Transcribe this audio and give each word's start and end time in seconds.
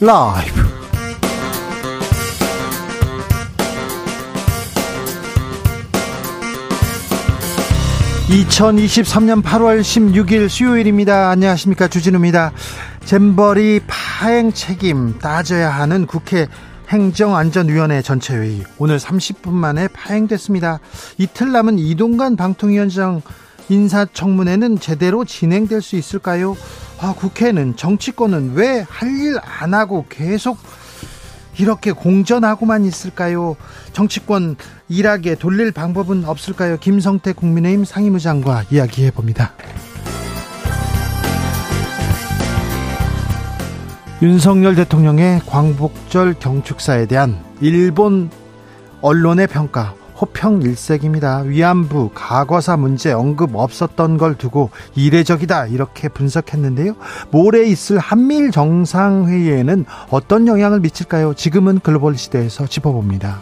라이브. 0.00 0.62
2023년 8.28 9.42
8월 9.42 9.80
16일 9.80 10.48
수요일입니다. 10.48 11.30
안녕하십니까. 11.30 11.88
주진우입니다. 11.88 12.52
잼버리 13.06 13.80
파행 13.88 14.52
책임 14.52 15.18
따져야 15.18 15.70
하는 15.70 16.06
국회 16.06 16.46
행정안전위원회 16.90 18.00
전체회의. 18.02 18.62
오늘 18.78 18.98
30분 18.98 19.50
만에 19.50 19.88
파행됐습니다. 19.88 20.78
이틀 21.16 21.50
남은 21.50 21.80
이동관 21.80 22.36
방통위원장 22.36 23.20
인사청문회는 23.68 24.78
제대로 24.80 25.24
진행될 25.24 25.82
수 25.82 25.96
있을까요? 25.96 26.56
아, 27.00 27.14
국회는 27.16 27.76
정치권은 27.76 28.52
왜 28.54 28.84
할 28.88 29.08
일 29.08 29.38
안 29.60 29.74
하고 29.74 30.06
계속 30.08 30.58
이렇게 31.58 31.92
공전하고만 31.92 32.84
있을까요? 32.84 33.56
정치권 33.92 34.56
일하게 34.88 35.34
돌릴 35.34 35.72
방법은 35.72 36.24
없을까요? 36.24 36.76
김성태 36.78 37.32
국민의힘 37.32 37.84
상임의장과 37.84 38.64
이야기해 38.70 39.10
봅니다. 39.10 39.52
윤석열 44.22 44.74
대통령의 44.74 45.40
광복절 45.46 46.34
경축사에 46.40 47.06
대한 47.06 47.42
일본 47.60 48.30
언론의 49.00 49.46
평가 49.46 49.94
호평 50.20 50.62
일색입니다. 50.62 51.40
위안부 51.40 52.10
과거사 52.14 52.76
문제 52.76 53.12
언급 53.12 53.54
없었던 53.54 54.18
걸 54.18 54.36
두고 54.36 54.70
이례적이다 54.94 55.66
이렇게 55.66 56.08
분석했는데요. 56.08 56.94
모레 57.30 57.66
있을 57.68 57.98
한미일 57.98 58.50
정상회의에는 58.50 59.84
어떤 60.10 60.46
영향을 60.46 60.80
미칠까요? 60.80 61.34
지금은 61.34 61.80
글로벌 61.80 62.16
시대에서 62.16 62.66
짚어봅니다. 62.66 63.40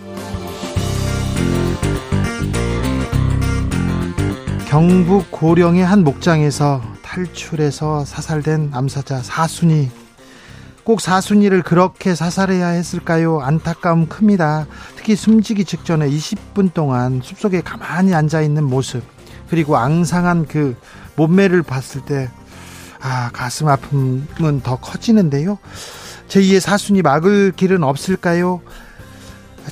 경북 4.68 5.30
고령의 5.30 5.84
한 5.86 6.04
목장에서 6.04 6.82
탈출해서 7.02 8.04
사살된 8.04 8.70
암사자 8.74 9.22
사순이 9.22 9.88
꼭 10.86 11.00
사순이를 11.00 11.64
그렇게 11.64 12.14
사살해야 12.14 12.68
했을까요? 12.68 13.40
안타까움 13.40 14.06
큽니다. 14.06 14.68
특히 14.94 15.16
숨지기 15.16 15.64
직전에 15.64 16.08
20분 16.08 16.72
동안 16.72 17.20
숲속에 17.24 17.60
가만히 17.60 18.14
앉아 18.14 18.40
있는 18.42 18.62
모습, 18.62 19.02
그리고 19.50 19.76
앙상한 19.76 20.46
그 20.46 20.76
몸매를 21.16 21.64
봤을 21.64 22.02
때, 22.02 22.30
아, 23.00 23.30
가슴 23.32 23.66
아픔은 23.66 24.60
더 24.62 24.76
커지는데요. 24.76 25.58
제2의 26.28 26.60
사순이 26.60 27.02
막을 27.02 27.54
길은 27.56 27.82
없을까요? 27.82 28.60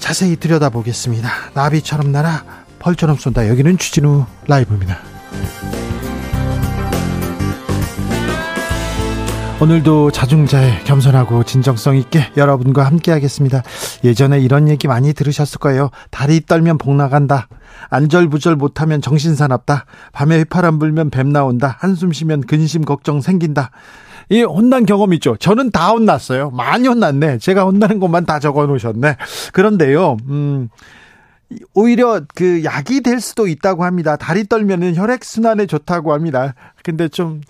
자세히 0.01 0.35
들여다보겠습니다. 0.35 1.31
나비처럼 1.55 2.11
날아 2.11 2.45
벌처럼 2.81 3.19
쏜다. 3.19 3.48
여기는 3.48 3.79
주진우 3.79 4.27
라이브입니다. 4.48 4.98
오늘도 9.65 10.11
자중자애 10.11 10.81
겸손하고 10.84 11.43
진정성 11.43 11.97
있게 11.97 12.31
여러분과 12.37 12.84
함께 12.84 13.11
하겠습니다. 13.12 13.62
예전에 14.05 14.39
이런 14.39 14.69
얘기 14.69 14.89
많이 14.89 15.15
들으셨을 15.15 15.59
거예요. 15.59 15.89
다리 16.11 16.45
떨면 16.45 16.77
복 16.77 16.95
나간다. 16.95 17.48
안절부절 17.89 18.57
못하면 18.57 19.01
정신사납다. 19.01 19.87
밤에 20.12 20.37
휘파람 20.41 20.79
불면 20.79 21.09
뱀 21.09 21.31
나온다. 21.31 21.79
한숨 21.79 22.12
쉬면 22.12 22.42
근심 22.42 22.85
걱정 22.85 23.23
생긴다. 23.23 23.70
이 24.29 24.42
혼난 24.42 24.85
경험 24.85 25.14
있죠. 25.14 25.35
저는 25.39 25.70
다 25.70 25.92
혼났어요. 25.92 26.51
많이 26.51 26.86
혼났네. 26.86 27.39
제가 27.39 27.64
혼나는 27.64 28.01
것만 28.01 28.27
다 28.27 28.41
적어 28.41 28.67
놓으셨네. 28.67 29.17
그런데요, 29.55 30.19
음, 30.29 30.69
오히려 31.73 32.20
그 32.35 32.64
약이 32.64 33.01
될 33.01 33.19
수도 33.19 33.47
있다고 33.47 33.85
합니다. 33.85 34.17
다리 34.17 34.47
떨면은 34.47 34.95
혈액 34.95 35.24
순환에 35.24 35.64
좋다고 35.64 36.13
합니다. 36.13 36.55
근데 36.83 37.08
좀 37.08 37.41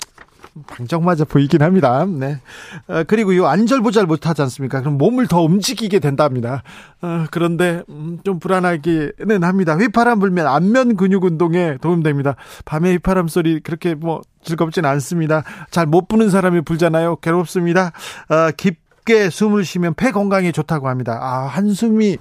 방정맞아 0.66 1.24
보이긴 1.24 1.62
합니다. 1.62 2.06
네. 2.06 2.40
어, 2.86 3.02
그리고요, 3.04 3.46
안절부절 3.46 4.06
못하지 4.06 4.42
않습니까? 4.42 4.80
그럼 4.80 4.98
몸을 4.98 5.26
더 5.26 5.42
움직이게 5.42 5.98
된답니다. 5.98 6.62
어, 7.02 7.24
그런데, 7.30 7.82
음, 7.88 8.18
좀 8.24 8.38
불안하기는 8.38 9.42
합니다. 9.42 9.76
휘파람 9.76 10.20
불면 10.20 10.46
안면 10.46 10.96
근육 10.96 11.24
운동에 11.24 11.76
도움됩니다. 11.80 12.36
밤에 12.64 12.92
휘파람 12.92 13.28
소리 13.28 13.60
그렇게 13.60 13.94
뭐 13.94 14.22
즐겁진 14.42 14.84
않습니다. 14.84 15.42
잘 15.70 15.86
못 15.86 16.08
부는 16.08 16.30
사람이 16.30 16.60
불잖아요. 16.62 17.16
괴롭습니다. 17.16 17.92
어, 18.28 18.50
깊게 18.56 19.30
숨을 19.30 19.64
쉬면 19.64 19.94
폐 19.94 20.12
건강에 20.12 20.52
좋다고 20.52 20.88
합니다. 20.88 21.18
아, 21.20 21.46
한숨이 21.46 22.18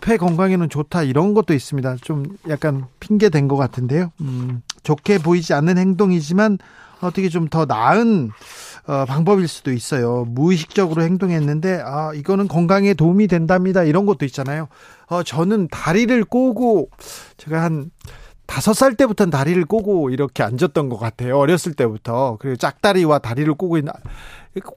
폐 0.00 0.16
건강에는 0.16 0.68
좋다 0.70 1.02
이런 1.02 1.34
것도 1.34 1.54
있습니다. 1.54 1.96
좀 2.02 2.24
약간 2.48 2.86
핑계 3.00 3.28
된것 3.28 3.58
같은데요. 3.58 4.10
음, 4.22 4.62
좋게 4.82 5.18
보이지 5.18 5.54
않는 5.54 5.78
행동이지만 5.78 6.58
어떻게 7.00 7.28
좀 7.28 7.48
더 7.48 7.64
나은 7.66 8.30
어, 8.86 9.04
방법일 9.06 9.48
수도 9.48 9.72
있어요. 9.72 10.24
무의식적으로 10.28 11.02
행동했는데 11.02 11.82
아 11.84 12.12
이거는 12.14 12.48
건강에 12.48 12.94
도움이 12.94 13.28
된답니다. 13.28 13.82
이런 13.84 14.06
것도 14.06 14.24
있잖아요. 14.26 14.68
어 15.06 15.22
저는 15.22 15.68
다리를 15.68 16.24
꼬고 16.24 16.88
제가 17.36 17.62
한 17.62 17.90
다섯 18.46 18.74
살 18.74 18.94
때부터는 18.94 19.30
다리를 19.30 19.64
꼬고 19.64 20.10
이렇게 20.10 20.42
앉았던 20.42 20.88
것 20.90 20.98
같아요. 20.98 21.38
어렸을 21.38 21.72
때부터. 21.74 22.36
그리고 22.40 22.56
짝다리와 22.56 23.18
다리를 23.20 23.52
꼬고 23.54 23.78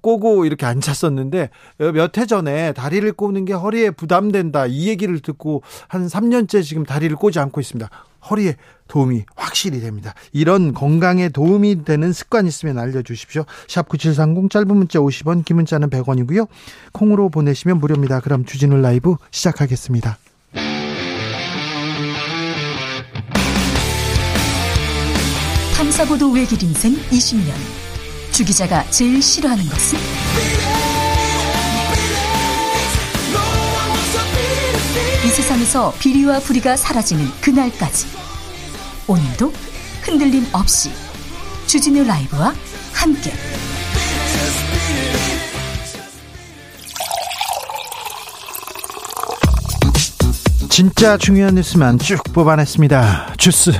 꼬고 0.02 0.46
이렇게 0.46 0.66
앉았었는데 0.66 1.50
몇 1.94 2.18
해 2.18 2.26
전에 2.26 2.72
다리를 2.74 3.12
꼬는 3.14 3.46
게 3.46 3.54
허리에 3.54 3.92
부담된다 3.92 4.66
이 4.68 4.88
얘기를 4.88 5.20
듣고 5.20 5.64
한 5.88 6.08
3년째 6.08 6.64
지금 6.64 6.84
다리를 6.84 7.16
꼬지 7.18 7.40
않고 7.40 7.60
있습니다. 7.62 7.90
허리에 8.30 8.56
도움이 8.88 9.24
확실히 9.36 9.82
됩니다. 9.82 10.14
이런 10.32 10.74
건강에 10.74 11.30
도움이 11.30 11.84
되는 11.84 12.14
습관 12.14 12.48
있으면 12.48 12.78
알려주십시오. 12.80 13.46
샵 13.68 13.88
9730 13.90 14.50
짧은 14.50 14.68
문자 14.68 15.00
50원 15.00 15.44
긴 15.46 15.58
문자는 15.58 15.90
100원이고요. 15.90 16.48
콩으로 16.94 17.30
보내시면 17.30 17.80
무료입니다. 17.80 18.22
그럼 18.22 18.46
주진우 18.46 18.78
라이브 18.78 19.16
시작하겠습니다. 19.32 20.18
탐사보도 25.76 26.32
외길 26.32 26.62
인생 26.64 26.94
20년 26.94 27.52
주 28.32 28.46
기자가 28.46 28.84
제일 28.92 29.22
싫어하는 29.22 29.64
것은? 29.66 30.67
이 35.26 35.30
세상에서 35.30 35.94
비리와 36.00 36.40
부리가 36.40 36.78
사라지는 36.78 37.26
그날까지 37.42 38.08
오늘도 39.08 39.52
흔들림 40.04 40.46
없이 40.54 40.92
주진우 41.66 42.04
라이브와 42.06 42.54
함께 42.94 43.32
진짜 50.70 51.18
중요한 51.18 51.56
뉴스만 51.56 51.98
쭉 51.98 52.22
뽑아냈습니다. 52.34 53.34
주스 53.38 53.72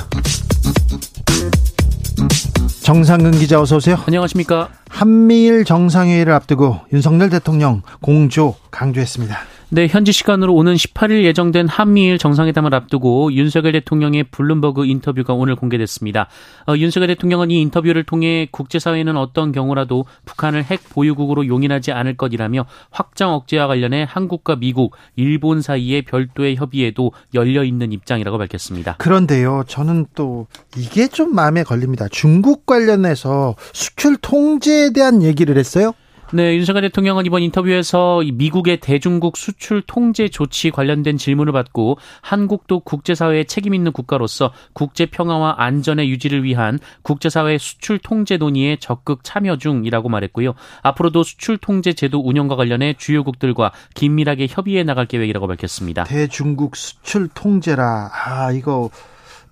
정상근 2.82 3.32
기자 3.32 3.62
어서 3.62 3.76
오세요. 3.76 4.02
안녕하십니까. 4.08 4.70
한미일 4.90 5.66
정상회의를 5.66 6.34
앞두고 6.34 6.80
윤석열 6.94 7.30
대통령 7.30 7.84
공조 8.02 8.56
강조했습니다. 8.72 9.57
네, 9.70 9.88
현지 9.90 10.14
시간으로 10.14 10.56
오는 10.56 10.76
18일 10.76 11.24
예정된 11.24 11.68
한미일 11.68 12.18
정상회담을 12.18 12.74
앞두고 12.74 13.34
윤석열 13.34 13.74
대통령의 13.74 14.24
블룸버그 14.32 14.86
인터뷰가 14.86 15.34
오늘 15.34 15.58
공개됐습니다. 15.58 16.30
어, 16.70 16.78
윤석열 16.78 17.08
대통령은 17.08 17.52
이 17.52 17.60
인터뷰를 17.64 18.06
통해 18.06 18.48
국제사회는 18.50 19.18
어떤 19.18 19.52
경우라도 19.52 20.06
북한을 20.24 20.64
핵 20.64 20.88
보유국으로 20.88 21.48
용인하지 21.48 21.92
않을 21.92 22.16
것이라며 22.16 22.66
확장 22.92 23.34
억제와 23.34 23.68
관련해 23.68 24.06
한국과 24.08 24.56
미국, 24.56 24.96
일본 25.18 25.62
사이의 25.62 26.04
별도의 26.04 26.56
협의에도 26.56 27.12
열려 27.34 27.66
있는 27.66 27.92
입장이라고 27.92 28.38
밝혔습니다. 28.38 28.96
그런데요, 29.00 29.66
저는 29.68 30.06
또 30.16 30.48
이게 30.78 31.10
좀 31.10 31.36
마음에 31.36 31.64
걸립니다. 31.64 32.08
중국 32.10 32.66
관련해서 32.66 33.56
수출 33.74 34.16
통제에 34.16 34.94
대한 34.94 35.22
얘기를 35.22 35.58
했어요. 35.58 35.92
네, 36.34 36.58
윤석열 36.58 36.82
대통령은 36.82 37.26
이번 37.26 37.42
인터뷰에서 37.42 38.22
미국의 38.34 38.82
대중국 38.82 39.38
수출 39.38 39.82
통제 39.82 40.28
조치 40.28 40.72
관련된 40.72 41.18
질문을 41.18 41.54
받고 41.54 41.98
한국도 42.22 42.82
국제사회에 42.82 43.46
책임 43.46 43.74
있는 43.74 43.94
국가로서 43.94 44.52
국제 44.74 45.06
평화와 45.06 45.56
안전의 45.58 46.10
유지를 46.10 46.44
위한 46.44 46.80
국제사회 47.02 47.58
수출 47.58 47.98
통제 47.98 48.36
논의에 48.36 48.76
적극 48.76 49.24
참여 49.24 49.58
중이라고 49.58 50.10
말했고요. 50.10 50.54
앞으로도 50.84 51.24
수출 51.24 51.58
통제 51.58 51.94
제도 51.94 52.20
운영과 52.20 52.58
관련해 52.58 52.96
주요국들과 52.98 53.72
긴밀하게 53.94 54.48
협의해 54.50 54.84
나갈 54.84 55.06
계획이라고 55.06 55.48
밝혔습니다. 55.48 56.04
대중국 56.04 56.76
수출 56.76 57.30
통제라 57.30 58.12
아 58.12 58.52
이거 58.52 58.90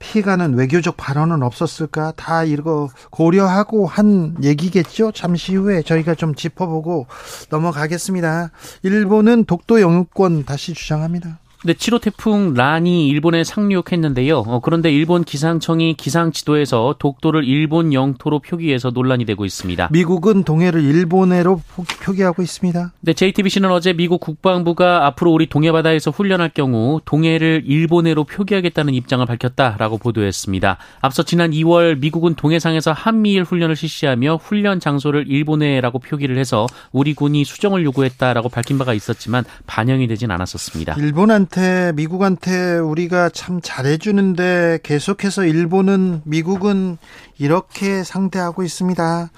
피해가는 0.06 0.54
외교적 0.54 0.96
발언은 0.98 1.42
없었을까? 1.42 2.14
다 2.16 2.44
이거 2.44 2.90
고려하고 3.10 3.88
한 3.88 4.36
얘기겠죠? 4.44 5.12
잠시 5.12 5.56
후에 5.56 5.82
저희가 5.82 6.16
좀 6.16 6.36
짚어보고 6.36 7.08
넘어가겠습니다. 7.50 8.52
일본은 8.84 9.46
독도 9.46 9.82
영유권 9.82 10.46
다시 10.46 10.74
주장합니다. 10.74 11.40
네, 11.66 11.74
7호 11.74 12.00
태풍 12.00 12.54
란이 12.54 13.08
일본에 13.08 13.44
상륙했는데요. 13.44 14.38
어, 14.38 14.60
그런데 14.60 14.92
일본 14.92 15.24
기상청이 15.24 15.96
기상 15.96 16.32
지도에서 16.32 16.94
독도를 17.00 17.44
일본 17.44 17.92
영토로 17.92 18.38
표기해서 18.38 18.92
논란이 18.92 19.26
되고 19.26 19.46
있습니다. 19.46 19.90
미국은 19.92 20.44
동해를 20.44 20.84
일본해로 20.84 21.64
표기하고 22.04 22.44
있습니다. 22.44 22.94
네, 23.00 23.14
JTBC는 23.14 23.72
어제 23.72 23.94
미국 23.94 24.20
국방부가 24.20 25.08
앞으로 25.08 25.32
우리 25.32 25.48
동해 25.48 25.72
바다에서 25.72 26.12
훈련할 26.12 26.52
경우 26.54 27.02
동해를 27.04 27.64
일본해로 27.66 28.26
표기하겠다는 28.26 28.94
입장을 28.94 29.26
밝혔다라고 29.26 29.98
보도했습니다. 29.98 30.78
앞서 31.02 31.24
지난 31.24 31.50
2월 31.50 31.98
미국은 31.98 32.36
동해상에서 32.36 32.92
한미일 32.92 33.42
훈련을 33.42 33.76
실시하며 33.76 34.36
훈련 34.36 34.80
장소를 34.80 35.26
일본해라고 35.28 35.98
표기를 35.98 36.38
해서 36.38 36.68
우리 36.92 37.16
군이 37.16 37.44
수정을 37.44 37.84
요구했다라고 37.86 38.50
밝힌 38.50 38.78
바가 38.78 38.94
있었지만 38.94 39.46
반영이 39.66 40.06
되진 40.06 40.30
않았었습니다. 40.30 40.94
일본한 41.00 41.48
테 41.56 41.94
미국한테 41.94 42.80
우리가 42.80 43.30
참 43.30 43.62
잘해주는데 43.64 44.80
계속해서 44.84 45.46
일본은 45.46 46.22
미국은 46.26 46.98
이렇게 47.38 48.04
상대하고 48.04 48.64
있습니다. 48.64 49.32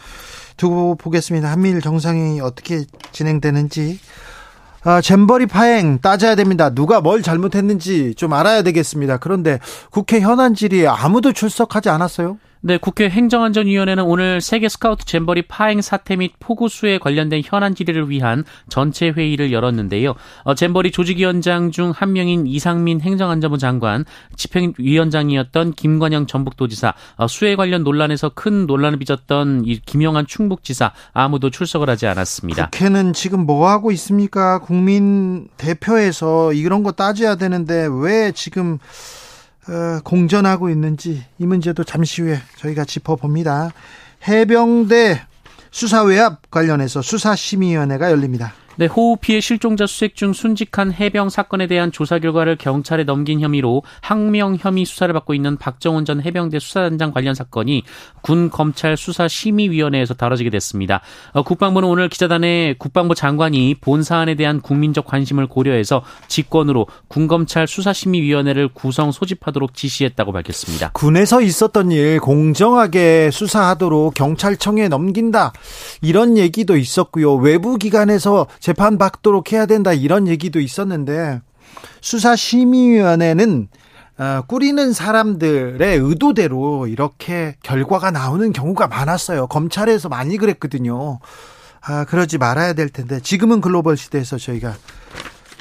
두고 0.58 0.96
보겠습니다. 0.96 1.52
한미일 1.52 1.80
정상이 1.80 2.42
어떻게 2.42 2.86
진행되는지. 3.12 4.00
아, 4.84 5.00
잼버리 5.00 5.46
파행 5.46 6.00
따져야 6.00 6.34
됩니다. 6.34 6.72
누가 6.72 7.02
뭘 7.02 7.22
잘못했는지 7.22 8.16
좀 8.16 8.34
알아야 8.34 8.64
되겠습니다. 8.64 9.18
그런데 9.18 9.60
국회 9.92 10.20
현안 10.20 10.56
질의에 10.56 10.88
아무도 10.88 11.34
출석하지 11.34 11.90
않았어요? 11.90 12.40
네, 12.62 12.78
국회 12.78 13.10
행정안전위원회는 13.10 14.04
오늘 14.04 14.40
세계 14.42 14.70
스카우트 14.70 15.06
잼버리 15.06 15.44
파행 15.44 15.82
사태 15.82 16.16
및 16.16 16.34
폭우 16.40 16.70
수에 16.70 16.98
관련된 17.00 17.42
현안 17.44 17.76
질의를 17.76 18.10
위한 18.10 18.44
전체 18.70 19.10
회의를 19.10 19.52
열었는데요. 19.52 20.16
어, 20.44 20.56
잼버리 20.56 20.92
조직위원장 20.92 21.72
중 21.72 21.88
한 21.98 22.14
명인 22.14 22.46
이상민 22.48 23.02
행정안전부 23.02 23.58
장관, 23.58 24.06
집행위원장이었던 24.36 25.74
김관영 25.74 26.28
전북도지사, 26.28 26.94
어, 27.16 27.28
수해 27.28 27.56
관련 27.56 27.84
논란에서 27.84 28.30
큰 28.30 28.68
논란을 28.68 29.00
빚었던 29.00 29.64
이 29.66 29.80
김영한 29.80 30.28
충북지사 30.28 30.92
아무도 31.14 31.50
출석을 31.50 31.90
하지 31.90 32.08
않았습니다. 32.08 32.70
국회는 32.70 33.14
지금 33.14 33.46
뭐 33.46 33.70
하고 33.70 33.92
있습니까? 33.92 34.60
국민 34.60 35.48
대표에서 35.58 36.54
이런 36.54 36.84
거 36.84 36.92
따져야 36.92 37.36
되는데 37.36 37.88
왜 37.92 38.32
지금 38.32 38.78
어, 38.78 39.27
공전하고 40.04 40.70
있는지 40.70 41.24
이 41.40 41.46
문제도 41.46 41.84
잠시 41.84 42.22
후에 42.22 42.40
저희가 42.58 42.86
짚어봅니다. 42.86 43.72
해병대 44.28 45.22
수사 45.72 46.04
외압 46.04 46.50
관련해서 46.50 47.02
수사심의위원회가 47.02 48.12
열립니다. 48.12 48.54
네, 48.80 48.86
호우 48.86 49.18
피해 49.18 49.42
실종자 49.42 49.88
수색 49.88 50.16
중 50.16 50.34
순직한 50.34 50.94
해병 50.94 51.30
사건에 51.30 51.66
대한 51.66 51.92
조사 51.92 52.20
결과를 52.20 52.58
경찰에 52.58 53.06
넘긴 53.06 53.42
혐의로 53.42 53.82
항명 54.02 54.56
혐의 54.60 54.86
수사를 54.86 55.12
받고 55.12 55.34
있는 55.34 55.58
박정훈 55.58 56.06
전 56.06 56.22
해병대 56.22 56.60
수사단장 56.60 57.12
관련 57.12 57.34
사건이 57.34 57.82
군 58.22 58.52
검찰 58.52 58.96
수사 58.96 59.28
심의위원회에서 59.28 60.14
다뤄지게 60.14 60.52
됐습니다. 60.52 61.02
어, 61.32 61.42
국방부는 61.42 61.90
오늘 61.90 62.08
기자단에 62.08 62.76
국방부 62.78 63.16
장관이 63.16 63.78
본 63.82 64.04
사안에 64.04 64.36
대한 64.36 64.62
국민적 64.62 65.06
관심을 65.08 65.48
고려해서 65.48 66.04
직권으로 66.28 66.86
군 67.08 67.28
검찰 67.28 67.68
수사 67.68 67.94
심의위원회를 67.94 68.68
구성 68.76 69.12
소집하도록 69.12 69.74
지시했다고 69.74 70.34
밝혔습니다. 70.34 70.92
군에서 70.94 71.42
있었던 71.42 71.92
일 71.92 72.20
공정하게 72.20 73.32
수사하도록 73.32 74.14
경찰청에 74.14 74.88
넘긴다 74.88 75.52
이런 76.04 76.38
얘기도 76.38 76.78
있었고요. 76.78 77.34
외부 77.38 77.80
기관에서 77.80 78.46
재판 78.68 78.98
받도록 78.98 79.54
해야 79.54 79.66
된다 79.66 79.94
이런 79.94 80.28
얘기도 80.28 80.60
있었는데 80.60 81.40
수사심의위원회는 82.02 83.70
어, 84.18 84.42
꾸리는 84.46 84.92
사람들의 84.92 85.98
의도대로 85.98 86.88
이렇게 86.88 87.56
결과가 87.64 88.12
나오는 88.12 88.52
경우가 88.52 88.88
많았어요. 88.88 89.48
검찰에서 89.48 90.10
많이 90.10 90.36
그랬거든요. 90.36 91.20
아, 91.80 92.04
그러지 92.04 92.38
말아야 92.40 92.74
될 92.74 92.90
텐데 92.90 93.22
지금은 93.22 93.62
글로벌 93.62 93.96
시대에서 93.96 94.38
저희가 94.38 94.76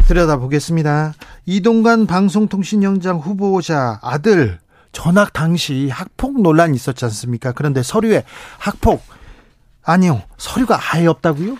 들여다보겠습니다. 0.09 1.15
이동관 1.45 2.09
방송통신영장 2.09 3.19
후보자 3.19 4.01
아들 4.03 4.59
전학 4.91 5.33
당시 5.33 5.91
학폭 5.91 6.43
논란이 6.43 6.75
있었지 6.75 7.05
않습니까? 7.05 7.53
그런데 7.53 7.85
서류에 7.85 8.25
학폭 8.59 9.01
아니요 9.85 10.23
서류가 10.39 10.81
아예 10.91 11.07
없다고요? 11.07 11.57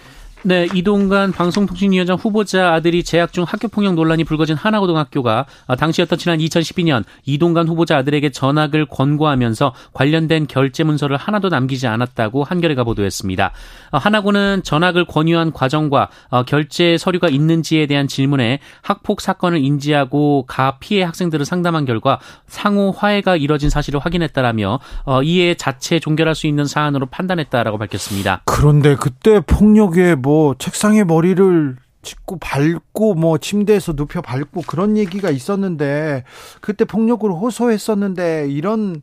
네, 0.47 0.69
이동관 0.73 1.33
방송통신위원장 1.33 2.17
후보자 2.17 2.73
아들이 2.73 3.03
재학 3.03 3.33
중 3.33 3.43
학교폭력 3.43 3.95
논란이 3.95 4.23
불거진 4.23 4.55
하나고등학교가 4.55 5.45
아, 5.67 5.75
당시였던 5.75 6.21
지난 6.21 6.39
2012년 6.39 7.03
이동관 7.25 7.67
후보자 7.67 7.97
아들에게 7.97 8.31
전학을 8.31 8.87
권고하면서 8.87 9.75
관련된 9.93 10.47
결제 10.47 10.85
문서를 10.85 11.17
하나도 11.17 11.49
남기지 11.49 11.89
않았다고 11.89 12.45
한겨레가 12.45 12.85
보도했습니다. 12.85 13.51
아, 13.91 13.99
하나고는 13.99 14.63
전학을 14.63 15.07
권유한 15.07 15.51
과정과 15.51 16.11
어, 16.29 16.45
결제 16.45 16.97
서류가 16.97 17.29
있는지에 17.29 17.87
대한 17.87 18.07
질문에 18.07 18.61
학폭 18.83 19.23
사건을 19.23 19.59
인지하고 19.65 20.45
가 20.47 20.79
피해 20.79 21.03
학생들을 21.03 21.45
상담한 21.45 21.87
결과 21.87 22.21
상호 22.47 22.93
화해가 22.93 23.35
이뤄진 23.35 23.69
사실을 23.69 23.99
확인했다라며 23.99 24.79
어, 25.07 25.23
이에 25.25 25.55
자체 25.55 25.99
종결할 25.99 26.37
수 26.37 26.47
있는 26.47 26.67
사안으로 26.67 27.07
판단했다라고 27.07 27.79
밝혔습니다. 27.79 28.43
그런데 28.45 28.95
그때 28.95 29.41
폭력에 29.41 30.15
뭐 30.15 30.36
책상에 30.59 31.05
머리를 31.05 31.77
짚고 32.03 32.39
밟고 32.39 33.15
뭐 33.15 33.39
침대에서 33.39 33.95
눕혀 33.97 34.23
밟고 34.23 34.63
그런 34.67 34.97
얘기가 34.97 35.31
있었는데 35.31 36.25
그때 36.61 36.85
폭력으로 36.85 37.37
호소했었는데 37.37 38.49
이런 38.49 39.03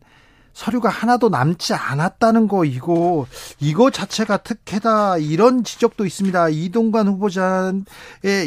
서류가 0.54 0.88
하나도 0.90 1.30
남지 1.30 1.74
않았다는 1.74 2.48
거 2.48 2.64
이거 2.64 3.26
이거 3.60 3.90
자체가 3.90 4.38
특혜다 4.38 5.18
이런 5.18 5.64
지적도 5.64 6.06
있습니다. 6.06 6.50
이동관 6.50 7.08
후보자의 7.08 7.84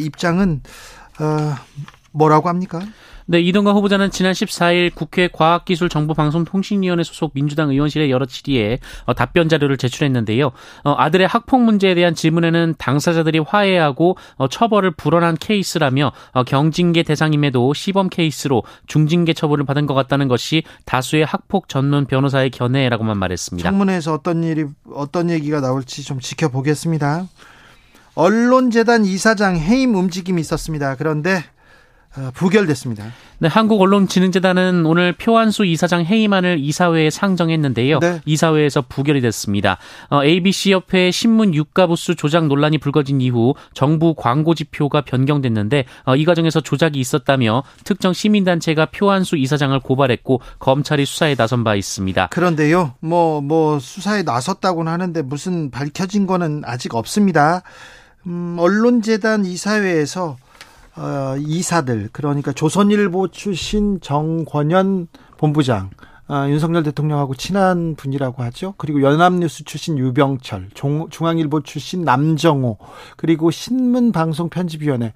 입장은 0.01 0.63
어, 1.21 1.55
뭐라고 2.13 2.49
합니까? 2.49 2.81
네, 3.29 3.41
이동관 3.41 3.75
후보자는 3.75 4.13
지난 4.13 4.33
14일 4.33 4.95
국회 4.95 5.27
과학기술정보방송통신위원회 5.27 7.03
소속 7.03 7.33
민주당 7.35 7.71
의원실에 7.71 8.09
여러 8.09 8.25
질의에 8.25 8.79
어, 9.05 9.15
답변 9.15 9.49
자료를 9.49 9.77
제출했는데요. 9.79 10.53
어, 10.85 10.95
아들의 10.97 11.27
학폭 11.27 11.61
문제에 11.63 11.97
대한 11.97 12.15
질문에는 12.15 12.77
당사자들이 12.79 13.41
화해하고 13.41 14.17
어, 14.37 14.49
처벌을 14.49 14.93
불언한 14.93 15.39
케이스라며 15.39 16.13
어, 16.31 16.45
경징계 16.45 17.03
대상임에도 17.03 17.75
시범 17.75 18.11
케이스로 18.11 18.63
중징계 18.87 19.33
처벌을 19.33 19.65
받은 19.67 19.87
것 19.87 19.95
같다는 19.95 20.29
것이 20.29 20.63
다수의 20.85 21.25
학폭 21.25 21.69
전문 21.69 22.07
변호사의 22.07 22.51
견해라고만 22.51 23.19
말했습니다. 23.19 23.69
청문회에서 23.69 24.15
어떤 24.15 24.45
일이 24.45 24.67
어떤 24.93 25.31
얘기가 25.31 25.61
나올지 25.61 26.05
좀 26.05 26.21
지켜보겠습니다. 26.21 27.27
언론재단 28.15 29.05
이사장 29.05 29.57
해임 29.57 29.97
움직임이 29.97 30.41
있었습니다. 30.41 30.95
그런데 30.95 31.39
어, 31.39 31.56
부결됐습니다. 32.35 33.05
네, 33.39 33.49
한국언론진흥재단은 33.49 34.87
오늘 34.87 35.13
표한수 35.13 35.65
이사장 35.65 36.05
해임안을 36.05 36.59
이사회에 36.61 37.11
상정했는데요. 37.11 37.99
네. 38.01 38.21
이사회에서 38.25 38.83
부결이 38.89 39.21
됐습니다. 39.21 39.79
어, 40.09 40.25
ABC 40.25 40.73
협회 40.73 41.11
신문 41.11 41.55
유가 41.55 41.87
부수 41.87 42.17
조작 42.17 42.47
논란이 42.47 42.79
불거진 42.79 43.21
이후 43.21 43.55
정부 43.75 44.15
광고 44.15 44.55
지표가 44.55 45.03
변경됐는데 45.03 45.85
어, 46.05 46.17
이 46.17 46.25
과정에서 46.25 46.61
조작이 46.61 46.99
있었다며 46.99 47.63
특정 47.85 48.13
시민단체가 48.13 48.87
표한수 48.87 49.37
이사장을 49.37 49.79
고발했고 49.81 50.41
검찰이 50.59 51.05
수사에 51.05 51.35
나선 51.35 51.65
바 51.65 51.75
있습니다. 51.75 52.29
그런데요, 52.29 52.95
뭐뭐 53.01 53.41
뭐 53.43 53.79
수사에 53.79 54.23
나섰다고는 54.23 54.91
하는데 54.91 55.23
무슨 55.23 55.71
밝혀진 55.71 56.27
거는 56.27 56.63
아직 56.65 56.95
없습니다. 56.95 57.63
음, 58.27 58.57
언론재단 58.59 59.45
이사회에서 59.45 60.37
어, 60.97 61.37
이사들 61.39 62.09
그러니까 62.13 62.53
조선일보 62.53 63.29
출신 63.29 64.01
정권현 64.01 65.09
본부장 65.37 65.91
아, 66.29 66.49
윤석열 66.49 66.83
대통령하고 66.83 67.37
친한 67.37 67.95
분이라고 67.95 68.43
하죠. 68.45 68.75
그리고 68.79 69.01
연합뉴스 69.03 69.65
출신 69.65 69.97
유병철, 69.97 70.71
종, 70.75 71.09
중앙일보 71.09 71.63
출신 71.63 72.03
남정호, 72.03 72.79
그리고 73.17 73.53
신문방송편집위원회 73.53 75.13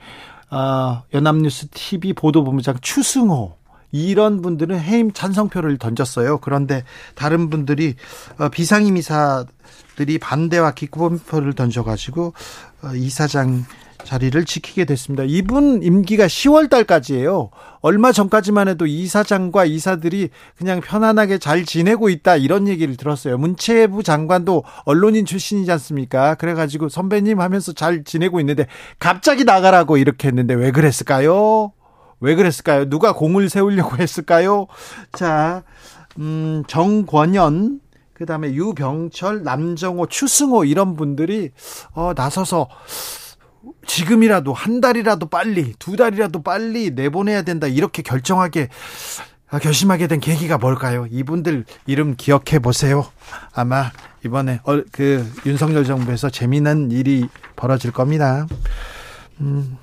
아, 0.50 1.02
연합뉴스 1.12 1.68
TV 1.70 2.12
보도본부장 2.12 2.76
추승호 2.80 3.56
이런 3.92 4.40
분들은 4.40 4.78
해임 4.78 5.12
찬성표를 5.12 5.78
던졌어요. 5.78 6.38
그런데 6.38 6.84
다른 7.16 7.50
분들이 7.50 7.96
어, 8.38 8.48
비상임 8.48 8.96
이사들이 8.96 10.18
반대와 10.20 10.72
기권표를 10.72 11.54
던져가지고 11.54 12.34
어, 12.82 12.94
이사장 12.94 13.64
자리를 14.04 14.44
지키게 14.44 14.84
됐습니다. 14.84 15.24
이분 15.26 15.82
임기가 15.82 16.26
10월 16.26 16.70
달까지예요. 16.70 17.50
얼마 17.80 18.12
전까지만 18.12 18.68
해도 18.68 18.86
이사장과 18.86 19.64
이사들이 19.64 20.30
그냥 20.56 20.80
편안하게 20.80 21.38
잘 21.38 21.64
지내고 21.64 22.08
있다 22.08 22.36
이런 22.36 22.68
얘기를 22.68 22.96
들었어요. 22.96 23.38
문체부 23.38 24.02
장관도 24.02 24.64
언론인 24.84 25.24
출신이지 25.24 25.70
않습니까? 25.72 26.34
그래가지고 26.34 26.88
선배님 26.88 27.40
하면서 27.40 27.72
잘 27.72 28.04
지내고 28.04 28.40
있는데 28.40 28.66
갑자기 28.98 29.44
나가라고 29.44 29.96
이렇게 29.96 30.28
했는데 30.28 30.54
왜 30.54 30.70
그랬을까요? 30.70 31.72
왜 32.20 32.34
그랬을까요? 32.34 32.88
누가 32.88 33.14
공을 33.14 33.48
세우려고 33.48 33.96
했을까요? 33.98 34.66
자, 35.12 35.62
음, 36.18 36.64
정권현 36.66 37.80
그다음에 38.20 38.52
유병철, 38.52 39.44
남정호, 39.44 40.06
추승호 40.06 40.64
이런 40.66 40.94
분들이 40.94 41.52
어 41.94 42.12
나서서 42.14 42.68
지금이라도 43.90 44.52
한 44.52 44.80
달이라도 44.80 45.26
빨리 45.26 45.74
두 45.80 45.96
달이라도 45.96 46.42
빨리 46.44 46.92
내보내야 46.92 47.42
된다 47.42 47.66
이렇게 47.66 48.02
결정하게 48.02 48.68
결심하게 49.60 50.06
된 50.06 50.20
계기가 50.20 50.58
뭘까요? 50.58 51.08
이분들 51.10 51.64
이름 51.86 52.14
기억해 52.16 52.60
보세요. 52.62 53.04
아마 53.52 53.90
이번에 54.24 54.60
그 54.92 55.28
윤석열 55.44 55.84
정부에서 55.84 56.30
재미난 56.30 56.92
일이 56.92 57.26
벌어질 57.56 57.90
겁니다. 57.90 58.46
음, 59.40 59.76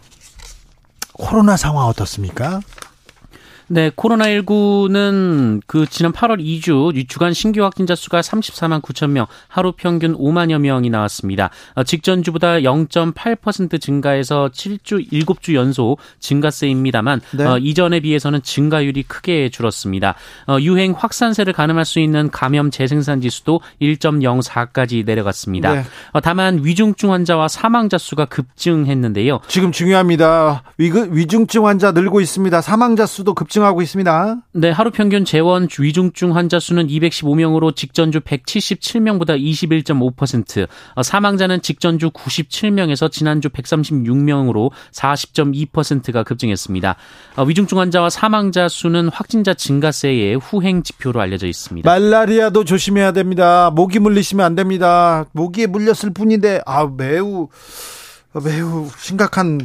코로나 1.12 1.58
상황 1.58 1.88
어떻습니까? 1.88 2.62
네, 3.70 3.90
코로나19는 3.90 5.62
그 5.68 5.86
지난 5.88 6.14
8월 6.14 6.40
2주 6.40 7.08
주간 7.10 7.34
신규 7.34 7.64
확진자 7.64 7.96
수가 7.96 8.22
34만 8.22 8.82
9천 8.82 9.10
명, 9.10 9.26
하루 9.50 9.74
평균 9.74 10.18
5만여 10.18 10.60
명이 10.60 10.90
나왔습니다. 10.90 11.50
어, 11.76 11.84
직전주보다 11.84 12.60
0.8% 12.60 13.82
증가해서 13.82 14.50
7주 14.54 15.12
7주 15.12 15.54
연속 15.54 16.00
증가세입니다만 16.20 17.22
네. 17.34 17.46
어, 17.46 17.58
이전에 17.58 18.00
비해서는 18.00 18.42
증가율이 18.42 19.04
크게 19.04 19.50
줄었습니다. 19.50 20.16
어, 20.48 20.58
유행 20.62 20.94
확산세를 20.98 21.52
가늠할 21.52 21.84
수 21.84 22.00
있는 22.00 22.32
감염 22.32 22.72
재생산 22.72 23.20
지수도 23.20 23.60
1.04까지 23.82 25.06
내려갔습니다. 25.06 25.74
네. 25.74 25.84
어, 26.14 26.22
다만 26.22 26.64
위중증 26.64 27.12
환자와 27.12 27.50
사망자 27.50 27.98
수가 27.98 28.26
급증했는데요. 28.26 29.42
지금 29.48 29.74
중요합니다. 29.74 30.64
위, 30.78 30.90
위중증 31.12 31.68
환자 31.68 31.92
늘고 31.92 32.22
있습니다. 32.22 32.62
사망자 32.62 33.06
수도 33.06 33.34
급증 33.34 33.57
급증하고 33.58 33.82
있습니다. 33.82 34.38
네, 34.54 34.72
하루 34.72 34.92
평균 34.92 35.26
재원 35.26 35.68
위중증 35.78 36.36
환자 36.36 36.60
수는 36.60 36.88
215명으로 36.88 37.76
직전주 37.76 38.22
177명보다 38.22 39.40
21.5%, 39.40 40.68
어, 40.96 41.04
사망자는 41.04 41.62
직전주 41.62 42.12
97명에서 42.12 43.12
지난주 43.12 43.50
136명으로 43.50 44.72
40.2%가 44.94 46.24
급증했습니다. 46.24 46.96
어, 47.38 47.44
위중증 47.44 47.80
환자와 47.80 48.10
사망자 48.10 48.68
수는 48.68 49.10
확진자 49.10 49.54
증가세의 49.54 50.36
후행 50.36 50.84
지표로 50.84 51.20
알려져 51.20 51.48
있습니다. 51.48 51.90
말라리아도 51.90 52.64
조심해야 52.64 53.12
됩니다. 53.12 53.72
모기 53.74 54.00
물리시면 54.00 54.46
안 54.46 54.56
됩니다. 54.56 55.26
모기에 55.34 55.68
물렸을 55.68 56.12
뿐인데 56.14 56.62
아 56.66 56.88
매우 56.88 57.50
매우 58.44 58.88
심각한 58.98 59.60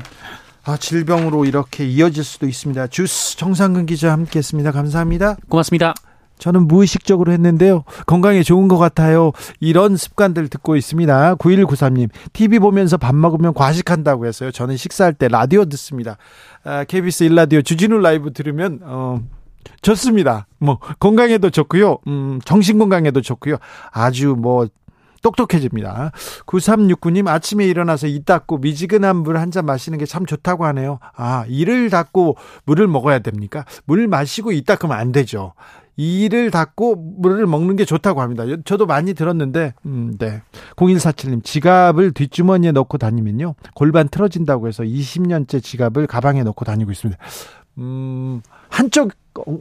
아, 0.64 0.76
질병으로 0.76 1.44
이렇게 1.44 1.84
이어질 1.84 2.22
수도 2.22 2.46
있습니다. 2.46 2.86
주스 2.88 3.36
정상근 3.36 3.86
기자 3.86 4.12
함께했습니다. 4.12 4.70
감사합니다. 4.70 5.36
고맙습니다. 5.48 5.94
저는 6.38 6.66
무의식적으로 6.66 7.30
했는데요. 7.32 7.84
건강에 8.06 8.42
좋은 8.42 8.66
것 8.66 8.76
같아요. 8.76 9.32
이런 9.60 9.96
습관들 9.96 10.48
듣고 10.48 10.76
있습니다. 10.76 11.36
9193님, 11.36 12.08
TV 12.32 12.58
보면서 12.58 12.96
밥 12.96 13.14
먹으면 13.14 13.54
과식한다고 13.54 14.26
했어요. 14.26 14.50
저는 14.50 14.76
식사할 14.76 15.14
때 15.14 15.28
라디오 15.28 15.64
듣습니다. 15.66 16.16
아, 16.64 16.84
KBS 16.84 17.28
1라디오 17.28 17.64
주진우 17.64 17.98
라이브 17.98 18.32
들으면, 18.32 18.80
어, 18.82 19.20
좋습니다. 19.82 20.46
뭐, 20.58 20.78
건강에도 20.98 21.50
좋고요. 21.50 21.98
음, 22.08 22.40
정신 22.44 22.78
건강에도 22.78 23.20
좋고요. 23.20 23.58
아주 23.92 24.34
뭐, 24.36 24.66
똑똑해집니다. 25.22 26.10
9369님 26.46 27.28
아침에 27.28 27.64
일어나서 27.66 28.06
이 28.08 28.22
닦고 28.24 28.58
미지근한 28.58 29.16
물 29.16 29.36
한 29.36 29.50
잔 29.50 29.64
마시는 29.66 29.98
게 29.98 30.04
참 30.06 30.26
좋다고 30.26 30.64
하네요. 30.66 30.98
아, 31.16 31.44
이를 31.48 31.88
닦고 31.90 32.36
물을 32.64 32.86
먹어야 32.88 33.20
됩니까? 33.20 33.64
물 33.84 34.08
마시고 34.08 34.52
이 34.52 34.62
닦으면 34.62 34.96
안 34.96 35.12
되죠. 35.12 35.54
이를 35.96 36.50
닦고 36.50 36.96
물을 37.18 37.46
먹는 37.46 37.76
게 37.76 37.84
좋다고 37.84 38.22
합니다. 38.22 38.44
저도 38.64 38.86
많이 38.86 39.12
들었는데, 39.12 39.74
음, 39.84 40.16
네. 40.18 40.40
0147님, 40.76 41.44
지갑을 41.44 42.12
뒷주머니에 42.12 42.72
넣고 42.72 42.96
다니면요. 42.96 43.54
골반 43.74 44.08
틀어진다고 44.08 44.68
해서 44.68 44.82
20년째 44.84 45.62
지갑을 45.62 46.06
가방에 46.06 46.42
넣고 46.44 46.64
다니고 46.64 46.90
있습니다. 46.92 47.22
음, 47.78 48.40
한쪽, 48.70 49.12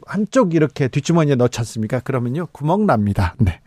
한쪽 0.06 0.54
이렇게 0.54 0.88
뒷주머니에 0.88 1.34
넣지 1.34 1.58
않습니까? 1.60 2.00
그러면요. 2.00 2.46
구멍 2.52 2.86
납니다. 2.86 3.34
네. 3.38 3.60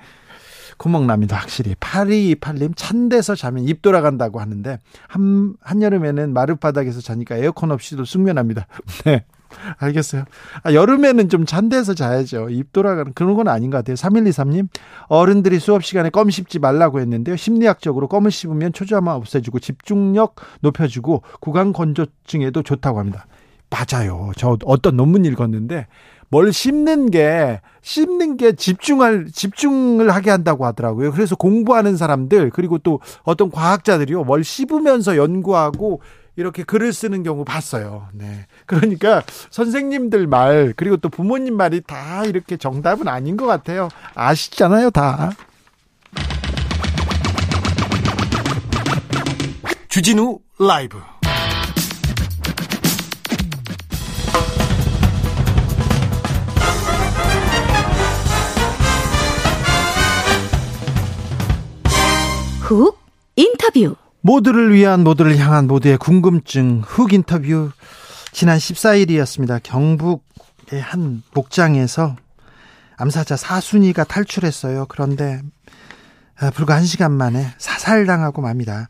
구멍납니다. 0.77 1.38
확실히. 1.38 1.75
8228님, 1.75 2.74
찬 2.75 3.10
데서 3.10 3.36
자면 3.36 3.63
입 3.63 3.82
돌아간다고 3.82 4.39
하는데, 4.39 4.79
한, 5.08 5.55
한여름에는 5.62 6.34
마룻바닥에서 6.34 7.01
자니까 7.01 7.36
에어컨 7.38 7.72
없이도 7.72 8.05
숙면합니다. 8.05 8.67
네. 9.05 9.25
알겠어요. 9.77 10.25
아, 10.63 10.74
여름에는 10.74 11.29
좀찬 11.29 11.70
데서 11.70 11.94
자야죠. 11.94 12.50
입 12.50 12.74
돌아가는 12.74 13.13
그런 13.13 13.36
건 13.36 13.48
아닌 13.48 13.70
것 13.70 13.77
같아요. 13.77 13.96
3123님, 13.96 14.67
어른들이 15.08 15.60
수업 15.60 15.84
시간에 15.84 16.10
껌 16.10 16.29
씹지 16.29 16.60
말라고 16.60 17.00
했는데요. 17.00 17.36
심리학적으로 17.36 18.08
껌을 18.08 18.32
씹으면 18.32 18.74
초조함을 18.74 19.12
없애주고 19.13 19.60
집중력 19.60 20.36
높여주고 20.62 21.24
구강 21.39 21.74
건조증에도 21.74 22.63
좋다고 22.63 23.00
합니다. 23.00 23.27
맞아요. 23.70 24.32
저 24.38 24.58
어떤 24.65 24.96
논문 24.96 25.25
읽었는데 25.25 25.88
뭘 26.36 26.51
씹는 26.51 27.12
게 27.12 27.62
씹는 27.82 28.36
게 28.36 28.51
집중할 28.51 29.27
집중을 29.32 30.13
하게 30.13 30.32
한다고 30.32 30.65
하더라고요. 30.65 31.13
그래서 31.13 31.38
공부하는 31.38 31.96
사람들 31.96 32.50
그리고 32.50 32.77
또 32.77 33.00
어떤 33.24 33.50
과학자들이요 33.50 34.25
뭘 34.25 34.44
씹으면서 34.44 35.15
연구하고 35.15 36.01
이렇게 36.36 36.63
글을 36.63 36.92
쓰는 36.92 37.24
경우 37.24 37.46
봤어요. 37.46 38.10
네. 38.12 38.48
그러니까 38.65 39.24
선생님들 39.50 40.27
말 40.27 40.74
그리고 40.75 40.98
또 40.98 41.08
부모님 41.08 41.56
말이 41.56 41.80
다 41.80 42.25
이렇게 42.25 42.58
정답은 42.58 43.08
아닌 43.08 43.38
것 43.38 43.46
같아요. 43.46 43.88
아시잖아요, 44.13 44.89
다. 44.89 45.32
주진우 49.88 50.39
라이브 50.60 51.00
훅 62.65 62.98
인터뷰 63.36 63.95
모두를 64.22 64.74
위한 64.74 65.03
모두를 65.03 65.38
향한 65.38 65.67
모두의 65.67 66.00
궁금증 66.00 66.81
훅 66.84 67.13
인터뷰 67.13 67.69
지난 68.31 68.57
14일이었습니다. 68.57 69.60
경북의 69.62 70.81
한 70.81 71.22
목장에서 71.36 72.15
암사자 72.98 73.38
사순이가 73.38 74.05
탈출했어요. 74.05 74.88
그런데 74.89 75.43
아, 76.39 76.50
불과 76.50 76.79
1시간 76.79 77.12
만에 77.12 77.45
사살당하고 77.60 78.41
맙니다. 78.41 78.89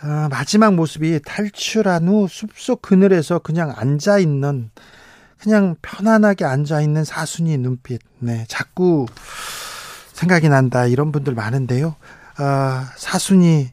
아, 0.00 0.28
마지막 0.30 0.74
모습이 0.74 1.20
탈출한 1.22 2.08
후 2.08 2.26
숲속 2.26 2.80
그늘에서 2.80 3.40
그냥 3.40 3.70
앉아 3.76 4.18
있는 4.18 4.70
그냥 5.38 5.76
편안하게 5.82 6.46
앉아 6.46 6.80
있는 6.80 7.04
사순이 7.04 7.58
눈빛. 7.58 8.00
네, 8.18 8.46
자꾸 8.48 9.04
생각이 10.14 10.48
난다. 10.48 10.86
이런 10.86 11.12
분들 11.12 11.34
많은데요. 11.34 11.96
아, 12.42 12.90
사순이 12.96 13.66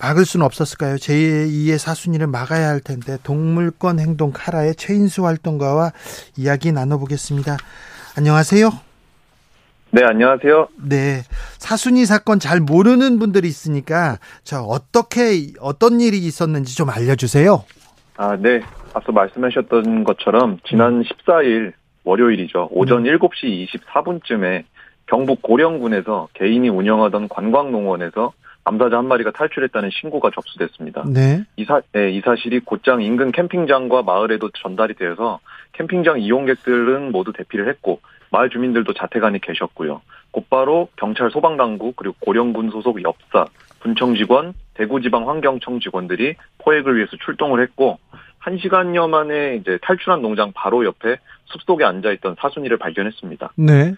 막을 0.00 0.24
수는 0.24 0.44
없었을까요? 0.44 0.96
제2의 0.96 1.78
사순이를 1.78 2.26
막아야 2.26 2.68
할 2.68 2.80
텐데 2.80 3.18
동물권 3.22 4.00
행동 4.00 4.32
카라의 4.34 4.74
최인수 4.74 5.24
활동가와 5.24 5.92
이야기 6.36 6.72
나눠보겠습니다. 6.72 7.56
안녕하세요. 8.18 8.70
네, 9.92 10.02
안녕하세요. 10.04 10.68
네. 10.88 11.22
사순이 11.58 12.04
사건 12.04 12.40
잘 12.40 12.58
모르는 12.58 13.20
분들이 13.20 13.46
있으니까 13.46 14.18
저 14.42 14.60
어떻게 14.62 15.52
어떤 15.60 16.00
일이 16.00 16.18
있었는지 16.18 16.76
좀 16.76 16.90
알려 16.90 17.14
주세요. 17.14 17.62
아, 18.16 18.36
네. 18.36 18.60
앞서 18.92 19.12
말씀하셨던 19.12 20.02
것처럼 20.02 20.58
지난 20.68 21.04
14일 21.04 21.72
월요일이죠. 22.02 22.70
오전 22.72 23.06
음. 23.06 23.18
7시 23.18 23.68
24분쯤에 23.68 24.64
경북 25.14 25.42
고령군에서 25.42 26.26
개인이 26.34 26.68
운영하던 26.68 27.28
관광농원에서 27.28 28.32
암사자 28.64 28.98
한 28.98 29.06
마리가 29.06 29.30
탈출했다는 29.30 29.90
신고가 29.92 30.30
접수됐습니다. 30.34 31.04
네. 31.06 31.44
이, 31.54 31.64
사, 31.64 31.82
네, 31.92 32.10
이 32.10 32.20
사실이 32.20 32.60
곧장 32.64 33.00
인근 33.00 33.30
캠핑장과 33.30 34.02
마을에도 34.02 34.50
전달이 34.50 34.94
되어서 34.94 35.38
캠핑장 35.74 36.20
이용객들은 36.20 37.12
모두 37.12 37.32
대피를 37.32 37.68
했고 37.68 38.00
마을 38.32 38.50
주민들도 38.50 38.92
자택 38.94 39.22
안에 39.22 39.38
계셨고요. 39.40 40.02
곧바로 40.32 40.88
경찰 40.96 41.30
소방당국 41.30 41.94
그리고 41.94 42.16
고령군 42.18 42.70
소속 42.70 43.00
엽사 43.04 43.46
군청 43.82 44.16
직원, 44.16 44.52
대구지방 44.74 45.28
환경청 45.28 45.78
직원들이 45.78 46.34
포획을 46.58 46.96
위해서 46.96 47.12
출동을 47.24 47.62
했고 47.62 48.00
1시간여 48.44 49.08
만에 49.08 49.56
이제 49.56 49.78
탈출한 49.82 50.22
농장 50.22 50.52
바로 50.52 50.84
옆에 50.84 51.18
숲속에 51.46 51.84
앉아있던 51.84 52.36
사순이를 52.38 52.78
발견했습니다. 52.78 53.52
네. 53.56 53.94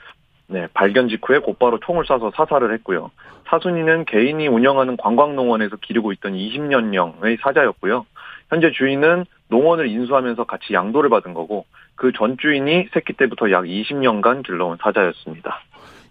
네, 0.48 0.68
발견 0.74 1.08
직후에 1.08 1.38
곧바로 1.40 1.78
총을 1.80 2.04
쏴서 2.04 2.34
사살을 2.36 2.72
했고요. 2.74 3.10
사순이는 3.48 4.04
개인이 4.06 4.46
운영하는 4.48 4.96
관광농원에서 4.96 5.76
기르고 5.76 6.12
있던 6.12 6.34
20년령의 6.34 7.38
사자였고요. 7.42 8.06
현재 8.48 8.70
주인은 8.72 9.24
농원을 9.48 9.88
인수하면서 9.88 10.44
같이 10.44 10.72
양도를 10.72 11.10
받은 11.10 11.34
거고 11.34 11.64
그 11.96 12.12
전 12.16 12.36
주인이 12.38 12.88
새끼 12.92 13.12
때부터 13.14 13.50
약 13.50 13.64
20년간 13.64 14.44
길러온 14.44 14.78
사자였습니다. 14.80 15.60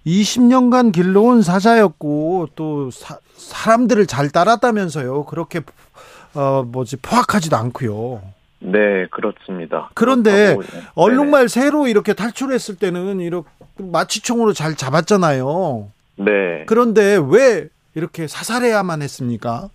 20년간 0.05 0.91
길러온 0.93 1.41
사자였고 1.41 2.49
또 2.55 2.91
사, 2.91 3.17
사람들을 3.35 4.05
잘 4.07 4.29
따랐다면서요. 4.29 5.25
그렇게 5.25 5.61
어 6.35 6.63
뭐지 6.63 6.97
포악하지도 6.97 7.55
않고요. 7.55 8.21
네, 8.59 9.05
그렇습니다. 9.11 9.89
그런데 9.93 10.55
네. 10.55 10.81
얼룩말 10.95 11.49
새로 11.49 11.87
이렇게 11.87 12.13
탈출했을 12.13 12.77
때는 12.77 13.19
이렇게 13.19 13.47
마취총으로 13.77 14.53
잘 14.53 14.75
잡았잖아요. 14.75 15.89
네. 16.17 16.63
그런데 16.67 17.17
왜 17.29 17.67
이렇게 17.95 18.27
사살해야만 18.27 19.01
했습니까? 19.01 19.69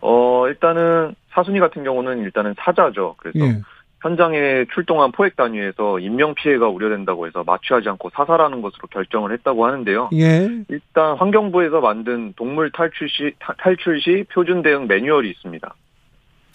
어, 0.00 0.46
일단은 0.48 1.14
사순이 1.30 1.58
같은 1.60 1.84
경우는 1.84 2.18
일단은 2.20 2.54
사자죠. 2.58 3.14
그래서 3.18 3.38
예. 3.40 3.60
현장에 4.02 4.66
출동한 4.74 5.12
포획 5.12 5.34
단위에서 5.36 5.98
인명 5.98 6.34
피해가 6.34 6.68
우려된다고 6.68 7.26
해서 7.26 7.42
마취하지 7.44 7.88
않고 7.88 8.10
사살하는 8.14 8.60
것으로 8.60 8.86
결정을 8.88 9.32
했다고 9.32 9.64
하는데요. 9.66 10.10
예. 10.12 10.46
일단 10.68 11.16
환경부에서 11.16 11.80
만든 11.80 12.34
동물 12.36 12.70
탈출 12.70 13.08
시 13.08 13.32
타- 13.38 13.54
탈출 13.58 14.00
시 14.02 14.24
표준 14.30 14.62
대응 14.62 14.86
매뉴얼이 14.86 15.30
있습니다. 15.30 15.74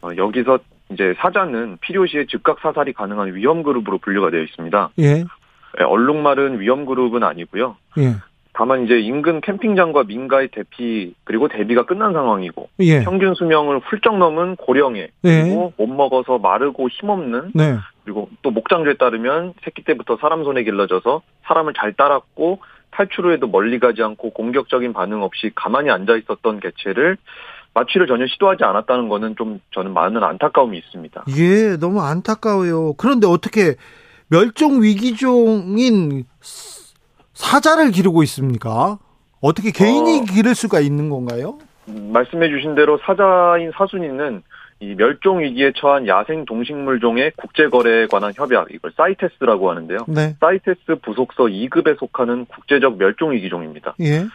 어, 0.04 0.10
여기서 0.16 0.60
이제 0.92 1.14
사자는 1.18 1.78
필요시에 1.82 2.26
즉각 2.28 2.60
사살이 2.62 2.94
가능한 2.94 3.34
위험 3.36 3.64
그룹으로 3.64 3.98
분류가 3.98 4.30
되어 4.30 4.42
있습니다. 4.44 4.90
예. 5.00 5.26
예, 5.80 5.84
얼룩말은 5.84 6.60
위험 6.60 6.86
그룹은 6.86 7.24
아니고요. 7.24 7.76
예. 8.00 8.16
다만 8.54 8.84
이제 8.84 9.00
인근 9.00 9.40
캠핑장과 9.40 10.04
민가의 10.04 10.50
대피 10.52 11.14
그리고 11.24 11.48
대비가 11.48 11.86
끝난 11.86 12.12
상황이고 12.12 12.68
예. 12.80 13.04
평균 13.04 13.34
수명을 13.34 13.80
훌쩍 13.80 14.18
넘은 14.18 14.58
고령에 14.58 15.08
네. 15.22 15.44
그리고 15.44 15.72
못 15.78 15.88
먹어서 15.88 16.40
마르고 16.40 16.90
힘없는 16.90 17.52
네. 17.56 17.78
그리고 18.04 18.30
또 18.42 18.52
목장주에 18.52 18.96
따르면 18.96 19.54
새끼 19.64 19.84
때부터 19.84 20.18
사람 20.20 20.44
손에 20.44 20.64
길러져서 20.64 21.22
사람을 21.46 21.74
잘 21.74 21.94
따랐고 21.94 22.60
탈출 22.92 23.28
후에도 23.28 23.48
멀리 23.48 23.80
가지 23.80 24.04
않고 24.04 24.32
공격적인 24.32 24.92
반응 24.92 25.24
없이 25.24 25.52
가만히 25.56 25.90
앉아 25.90 26.18
있었던 26.18 26.60
개체를 26.60 27.18
마취를 27.74 28.08
전혀 28.08 28.26
시도하지 28.28 28.64
않았다는 28.64 29.08
거는 29.10 29.36
좀 29.38 29.62
저는 29.72 29.94
많은 29.94 30.24
안타까움이 30.24 30.78
있습니다. 30.78 31.26
예, 31.38 31.78
너무 31.78 32.02
안타까워요. 32.02 32.94
그런데 32.98 33.28
어떻게 33.28 33.76
멸종 34.30 34.82
위기종인 34.82 36.26
사자를 37.34 37.92
기르고 37.92 38.24
있습니까? 38.24 39.00
어떻게 39.42 39.72
개인이 39.72 40.20
어. 40.20 40.24
기를 40.24 40.54
수가 40.56 40.80
있는 40.80 41.10
건가요? 41.10 41.58
음, 41.88 42.12
말씀해 42.14 42.50
주신 42.50 42.76
대로 42.76 43.00
사자인 43.04 43.72
사순이는 43.76 44.44
이 44.82 44.96
멸종 44.96 45.42
위기에 45.42 45.74
처한 45.76 46.08
야생 46.08 46.46
동식물종의 46.46 47.34
국제 47.36 47.68
거래에 47.68 48.08
관한 48.08 48.32
협약 48.36 48.68
이걸 48.72 48.92
사이테스라고 48.96 49.70
하는데요. 49.70 50.00
네. 50.08 50.36
사이테스 50.40 51.02
부속서 51.02 51.46
2급에 51.46 51.98
속하는 51.98 52.46
국제적 52.46 52.98
멸종 52.98 53.34
위기종입니다. 53.34 53.96
예. 54.02 54.26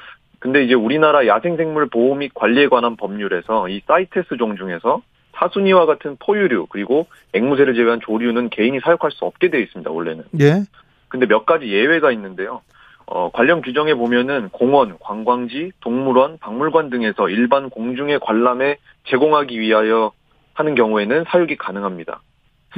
근데 0.41 0.63
이제 0.65 0.75
우리나라 0.75 1.27
야생생물 1.27 1.89
보호 1.89 2.15
및 2.15 2.33
관리에 2.35 2.69
관한 2.69 2.97
법률에서 2.97 3.69
이 3.71 3.81
사이테스 3.87 4.37
종 4.37 4.57
중에서 4.57 5.01
사순이와 5.35 5.87
같은 5.87 6.17
포유류 6.19 6.67
그리고 6.69 7.07
앵무새를 7.33 7.75
제외한 7.75 8.01
조류는 8.01 8.51
개인이 8.51 8.79
사육할 8.81 9.11
수 9.11 9.25
없게 9.25 9.51
되어 9.51 9.61
있습니다. 9.61 9.91
원래는. 9.91 10.25
예. 10.41 10.65
근데 11.09 11.27
몇 11.27 11.47
가지 11.47 11.69
예외가 11.69 12.11
있는데요. 12.13 12.63
어, 13.07 13.31
관련 13.33 13.61
규정에 13.61 13.95
보면은 13.95 14.49
공원, 14.51 14.99
관광지, 14.99 15.73
동물원, 15.81 16.39
박물관 16.39 16.91
등에서 16.91 17.29
일반 17.29 17.69
공중의 17.69 18.21
관람에 18.21 18.79
제공하기 19.09 19.61
위하여 19.61 20.13
하는 20.55 20.75
경우에는 20.75 21.25
사육이 21.29 21.57
가능합니다. 21.57 22.23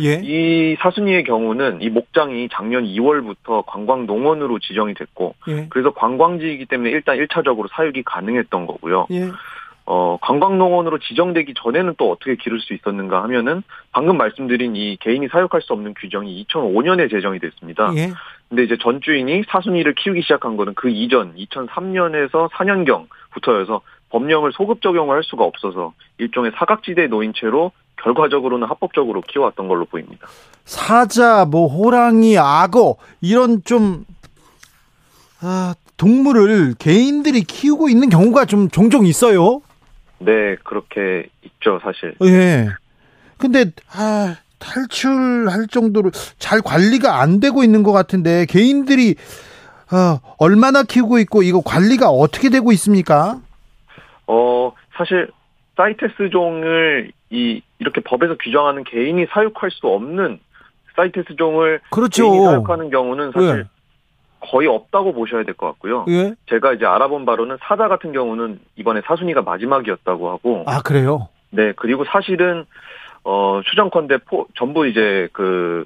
예. 0.00 0.20
이 0.22 0.76
사순이의 0.80 1.24
경우는 1.24 1.80
이 1.80 1.88
목장이 1.88 2.48
작년 2.52 2.84
2월부터 2.84 3.64
관광 3.66 4.06
농원으로 4.06 4.58
지정이 4.58 4.94
됐고 4.94 5.34
예. 5.48 5.66
그래서 5.70 5.92
관광지이기 5.92 6.66
때문에 6.66 6.90
일단 6.90 7.16
1차적으로 7.16 7.68
사육이 7.70 8.02
가능했던 8.02 8.66
거고요. 8.66 9.06
예. 9.12 9.30
어, 9.86 10.18
관광농원으로 10.20 10.98
지정되기 10.98 11.54
전에는 11.56 11.94
또 11.96 12.10
어떻게 12.10 12.34
기를 12.34 12.60
수 12.60 12.74
있었는가 12.74 13.22
하면은 13.22 13.62
방금 13.92 14.16
말씀드린 14.16 14.74
이 14.74 14.96
개인이 15.00 15.26
사육할 15.28 15.62
수 15.62 15.72
없는 15.72 15.94
규정이 15.94 16.44
2005년에 16.48 17.08
제정이 17.08 17.38
됐습니다. 17.38 17.92
예. 17.96 18.10
근데 18.48 18.64
이제 18.64 18.76
전 18.80 19.00
주인이 19.00 19.44
사순이를 19.48 19.94
키우기 19.94 20.22
시작한 20.22 20.56
거는 20.56 20.74
그 20.74 20.88
이전 20.88 21.34
2003년에서 21.36 22.50
4년경부터여서 22.50 23.80
법령을 24.10 24.52
소급 24.52 24.82
적용을 24.82 25.16
할 25.16 25.22
수가 25.24 25.44
없어서 25.44 25.92
일종의 26.18 26.52
사각지대에 26.56 27.06
놓인 27.06 27.32
채로 27.34 27.70
결과적으로는 28.02 28.68
합법적으로 28.68 29.20
키워왔던 29.20 29.68
걸로 29.68 29.84
보입니다. 29.84 30.26
사자, 30.64 31.44
뭐 31.44 31.68
호랑이, 31.68 32.38
악어 32.38 32.96
이런 33.20 33.62
좀 33.64 34.04
아, 35.40 35.74
동물을 35.96 36.74
개인들이 36.78 37.42
키우고 37.42 37.88
있는 37.88 38.08
경우가 38.08 38.44
좀 38.46 38.68
종종 38.68 39.06
있어요. 39.06 39.60
네, 40.18 40.56
그렇게 40.64 41.28
있죠, 41.42 41.80
사실. 41.82 42.14
예. 42.24 42.68
근데 43.38 43.66
아, 43.92 44.36
탈출할 44.58 45.66
정도로 45.68 46.10
잘 46.38 46.60
관리가 46.62 47.20
안 47.20 47.40
되고 47.40 47.62
있는 47.62 47.82
것 47.82 47.92
같은데 47.92 48.46
개인들이 48.46 49.16
어, 49.92 50.20
얼마나 50.38 50.82
키우고 50.82 51.18
있고 51.20 51.42
이거 51.42 51.60
관리가 51.60 52.08
어떻게 52.08 52.48
되고 52.48 52.72
있습니까? 52.72 53.40
어, 54.26 54.72
사실 54.96 55.28
사이테스 55.76 56.30
종을 56.32 57.12
이 57.30 57.60
이렇게 57.78 58.00
법에서 58.00 58.36
규정하는 58.42 58.84
개인이 58.84 59.24
사육할 59.30 59.70
수 59.70 59.86
없는 59.86 60.40
사이테스 60.96 61.36
종을 61.36 61.80
그렇죠. 61.90 62.30
개인이 62.30 62.44
사육하는 62.46 62.90
경우는 62.90 63.32
사실 63.32 63.58
예. 63.58 63.75
거의 64.40 64.68
없다고 64.68 65.12
보셔야 65.12 65.44
될 65.44 65.54
것 65.54 65.66
같고요. 65.68 66.04
예. 66.08 66.34
제가 66.48 66.74
이제 66.74 66.84
알아본 66.86 67.24
바로는 67.24 67.56
사자 67.60 67.88
같은 67.88 68.12
경우는 68.12 68.60
이번에 68.76 69.00
사순이가 69.06 69.42
마지막이었다고 69.42 70.30
하고, 70.30 70.64
아 70.66 70.80
그래요? 70.82 71.28
네 71.50 71.72
그리고 71.76 72.04
사실은 72.04 72.64
어 73.24 73.60
추정컨대 73.64 74.18
포, 74.28 74.46
전부 74.54 74.86
이제 74.86 75.28
그 75.32 75.84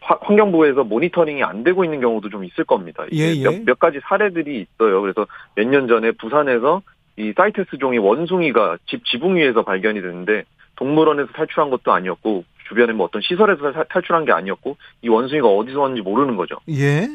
화- 0.00 0.18
환경부에서 0.20 0.84
모니터링이 0.84 1.42
안 1.42 1.64
되고 1.64 1.84
있는 1.84 2.00
경우도 2.00 2.28
좀 2.30 2.44
있을 2.44 2.64
겁니다. 2.64 3.04
예, 3.12 3.34
예. 3.36 3.42
몇, 3.42 3.62
몇 3.64 3.78
가지 3.78 3.98
사례들이 4.04 4.60
있어요. 4.60 5.00
그래서 5.00 5.26
몇 5.54 5.66
년 5.68 5.88
전에 5.88 6.12
부산에서 6.12 6.82
이 7.16 7.32
사이테스 7.36 7.78
종이 7.78 7.98
원숭이가 7.98 8.78
집 8.86 9.04
지붕 9.06 9.36
위에서 9.36 9.62
발견이 9.62 10.00
됐는데 10.02 10.44
동물원에서 10.76 11.32
탈출한 11.32 11.70
것도 11.70 11.92
아니었고 11.92 12.44
주변에 12.68 12.92
뭐 12.92 13.06
어떤 13.06 13.22
시설에서 13.22 13.72
사- 13.72 13.84
탈출한 13.84 14.24
게 14.24 14.32
아니었고 14.32 14.76
이 15.02 15.08
원숭이가 15.08 15.46
어디서 15.48 15.80
왔는지 15.80 16.02
모르는 16.02 16.36
거죠. 16.36 16.56
예. 16.68 17.08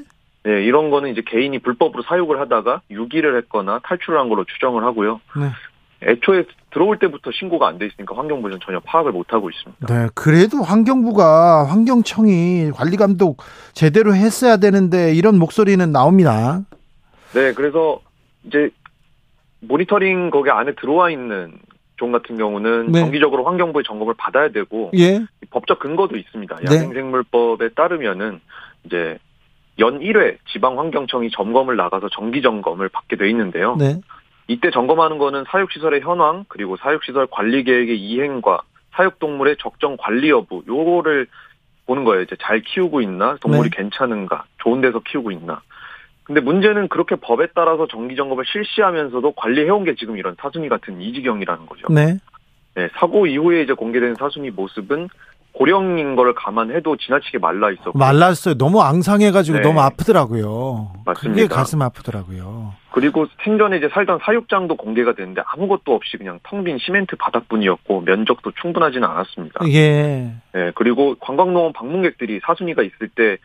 네, 0.44 0.64
이런 0.64 0.90
거는 0.90 1.10
이제 1.12 1.22
개인이 1.26 1.58
불법으로 1.60 2.04
사육을 2.04 2.40
하다가 2.40 2.82
유기를 2.90 3.38
했거나 3.38 3.80
탈출을 3.84 4.20
한 4.20 4.28
걸로 4.30 4.44
추정을 4.46 4.84
하고요. 4.84 5.20
네. 5.38 5.50
애초에 6.04 6.46
들어올 6.72 6.98
때부터 6.98 7.30
신고가 7.32 7.68
안 7.68 7.78
돼 7.78 7.86
있으니까 7.86 8.16
환경부는 8.18 8.58
전혀 8.64 8.80
파악을 8.80 9.12
못 9.12 9.34
하고 9.34 9.52
있습니다. 9.52 9.86
네. 9.86 10.08
그래도 10.16 10.64
환경부가 10.64 11.66
환경청이 11.70 12.72
관리 12.74 12.98
감독 12.98 13.38
제대로 13.74 14.16
했어야 14.16 14.58
되는데 14.58 15.14
이런 15.14 15.38
목소리는 15.38 15.92
나옵니다. 15.92 16.62
네, 17.34 17.54
그래서 17.54 18.00
이제 18.46 18.72
모니터링 19.60 20.32
거기 20.32 20.50
안에 20.50 20.74
들어와 20.74 21.12
있는 21.12 21.54
종 22.02 22.12
같은 22.12 22.36
경우는 22.36 22.92
네. 22.92 23.02
정기적으로 23.02 23.46
환경부의 23.46 23.84
점검을 23.86 24.16
받아야 24.18 24.50
되고 24.50 24.90
예. 24.98 25.24
법적 25.52 25.78
근거도 25.78 26.18
있습니다. 26.18 26.56
네. 26.56 26.66
야생생물법에 26.66 27.70
따르면은 27.76 28.42
이제 28.86 29.20
연 29.78 30.00
1회 30.00 30.38
지방 30.52 30.80
환경청이 30.80 31.30
점검을 31.30 31.76
나가서 31.76 32.10
정기 32.10 32.42
점검을 32.42 32.90
받게 32.90 33.18
돼 33.18 33.30
있는데요. 33.30 33.76
네. 33.76 34.02
이때 34.48 34.72
점검하는 34.72 35.20
거는 35.20 35.44
사육시설의 35.48 36.02
현황 36.02 36.46
그리고 36.48 36.76
사육시설 36.78 37.28
관리 37.30 37.64
계획의 37.64 38.00
이행과 38.00 38.62
사육동물의 38.96 39.58
적정 39.60 39.96
관리 39.96 40.32
여부 40.32 40.64
요거를 40.68 41.28
보는 41.86 42.04
거예요. 42.04 42.24
이제 42.24 42.36
잘 42.42 42.62
키우고 42.62 43.02
있나 43.02 43.38
동물이 43.42 43.70
네. 43.70 43.78
괜찮은가 43.78 44.46
좋은 44.64 44.82
데서 44.82 45.02
키우고 45.02 45.30
있나. 45.30 45.62
근데 46.32 46.40
문제는 46.40 46.88
그렇게 46.88 47.18
법에 47.18 47.48
따라서 47.54 47.88
정기 47.88 48.16
점검을 48.16 48.46
실시하면서도 48.48 49.34
관리해온 49.34 49.84
게 49.84 49.96
지금 49.96 50.16
이런 50.16 50.38
사순이 50.40 50.70
같은 50.70 51.02
이 51.02 51.12
지경이라는 51.12 51.66
거죠. 51.66 51.88
네. 51.90 52.20
네, 52.74 52.88
사고 52.96 53.28
이후에 53.28 53.64
이제 53.64 53.74
공개된 53.74 54.16
사순이 54.18 54.52
모습은 54.52 55.10
고령인 55.52 56.16
걸 56.16 56.34
감안해도 56.34 56.96
지나치게 56.96 57.40
말라 57.40 57.70
있었고 57.72 58.00
말랐어요. 58.00 58.56
너무 58.56 58.82
앙상해가지고 58.82 59.58
네. 59.58 59.62
너무 59.62 59.82
아프더라고요. 59.82 60.94
맞습니다. 61.06 61.36
그게 61.36 61.48
가슴 61.54 61.82
아프더라고요. 61.82 62.76
그리고 62.92 63.28
생전에 63.44 63.78
이제 63.78 63.90
살던 63.90 64.20
사육장도 64.24 64.78
공개가 64.78 65.14
됐는데 65.14 65.42
아무것도 65.46 65.94
없이 65.94 66.16
그냥 66.16 66.40
텅 66.44 66.64
빈 66.64 66.78
시멘트 66.78 67.18
바닥뿐이었고 67.18 68.02
면적도 68.02 68.52
충분하지는 68.62 69.06
않았습니다. 69.06 69.66
예. 69.68 70.32
네, 70.54 70.72
그리고 70.76 71.16
관광농원 71.20 71.74
방문객들이 71.74 72.40
사순이가 72.46 72.84
있을 72.84 73.10
때 73.14 73.38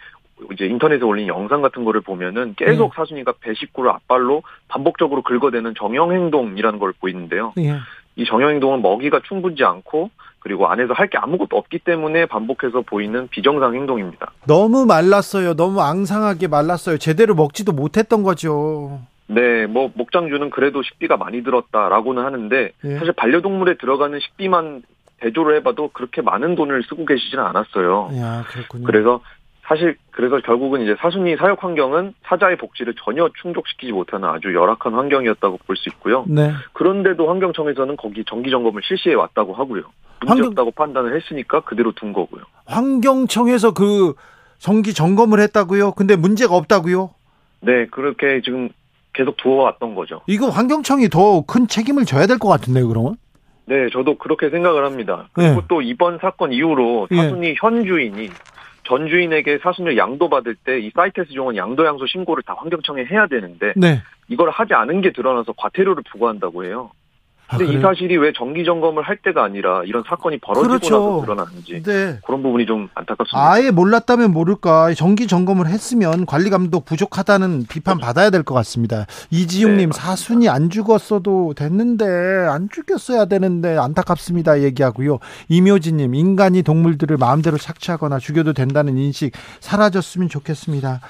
이제 0.52 0.66
인터넷에 0.66 1.02
올린 1.04 1.28
영상 1.28 1.62
같은 1.62 1.84
거를 1.84 2.00
보면은 2.00 2.54
계속 2.56 2.90
네. 2.90 2.90
사순이가 2.94 3.34
배 3.40 3.54
식구를 3.54 3.90
앞발로 3.90 4.42
반복적으로 4.68 5.22
긁어대는 5.22 5.74
정형 5.78 6.12
행동이라는 6.12 6.78
걸 6.78 6.92
보이는데요. 7.00 7.52
예. 7.58 7.76
이 8.16 8.24
정형 8.26 8.50
행동은 8.50 8.82
먹이가 8.82 9.20
충분지 9.26 9.64
않고 9.64 10.10
그리고 10.40 10.68
안에서 10.68 10.92
할 10.92 11.08
게 11.08 11.18
아무것도 11.18 11.56
없기 11.56 11.80
때문에 11.80 12.26
반복해서 12.26 12.82
보이는 12.82 13.28
비정상 13.28 13.74
행동입니다. 13.74 14.32
너무 14.46 14.86
말랐어요. 14.86 15.54
너무 15.54 15.80
앙상하게 15.80 16.48
말랐어요. 16.48 16.98
제대로 16.98 17.34
먹지도 17.34 17.72
못했던 17.72 18.22
거죠. 18.22 19.00
네, 19.28 19.66
뭐 19.66 19.90
목장주는 19.94 20.50
그래도 20.50 20.82
식비가 20.82 21.16
많이 21.16 21.42
들었다라고는 21.42 22.24
하는데 22.24 22.70
예. 22.84 22.98
사실 22.98 23.12
반려동물에 23.14 23.76
들어가는 23.78 24.18
식비만 24.20 24.82
대조를 25.20 25.56
해봐도 25.56 25.88
그렇게 25.92 26.20
많은 26.22 26.54
돈을 26.56 26.82
쓰고 26.88 27.06
계시지는 27.06 27.42
않았어요. 27.42 28.10
야, 28.18 28.44
그렇군요. 28.48 28.84
그래서 28.84 29.20
사실 29.66 29.96
그래서 30.12 30.38
결국은 30.40 30.82
이제 30.82 30.94
사순이 31.00 31.36
사육 31.36 31.62
환경은 31.62 32.14
사자의 32.24 32.56
복지를 32.56 32.94
전혀 33.04 33.28
충족시키지 33.42 33.92
못하는 33.92 34.28
아주 34.28 34.54
열악한 34.54 34.94
환경이었다고 34.94 35.58
볼 35.66 35.76
수 35.76 35.88
있고요. 35.90 36.24
네. 36.28 36.52
그런데도 36.72 37.28
환경청에서는 37.28 37.96
거기 37.96 38.24
정기 38.24 38.50
점검을 38.50 38.82
실시해 38.84 39.14
왔다고 39.16 39.54
하고요. 39.54 39.82
문제없다고 40.24 40.70
판단을 40.70 41.16
했으니까 41.20 41.60
그대로 41.60 41.92
둔 41.92 42.12
거고요. 42.12 42.42
환경청에서 42.66 43.74
그 43.74 44.14
정기 44.58 44.94
점검을 44.94 45.40
했다고요? 45.40 45.92
근데 45.92 46.16
문제가 46.16 46.54
없다고요? 46.54 47.10
네, 47.60 47.86
그렇게 47.86 48.40
지금 48.42 48.68
계속 49.12 49.36
두어왔던 49.36 49.94
거죠. 49.94 50.22
이거 50.26 50.48
환경청이 50.48 51.08
더 51.08 51.42
큰 51.46 51.66
책임을 51.66 52.04
져야 52.04 52.26
될 52.26 52.38
것 52.38 52.48
같은데요, 52.48 52.88
그러면? 52.88 53.16
네, 53.66 53.88
저도 53.92 54.16
그렇게 54.16 54.48
생각을 54.48 54.84
합니다. 54.84 55.28
네. 55.36 55.48
그리고 55.48 55.62
또 55.68 55.82
이번 55.82 56.18
사건 56.20 56.52
이후로 56.52 57.08
예. 57.10 57.16
사순이 57.16 57.54
현 57.58 57.84
주인이 57.84 58.30
전 58.86 59.08
주인에게 59.08 59.58
사순을 59.62 59.96
양도 59.96 60.28
받을 60.28 60.54
때 60.54 60.78
이 60.78 60.90
사이테스 60.94 61.32
종은 61.32 61.56
양도 61.56 61.84
양수 61.84 62.06
신고를 62.06 62.42
다 62.44 62.54
환경청에 62.56 63.04
해야 63.04 63.26
되는데 63.26 63.72
네. 63.76 64.00
이걸 64.28 64.50
하지 64.50 64.74
않은 64.74 65.00
게 65.00 65.12
드러나서 65.12 65.52
과태료를 65.56 66.02
부과한다고 66.10 66.64
해요. 66.64 66.90
아, 67.48 67.56
근데 67.58 67.70
이 67.70 67.76
그래요? 67.76 67.88
사실이 67.88 68.16
왜 68.16 68.32
정기 68.36 68.64
점검을 68.64 69.04
할 69.04 69.16
때가 69.18 69.44
아니라 69.44 69.82
이런 69.84 70.02
사건이 70.08 70.38
벌어지고 70.38 70.68
그렇죠. 70.68 70.98
나서 70.98 71.20
드러나는지 71.22 71.82
네. 71.84 72.18
그런 72.26 72.42
부분이 72.42 72.66
좀 72.66 72.88
안타깝습니다. 72.94 73.52
아예 73.52 73.70
몰랐다면 73.70 74.32
모를까 74.32 74.94
정기 74.94 75.26
점검을 75.28 75.68
했으면 75.68 76.26
관리 76.26 76.50
감독 76.50 76.84
부족하다는 76.84 77.66
비판 77.68 77.98
받아야 77.98 78.30
될 78.30 78.42
것 78.42 78.54
같습니다. 78.54 79.06
이지용님 79.30 79.90
네. 79.90 79.96
사순이 79.96 80.48
안 80.48 80.70
죽었어도 80.70 81.54
됐는데 81.54 82.04
안 82.48 82.68
죽였어야 82.72 83.26
되는데 83.26 83.76
안타깝습니다 83.76 84.62
얘기하고요. 84.62 85.18
이묘진님 85.48 86.14
인간이 86.14 86.62
동물들을 86.62 87.16
마음대로 87.16 87.56
착취하거나 87.58 88.18
죽여도 88.18 88.52
된다는 88.52 88.96
인식 88.98 89.32
사라졌으면 89.60 90.28
좋겠습니다. 90.28 91.00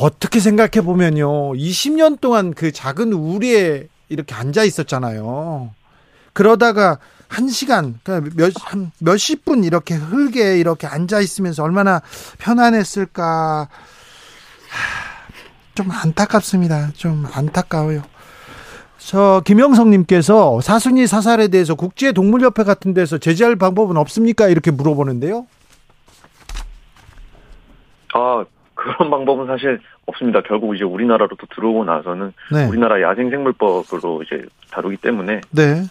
어떻게 0.00 0.40
생각해 0.40 0.84
보면요, 0.84 1.52
20년 1.54 2.20
동안 2.20 2.52
그 2.52 2.72
작은 2.72 3.12
우리에 3.12 3.86
이렇게 4.08 4.34
앉아 4.34 4.64
있었잖아요. 4.64 5.70
그러다가 6.32 6.98
한 7.28 7.48
시간, 7.48 7.98
그러니까 8.02 8.30
몇, 8.36 8.52
한 8.60 8.92
몇십 8.98 9.44
분 9.44 9.64
이렇게 9.64 9.94
흙에 9.94 10.58
이렇게 10.58 10.86
앉아 10.86 11.20
있으면서 11.20 11.62
얼마나 11.62 12.00
편안했을까. 12.38 13.68
하, 14.68 15.04
좀 15.74 15.90
안타깝습니다. 15.90 16.92
좀 16.92 17.26
안타까워요. 17.32 18.02
저 18.98 19.42
김영성님께서 19.44 20.60
사순이 20.60 21.06
사살에 21.06 21.48
대해서 21.48 21.74
국제 21.74 22.12
동물협회 22.12 22.64
같은 22.64 22.94
데서 22.94 23.18
제재할 23.18 23.56
방법은 23.56 23.96
없습니까? 23.96 24.48
이렇게 24.48 24.70
물어보는데요. 24.70 25.46
아 28.14 28.44
그런 28.84 29.10
방법은 29.10 29.46
사실 29.46 29.80
없습니다. 30.06 30.42
결국 30.46 30.74
이제 30.74 30.84
우리나라로 30.84 31.30
또 31.40 31.46
들어오고 31.54 31.84
나서는 31.84 32.32
네, 32.52 32.66
우리나라 32.66 33.00
야생생물법으로 33.00 34.22
이제 34.22 34.44
다루기 34.70 34.98
때문에 34.98 35.40
네. 35.50 35.82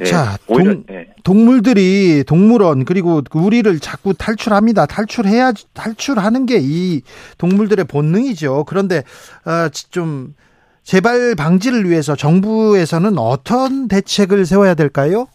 예, 0.00 0.04
자, 0.04 0.36
오히려 0.46 0.74
동- 0.74 0.84
예, 0.90 1.08
동물들이 1.24 2.22
동물원 2.24 2.84
그리고 2.84 3.22
우리를 3.34 3.78
자꾸 3.80 4.14
탈출합니다. 4.14 4.86
탈출해야 4.86 5.52
탈출하는 5.74 6.46
게 6.46 6.56
이 6.60 7.02
동물들의 7.38 7.84
본능이죠. 7.86 8.64
그런데 8.68 8.98
어, 9.44 9.68
좀 9.90 10.34
재발 10.82 11.34
방지를 11.34 11.88
위해서 11.90 12.14
정부에서는 12.14 13.18
어떤 13.18 13.88
대책을 13.88 14.46
세워야 14.46 14.74
될까요? 14.74 15.26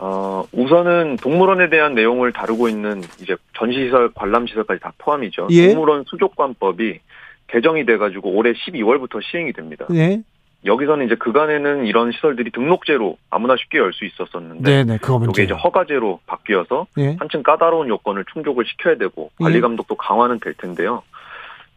어, 0.00 0.44
우선은 0.52 1.16
동물원에 1.16 1.68
대한 1.68 1.94
내용을 1.94 2.32
다루고 2.32 2.68
있는 2.68 3.02
이제 3.20 3.36
전시시설, 3.58 4.10
관람시설까지 4.14 4.80
다 4.80 4.92
포함이죠. 4.98 5.48
예. 5.50 5.68
동물원 5.68 6.04
수족관법이 6.08 7.00
개정이 7.48 7.84
돼가지고 7.84 8.30
올해 8.30 8.52
12월부터 8.52 9.20
시행이 9.22 9.52
됩니다. 9.52 9.86
네, 9.90 10.22
여기서는 10.64 11.06
이제 11.06 11.14
그간에는 11.16 11.84
이런 11.86 12.12
시설들이 12.12 12.50
등록제로 12.50 13.16
아무나 13.28 13.56
쉽게 13.56 13.78
열 13.78 13.92
수 13.92 14.04
있었었는데 14.04 14.62
네, 14.70 14.84
네, 14.84 14.98
그거 14.98 15.16
이게 15.16 15.24
문제. 15.26 15.42
이제 15.44 15.52
허가제로 15.54 16.20
바뀌어서 16.26 16.86
예, 16.98 17.16
한층 17.18 17.42
까다로운 17.42 17.88
요건을 17.88 18.24
충족을 18.32 18.64
시켜야 18.66 18.96
되고 18.96 19.30
예. 19.40 19.44
관리 19.44 19.60
감독도 19.60 19.96
강화는 19.96 20.40
될 20.40 20.54
텐데요. 20.54 21.02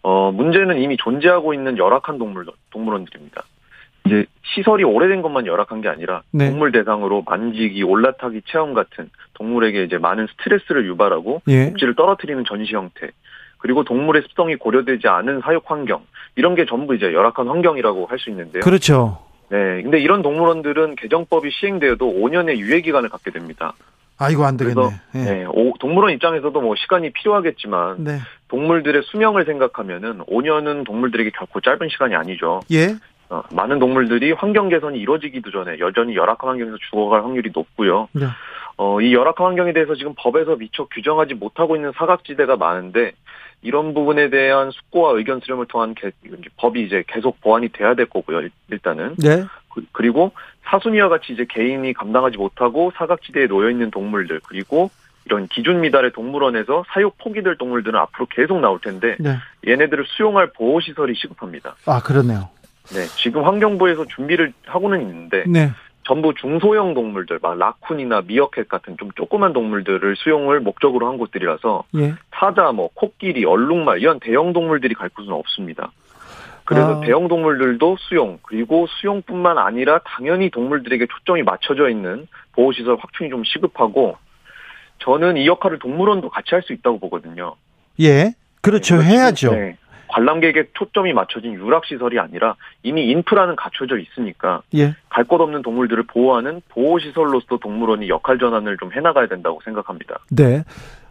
어, 0.01 0.31
문제는 0.31 0.79
이미 0.81 0.97
존재하고 0.97 1.53
있는 1.53 1.77
열악한 1.77 2.17
동물, 2.19 2.45
동물원들입니다. 2.71 3.43
이제 4.05 4.25
시설이 4.43 4.83
오래된 4.83 5.21
것만 5.21 5.45
열악한 5.47 5.81
게 5.81 5.87
아니라 5.89 6.21
네. 6.31 6.49
동물 6.49 6.71
대상으로 6.71 7.23
만지기, 7.25 7.81
올라타기 7.83 8.41
체험 8.45 8.73
같은 8.73 9.09
동물에게 9.35 9.83
이제 9.83 9.97
많은 9.97 10.27
스트레스를 10.27 10.85
유발하고 10.87 11.41
예, 11.47 11.69
복지를 11.69 11.95
떨어뜨리는 11.95 12.43
전시 12.47 12.73
형태 12.75 13.09
그리고 13.57 13.83
동물의 13.83 14.23
습성이 14.23 14.55
고려되지 14.57 15.07
않은 15.07 15.41
사육 15.41 15.63
환경 15.71 16.01
이런 16.35 16.53
게 16.55 16.65
전부 16.65 16.95
이제 16.95 17.13
열악한 17.13 17.47
환경이라고 17.47 18.07
할 18.07 18.19
수 18.19 18.29
있는데요. 18.29 18.61
그렇죠. 18.61 19.19
네, 19.49 19.81
근데 19.83 19.99
이런 19.99 20.21
동물원들은 20.21 20.95
개정법이 20.95 21.49
시행되어도 21.51 22.05
5년의 22.05 22.57
유예 22.57 22.81
기간을 22.81 23.09
갖게 23.09 23.31
됩니다. 23.31 23.73
아이고 24.17 24.45
안 24.45 24.57
되겠네. 24.57 24.75
그래서 24.75 24.93
예. 25.15 25.19
네, 25.19 25.45
오- 25.45 25.73
동물원 25.79 26.11
입장에서도 26.13 26.59
뭐 26.61 26.75
시간이 26.75 27.11
필요하겠지만 27.11 28.03
네, 28.03 28.17
동물들의 28.47 29.01
수명을 29.05 29.45
생각하면은 29.45 30.19
5년은 30.25 30.85
동물들에게 30.85 31.31
결코 31.31 31.59
짧은 31.61 31.89
시간이 31.89 32.15
아니죠. 32.15 32.61
예, 32.71 32.85
어, 32.85 32.95
많은 33.51 33.79
동물들이 33.79 34.31
환경 34.33 34.69
개선이 34.69 34.99
이루어지기도 34.99 35.51
전에 35.51 35.79
여전히 35.79 36.15
열악한 36.15 36.49
환경에서 36.49 36.77
죽어갈 36.89 37.23
확률이 37.23 37.51
높고요. 37.53 38.07
네. 38.13 38.25
어, 38.77 38.99
이 39.01 39.13
열악한 39.13 39.45
환경에 39.47 39.71
대해서 39.73 39.95
지금 39.95 40.13
법에서 40.17 40.55
미처 40.55 40.85
규정하지 40.85 41.35
못하고 41.35 41.75
있는 41.75 41.91
사각지대가 41.95 42.55
많은데 42.57 43.13
이런 43.61 43.93
부분에 43.93 44.29
대한 44.29 44.71
숙고와 44.71 45.11
의견 45.13 45.39
수렴을 45.39 45.67
통한 45.67 45.93
개- 45.95 46.11
법이 46.57 46.83
이제 46.83 47.03
계속 47.07 47.39
보완이 47.39 47.69
돼야 47.69 47.93
될 47.93 48.07
거고요. 48.07 48.41
일- 48.41 48.51
일단은 48.69 49.15
네, 49.17 49.43
그- 49.73 49.85
그리고 49.91 50.31
사순이와 50.65 51.07
같이 51.09 51.33
이제 51.33 51.45
개인이 51.49 51.91
감당하지 51.93 52.37
못하고 52.37 52.91
사각지대에 52.95 53.47
놓여 53.47 53.69
있는 53.69 53.89
동물들 53.91 54.41
그리고 54.47 54.89
이런 55.25 55.47
기준 55.47 55.79
미달의 55.79 56.11
동물원에서 56.11 56.83
사육 56.93 57.17
포기될 57.19 57.57
동물들은 57.57 57.97
앞으로 57.97 58.25
계속 58.29 58.59
나올 58.59 58.79
텐데 58.81 59.15
네. 59.19 59.37
얘네들을 59.65 60.03
수용할 60.07 60.51
보호 60.53 60.81
시설이 60.81 61.13
시급합니다. 61.15 61.75
아 61.85 62.01
그러네요. 62.03 62.49
네, 62.91 63.05
지금 63.17 63.43
환경부에서 63.45 64.05
준비를 64.05 64.53
하고는 64.65 65.01
있는데 65.01 65.43
네, 65.47 65.71
전부 66.05 66.33
중소형 66.33 66.93
동물들, 66.93 67.39
막 67.41 67.57
라쿤이나 67.57 68.25
미어캣 68.25 68.67
같은 68.67 68.97
좀 68.97 69.11
조그만 69.15 69.53
동물들을 69.53 70.15
수용을 70.17 70.59
목적으로 70.59 71.07
한 71.07 71.17
곳들이라서 71.17 71.83
예, 71.97 72.15
사자, 72.31 72.71
뭐 72.71 72.89
코끼리, 72.93 73.45
얼룩말 73.45 74.01
이런 74.01 74.19
대형 74.19 74.51
동물들이 74.51 74.95
갈 74.95 75.09
곳은 75.09 75.31
없습니다. 75.31 75.91
그래서 76.65 76.97
아. 76.97 76.99
대형 77.01 77.27
동물들도 77.27 77.97
수용 77.99 78.39
그리고 78.41 78.87
수용뿐만 78.87 79.57
아니라 79.57 79.99
당연히 80.05 80.49
동물들에게 80.49 81.07
초점이 81.07 81.43
맞춰져 81.43 81.89
있는 81.89 82.27
보호시설 82.53 82.97
확충이 82.99 83.29
좀 83.29 83.43
시급하고 83.43 84.17
저는 84.99 85.35
이 85.37 85.45
역할을 85.47 85.79
동물원도 85.79 86.29
같이 86.29 86.49
할 86.51 86.61
수 86.61 86.71
있다고 86.71 86.99
보거든요. 86.99 87.55
예, 87.99 88.33
그렇죠. 88.61 88.97
네, 88.97 89.05
해야죠. 89.05 89.51
네. 89.51 89.77
관람객에 90.13 90.65
초점이 90.75 91.11
맞춰진 91.11 91.53
유락시설이 91.53 92.19
아니라 92.19 92.55
이미 92.83 93.07
인프라는 93.07 93.55
갖춰져 93.55 93.97
있으니까 93.97 94.61
예. 94.75 94.95
갈곳 95.09 95.41
없는 95.41 95.63
동물들을 95.63 96.03
보호하는 96.03 96.61
보호시설로서 96.69 97.57
동물원이 97.57 98.09
역할 98.09 98.37
전환을 98.37 98.77
좀 98.77 98.93
해나가야 98.93 99.27
된다고 99.27 99.59
생각합니다. 99.63 100.19
네. 100.29 100.63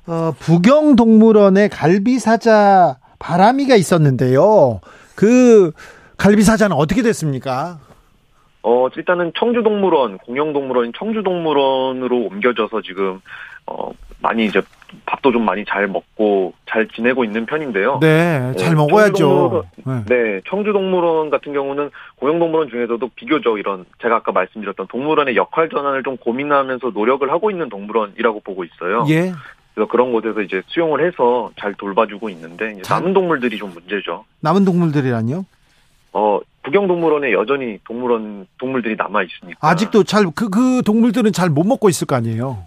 어, 0.07 0.33
부경동물원에 0.39 1.69
갈비사자 1.69 2.97
바람이가 3.19 3.75
있었는데요. 3.75 4.81
그 5.17 5.73
갈비사자는 6.17 6.77
어떻게 6.77 7.03
됐습니까? 7.03 7.81
어, 8.63 8.87
일단은 8.97 9.33
청주동물원, 9.37 10.19
공영동물원인 10.19 10.93
청주동물원으로 10.97 12.17
옮겨져서 12.17 12.83
지금, 12.83 13.21
어, 13.67 13.91
많이 14.21 14.47
이제 14.47 14.61
밥도 15.07 15.33
좀 15.33 15.45
많이 15.45 15.65
잘 15.65 15.87
먹고 15.89 16.53
잘 16.69 16.87
지내고 16.89 17.25
있는 17.25 17.47
편인데요. 17.47 17.99
네, 18.01 18.53
잘 18.59 18.71
네, 18.71 18.75
먹어야죠. 18.75 19.65
청주동물원, 19.85 20.05
네, 20.09 20.41
청주동물원 20.49 21.31
같은 21.31 21.53
경우는 21.53 21.91
고용동물원 22.17 22.69
중에서도 22.71 23.09
비교적 23.15 23.59
이런 23.59 23.85
제가 24.01 24.17
아까 24.17 24.33
말씀드렸던 24.33 24.87
동물원의 24.89 25.37
역할 25.37 25.69
전환을 25.69 26.03
좀 26.03 26.17
고민하면서 26.17 26.91
노력을 26.95 27.31
하고 27.31 27.51
있는 27.51 27.69
동물원이라고 27.69 28.41
보고 28.41 28.65
있어요. 28.65 29.05
예. 29.09 29.33
그래서 29.75 29.89
그런 29.91 30.13
곳에서 30.13 30.43
이제 30.43 30.63
수용을 30.67 31.07
해서 31.07 31.51
잘 31.59 31.73
돌봐주고 31.75 32.29
있는데 32.31 32.73
이제 32.73 32.83
자- 32.83 32.97
남은 32.97 33.15
동물들이 33.15 33.57
좀 33.59 33.71
문제죠. 33.73 34.25
남은 34.41 34.65
동물들이란요? 34.67 35.45
어, 36.15 36.41
북경동물원에 36.63 37.33
여전히 37.33 37.79
동물원 37.85 38.47
동물들이 38.59 38.97
남아 38.97 39.23
있으니까 39.23 39.57
아직도 39.67 40.05
잘 40.05 40.27
그그 40.35 40.83
동물들은 40.85 41.33
잘 41.33 41.49
못 41.49 41.65
먹고 41.67 41.89
있을 41.89 42.07
거 42.07 42.15
아니에요. 42.17 42.65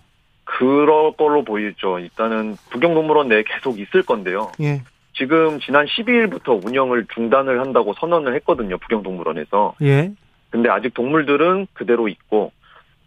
그럴 0.57 1.11
걸로 1.17 1.43
보이죠. 1.43 1.99
일단은 1.99 2.55
북경동물원 2.69 3.27
내에 3.27 3.43
계속 3.43 3.77
있을 3.77 4.03
건데요. 4.03 4.51
예. 4.61 4.81
지금 5.13 5.59
지난 5.59 5.85
12일부터 5.85 6.65
운영을 6.65 7.05
중단을 7.13 7.59
한다고 7.59 7.93
선언을 7.99 8.33
했거든요. 8.35 8.77
북경동물원에서. 8.77 9.75
예. 9.81 10.11
근데 10.51 10.69
아직 10.69 10.93
동물들은 10.93 11.67
그대로 11.73 12.07
있고, 12.07 12.53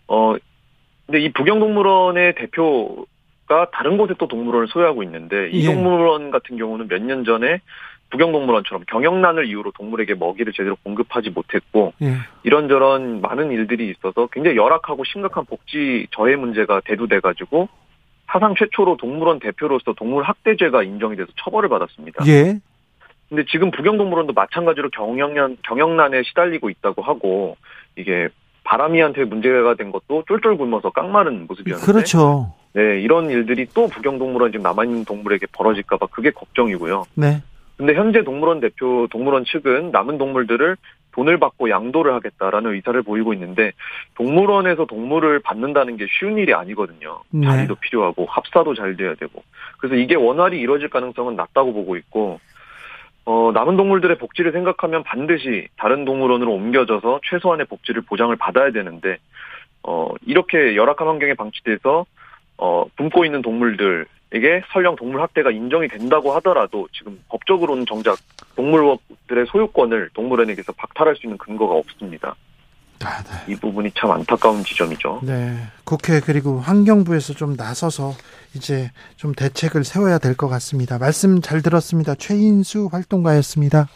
어, 0.08 0.34
근데 1.06 1.20
이 1.20 1.32
북경동물원의 1.32 2.34
대표가 2.34 3.70
다른 3.72 3.96
곳에 3.96 4.12
또 4.18 4.28
동물원을 4.28 4.68
소유하고 4.68 5.02
있는데, 5.04 5.48
이 5.50 5.66
예. 5.66 5.72
동물원 5.72 6.30
같은 6.30 6.58
경우는 6.58 6.88
몇 6.88 7.00
년 7.00 7.24
전에 7.24 7.60
북경동물원처럼 8.10 8.84
경영난을 8.88 9.46
이유로 9.46 9.72
동물에게 9.72 10.14
먹이를 10.14 10.52
제대로 10.52 10.76
공급하지 10.82 11.30
못했고, 11.30 11.92
예. 12.02 12.14
이런저런 12.42 13.20
많은 13.20 13.50
일들이 13.50 13.90
있어서 13.90 14.28
굉장히 14.32 14.56
열악하고 14.56 15.04
심각한 15.04 15.44
복지 15.44 16.06
저해 16.10 16.36
문제가 16.36 16.80
대두돼 16.84 17.20
가지고, 17.20 17.68
사상 18.26 18.54
최초로 18.58 18.96
동물원 18.96 19.40
대표로서 19.40 19.92
동물 19.94 20.22
학대죄가 20.22 20.82
인정이 20.82 21.16
돼서 21.16 21.30
처벌을 21.36 21.68
받았습니다. 21.68 22.26
예. 22.26 22.58
근데 23.28 23.44
지금 23.50 23.70
북경동물원도 23.70 24.32
마찬가지로 24.32 24.88
경영난, 24.90 25.58
경영난에 25.62 26.22
시달리고 26.22 26.70
있다고 26.70 27.02
하고, 27.02 27.56
이게 27.96 28.28
바람이한테 28.64 29.24
문제가 29.24 29.74
된 29.74 29.90
것도 29.90 30.24
쫄쫄 30.28 30.56
굶어서 30.56 30.90
깡마른 30.90 31.46
모습이었는데. 31.46 31.92
그렇죠. 31.92 32.54
네, 32.74 33.00
이런 33.00 33.30
일들이 33.30 33.66
또 33.74 33.88
북경동물원 33.88 34.52
지금 34.52 34.62
남아있는 34.62 35.04
동물에게 35.04 35.46
벌어질까봐 35.52 36.06
그게 36.06 36.30
걱정이고요. 36.30 37.04
네. 37.14 37.42
근데 37.78 37.94
현재 37.94 38.24
동물원 38.24 38.58
대표, 38.60 39.06
동물원 39.10 39.44
측은 39.44 39.92
남은 39.92 40.18
동물들을 40.18 40.76
돈을 41.12 41.38
받고 41.38 41.70
양도를 41.70 42.12
하겠다라는 42.12 42.74
의사를 42.74 43.00
보이고 43.02 43.32
있는데, 43.32 43.70
동물원에서 44.16 44.84
동물을 44.86 45.38
받는다는 45.40 45.96
게 45.96 46.06
쉬운 46.10 46.38
일이 46.38 46.52
아니거든요. 46.54 47.20
네. 47.30 47.46
자리도 47.46 47.76
필요하고, 47.76 48.26
합사도 48.26 48.74
잘 48.74 48.96
돼야 48.96 49.14
되고. 49.14 49.42
그래서 49.78 49.94
이게 49.94 50.16
원활히 50.16 50.58
이루어질 50.60 50.90
가능성은 50.90 51.36
낮다고 51.36 51.72
보고 51.72 51.96
있고, 51.96 52.40
어, 53.24 53.52
남은 53.52 53.76
동물들의 53.76 54.18
복지를 54.18 54.50
생각하면 54.52 55.04
반드시 55.04 55.68
다른 55.76 56.04
동물원으로 56.04 56.52
옮겨져서 56.52 57.20
최소한의 57.30 57.66
복지를 57.66 58.02
보장을 58.02 58.34
받아야 58.36 58.72
되는데, 58.72 59.18
어, 59.84 60.12
이렇게 60.26 60.74
열악한 60.74 61.06
환경에 61.06 61.34
방치돼서, 61.34 62.06
어, 62.56 62.84
굶고 62.96 63.24
있는 63.24 63.40
동물들 63.42 64.06
에게 64.32 64.62
설령 64.72 64.96
동물 64.96 65.22
학대가 65.22 65.50
인정이 65.50 65.88
된다고 65.88 66.32
하더라도 66.36 66.86
지금 66.92 67.18
법적으로는 67.28 67.86
정작 67.86 68.18
동물들의 68.56 69.46
소유권을 69.50 70.10
동물원에게서 70.12 70.72
박탈할 70.72 71.16
수 71.16 71.26
있는 71.26 71.38
근거가 71.38 71.74
없습니다. 71.74 72.34
아, 73.04 73.22
네. 73.22 73.52
이 73.52 73.56
부분이 73.56 73.92
참 73.98 74.10
안타까운 74.10 74.64
지점이죠. 74.64 75.20
네. 75.22 75.56
국회 75.84 76.20
그리고 76.20 76.58
환경부에서 76.60 77.32
좀 77.34 77.54
나서서 77.56 78.12
이제 78.54 78.90
좀 79.16 79.32
대책을 79.34 79.84
세워야 79.84 80.18
될 80.18 80.34
것 80.34 80.48
같습니다. 80.48 80.98
말씀 80.98 81.40
잘 81.40 81.62
들었습니다. 81.62 82.14
최인수 82.16 82.88
활동가였습니다. 82.90 83.86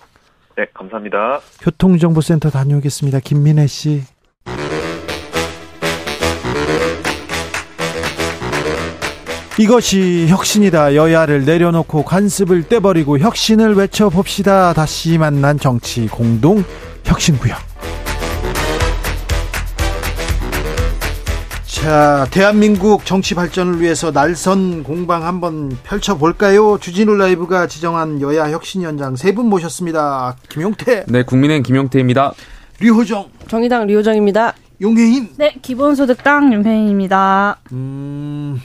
네, 0.56 0.66
감사합니다. 0.72 1.40
교통정보센터 1.62 2.50
다녀오겠습니다. 2.50 3.20
김민혜 3.20 3.66
씨. 3.66 4.02
이것이 9.62 10.26
혁신이다. 10.28 10.96
여야를 10.96 11.44
내려놓고 11.44 12.02
관습을 12.02 12.64
떼버리고 12.68 13.20
혁신을 13.20 13.74
외쳐봅시다. 13.76 14.72
다시 14.72 15.18
만난 15.18 15.56
정치 15.56 16.08
공동 16.08 16.64
혁신구역. 17.04 17.56
자, 21.64 22.26
대한민국 22.32 23.06
정치 23.06 23.36
발전을 23.36 23.80
위해서 23.80 24.10
날선 24.10 24.82
공방 24.82 25.24
한번 25.24 25.76
펼쳐볼까요? 25.84 26.78
주진우 26.80 27.14
라이브가 27.16 27.68
지정한 27.68 28.20
여야 28.20 28.50
혁신위원장 28.50 29.14
세 29.14 29.32
분 29.32 29.46
모셨습니다. 29.48 30.36
김용태, 30.48 31.04
네, 31.06 31.22
국민의힘 31.22 31.62
김용태입니다. 31.62 32.32
류호정, 32.80 33.28
정의당 33.46 33.86
류호정입니다. 33.86 34.54
용혜인. 34.80 35.28
네, 35.36 35.54
기본소득당 35.62 36.52
윤팽입니다. 36.52 37.58
음, 37.70 38.60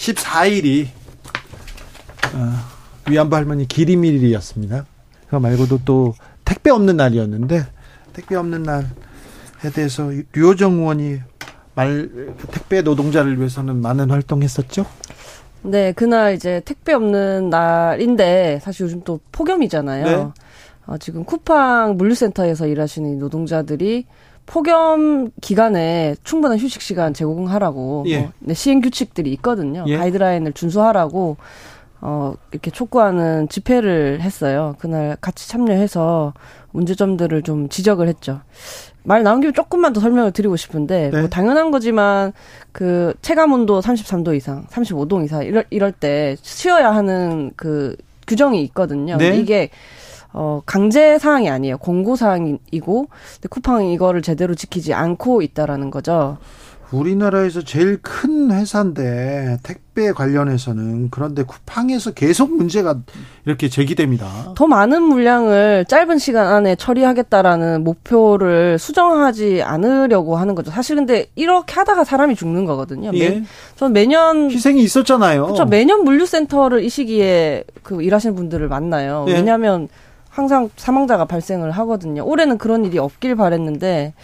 14일이 0.00 0.86
어, 2.34 3.10
위안부 3.10 3.36
할머니 3.36 3.68
기리밀일이었습니다. 3.68 4.86
그거 5.26 5.40
말고도 5.40 5.80
또 5.84 6.14
택배 6.44 6.70
없는 6.70 6.96
날이었는데 6.96 7.66
택배 8.14 8.34
없는 8.36 8.62
날에 8.62 8.86
대해서 9.74 10.10
류호정 10.32 10.78
의원이 10.78 11.20
말 11.74 12.08
택배 12.50 12.80
노동자를 12.82 13.38
위해서는 13.38 13.76
많은 13.76 14.10
활동했었죠. 14.10 14.86
네, 15.62 15.92
그날 15.92 16.34
이제 16.34 16.62
택배 16.64 16.94
없는 16.94 17.50
날인데 17.50 18.60
사실 18.62 18.84
요즘 18.84 19.02
또 19.02 19.20
폭염이잖아요. 19.32 20.04
네. 20.04 20.28
어, 20.86 20.98
지금 20.98 21.24
쿠팡 21.24 21.98
물류센터에서 21.98 22.66
일하시는 22.66 23.12
이 23.12 23.16
노동자들이 23.16 24.06
폭염 24.50 25.30
기간에 25.40 26.16
충분한 26.24 26.58
휴식 26.58 26.82
시간 26.82 27.14
제공하라고 27.14 28.02
예. 28.08 28.18
뭐, 28.18 28.32
네, 28.40 28.54
시행 28.54 28.80
규칙들이 28.80 29.32
있거든요. 29.34 29.84
예. 29.86 29.96
가이드라인을 29.96 30.54
준수하라고 30.54 31.36
어, 32.00 32.34
이렇게 32.50 32.72
촉구하는 32.72 33.48
집회를 33.48 34.20
했어요. 34.22 34.74
그날 34.80 35.16
같이 35.20 35.48
참여해서 35.48 36.34
문제점들을 36.72 37.42
좀 37.42 37.68
지적을 37.68 38.08
했죠. 38.08 38.40
말 39.04 39.22
나온 39.22 39.40
김에 39.40 39.52
조금만 39.52 39.92
더 39.92 40.00
설명을 40.00 40.32
드리고 40.32 40.56
싶은데 40.56 41.10
네. 41.10 41.20
뭐 41.20 41.28
당연한 41.28 41.70
거지만 41.70 42.32
그 42.72 43.14
체감 43.22 43.52
온도 43.52 43.80
33도 43.80 44.34
이상, 44.34 44.66
35도 44.66 45.24
이상 45.24 45.44
이럴 45.44 45.64
이럴 45.70 45.92
때 45.92 46.36
쉬어야 46.42 46.90
하는 46.92 47.52
그 47.54 47.96
규정이 48.26 48.62
있거든요. 48.64 49.16
네. 49.16 49.30
근데 49.30 49.40
이게 49.40 49.70
어 50.32 50.62
강제 50.64 51.18
사항이 51.18 51.50
아니에요. 51.50 51.78
공고 51.78 52.16
사항이고 52.16 53.08
근데 53.34 53.48
쿠팡이 53.48 53.92
이거를 53.94 54.22
제대로 54.22 54.54
지키지 54.54 54.94
않고 54.94 55.42
있다라는 55.42 55.90
거죠. 55.90 56.38
우리나라에서 56.92 57.62
제일 57.62 57.98
큰 58.02 58.50
회사인데 58.50 59.58
택배 59.62 60.12
관련해서는 60.12 61.10
그런데 61.10 61.42
쿠팡에서 61.44 62.12
계속 62.12 62.52
문제가 62.52 62.96
이렇게 63.46 63.68
제기됩니다. 63.68 64.54
더 64.56 64.66
많은 64.66 65.02
물량을 65.02 65.84
짧은 65.88 66.18
시간 66.18 66.48
안에 66.48 66.74
처리하겠다라는 66.74 67.84
목표를 67.84 68.78
수정하지 68.78 69.62
않으려고 69.62 70.36
하는 70.36 70.54
거죠. 70.54 70.70
사실 70.70 70.96
근데 70.96 71.26
이렇게 71.36 71.74
하다가 71.74 72.04
사람이 72.04 72.34
죽는 72.34 72.64
거거든요. 72.64 73.10
예. 73.14 73.30
매, 73.30 73.42
전 73.76 73.92
매년 73.92 74.50
희생이 74.50 74.82
있었잖아요. 74.82 75.44
그렇죠. 75.44 75.66
매년 75.66 76.02
물류센터를 76.04 76.82
이 76.82 76.88
시기에 76.88 77.64
그 77.82 78.02
일하시는 78.02 78.34
분들을 78.34 78.66
만나요. 78.68 79.26
예. 79.28 79.34
왜냐하면 79.34 79.88
항상 80.30 80.70
사망자가 80.76 81.24
발생을 81.24 81.70
하거든요. 81.72 82.24
올해는 82.24 82.56
그런 82.56 82.84
일이 82.84 82.98
없길 82.98 83.34
바랬는데 83.36 84.14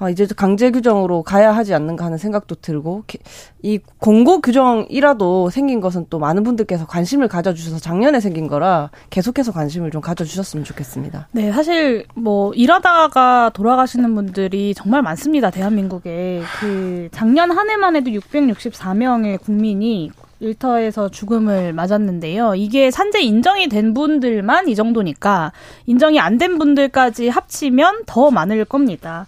아, 0.00 0.08
이제 0.08 0.26
강제 0.36 0.70
규정으로 0.70 1.24
가야 1.24 1.50
하지 1.54 1.74
않는가 1.74 2.04
하는 2.04 2.16
생각도 2.18 2.54
들고 2.54 3.02
게- 3.08 3.18
이 3.62 3.80
공고 3.98 4.40
규정이라도 4.40 5.50
생긴 5.50 5.80
것은 5.80 6.06
또 6.08 6.20
많은 6.20 6.44
분들께서 6.44 6.86
관심을 6.86 7.26
가져주셔서 7.26 7.80
작년에 7.80 8.20
생긴 8.20 8.46
거라 8.46 8.90
계속해서 9.10 9.50
관심을 9.50 9.90
좀 9.90 10.00
가져주셨으면 10.00 10.62
좋겠습니다. 10.64 11.26
네, 11.32 11.50
사실 11.50 12.06
뭐 12.14 12.52
일하다가 12.54 13.50
돌아가시는 13.54 14.14
분들이 14.14 14.72
정말 14.74 15.02
많습니다. 15.02 15.50
대한민국에. 15.50 16.42
그 16.60 17.08
작년 17.10 17.50
한 17.50 17.68
해만 17.68 17.96
해도 17.96 18.10
664명의 18.12 19.40
국민이 19.40 20.12
일터에서 20.40 21.08
죽음을 21.08 21.72
맞았는데요. 21.72 22.54
이게 22.54 22.90
산재 22.90 23.20
인정이 23.20 23.68
된 23.68 23.92
분들만 23.94 24.68
이 24.68 24.74
정도니까 24.74 25.52
인정이 25.86 26.20
안 26.20 26.38
된 26.38 26.58
분들까지 26.58 27.28
합치면 27.28 28.04
더 28.06 28.30
많을 28.30 28.64
겁니다. 28.64 29.26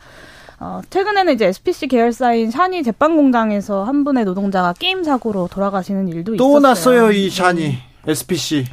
어, 0.60 0.80
최근에는 0.90 1.32
이제 1.34 1.46
SPC 1.46 1.88
계열사인 1.88 2.50
샤니 2.50 2.82
제빵 2.82 3.16
공장에서 3.16 3.82
한 3.84 4.04
분의 4.04 4.24
노동자가 4.24 4.74
게임 4.78 5.02
사고로 5.02 5.48
돌아가시는 5.50 6.06
일도 6.08 6.36
또 6.36 6.58
있었어요. 6.58 6.60
났어요 6.60 7.12
이 7.12 7.30
샤니 7.30 7.78
SPC. 8.06 8.64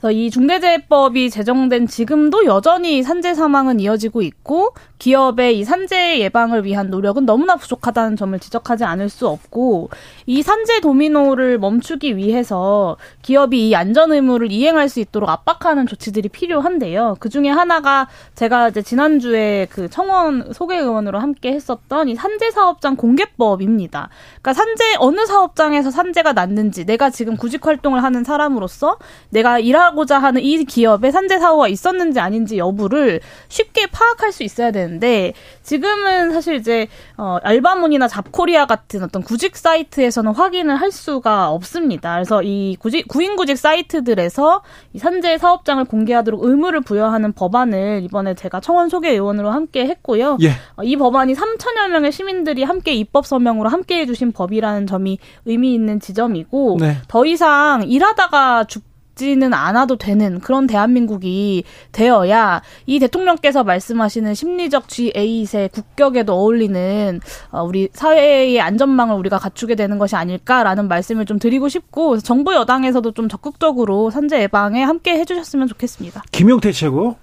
그래서 0.00 0.12
이 0.12 0.30
중대재해법이 0.30 1.30
제정된 1.30 1.86
지금도 1.86 2.44
여전히 2.44 3.02
산재 3.02 3.34
사망은 3.34 3.80
이어지고 3.80 4.22
있고 4.22 4.74
기업의 4.98 5.58
이 5.58 5.64
산재 5.64 6.20
예방을 6.20 6.64
위한 6.64 6.90
노력은 6.90 7.26
너무나 7.26 7.56
부족하다는 7.56 8.16
점을 8.16 8.38
지적하지 8.38 8.84
않을 8.84 9.08
수 9.08 9.28
없고 9.28 9.90
이 10.26 10.42
산재 10.42 10.80
도미노를 10.80 11.58
멈추기 11.58 12.16
위해서 12.16 12.96
기업이 13.22 13.68
이 13.68 13.74
안전 13.74 14.12
의무를 14.12 14.52
이행할 14.52 14.88
수 14.88 15.00
있도록 15.00 15.28
압박하는 15.28 15.86
조치들이 15.86 16.28
필요한데요. 16.28 17.16
그 17.20 17.28
중에 17.28 17.48
하나가 17.48 18.08
제가 18.34 18.68
이제 18.68 18.82
지난주에 18.82 19.66
그 19.70 19.88
청원 19.90 20.52
소개 20.52 20.76
의원으로 20.76 21.18
함께 21.18 21.52
했었던 21.52 22.08
이 22.08 22.14
산재 22.14 22.50
사업장 22.50 22.96
공개법입니다. 22.96 24.08
그러니까 24.40 24.52
산재 24.52 24.96
어느 24.98 25.26
사업장에서 25.26 25.90
산재가 25.90 26.32
났는지 26.32 26.84
내가 26.84 27.10
지금 27.10 27.36
구직 27.36 27.66
활동을 27.66 28.02
하는 28.02 28.24
사람으로서 28.24 28.98
내가 29.30 29.58
일하고 29.58 29.95
자 30.04 30.18
하는 30.18 30.42
이 30.42 30.64
기업에 30.64 31.10
산재 31.10 31.38
사고가 31.38 31.68
있었는지 31.68 32.20
아닌지 32.20 32.58
여부를 32.58 33.20
쉽게 33.48 33.86
파악할 33.86 34.32
수 34.32 34.42
있어야 34.42 34.70
되는 34.70 34.86
되는데 34.86 35.32
지금은 35.62 36.32
사실 36.32 36.54
이제 36.54 36.88
어 37.16 37.38
알바몬이나 37.42 38.08
잡코리아 38.08 38.66
같은 38.66 39.02
어떤 39.02 39.22
구직 39.22 39.56
사이트에서는 39.56 40.32
확인을 40.32 40.76
할 40.76 40.90
수가 40.90 41.50
없습니다. 41.50 42.14
그래서 42.14 42.42
이 42.42 42.76
구직 42.78 43.08
구인 43.08 43.36
구직 43.36 43.58
사이트들에서 43.58 44.62
이 44.92 44.98
산재 44.98 45.38
사업장을 45.38 45.84
공개하도록 45.84 46.42
의무를 46.42 46.80
부여하는 46.80 47.32
법안을 47.32 48.02
이번에 48.04 48.34
제가 48.34 48.60
청원 48.60 48.88
소개 48.88 49.10
의원으로 49.10 49.50
함께 49.50 49.86
했고요. 49.86 50.38
예. 50.42 50.50
어, 50.76 50.82
이 50.82 50.96
법안이 50.96 51.34
3천여 51.34 51.88
명의 51.88 52.12
시민들이 52.12 52.62
함께 52.62 52.94
입법 52.94 53.26
서명으로 53.26 53.68
함께 53.68 54.00
해주신 54.00 54.32
법이라는 54.32 54.86
점이 54.86 55.18
의미 55.44 55.74
있는 55.74 56.00
지점이고 56.00 56.78
네. 56.80 56.96
더 57.08 57.26
이상 57.26 57.82
일하다가 57.82 58.64
죽 58.64 58.84
지는 59.16 59.54
않아도 59.54 59.96
되는 59.96 60.40
그런 60.40 60.66
대한민국이 60.66 61.64
되어야 61.90 62.62
이 62.84 62.98
대통령께서 62.98 63.64
말씀하시는 63.64 64.34
심리적 64.34 64.86
G8의 64.86 65.72
국격에도 65.72 66.34
어울리는 66.34 67.20
어, 67.50 67.62
우리 67.62 67.88
사회의 67.92 68.60
안전망을 68.60 69.16
우리가 69.16 69.38
갖추게 69.38 69.74
되는 69.74 69.98
것이 69.98 70.14
아닐까라는 70.16 70.86
말씀을 70.88 71.24
좀 71.24 71.38
드리고 71.38 71.68
싶고 71.68 72.18
정부 72.18 72.54
여당에서도 72.54 73.10
좀 73.12 73.28
적극적으로 73.28 74.10
산재 74.10 74.42
예방에 74.42 74.82
함께 74.82 75.18
해주셨으면 75.18 75.66
좋겠습니다. 75.68 76.22
김용태 76.30 76.72
최고. 76.72 77.16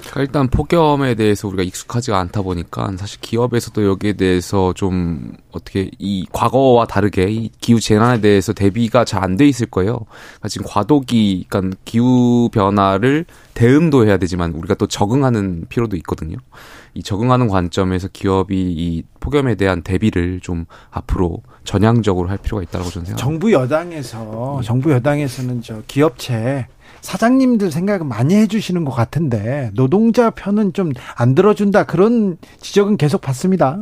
그러니까 0.00 0.20
일단 0.20 0.48
폭염에 0.48 1.14
대해서 1.14 1.48
우리가 1.48 1.62
익숙하지가 1.62 2.18
않다 2.18 2.42
보니까 2.42 2.92
사실 2.96 3.20
기업에서도 3.20 3.84
여기에 3.84 4.12
대해서 4.14 4.72
좀 4.74 5.32
어떻게 5.52 5.90
이 5.98 6.26
과거와 6.32 6.86
다르게 6.86 7.28
이 7.30 7.50
기후 7.60 7.80
재난에 7.80 8.20
대해서 8.20 8.52
대비가 8.52 9.04
잘 9.04 9.24
안 9.24 9.36
돼 9.36 9.46
있을 9.48 9.66
거예요. 9.66 10.06
그러니까 10.34 10.48
지금 10.48 10.66
과도기, 10.68 11.46
그러니까 11.48 11.76
기후 11.84 12.48
변화를 12.52 13.24
대응도 13.54 14.06
해야 14.06 14.18
되지만 14.18 14.52
우리가 14.52 14.74
또 14.74 14.86
적응하는 14.86 15.66
필요도 15.68 15.96
있거든요. 15.96 16.36
이 16.94 17.02
적응하는 17.02 17.48
관점에서 17.48 18.08
기업이 18.12 18.54
이 18.56 19.02
폭염에 19.20 19.56
대한 19.56 19.82
대비를 19.82 20.40
좀 20.40 20.66
앞으로 20.90 21.42
전향적으로 21.64 22.28
할 22.28 22.38
필요가 22.38 22.62
있다고 22.62 22.88
저는 22.90 23.06
생각합니다. 23.06 23.16
정부 23.22 23.52
여당에서 23.52 24.60
정부 24.62 24.92
여당에서는 24.92 25.62
저 25.62 25.82
기업체 25.86 26.66
사장님들 27.06 27.70
생각은 27.70 28.08
많이 28.08 28.34
해주시는 28.34 28.84
것 28.84 28.90
같은데 28.90 29.70
노동자 29.74 30.30
편은 30.30 30.72
좀 30.72 30.92
안 31.16 31.34
들어준다 31.36 31.84
그런 31.84 32.36
지적은 32.60 32.96
계속 32.96 33.20
받습니다. 33.20 33.78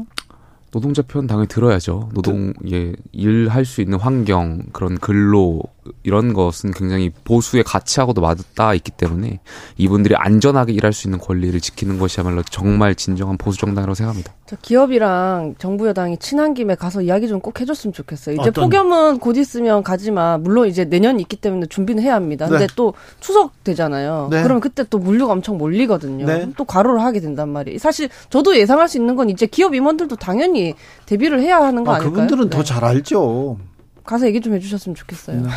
노동자 0.70 1.02
편 1.02 1.26
당연히 1.26 1.48
들어야죠. 1.48 2.10
노동 2.12 2.52
예 2.70 2.92
일할 3.12 3.64
수 3.64 3.80
있는 3.80 3.98
환경 3.98 4.62
그런 4.72 4.98
근로 4.98 5.62
이런 6.02 6.32
것은 6.32 6.72
굉장히 6.72 7.10
보수의 7.22 7.62
가치하고도 7.62 8.20
맞닿아 8.20 8.74
있기 8.74 8.90
때문에 8.90 9.38
이분들이 9.76 10.16
안전하게 10.16 10.72
일할 10.72 10.92
수 10.92 11.06
있는 11.06 11.20
권리를 11.20 11.58
지키는 11.60 11.98
것이야말로 11.98 12.42
정말 12.42 12.94
진정한 12.96 13.36
보수 13.36 13.58
정당이라고 13.58 13.94
생각합니다. 13.94 14.34
저 14.46 14.56
기업이랑 14.60 15.54
정부 15.58 15.86
여당이 15.88 16.18
친한 16.18 16.52
김에 16.54 16.74
가서 16.74 17.00
이야기 17.00 17.28
좀 17.28 17.44
꼭 17.44 17.60
해줬으면 17.60 17.92
좋겠어요. 17.92 18.36
이제 18.36 18.48
어떤... 18.48 18.64
폭염은 18.64 19.18
곧 19.18 19.36
있으면 19.36 19.82
가지만 19.82 20.42
물론 20.42 20.66
이제 20.66 20.86
내년 20.86 21.20
있기 21.20 21.36
때문에 21.36 21.66
준비는 21.66 22.02
해야 22.02 22.14
합니다. 22.14 22.48
근데 22.48 22.66
네. 22.66 22.72
또 22.74 22.94
추석 23.20 23.62
되잖아요. 23.64 24.28
네. 24.30 24.42
그러면 24.42 24.62
그때 24.62 24.82
또 24.88 24.98
물류가 24.98 25.34
엄청 25.34 25.58
몰리거든요. 25.58 26.24
네. 26.24 26.48
또 26.56 26.64
과로를 26.64 27.02
하게 27.02 27.20
된단 27.20 27.50
말이에요. 27.50 27.78
사실 27.78 28.08
저도 28.30 28.56
예상할 28.56 28.88
수 28.88 28.96
있는 28.96 29.14
건 29.14 29.28
이제 29.28 29.44
기업 29.46 29.74
임원들도 29.74 30.16
당연히 30.16 30.74
대비를 31.04 31.42
해야 31.42 31.58
하는 31.58 31.84
거 31.84 31.92
아, 31.92 31.96
아닐까요? 31.96 32.12
그분들은 32.14 32.48
더 32.48 32.62
잘 32.64 32.82
알죠. 32.82 33.58
가서 34.04 34.26
얘기 34.26 34.40
좀 34.40 34.54
해주셨으면 34.54 34.94
좋겠어요. 34.94 35.42
네. 35.42 35.48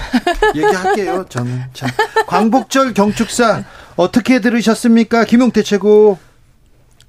얘기할게요. 0.56 1.26
저는 1.30 1.62
자 1.74 1.88
광복절 2.28 2.94
경축사 2.94 3.64
어떻게 3.98 4.40
들으셨습니까, 4.40 5.26
김용태 5.26 5.64
최고? 5.64 6.18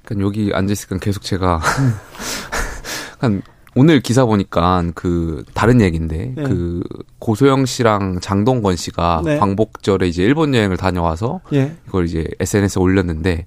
그러니까 0.03 0.25
여기 0.27 0.51
앉아 0.53 0.71
있으니까 0.73 0.97
계속 1.03 1.23
제가 1.23 1.61
한 3.19 3.41
오늘 3.75 4.01
기사 4.01 4.25
보니까 4.25 4.83
그 4.95 5.43
다른 5.53 5.79
얘기인데 5.79 6.33
네. 6.35 6.43
그 6.43 6.81
고소영 7.19 7.65
씨랑 7.65 8.19
장동건 8.19 8.75
씨가 8.75 9.21
네. 9.23 9.37
광복절에 9.37 10.07
이제 10.07 10.23
일본 10.23 10.55
여행을 10.55 10.75
다녀와서 10.75 11.41
네. 11.51 11.75
이걸 11.87 12.05
이제 12.05 12.27
SNS에 12.39 12.81
올렸는데 12.81 13.45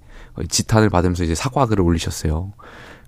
지탄을 0.48 0.88
받으면서 0.90 1.24
이제 1.24 1.34
사과글을 1.34 1.82
올리셨어요. 1.84 2.52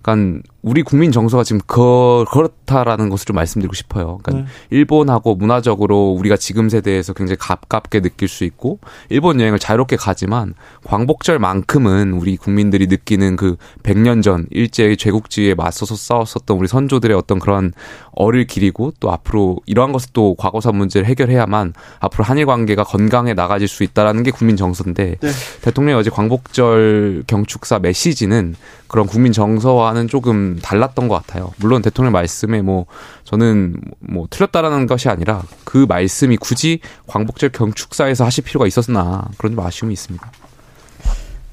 그러니까 0.01 0.41
우리 0.65 0.81
국민 0.81 1.11
정서가 1.11 1.43
지금 1.43 1.61
그, 1.67 2.25
그렇다라는 2.31 3.09
것을 3.09 3.25
좀 3.27 3.35
말씀드리고 3.35 3.75
싶어요. 3.75 4.17
그러니까 4.23 4.49
네. 4.49 4.51
일본하고 4.71 5.35
문화적으로 5.35 6.09
우리가 6.17 6.37
지금 6.37 6.69
세대에서 6.69 7.13
굉장히 7.13 7.37
가깝게 7.39 8.01
느낄 8.01 8.27
수 8.27 8.43
있고 8.45 8.79
일본 9.09 9.39
여행을 9.39 9.59
자유롭게 9.59 9.95
가지만 9.95 10.55
광복절만큼은 10.85 12.13
우리 12.13 12.35
국민들이 12.35 12.87
느끼는 12.87 13.35
그 13.35 13.57
100년 13.83 14.23
전 14.23 14.47
일제의 14.49 14.97
제국주의에 14.97 15.53
맞서서 15.53 15.95
싸웠었던 15.95 16.57
우리 16.57 16.67
선조들의 16.67 17.15
어떤 17.15 17.37
그런 17.37 17.71
어를 18.13 18.47
기리고 18.47 18.91
또 18.99 19.11
앞으로 19.11 19.59
이러한 19.67 19.91
것을 19.91 20.09
또 20.13 20.33
과거사 20.33 20.71
문제를 20.71 21.07
해결해야만 21.07 21.73
앞으로 21.99 22.23
한일 22.23 22.47
관계가 22.47 22.85
건강해 22.85 23.35
나가질 23.35 23.67
수 23.67 23.83
있다라는 23.83 24.23
게 24.23 24.31
국민 24.31 24.57
정서인데 24.57 25.17
네. 25.21 25.29
대통령이 25.61 25.99
어제 25.99 26.09
광복절 26.09 27.25
경축사 27.27 27.77
메시지는 27.77 28.55
그런 28.87 29.07
국민 29.07 29.31
정서와는 29.31 30.07
조금 30.07 30.54
달랐던 30.61 31.07
것 31.07 31.15
같아요. 31.15 31.51
물론 31.57 31.81
대통령 31.81 32.11
말씀에 32.11 32.61
뭐 32.61 32.85
저는 33.23 33.75
뭐 33.99 34.27
틀렸다라는 34.29 34.87
것이 34.87 35.09
아니라 35.09 35.43
그 35.63 35.85
말씀이 35.87 36.37
굳이 36.37 36.79
광복절 37.07 37.49
경축사에서 37.49 38.25
하실 38.25 38.43
필요가 38.43 38.67
있었나 38.67 39.29
그런 39.37 39.55
좀 39.55 39.65
아쉬움이 39.65 39.93
있습니다. 39.93 40.31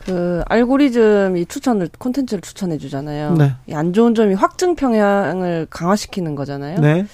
그 0.04 0.42
알고리즘이 0.48 1.46
추천을 1.46 1.88
콘텐츠를 1.98 2.40
추천해 2.40 2.76
주잖아요. 2.76 3.34
네. 3.34 3.54
안 3.72 3.92
좋은 3.92 4.14
점이 4.14 4.34
확증 4.34 4.74
평양을 4.74 5.68
강화시키는 5.70 6.34
거잖아요. 6.34 6.80
네. 6.80 7.06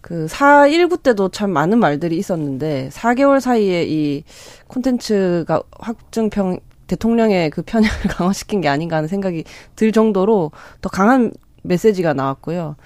그 0.00 0.26
4.19 0.26 1.02
때도 1.02 1.30
참 1.30 1.50
많은 1.50 1.80
말들이 1.80 2.16
있었는데 2.16 2.90
4개월 2.92 3.40
사이에 3.40 3.84
이 3.88 4.22
콘텐츠가 4.68 5.60
확증 5.80 6.30
평 6.30 6.60
대통령의 6.86 7.50
그 7.50 7.62
편향을 7.62 8.02
강화시킨 8.10 8.60
게 8.60 8.68
아닌가 8.68 8.96
하는 8.96 9.08
생각이 9.08 9.44
들 9.74 9.92
정도로 9.92 10.52
더 10.80 10.88
강한 10.88 11.32
메시지가 11.62 12.14
나왔고요. 12.14 12.76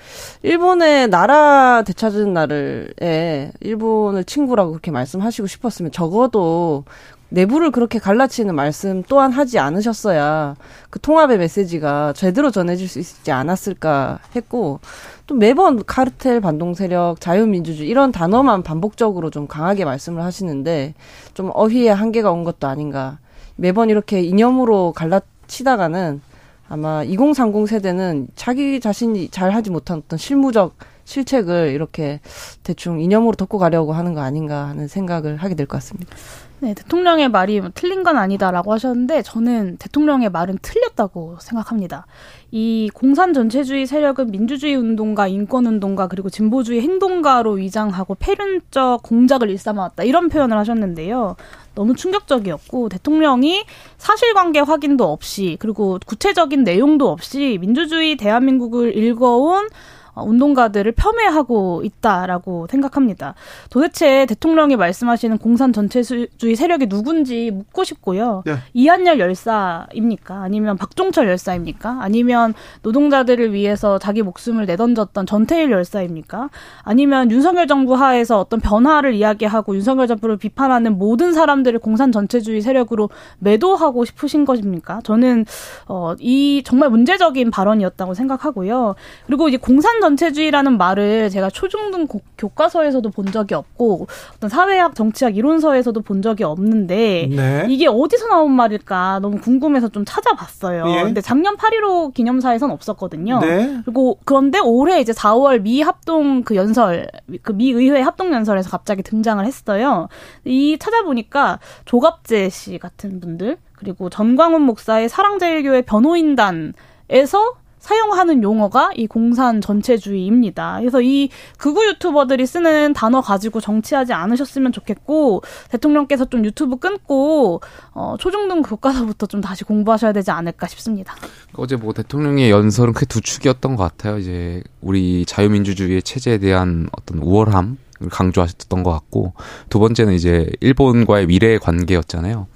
일본의 0.43 1.09
나라 1.09 1.83
되찾은 1.83 2.33
날을에 2.33 3.53
일본을 3.61 4.25
친구라고 4.25 4.71
그렇게 4.71 4.91
말씀하시고 4.91 5.47
싶었으면 5.47 5.93
적어도 5.93 6.85
내부를 7.31 7.71
그렇게 7.71 7.99
갈라치는 7.99 8.55
말씀 8.55 9.03
또한 9.09 9.31
하지 9.31 9.59
않으셨어야 9.59 10.57
그 10.91 10.99
통합의 10.99 11.39
메시지가 11.39 12.13
제대로 12.15 12.51
전해질 12.51 12.89
수 12.89 12.99
있지 12.99 13.31
않았을까 13.31 14.19
했고 14.35 14.81
또 15.27 15.37
매번 15.37 15.85
카르텔 15.85 16.41
반동 16.41 16.75
세력 16.75 17.21
자유민주주의 17.21 17.89
이런 17.89 18.11
단어만 18.11 18.65
반복적으로 18.65 19.31
좀 19.31 19.47
강하게 19.47 19.85
말씀을 19.85 20.25
하시는데 20.25 20.95
좀 21.33 21.51
어휘의 21.55 21.95
한계가 21.95 22.33
온 22.33 22.43
것도 22.43 22.67
아닌가 22.67 23.19
매번 23.61 23.91
이렇게 23.91 24.23
이념으로 24.23 24.93
갈라치다가는 24.93 26.23
아마 26.69 27.03
2030 27.05 27.69
세대는 27.69 28.29
자기 28.35 28.81
자신이 28.81 29.29
잘 29.29 29.51
하지 29.51 29.71
못한 29.71 29.99
어떤 29.99 30.19
실무적 30.19 30.77
실책을 31.05 31.69
이렇게 31.69 32.21
대충 32.63 33.01
이념으로 33.01 33.35
덮고 33.37 33.59
가려고 33.59 33.93
하는 33.93 34.15
거 34.15 34.23
아닌가 34.23 34.67
하는 34.69 34.89
생각을 34.89 35.37
하게 35.37 35.55
될 35.57 35.67
것 35.67 35.77
같습니다. 35.77 36.17
네, 36.63 36.75
대통령의 36.75 37.31
말이 37.31 37.59
뭐 37.59 37.71
틀린 37.75 38.03
건 38.03 38.19
아니다라고 38.19 38.71
하셨는데 38.75 39.23
저는 39.23 39.79
대통령의 39.79 40.29
말은 40.29 40.59
틀렸다고 40.61 41.39
생각합니다. 41.41 42.07
이 42.51 42.91
공산 42.93 43.33
전체주의 43.33 43.87
세력은 43.87 44.31
민주주의 44.31 44.75
운동가, 44.75 45.27
인권 45.27 45.65
운동가 45.65 46.07
그리고 46.07 46.29
진보주의 46.29 46.83
행동가로 46.83 47.53
위장하고 47.53 48.15
패륜적 48.15 49.03
공작을 49.03 49.49
일삼아왔다 49.49 50.05
이런 50.05 50.29
표현을 50.29 50.59
하셨는데요. 50.59 51.37
너무 51.75 51.95
충격적이었고 51.95 52.91
대통령이 52.91 53.65
사실관계 53.97 54.61
확인도 54.61 55.11
없이 55.11 55.57
그리고 55.61 55.99
구체적인 56.05 56.63
내용도 56.65 57.09
없이 57.09 57.57
민주주의 57.59 58.17
대한민국을 58.17 58.99
읽어온 58.99 59.67
어, 59.67 59.69
운동가들을 60.15 60.93
폄훼하고 60.93 61.83
있다라고 61.85 62.67
생각합니다. 62.71 63.35
도대체 63.71 64.27
대통령이 64.27 64.77
말씀하시는 64.77 65.39
공산 65.39 65.73
전체주의 65.73 66.57
세력이 66.57 66.89
누군지 66.89 67.51
묻고 67.51 67.85
싶고요. 67.85 68.43
네. 68.45 68.57
이한열 68.75 69.19
열사입니까? 69.21 70.43
아니면 70.43 70.77
박종철 70.77 71.29
열사입니까? 71.29 71.99
아니면 72.01 72.55
노동자들을 72.83 73.53
위해서 73.53 73.99
자기 73.99 74.23
목숨을 74.23 74.67
내던졌던 74.67 75.27
전태일 75.27 75.71
열사입니까? 75.71 76.51
아니면 76.83 77.31
윤석열 77.31 77.67
정부 77.67 77.95
하에서 77.95 78.39
어떤 78.39 78.61
변화를 78.61 79.15
이야기하고 79.15 79.75
윤석열 79.75 80.07
정부를 80.07 80.37
비판하는 80.37 80.99
모든 80.99 81.33
사람들을 81.33 81.79
공산 81.79 82.13
전체주의 82.13 82.61
세력으로 82.61 83.11
매도하고 83.39 84.05
싶으신 84.05 84.45
것입니까? 84.45 85.01
저는 85.05 85.45
어, 85.87 86.15
이 86.19 86.63
정말 86.65 86.91
문제적인 86.91 87.51
발언이었다고 87.51 88.15
생각하고요. 88.15 88.95
그리고 89.27 89.49
이제 89.49 89.57
공산 89.57 90.01
전 90.01 90.10
체주의라는 90.17 90.77
말을 90.79 91.31
제가 91.31 91.51
초중등 91.51 92.07
교과서에서도 92.37 93.09
본 93.11 93.27
적이 93.27 93.55
없고 93.55 94.09
어떤 94.37 94.51
사회학, 94.51 94.95
정치학 94.95 95.37
이론서에서도 95.37 96.01
본 96.03 96.23
적이 96.23 96.45
없는데 96.45 97.29
네. 97.31 97.67
이게 97.69 97.87
어디서 97.87 98.29
나온 98.29 98.53
말일까 98.53 99.21
너무 99.21 99.41
궁금해서 99.41 99.89
좀 99.89 100.05
찾아봤어요. 100.05 100.85
예. 100.89 101.03
근데 101.05 101.21
작년 101.21 101.57
8.15 101.57 102.15
기념사에선 102.15 102.71
없었거든요. 102.71 103.39
네. 103.41 103.81
그리고 103.85 104.19
그런데 104.25 104.59
올해 104.59 105.01
이제 105.01 105.13
4월 105.13 105.63
미 105.63 105.83
합동 105.83 106.43
그 106.43 106.57
연설, 106.57 107.09
그 107.43 107.53
미 107.53 107.71
의회 107.71 108.01
합동 108.01 108.33
연설에서 108.33 108.71
갑자기 108.71 109.03
등장을 109.03 109.45
했어요. 109.45 110.09
이 110.45 110.79
찾아보니까 110.79 111.59
조갑재 111.85 112.49
씨 112.49 112.79
같은 112.79 113.21
분들 113.21 113.59
그리고 113.75 114.09
전광훈 114.09 114.63
목사의 114.63 115.09
사랑제일교회 115.09 115.83
변호인단 115.83 116.73
에서 117.13 117.55
사용하는 117.81 118.43
용어가 118.43 118.91
이 118.95 119.07
공산 119.07 119.61
전체주의입니다. 119.61 120.79
그래서 120.81 121.01
이 121.01 121.31
극우 121.59 121.85
유튜버들이 121.87 122.47
쓰는 122.47 122.93
단어 122.93 123.21
가지고 123.21 123.61
정치하지 123.61 124.13
않으셨으면 124.13 124.73
좋겠고 124.73 125.43
대통령께서 125.71 126.27
좀 126.27 126.45
유튜브 126.45 126.77
끊고 126.77 127.61
어, 127.93 128.17
초중등 128.19 128.63
교과서부터 128.63 129.27
좀 129.27 129.41
다시 129.41 129.65
공부하셔야 129.65 130.13
되지 130.13 130.31
않을까 130.31 130.67
싶습니다. 130.69 131.15
어제 131.55 131.77
뭐 131.77 131.93
대통령의 131.93 132.51
연설은 132.51 132.93
크게 132.93 133.07
두 133.07 133.21
축이었던 133.21 133.77
것 133.77 133.83
같아요. 133.83 134.19
이제 134.19 134.63
우리 134.81 135.25
자유민주주의의 135.27 136.03
체제에 136.03 136.39
대한 136.39 136.89
어떤 136.93 137.19
우월함 137.19 137.79
강조하셨던 138.09 138.83
것 138.83 138.91
같고 138.91 139.35
두 139.69 139.79
번째는 139.79 140.15
이제 140.15 140.51
일본과의 140.61 141.27
미래의 141.27 141.59
관계였잖아요. 141.59 142.47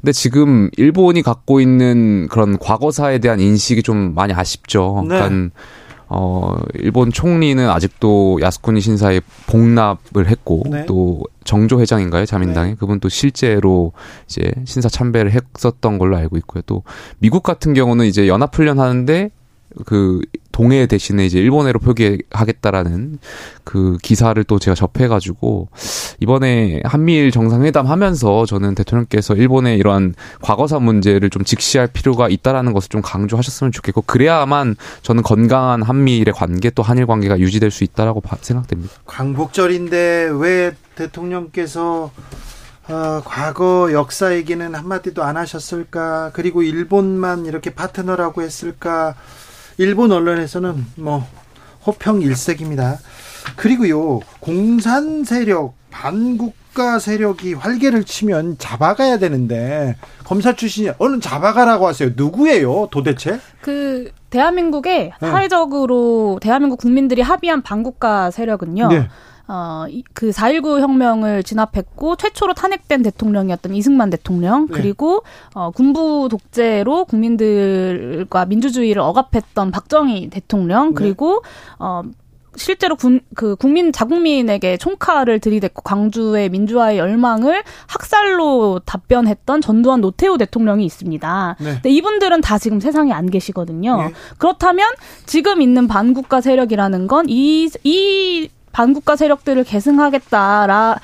근데 0.00 0.12
지금 0.12 0.70
일본이 0.76 1.22
갖고 1.22 1.60
있는 1.60 2.28
그런 2.28 2.58
과거사에 2.58 3.18
대한 3.18 3.40
인식이 3.40 3.82
좀 3.82 4.14
많이 4.14 4.32
아쉽죠. 4.32 5.04
네. 5.08 5.18
그러니까 5.18 5.54
어 6.12 6.56
일본 6.74 7.12
총리는 7.12 7.70
아직도 7.70 8.40
야스쿠니 8.42 8.80
신사에 8.80 9.20
복납을 9.46 10.26
했고 10.26 10.64
네. 10.68 10.84
또 10.86 11.22
정조 11.44 11.80
회장인가요 11.80 12.26
자민당에 12.26 12.70
네. 12.70 12.76
그분 12.76 12.98
또 12.98 13.08
실제로 13.08 13.92
이제 14.26 14.52
신사 14.64 14.88
참배를 14.88 15.30
했었던 15.30 15.98
걸로 15.98 16.16
알고 16.16 16.36
있고요. 16.38 16.62
또 16.66 16.82
미국 17.20 17.44
같은 17.44 17.74
경우는 17.74 18.06
이제 18.06 18.26
연합 18.26 18.56
훈련 18.56 18.80
하는데 18.80 19.30
그 19.86 20.20
동해 20.52 20.86
대신에 20.86 21.24
이제 21.24 21.38
일본해로 21.38 21.78
표기하겠다라는 21.78 23.18
그 23.64 23.96
기사를 24.02 24.42
또 24.44 24.58
제가 24.58 24.74
접해가지고 24.74 25.68
이번에 26.18 26.82
한미일 26.84 27.30
정상회담 27.30 27.86
하면서 27.86 28.44
저는 28.46 28.74
대통령께서 28.74 29.34
일본의 29.34 29.78
이러한 29.78 30.14
과거사 30.42 30.80
문제를 30.80 31.30
좀 31.30 31.44
직시할 31.44 31.86
필요가 31.86 32.28
있다라는 32.28 32.72
것을 32.72 32.88
좀 32.88 33.00
강조하셨으면 33.00 33.72
좋겠고 33.72 34.02
그래야만 34.02 34.76
저는 35.02 35.22
건강한 35.22 35.82
한미일의 35.82 36.34
관계 36.34 36.70
또 36.70 36.82
한일 36.82 37.06
관계가 37.06 37.38
유지될 37.38 37.70
수 37.70 37.84
있다라고 37.84 38.22
생각됩니다. 38.40 38.92
광복절인데 39.06 40.30
왜 40.34 40.72
대통령께서 40.96 42.10
어, 42.88 43.22
과거 43.24 43.90
역사 43.92 44.34
얘기는 44.34 44.74
한마디도 44.74 45.22
안 45.22 45.36
하셨을까? 45.36 46.32
그리고 46.34 46.62
일본만 46.62 47.46
이렇게 47.46 47.72
파트너라고 47.72 48.42
했을까? 48.42 49.14
일본 49.80 50.12
언론에서는 50.12 50.86
뭐 50.96 51.26
호평 51.86 52.20
일색입니다. 52.20 52.98
그리고요 53.56 54.20
공산 54.38 55.24
세력 55.24 55.72
반국가 55.90 56.98
세력이 56.98 57.54
활개를 57.54 58.04
치면 58.04 58.58
잡아가야 58.58 59.18
되는데 59.18 59.96
검사 60.24 60.54
출신이 60.54 60.90
어느 60.98 61.18
잡아가라고 61.18 61.86
하세요. 61.86 62.10
누구예요, 62.14 62.88
도대체? 62.90 63.40
그 63.62 64.12
대한민국의 64.28 65.12
네. 65.18 65.30
사회적으로 65.30 66.38
대한민국 66.42 66.78
국민들이 66.78 67.22
합의한 67.22 67.62
반국가 67.62 68.30
세력은요. 68.30 68.88
네. 68.88 69.08
어, 69.52 69.84
그 70.14 70.30
4.19 70.30 70.78
혁명을 70.78 71.42
진압했고 71.42 72.14
최초로 72.14 72.54
탄핵된 72.54 73.02
대통령이었던 73.02 73.74
이승만 73.74 74.08
대통령 74.08 74.68
네. 74.68 74.74
그리고 74.74 75.24
어, 75.54 75.72
군부 75.72 76.28
독재로 76.30 77.06
국민들과 77.06 78.44
민주주의를 78.46 79.02
억압했던 79.02 79.72
박정희 79.72 80.30
대통령 80.30 80.90
네. 80.90 80.94
그리고 80.94 81.42
어 81.80 82.02
실제로 82.56 82.94
군, 82.96 83.20
그 83.34 83.56
국민 83.56 83.92
자국민에게 83.92 84.76
총칼을 84.76 85.38
들이댔고 85.38 85.82
광주의 85.82 86.48
민주화의 86.48 86.98
열망을 86.98 87.62
학살로 87.86 88.80
답변했던 88.84 89.60
전두환 89.60 90.00
노태우 90.00 90.36
대통령이 90.36 90.84
있습니다. 90.84 91.56
네. 91.58 91.72
근데 91.74 91.90
이분들은 91.90 92.40
다 92.40 92.58
지금 92.58 92.80
세상에 92.80 93.12
안 93.12 93.30
계시거든요. 93.30 93.96
네. 94.02 94.12
그렇다면 94.38 94.92
지금 95.26 95.60
있는 95.60 95.88
반국가 95.88 96.40
세력이라는 96.40 97.06
건 97.08 97.26
이 97.28 97.68
이 97.84 98.48
반국가 98.72 99.16
세력들을 99.16 99.64
계승하겠다라 99.64 100.98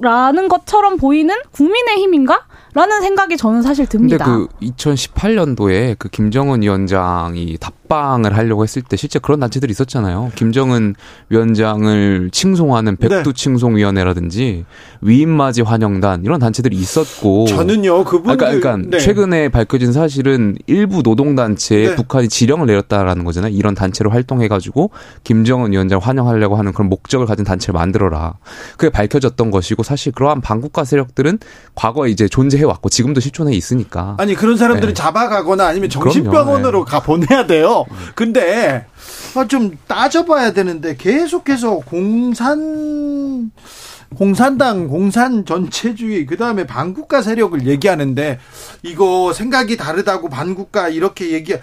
라는 0.00 0.48
것처럼 0.48 0.96
보이는 0.96 1.34
국민의힘인가? 1.52 2.46
라는 2.74 3.00
생각이 3.00 3.36
저는 3.36 3.62
사실 3.62 3.86
듭니다. 3.86 4.24
근데 4.24 4.46
그 4.60 4.66
2018년도에 4.66 5.96
그 5.98 6.08
김정은 6.08 6.62
위원장이 6.62 7.56
답 7.58 7.77
방을 7.88 8.36
하려고 8.36 8.62
했을 8.62 8.82
때 8.82 8.96
실제 8.96 9.18
그런 9.18 9.40
단체들이 9.40 9.70
있었잖아요. 9.70 10.32
김정은 10.34 10.94
위원장을 11.28 12.30
칭송하는 12.32 12.96
백두 12.96 13.32
네. 13.32 13.32
칭송위원회라든지 13.32 14.64
위임맞이 15.00 15.62
환영단 15.62 16.24
이런 16.24 16.40
단체들이 16.40 16.76
있었고 16.76 17.46
저는요 17.46 18.04
그분 18.04 18.36
그러니까, 18.36 18.58
그러니까 18.58 18.90
네. 18.90 18.98
최근에 18.98 19.48
밝혀진 19.48 19.92
사실은 19.92 20.56
일부 20.66 21.02
노동 21.02 21.34
단체에 21.34 21.88
네. 21.90 21.94
북한이 21.96 22.28
지령을 22.28 22.66
내렸다라는 22.66 23.24
거잖아요. 23.24 23.52
이런 23.54 23.74
단체로 23.74 24.10
활동해가지고 24.10 24.90
김정은 25.24 25.72
위원장 25.72 25.98
환영하려고 26.00 26.56
하는 26.56 26.72
그런 26.72 26.88
목적을 26.88 27.26
가진 27.26 27.44
단체를 27.44 27.78
만들어라. 27.78 28.34
그게 28.76 28.90
밝혀졌던 28.90 29.50
것이고 29.50 29.82
사실 29.82 30.12
그러한 30.12 30.40
반국가 30.40 30.84
세력들은 30.84 31.38
과거에 31.74 32.10
이제 32.10 32.28
존재해 32.28 32.64
왔고 32.64 32.88
지금도 32.88 33.20
실존해 33.20 33.54
있으니까. 33.54 34.16
아니 34.18 34.34
그런 34.34 34.56
사람들은 34.56 34.88
네. 34.88 34.94
잡아가거나 34.94 35.66
아니면 35.66 35.88
정신병원으로 35.90 36.84
네. 36.84 36.90
가 36.90 37.00
보내야 37.00 37.46
돼요. 37.46 37.77
근데 38.14 38.86
아, 39.34 39.46
좀 39.46 39.78
따져봐야 39.86 40.52
되는데 40.52 40.96
계속해서 40.96 41.80
공산 41.80 43.50
공산당, 44.16 44.88
공산 44.88 45.44
전체주의, 45.44 46.24
그 46.24 46.36
다음에 46.36 46.66
반국가 46.66 47.20
세력을 47.20 47.66
얘기하는데, 47.66 48.38
이거 48.82 49.32
생각이 49.34 49.76
다르다고 49.76 50.30
반국가 50.30 50.88
이렇게 50.88 51.32
얘기, 51.32 51.54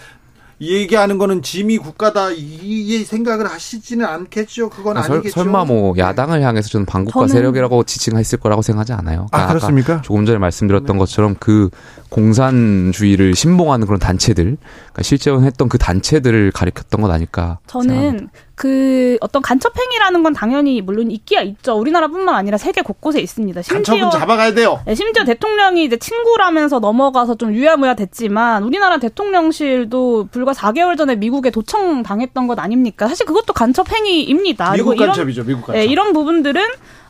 얘기하는 0.61 1.17
거는 1.17 1.41
짐이 1.41 1.77
국가다 1.79 2.31
이 2.31 3.03
생각을 3.03 3.49
하시지는 3.49 4.05
않겠죠. 4.05 4.69
그건 4.69 4.97
아, 4.97 5.07
니겠죠 5.07 5.29
설마 5.31 5.65
뭐 5.65 5.93
야당을 5.97 6.41
향해서 6.41 6.69
저는 6.69 6.85
반국가 6.85 7.27
세력이라고 7.27 7.83
지칭했을 7.83 8.39
거라고 8.39 8.61
생각하지 8.61 8.93
않아요. 8.93 9.27
그러니까 9.31 9.43
아 9.43 9.47
그렇습니까? 9.47 10.01
조금 10.01 10.25
전에 10.25 10.37
말씀드렸던 10.37 10.95
네. 10.95 10.99
것처럼 10.99 11.35
그 11.39 11.69
공산주의를 12.09 13.35
신봉하는 13.35 13.85
그런 13.85 13.99
단체들, 13.99 14.43
그러니까 14.45 15.03
실제로 15.03 15.43
했던 15.43 15.67
그 15.67 15.77
단체들을 15.77 16.51
가리켰던 16.51 17.01
것 17.01 17.11
아닐까. 17.11 17.59
저는 17.67 17.87
생각합니다. 17.87 18.33
그 18.55 19.17
어떤 19.19 19.41
간첩행위라는 19.41 20.23
건 20.23 20.33
당연히 20.33 20.81
물론 20.81 21.11
있기야 21.11 21.41
있죠. 21.41 21.73
우리나라뿐만 21.73 22.33
아니라 22.33 22.57
세계 22.57 22.81
곳곳에 22.81 23.19
있습니다. 23.19 23.61
심지어 23.61 23.95
간첩은 23.95 24.19
잡아가야 24.19 24.53
돼요. 24.53 24.81
네, 24.85 24.95
심지어 24.95 25.25
대통령이 25.25 25.83
이제 25.83 25.97
친구라면서 25.97 26.79
넘어가서 26.79 27.35
좀 27.35 27.53
유야무야 27.53 27.95
됐지만 27.95 28.63
우리나라 28.63 28.97
대통령실도 28.97 30.29
불과 30.31 30.53
4개월 30.53 30.97
전에 30.97 31.15
미국에 31.15 31.51
도청 31.51 32.01
당했던 32.03 32.47
것 32.47 32.57
아닙니까? 32.59 33.09
사실 33.09 33.25
그것도 33.25 33.51
간첩행위입니다. 33.53 34.71
미국 34.73 34.95
간첩이죠. 34.95 35.43
미국 35.43 35.65
간첩. 35.65 35.73
네, 35.73 35.85
이런 35.85 36.13
부분들은 36.13 36.61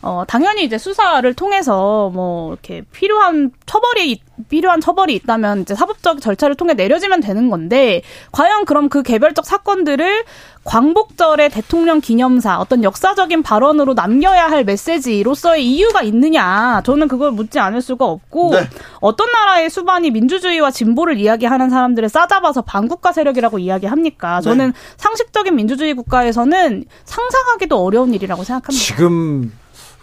어 0.06 0.24
당연히 0.28 0.64
이제 0.64 0.78
수사를 0.78 1.34
통해서 1.34 2.12
뭐 2.14 2.54
이렇게 2.54 2.84
필요한 2.92 3.50
처벌이 3.66 4.22
필요한 4.50 4.80
처벌이 4.80 5.16
있다면 5.16 5.62
이제 5.62 5.74
사법적 5.74 6.22
절차를 6.22 6.56
통해 6.56 6.76
내려지면 6.76 7.22
되는 7.22 7.50
건데 7.50 8.04
과연 8.32 8.66
그럼 8.66 8.88
그 8.88 9.02
개별적 9.02 9.48
사건들을 9.48 10.26
광복절의 10.64 11.50
대통령 11.50 12.02
기념사 12.02 12.60
어떤 12.60 12.84
역사적인 12.84 13.42
발언으로 13.42 13.96
남겨야 13.96 14.46
할 14.46 14.64
메시지로서의 14.64 15.66
이유가 15.66 16.04
있느냐 16.04 16.84
저는 16.86 17.08
그걸 17.08 17.32
묻지 17.32 17.58
않을 17.58 17.82
수가 17.82 18.06
없고 18.06 18.52
네. 18.52 18.70
어떤 19.00 19.32
나라의 19.32 19.72
수반이 19.72 20.12
민주주의와 20.12 20.70
진보를 20.70 21.18
이야기하는 21.18 21.72
사람들을 21.72 22.10
싸잡아서 22.10 22.62
반국가 22.62 23.12
세력이라고 23.12 23.58
이야기합니까 23.58 24.42
저는 24.42 24.68
네. 24.68 24.74
상식적인 24.98 25.56
민주주의 25.56 25.96
국가에서는 25.96 26.86
상상하기도 27.06 27.84
어려운 27.84 28.14
일이라고 28.14 28.44
생각합니다 28.44 28.86
지금 28.86 29.52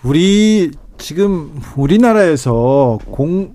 우리 0.04 0.70
지금 0.98 1.60
우리나라에서 1.76 2.98
공 3.10 3.54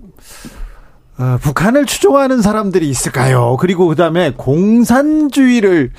어, 1.18 1.36
북한을 1.42 1.84
추종하는 1.86 2.40
사람들이 2.40 2.88
있을까요? 2.88 3.56
그리고 3.58 3.88
그다음에 3.88 4.32
공산주의를 4.36 5.90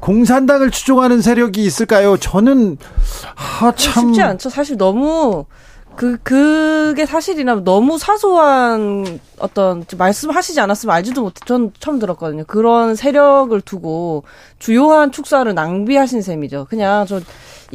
공산당을 0.00 0.70
추종하는 0.70 1.20
세력이 1.20 1.62
있을까요? 1.62 2.16
저는 2.16 2.78
아, 3.36 3.72
참 3.76 4.08
쉽지 4.08 4.22
않죠. 4.22 4.50
사실 4.50 4.76
너무 4.76 5.44
그 5.96 6.18
그게 6.22 7.06
사실이나 7.06 7.62
너무 7.64 7.98
사소한 7.98 9.20
어떤 9.38 9.84
말씀하시지 9.96 10.60
않았으면 10.60 10.94
알지도 10.94 11.22
못해. 11.22 11.40
전 11.46 11.72
처음 11.78 11.98
들었거든요. 11.98 12.44
그런 12.46 12.94
세력을 12.96 13.58
두고 13.60 14.24
주요한 14.58 15.12
축사를 15.12 15.52
낭비하신 15.54 16.22
셈이죠. 16.22 16.66
그냥 16.68 17.06
저 17.06 17.20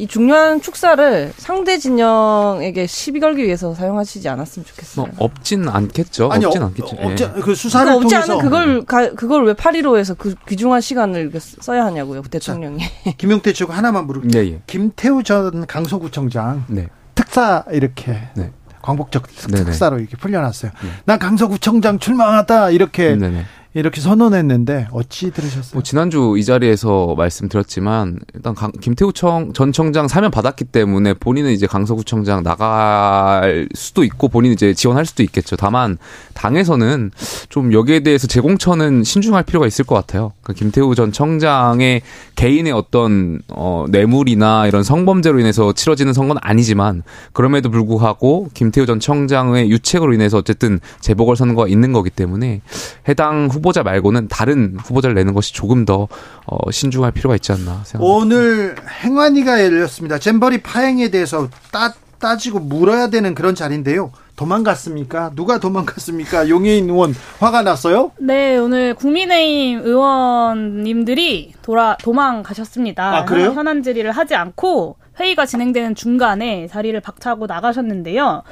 이 0.00 0.06
중요한 0.06 0.62
축사를 0.62 1.32
상대 1.36 1.76
진영에게 1.76 2.86
시비 2.86 3.20
걸기 3.20 3.44
위해서 3.44 3.74
사용하시지 3.74 4.26
않았으면 4.30 4.64
좋겠어요. 4.64 5.06
뭐 5.06 5.14
없진 5.26 5.68
않겠죠. 5.68 6.30
아니, 6.32 6.46
없진 6.46 6.62
않겠죠. 6.62 6.96
어, 6.96 7.10
없지, 7.10 7.30
그 7.42 7.54
수사를 7.54 7.92
없지 7.92 8.14
않은 8.16 8.38
그걸 8.38 8.84
가, 8.86 9.10
그걸 9.12 9.44
왜 9.44 9.52
8.15에서 9.52 10.16
그 10.16 10.34
귀중한 10.48 10.80
시간을 10.80 11.30
써야 11.60 11.84
하냐고요, 11.84 12.22
대통령이. 12.22 12.78
자, 12.78 13.10
김용태 13.18 13.52
쪽 13.52 13.76
하나만 13.76 14.06
물을게요. 14.06 14.42
네, 14.42 14.52
예. 14.52 14.62
김태우 14.66 15.22
전 15.22 15.66
강서구청장. 15.66 16.64
네. 16.68 16.88
특사 17.20 17.64
이렇게 17.70 18.18
네. 18.34 18.50
광복적 18.82 19.26
특사로 19.28 19.98
이렇게 19.98 20.16
풀려났어요. 20.16 20.72
네. 20.82 20.90
난 21.04 21.18
강서구청장 21.18 21.98
출마하다 21.98 22.70
이렇게 22.70 23.14
네네. 23.14 23.44
이렇게 23.72 24.00
선언했는데 24.00 24.88
어찌 24.90 25.30
들으셨어요? 25.30 25.70
뭐 25.74 25.82
지난주 25.82 26.34
이 26.36 26.44
자리에서 26.44 27.14
말씀드렸지만 27.16 28.18
일단 28.34 28.54
강, 28.54 28.72
김태우 28.72 29.12
청, 29.12 29.52
전 29.52 29.70
청장 29.70 30.08
사면 30.08 30.32
받았기 30.32 30.64
때문에 30.64 31.14
본인은 31.14 31.52
이제 31.52 31.68
강서구청장 31.68 32.42
나갈 32.42 33.68
수도 33.74 34.02
있고 34.02 34.26
본인 34.26 34.52
이제 34.52 34.74
지원할 34.74 35.06
수도 35.06 35.22
있겠죠. 35.22 35.54
다만 35.54 35.98
당에서는 36.34 37.12
좀 37.48 37.72
여기에 37.72 38.00
대해서 38.00 38.26
재공천은 38.26 39.04
신중할 39.04 39.44
필요가 39.44 39.68
있을 39.68 39.84
것 39.84 39.94
같아요. 39.94 40.32
그러니까 40.42 40.58
김태우 40.58 40.96
전 40.96 41.12
청장의 41.12 42.02
개인의 42.34 42.72
어떤 42.72 43.40
어, 43.50 43.84
뇌물이나 43.88 44.66
이런 44.66 44.82
성범죄로 44.82 45.38
인해서 45.38 45.72
치러지는 45.72 46.12
선거는 46.12 46.40
아니지만 46.42 47.04
그럼에도 47.32 47.70
불구하고 47.70 48.48
김태우 48.52 48.84
전 48.84 48.98
청장의 48.98 49.70
유책으로 49.70 50.12
인해서 50.12 50.38
어쨌든 50.38 50.80
재보궐 50.98 51.36
선거가 51.36 51.68
있는 51.68 51.92
거기 51.92 52.10
때문에 52.10 52.62
해당 53.08 53.46
후 53.46 53.59
후보자 53.60 53.82
말고는 53.82 54.28
다른 54.28 54.76
후보자를 54.82 55.14
내는 55.14 55.34
것이 55.34 55.52
조금 55.52 55.84
더 55.84 56.08
어, 56.46 56.70
신중할 56.70 57.12
필요가 57.12 57.36
있지 57.36 57.52
않나 57.52 57.82
생각합니다. 57.84 58.00
오늘 58.00 58.74
행안위가 59.04 59.62
열렸습니다. 59.64 60.18
잼버리 60.18 60.62
파행에 60.62 61.10
대해서 61.10 61.48
따, 61.70 61.92
따지고 62.18 62.58
물어야 62.58 63.08
되는 63.10 63.34
그런 63.34 63.54
자리인데요. 63.54 64.12
도망갔습니까? 64.36 65.32
누가 65.34 65.58
도망갔습니까? 65.60 66.48
용해인 66.48 66.88
의원 66.88 67.14
화가 67.40 67.60
났어요? 67.62 68.12
네, 68.18 68.56
오늘 68.56 68.94
국민의힘 68.94 69.82
의원님들이 69.84 71.52
돌아 71.60 71.98
도망가셨습니다. 72.00 73.18
아, 73.18 73.24
그래요? 73.26 73.50
현안 73.50 73.82
질의를 73.82 74.12
하지 74.12 74.34
않고 74.34 74.96
회의가 75.18 75.44
진행되는 75.44 75.94
중간에 75.94 76.66
자리를 76.68 76.98
박차고 77.00 77.46
나가셨는데요. 77.46 78.42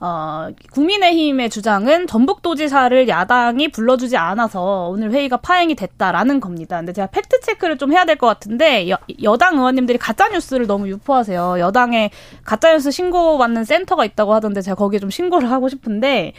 어, 0.00 0.48
국민의힘의 0.72 1.50
주장은 1.50 2.06
전북도지사를 2.06 3.08
야당이 3.08 3.68
불러주지 3.72 4.16
않아서 4.16 4.88
오늘 4.88 5.10
회의가 5.12 5.38
파행이 5.38 5.74
됐다라는 5.74 6.38
겁니다. 6.40 6.76
근데 6.76 6.92
제가 6.92 7.08
fact 7.08 7.40
check를 7.40 7.78
좀 7.78 7.92
해야 7.92 8.04
될 8.04 8.16
것 8.16 8.26
같은데 8.26 8.88
여, 8.90 8.98
여당 9.22 9.56
의원님들이 9.58 9.98
가짜 9.98 10.28
뉴스를 10.28 10.66
너무 10.66 10.88
유포하세요. 10.88 11.56
여당에 11.58 12.10
가짜 12.44 12.72
뉴스 12.72 12.90
신고 12.90 13.38
받는 13.38 13.64
센터가 13.64 14.04
있다고 14.04 14.34
하던데 14.34 14.60
제가 14.60 14.74
거기에 14.76 15.00
좀 15.00 15.10
신고를 15.10 15.50
하고 15.50 15.68
싶은데 15.68 16.32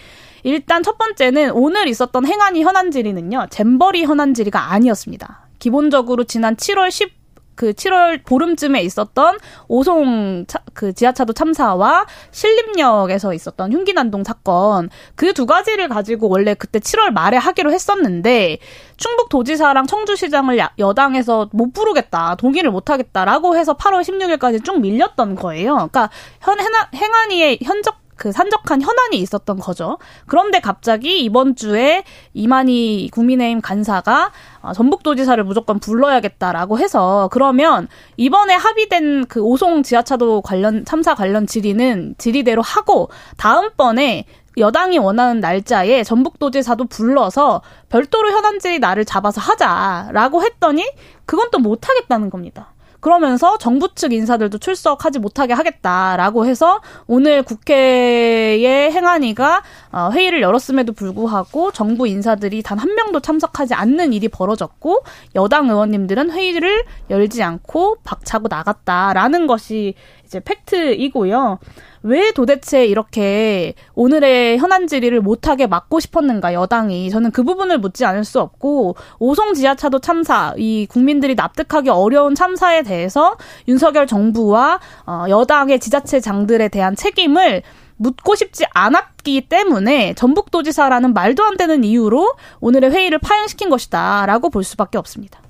일단 0.44 0.84
첫 0.84 0.98
번째는 0.98 1.52
오늘 1.52 1.88
있었던 1.90 2.26
행안위 2.26 2.64
현안 2.64 2.92
질의는요. 2.92 3.48
잼버리 3.50 4.04
현안 4.06 4.34
질의가 4.34 4.72
아니었습니다. 4.72 5.48
기본적으로 5.60 6.24
지난 6.24 6.56
7월 6.56 6.92
10 6.92 7.19
그 7.60 7.74
7월 7.74 8.24
보름쯤에 8.24 8.82
있었던 8.84 9.38
오송 9.68 10.46
차, 10.48 10.60
그 10.74 10.94
지하차도 10.94 11.34
참사와 11.34 12.06
신림역에서 12.32 13.34
있었던 13.34 13.74
흉기 13.74 13.92
난동 13.94 14.24
사건 14.24 14.90
그 15.16 15.34
두 15.40 15.46
가지를 15.46 15.88
가지고 15.88 16.28
원래 16.28 16.54
그때 16.54 16.80
7월 16.80 17.12
말에 17.12 17.38
하기로 17.38 17.72
했었는데 17.72 18.58
충북 18.98 19.30
도지사랑 19.30 19.88
청주시장을 19.88 20.60
여당에서 20.78 21.50
못 21.54 21.72
부르겠다 21.72 22.36
동의를 22.36 22.72
못 22.72 22.90
하겠다라고 22.90 23.56
해서 23.56 23.78
8월 23.78 24.02
16일까지 24.02 24.66
쭉 24.66 24.82
밀렸던 24.82 25.36
거예요. 25.36 25.76
그러니까 25.76 26.10
현 26.42 26.58
행안위의 26.94 27.60
현적 27.64 28.00
그 28.20 28.34
산적한 28.34 28.82
현안이 28.82 29.18
있었던 29.18 29.58
거죠. 29.60 29.98
그런데 30.28 30.60
갑자기 30.60 31.24
이번 31.24 31.56
주에 31.56 32.04
이만희 32.34 33.10
국민의힘 33.14 33.62
간사가 33.62 34.32
어, 34.62 34.74
전북도지사를 34.74 35.42
무조건 35.46 35.80
불러야겠다라고 35.80 36.78
해서 36.80 37.30
그러면 37.32 37.88
이번에 38.18 38.54
합의된 38.56 39.26
그 39.28 39.40
오송 39.42 39.84
지하차도 39.84 40.42
관련 40.42 40.84
참사 40.84 41.16
관련 41.16 41.48
질의는 41.48 42.16
질의대로 42.18 42.62
하고 42.62 43.10
다음번에 43.38 44.26
여당이 44.58 44.98
원하는 44.98 45.40
날짜에 45.40 46.04
전북도지사도 46.04 46.86
불러서 46.86 47.62
별도로 47.88 48.32
현안질의 48.32 48.80
날을 48.80 49.06
잡아서 49.06 49.40
하자라고 49.40 50.44
했더니 50.44 50.86
그건 51.26 51.50
또 51.52 51.60
못하겠다는 51.60 52.30
겁니다. 52.30 52.74
그러면서 53.00 53.58
정부 53.60 53.94
측 53.94 54.14
인사들도 54.14 54.58
출석하지 54.58 55.20
못하게 55.20 55.54
하겠다라고 55.54 56.46
해서 56.48 56.82
오늘 57.06 57.44
국회의 57.44 58.92
행안위가 58.92 59.64
어, 59.92 60.10
회의를 60.12 60.42
열었음에도 60.42 60.94
불구하고 60.94 61.72
정부 61.72 62.08
인사들이 62.08 62.64
단 62.64 62.80
한 62.80 62.96
명도 62.96 63.20
참석하지 63.20 63.74
않는 63.74 64.14
일이 64.14 64.30
벌어졌고 64.30 65.04
여당 65.36 65.70
의원님들은 65.70 66.32
회의를 66.32 66.86
열지 67.10 67.44
않고 67.44 67.98
박차고 68.06 68.48
나갔다라는 68.48 69.48
것이 69.48 69.96
이제 70.30 70.40
팩트이고요. 70.40 71.58
왜 72.04 72.32
도대체 72.32 72.86
이렇게 72.86 73.74
오늘의 73.96 74.60
현안 74.60 74.86
질의를 74.86 75.22
못하게 75.22 75.66
막고 75.66 76.00
싶었는가 76.00 76.54
여당이 76.54 77.10
저는 77.10 77.32
그 77.32 77.44
부분을 77.44 77.80
묻지 77.80 78.06
않을 78.06 78.24
수 78.24 78.40
없고 78.40 78.96
오송 79.18 79.56
지하차도 79.56 80.00
참사 80.00 80.54
이 80.58 80.86
국민들이 80.88 81.34
납득하기 81.34 81.90
어려운 81.90 82.36
참사에 82.36 82.84
대해서 82.84 83.38
윤석열 83.68 84.06
정부와 84.06 84.80
어, 85.08 85.26
여당의 85.28 85.80
지자체 85.80 86.20
장들에 86.20 86.70
대한 86.70 86.96
책임을 86.96 87.64
묻고 87.98 88.36
싶지 88.36 88.66
않았기 88.72 89.50
때문에 89.50 90.14
전북도지사라는 90.14 91.14
말도 91.14 91.44
안 91.44 91.58
되는 91.58 91.84
이유로 91.84 92.36
오늘의 92.62 92.92
회의를 92.92 93.18
파행시킨 93.18 93.70
것이다라고 93.70 94.52
볼 94.52 94.64
수밖에 94.64 94.98
없습니다. 95.00 95.42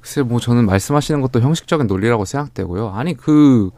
글쎄 0.00 0.22
뭐 0.22 0.40
저는 0.40 0.66
말씀하시는 0.66 1.20
것도 1.20 1.40
형식적인 1.40 1.86
논리라고 1.86 2.24
생각되고요. 2.24 2.90
아니 2.90 3.14
그 3.14 3.70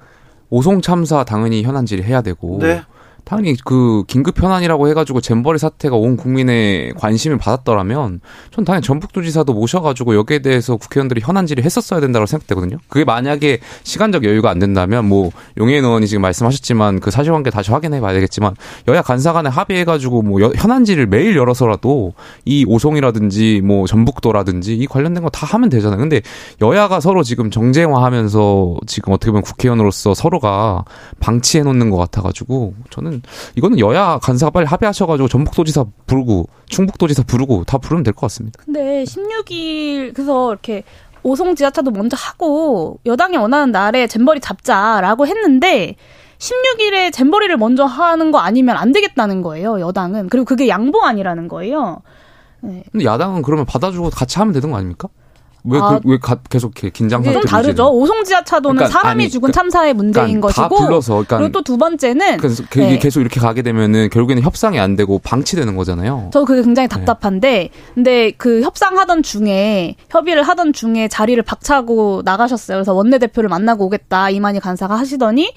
오송 0.51 0.83
참사 0.83 1.25
당연히 1.25 1.63
현안질의 1.63 2.05
해야 2.05 2.21
되고 2.21 2.59
네. 2.61 2.83
당연히 3.25 3.57
그 3.65 4.05
긴급 4.07 4.41
현안이라고 4.41 4.89
해가지고 4.89 5.21
잼버리 5.21 5.59
사태가 5.59 5.97
온 5.97 6.17
국민의 6.17 6.95
관심을 6.95 7.39
받았더라면 7.39 8.21
전 8.51 8.65
당연히 8.65 8.83
전북도지사도 8.83 9.53
모셔가지고 9.53 10.15
여기에 10.15 10.41
대해서 10.41 10.77
국회의원들이 10.77 11.21
현안 11.25 11.47
질의 11.47 11.65
했었어야 11.65 12.01
된다고 12.01 12.27
생각되거든요. 12.27 12.79
그게 12.89 13.05
만약에 13.05 13.59
시간적 13.83 14.25
여유가 14.25 14.51
안 14.51 14.59
된다면 14.59 15.09
뭐 15.09 15.31
용해인 15.59 15.85
의원이 15.85 16.07
지금 16.07 16.23
말씀하셨지만 16.23 17.01
그 17.01 17.11
사실관계 17.11 17.51
다시 17.51 17.71
확인해봐야 17.73 18.13
되겠지만 18.13 18.55
여야 18.89 19.03
간사 19.03 19.33
간에 19.33 19.49
합의해가지고 19.49 20.23
뭐 20.23 20.41
현안질을 20.55 21.07
매일 21.09 21.37
열어서라도 21.37 22.15
이 22.45 22.65
오송이라든지 22.69 23.61
뭐 23.65 23.87
전북도라든지 23.87 24.77
이 24.77 24.87
관련된 24.87 25.23
거 25.25 25.33
다 25.33 25.47
하면 25.47 25.69
되잖아요. 25.71 25.99
근데 25.99 26.21
여야가 26.61 27.01
서로 27.01 27.23
지금 27.23 27.51
정쟁화하면서 27.51 28.77
지금 28.87 29.13
어떻게 29.13 29.31
보면 29.31 29.43
국회의원으로서 29.43 30.15
서로가 30.15 30.85
방치해 31.21 31.65
놓는 31.65 31.91
것 31.91 31.97
같아가지고 31.97 32.75
저는 32.91 33.12
이거는 33.13 33.23
이거는 33.57 33.79
여야 33.79 34.19
간사가 34.23 34.51
빨리 34.51 34.67
합의하셔가지고 34.67 35.29
전북도지사 35.29 35.85
부르고 36.07 36.49
충북도지사 36.67 37.23
부르고 37.25 37.65
다 37.65 37.79
부르면 37.79 38.03
될 38.05 38.13
것 38.15 38.23
같습니다. 38.23 38.61
근데 38.65 39.05
16일 39.05 40.15
그래서 40.15 40.51
이렇게 40.53 40.83
오송 41.23 41.55
지하차도 41.55 41.91
먼저 41.93 42.17
하고 42.17 42.99
여당이 43.07 43.37
원하는 43.37 43.71
날에 43.73 44.07
잼버리 44.07 44.41
잡자라고 44.41 45.27
했는데 45.27 45.97
16일에 46.39 47.13
잼버리를 47.13 47.57
먼저 47.57 47.85
하는 47.85 48.33
거 48.33 48.39
아니면 48.39 48.77
안 48.77 48.91
되겠다는 48.93 49.43
거예요. 49.43 49.79
여당은. 49.81 50.29
그리고 50.29 50.45
그게 50.45 50.67
양보안이라는 50.67 51.47
거예요. 51.47 52.03
네. 52.61 52.83
근데 52.91 53.05
야당은 53.05 53.43
그러면 53.43 53.65
받아주고 53.65 54.11
같이 54.11 54.39
하면 54.41 54.53
되는 54.53 54.71
거 54.73 54.77
아닙니까? 54.77 55.09
왜, 55.65 55.79
아, 55.81 56.01
그, 56.03 56.11
왜 56.11 56.19
가, 56.19 56.37
계속 56.51 56.75
긴장 56.75 57.23
상태 57.23 57.41
좀 57.41 57.49
다르죠. 57.49 57.89
오송 57.89 58.25
지하차도는 58.25 58.77
그러니까, 58.77 58.99
사람이 59.01 59.25
아니, 59.25 59.31
죽은 59.31 59.51
그러니까, 59.53 59.61
참사의 59.61 59.95
문제인 59.95 60.41
그러니까 60.41 60.49
것이고. 60.49 60.63
다 60.63 60.69
불러서. 60.87 61.13
그러니까 61.15 61.39
그리고 61.39 61.53
또 61.53 61.63
두 61.63 61.79
번째는. 61.79 62.39
그래서 62.39 62.65
네. 62.71 62.99
계속 62.99 63.21
이렇게 63.21 63.39
가게 63.39 63.63
되면은 63.63 64.11
결국에는 64.11 64.43
협상이 64.43 64.79
안 64.81 64.97
되고 64.97 65.19
방치되는 65.21 65.77
거잖아요. 65.77 66.31
저 66.33 66.45
그게 66.45 66.63
굉장히 66.63 66.89
네. 66.89 66.95
답답한데. 66.97 67.49
네. 67.51 67.71
근데 67.95 68.33
그 68.33 68.63
협상하던 68.63 69.23
중에, 69.23 69.95
협의를 70.11 70.43
하던 70.43 70.73
중에 70.73 71.07
자리를 71.09 71.41
박차고 71.43 72.23
나가셨어요. 72.25 72.79
그래서 72.79 72.93
원내 72.93 73.19
대표를 73.19 73.49
만나고 73.49 73.87
오겠다. 73.87 74.31
이만희 74.31 74.59
간사가 74.61 74.99
하시더니 74.99 75.53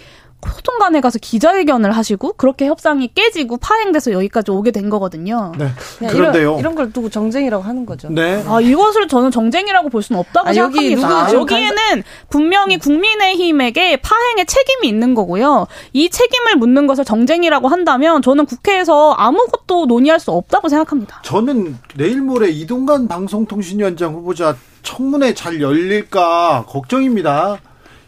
소통관에 0.47 1.01
가서 1.01 1.19
기자회견을 1.19 1.91
하시고 1.91 2.33
그렇게 2.33 2.67
협상이 2.67 3.09
깨지고 3.13 3.57
파행돼서 3.57 4.11
여기까지 4.11 4.51
오게 4.51 4.71
된 4.71 4.89
거거든요. 4.89 5.51
네. 5.57 5.69
그런데요. 6.07 6.41
이런, 6.41 6.59
이런, 6.59 6.75
걸 6.75 6.91
두고 6.91 7.09
정쟁이라고 7.09 7.63
하는 7.63 7.85
거죠. 7.85 8.09
네. 8.09 8.43
아 8.47 8.59
이것을 8.61 9.07
저는 9.07 9.31
정쟁이라고 9.31 9.89
볼 9.89 10.03
수는 10.03 10.19
없다고 10.19 10.49
아, 10.49 10.53
생각합니다. 10.53 11.33
여기 11.33 11.53
여기에는 11.53 12.03
분명히 12.29 12.77
국민의힘에게 12.77 13.97
파행의 13.97 14.45
책임이 14.45 14.87
있는 14.87 15.15
거고요. 15.15 15.67
이 15.93 16.09
책임을 16.09 16.57
묻는 16.57 16.87
것을 16.87 17.05
정쟁이라고 17.05 17.67
한다면 17.67 18.21
저는 18.21 18.45
국회에서 18.45 19.13
아무것도 19.13 19.85
논의할 19.85 20.19
수 20.19 20.31
없다고 20.31 20.69
생각합니다. 20.69 21.21
저는 21.23 21.77
내일 21.95 22.21
모레 22.21 22.49
이동관 22.49 23.07
방송통신위원장 23.07 24.13
후보자 24.13 24.55
청문회 24.83 25.33
잘 25.33 25.61
열릴까 25.61 26.65
걱정입니다. 26.67 27.59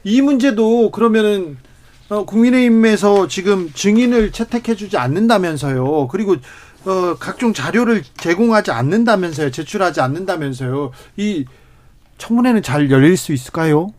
이 0.03 0.21
문제도 0.21 0.91
그러면은 0.91 1.57
어, 2.09 2.25
국민의힘에서 2.25 3.27
지금 3.27 3.71
증인을 3.73 4.31
채택해주지 4.31 4.97
않는다면서요. 4.97 6.07
그리고 6.07 6.35
어, 6.85 7.15
각종 7.19 7.53
자료를 7.53 8.03
제공하지 8.17 8.71
않는다면서요. 8.71 9.51
제출하지 9.51 9.99
않는다면서요. 10.01 10.91
이 11.17 11.45
청문회는 12.17 12.63
잘 12.63 12.89
열릴 12.89 13.17
수 13.17 13.33
있을까요? 13.33 13.91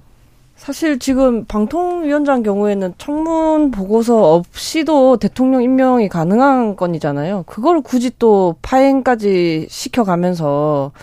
사실 0.56 0.98
지금 0.98 1.44
방통위원장 1.44 2.42
경우에는 2.42 2.94
청문 2.98 3.70
보고서 3.70 4.34
없이도 4.34 5.18
대통령 5.18 5.62
임명이 5.62 6.08
가능한 6.08 6.74
건이잖아요. 6.74 7.44
그걸 7.46 7.80
굳이 7.80 8.10
또 8.18 8.56
파행까지 8.62 9.68
시켜가면서 9.70 10.90
아, 10.94 11.00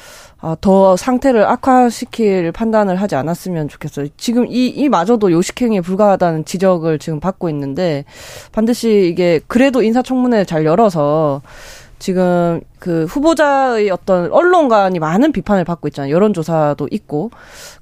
더 0.62 0.96
상태를 0.96 1.43
악화시킬 1.46 2.52
판단을 2.52 2.98
하지 3.02 3.16
않았으면 3.16 3.68
좋겠어요. 3.68 4.08
지금 4.18 4.46
이, 4.48 4.68
이마저도 4.68 5.32
요식행위에 5.32 5.82
불과하다는 5.82 6.46
지적을 6.46 7.00
지금 7.00 7.20
받고 7.20 7.50
있는데 7.50 8.06
반드시 8.52 9.10
이게 9.12 9.39
그래도 9.48 9.82
인사청문회를 9.82 10.46
잘 10.46 10.66
열어서 10.66 11.41
지금 11.98 12.62
그 12.78 13.06
후보자의 13.06 13.89
어떤 13.89 14.32
언론관이 14.32 15.00
많은 15.00 15.32
비판을 15.32 15.64
받고 15.64 15.88
있잖아요. 15.88 16.14
여론조사도 16.14 16.89
있고 16.91 17.32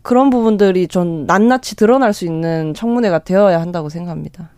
그런 0.01 0.29
부분들이 0.29 0.87
좀 0.87 1.25
낱낱이 1.25 1.75
드러날 1.75 2.13
수 2.13 2.23
있는 2.23 2.73
청문회가 2.73 3.19
되어야 3.19 3.59
한다고 3.59 3.89
생각합니다. 3.89 4.49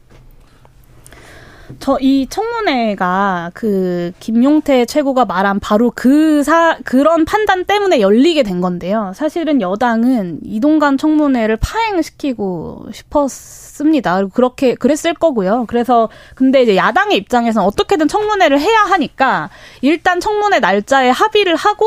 저 1.80 1.98
이 2.06 2.28
청문회가 2.30 3.52
그 3.54 4.12
김용태 4.20 4.86
최고가 4.86 5.26
말한 5.26 5.60
바로 5.60 5.92
그 5.96 6.44
사, 6.44 6.78
그런 6.84 7.26
판단 7.26 7.66
때문에 7.66 8.00
열리게 8.00 8.44
된 8.44 8.62
건데요. 8.62 9.12
사실은 9.16 9.62
여당은 9.62 10.42
이동관 10.44 10.98
청문회를 10.98 11.58
파행시키고 11.58 12.88
싶었습니다. 12.94 14.28
그렇게, 14.28 14.76
그랬을 14.76 15.14
거고요. 15.14 15.66
그래서, 15.68 16.10
근데 16.36 16.62
이제 16.62 16.76
야당의 16.76 17.18
입장에서는 17.18 17.66
어떻게든 17.66 18.08
청문회를 18.08 18.60
해야 18.60 18.82
하니까 18.82 19.50
일단 19.82 20.20
청문회 20.20 20.60
날짜에 20.60 21.10
합의를 21.10 21.56
하고 21.56 21.86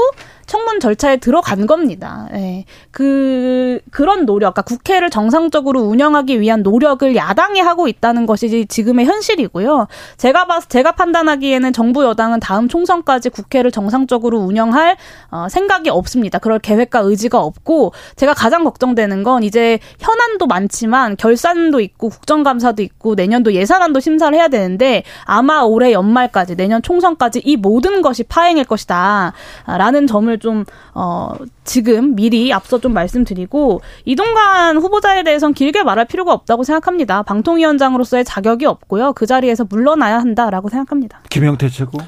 청문 0.49 0.81
절차에 0.81 1.19
들어간 1.19 1.67
겁니다. 1.67 2.27
네. 2.33 2.65
그 2.91 3.79
그런 3.93 4.27
노력, 4.27 4.55
그러니까 4.55 4.63
국회를 4.63 5.11
정상적으로 5.11 5.83
운영하기 5.83 6.41
위한 6.41 6.63
노력을 6.63 7.15
야당이 7.15 7.61
하고 7.61 7.87
있다는 7.87 8.27
것이 8.27 8.67
지금의 8.67 9.05
현실이고요. 9.05 9.87
제가 10.17 10.47
봐서 10.47 10.67
제가 10.69 10.93
판단하기에는 10.93 11.73
정부 11.75 12.05
여당은 12.05 12.41
다음 12.41 12.67
총선까지 12.67 13.29
국회를 13.29 13.71
정상적으로 13.71 14.39
운영할 14.39 14.97
어, 15.31 15.49
생각이 15.51 15.91
없습니다. 15.91 16.39
그럴 16.39 16.59
계획과 16.59 17.01
의지가 17.01 17.39
없고 17.39 17.93
제가 18.17 18.33
가장 18.33 18.65
걱정되는 18.65 19.23
건 19.23 19.43
이제 19.43 19.79
현안도 20.01 20.47
많지만 20.47 21.17
결산도 21.17 21.81
있고 21.81 22.09
국정감사도 22.09 22.83
있고 22.83 23.15
내년도 23.15 23.53
예산안도 23.53 24.01
심사를 24.01 24.37
해야 24.37 24.49
되는데 24.49 25.03
아마 25.25 25.61
올해 25.61 25.93
연말까지 25.93 26.57
내년 26.57 26.81
총선까지 26.81 27.43
이 27.45 27.57
모든 27.57 28.01
것이 28.01 28.23
파행일 28.23 28.65
것이다라는 28.65 30.07
점을 30.07 30.38
좀, 30.39 30.65
어, 30.95 31.33
지금 31.65 32.15
미리 32.15 32.53
앞서 32.53 32.79
좀 32.79 32.93
말씀드리고, 32.95 33.81
이동관 34.05 34.77
후보자에 34.79 35.23
대해서는 35.23 35.55
길게 35.55 35.83
말할 35.83 36.07
필요가 36.07 36.33
없다고 36.33 36.65
생각합니다. 36.65 37.23
방통위원장으로서의 37.23 38.25
자격이 38.25 38.67
없고요. 38.67 39.13
그 39.13 39.27
자리에서 39.27 39.65
물러나야 39.69 40.19
한다라고 40.19 40.69
생각합니다. 40.69 41.21
김영태 41.31 41.69
최고. 41.69 41.99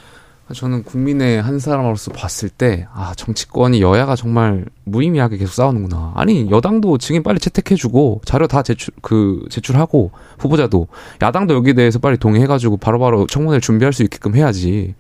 저는 0.55 0.83
국민의 0.85 1.41
한 1.41 1.59
사람으로서 1.59 2.13
봤을 2.13 2.49
때, 2.49 2.87
아, 2.93 3.13
정치권이 3.17 3.81
여야가 3.81 4.17
정말 4.17 4.65
무의미하게 4.85 5.37
계속 5.37 5.53
싸우는구나. 5.55 6.13
아니, 6.17 6.51
여당도 6.51 6.99
증인 6.99 7.23
빨리 7.23 7.39
채택해주고, 7.39 8.23
자료 8.25 8.47
다 8.47 8.63
제출, 8.63 8.93
그, 9.01 9.45
제출하고, 9.51 10.11
후보자도, 10.39 10.89
야당도 11.23 11.55
여기에 11.55 11.75
대해서 11.75 11.99
빨리 11.99 12.17
동의해가지고, 12.17 12.79
바로바로 12.79 13.27
청문회를 13.27 13.61
준비할 13.61 13.93
수 13.93 14.03
있게끔 14.03 14.35
해야지. 14.35 14.95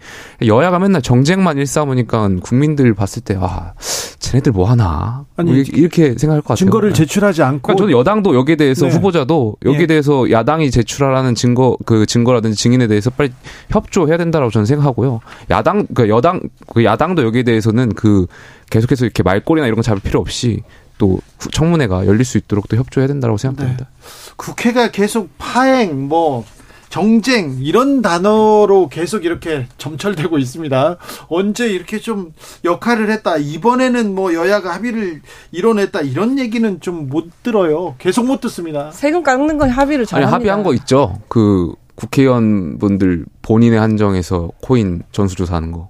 여야가 0.45 0.79
맨날 0.79 1.03
정쟁만 1.03 1.59
일삼으니까 1.59 2.29
국민들 2.43 2.95
봤을 2.95 3.23
때, 3.23 3.37
아, 3.41 3.75
쟤네들 4.21 4.53
뭐 4.53 4.71
하나. 4.71 5.25
아니, 5.37 5.51
뭐 5.51 5.61
이렇게 5.61 6.17
생각할 6.17 6.43
것 6.43 6.49
같아요. 6.49 6.57
증거를 6.57 6.95
제출하지 6.95 7.43
않고. 7.43 7.63
그러니까 7.63 7.83
저는 7.83 7.99
여당도 7.99 8.37
여기에 8.37 8.57
대해서 8.57 8.87
네. 8.87 8.93
후보자도 8.93 9.57
여기에 9.65 9.81
네. 9.81 9.87
대해서 9.87 10.31
야당이 10.31 10.71
제출하라는 10.71 11.35
증거, 11.35 11.77
그 11.85 12.07
증거라든지 12.07 12.57
증인에 12.57 12.87
대해서 12.87 13.11
빨리 13.11 13.33
협조해야 13.71 14.19
된다라고 14.19 14.53
저는 14.53 14.67
생각하고요. 14.67 15.21
야당 15.51 15.87
그 15.95 16.09
여당 16.09 16.41
그 16.73 16.85
야당도 16.85 17.25
여기에 17.25 17.45
대해서는 17.45 17.95
그 17.95 18.27
계속해서 18.71 19.05
이렇게 19.05 19.23
말꼬리나 19.23 19.67
이런 19.67 19.77
거 19.77 19.83
잡을 19.83 20.01
필요 20.03 20.21
없이 20.21 20.63
또 20.99 21.21
청문회가 21.53 22.07
열릴 22.07 22.25
수 22.25 22.37
있도록 22.39 22.69
또 22.69 22.77
협조해야 22.77 23.09
된다고 23.09 23.37
생각합니다. 23.39 23.85
네. 23.87 23.91
국회가 24.37 24.91
계속 24.91 25.31
파행 25.39 26.09
뭐 26.09 26.45
정쟁 26.91 27.57
이런 27.61 28.03
단어로 28.03 28.89
계속 28.89 29.25
이렇게 29.25 29.67
점철되고 29.79 30.39
있습니다. 30.39 30.97
언제 31.29 31.69
이렇게 31.69 32.01
좀 32.01 32.35
역할을 32.65 33.11
했다. 33.13 33.37
이번에는 33.37 34.13
뭐 34.15 34.35
여야가 34.35 34.75
합의를 34.75 35.23
이뤄냈다. 35.53 36.01
이런 36.01 36.39
얘기는 36.39 36.81
좀 36.81 37.09
못 37.09 37.31
들어요. 37.43 37.95
계속 37.99 38.27
못 38.27 38.41
듣습니다. 38.41 38.91
세금 38.93 39.23
깎는 39.23 39.57
건 39.57 39.71
합의를 39.71 40.05
잘 40.05 40.23
아니, 40.23 40.31
합의한 40.31 40.63
거 40.63 40.75
있죠. 40.75 41.19
그 41.29 41.73
국회의원분들 42.01 43.27
본인의 43.43 43.79
한정에서 43.79 44.51
코인 44.63 45.03
전수조사하는 45.13 45.71
거. 45.71 45.90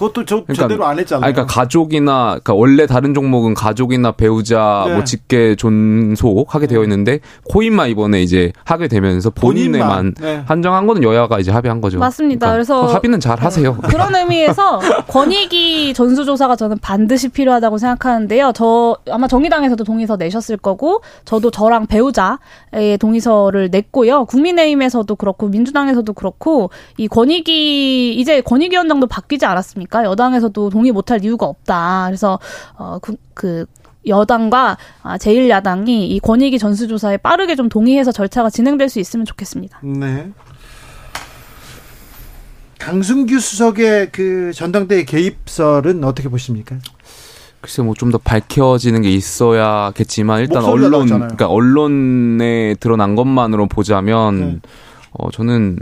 그것도 0.00 0.24
저 0.24 0.36
그러니까, 0.36 0.54
제대로 0.54 0.86
안 0.86 0.98
했잖아요. 0.98 1.26
아니, 1.26 1.34
그러니까 1.34 1.54
가족이나 1.54 2.28
그러니까 2.30 2.54
원래 2.54 2.86
다른 2.86 3.12
종목은 3.12 3.52
가족이나 3.52 4.12
배우자 4.12 4.84
네. 4.86 4.94
뭐 4.94 5.04
직계 5.04 5.54
존속하게 5.56 6.66
되어 6.68 6.82
있는데 6.84 7.20
코인만 7.44 7.90
이번에 7.90 8.22
이제 8.22 8.50
하게 8.64 8.88
되면서 8.88 9.28
본인에만 9.28 10.14
네. 10.18 10.42
한정한 10.46 10.86
거는 10.86 11.02
여야가 11.02 11.38
이제 11.38 11.50
합의한 11.50 11.82
거죠. 11.82 11.98
맞습니다. 11.98 12.46
그러니까 12.46 12.52
그래서 12.54 12.94
합의는 12.94 13.20
잘 13.20 13.40
하세요. 13.40 13.76
그런 13.90 14.14
의미에서 14.14 14.80
권익위 15.08 15.92
전수조사가 15.92 16.56
저는 16.56 16.78
반드시 16.80 17.28
필요하다고 17.28 17.76
생각하는데요. 17.76 18.52
저 18.54 18.96
아마 19.10 19.28
정의당에서도 19.28 19.84
동의서 19.84 20.16
내셨을 20.16 20.56
거고 20.56 21.02
저도 21.26 21.50
저랑 21.50 21.86
배우자의 21.86 22.96
동의서를 22.98 23.68
냈고요. 23.70 24.24
국민의힘에서도 24.24 25.14
그렇고 25.16 25.48
민주당에서도 25.48 26.10
그렇고 26.14 26.70
이 26.96 27.06
권익위 27.06 28.14
이제 28.14 28.40
권익위원장도 28.40 29.06
바뀌지 29.06 29.44
않았습니까? 29.44 29.89
보니까 29.90 30.04
여당에서도 30.04 30.70
동의 30.70 30.92
못할 30.92 31.22
이유가 31.22 31.46
없다. 31.46 32.04
그래서 32.06 32.38
어, 32.78 32.98
그, 33.02 33.16
그 33.34 33.66
여당과 34.06 34.78
아, 35.02 35.18
제1야당이 35.18 35.88
이 35.88 36.20
권익위 36.20 36.58
전수조사에 36.58 37.18
빠르게 37.18 37.54
좀 37.56 37.68
동의해서 37.68 38.12
절차가 38.12 38.48
진행될 38.48 38.88
수 38.88 38.98
있으면 39.00 39.26
좋겠습니다. 39.26 39.80
네. 39.82 40.30
강승규 42.78 43.38
수석의 43.38 44.08
그 44.10 44.52
전당대회 44.54 45.04
개입설은 45.04 46.02
어떻게 46.04 46.30
보십니까? 46.30 46.76
글쎄 47.60 47.82
뭐 47.82 47.92
좀 47.94 48.10
더 48.10 48.16
밝혀지는 48.16 49.02
게 49.02 49.10
있어야겠지만 49.10 50.40
일단 50.40 50.64
언론 50.64 50.92
나왔잖아요. 50.92 51.18
그러니까 51.36 51.46
언론에 51.48 52.74
드러난 52.80 53.16
것만으로 53.16 53.66
보자면 53.66 54.40
네. 54.40 54.60
어 55.12 55.30
저는 55.30 55.78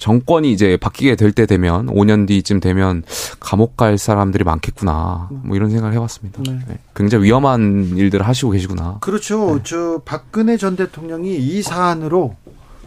정권이 0.00 0.52
이제 0.52 0.76
바뀌게 0.76 1.16
될 1.16 1.32
때 1.32 1.46
되면 1.46 1.86
5년 1.86 2.26
뒤쯤 2.26 2.60
되면 2.60 3.02
감옥 3.40 3.76
갈 3.76 3.98
사람들이 3.98 4.44
많겠구나. 4.44 5.28
뭐 5.30 5.56
이런 5.56 5.70
생각을 5.70 5.94
해봤습니다. 5.94 6.42
네. 6.42 6.58
네. 6.66 6.78
굉장히 6.96 7.24
위험한 7.24 7.92
일들을 7.96 8.26
하시고 8.26 8.50
계시구나. 8.52 8.98
그렇죠. 9.00 9.56
네. 9.56 9.62
저 9.64 10.02
박근혜 10.04 10.56
전 10.56 10.74
대통령이 10.76 11.36
이 11.36 11.62
사안으로 11.62 12.36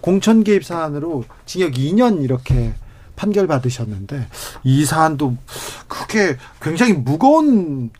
공천 0.01 0.43
개입 0.43 0.65
사안으로 0.65 1.25
징역 1.45 1.73
2년 1.73 2.23
이렇게 2.23 2.73
판결 3.15 3.45
받으셨는데 3.47 4.27
이 4.63 4.83
사안도 4.83 5.37
그게 5.87 6.37
굉장히 6.61 6.93
무거운 6.93 7.91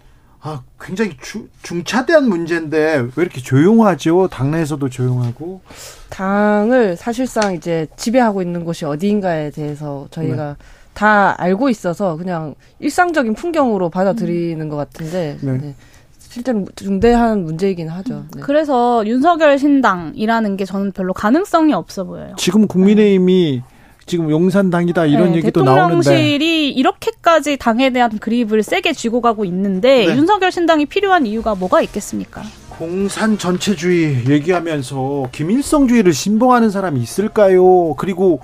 아, 0.44 0.64
굉장히 0.80 1.16
주, 1.22 1.48
중차대한 1.62 2.28
문제인데 2.28 3.08
왜 3.16 3.24
이렇게 3.24 3.42
조용하죠? 3.42 4.28
당내에서도 4.30 4.90
조용하고 4.90 5.62
당을 6.10 6.98
사실상 6.98 7.54
이제 7.54 7.88
지배하고 7.96 8.42
있는 8.42 8.66
곳이 8.66 8.86
어디인가에 8.86 9.52
대해서 9.52 10.08
저희가 10.10 10.48
네. 10.48 10.56
다 10.94 11.36
알고 11.40 11.70
있어서 11.70 12.18
그냥 12.18 12.56
일상적인 12.80 13.36
풍경으로 13.36 13.90
받아들이는 13.90 14.68
것 14.68 14.76
같은데 14.78 15.38
네. 15.42 15.58
네. 15.58 15.76
실제로 16.18 16.66
중대한 16.76 17.44
문제이긴 17.44 17.90
하죠. 17.90 18.26
네. 18.36 18.42
그래서 18.42 19.06
윤석열 19.06 19.60
신당이라는 19.60 20.58
게 20.58 20.66
저는 20.66 20.92
별로 20.94 21.14
가능성이 21.14 21.74
없어 21.74 22.06
보여요. 22.06 22.34
지금 22.38 22.68
국민의힘이 22.68 23.62
지금 24.06 24.30
용산당이다 24.30 25.06
이런 25.06 25.32
네, 25.32 25.38
얘기도 25.38 25.64
나오는데 25.64 26.04
대통령실이 26.04 26.70
이렇게까지 26.72 27.58
당에 27.58 27.92
대한 27.92 28.18
그립을 28.18 28.64
세게 28.64 28.94
쥐고 28.94 29.22
가고 29.22 29.46
있는데 29.46 30.08
네. 30.08 30.16
윤석열 30.16 30.52
신당이 30.52 30.86
필요한 30.88 31.26
이유가 31.26 31.56
뭐가 31.56 31.82
있겠습니까? 31.82 32.44
공산 32.70 33.38
전체주의 33.38 34.24
얘기하면서 34.28 35.30
김일성주의를 35.32 36.14
신봉하는 36.14 36.72
사람이 36.72 37.00
있을까요? 37.00 37.94
그리고 37.96 38.40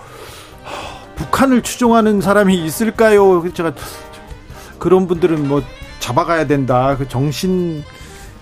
북한을 1.15 1.63
추종하는 1.63 2.21
사람이 2.21 2.63
있을까요? 2.63 3.51
제가 3.51 3.73
그런 4.77 5.07
분들은 5.07 5.47
뭐 5.47 5.63
잡아가야 5.99 6.45
된다. 6.45 6.95
그 6.97 7.07
정신 7.07 7.83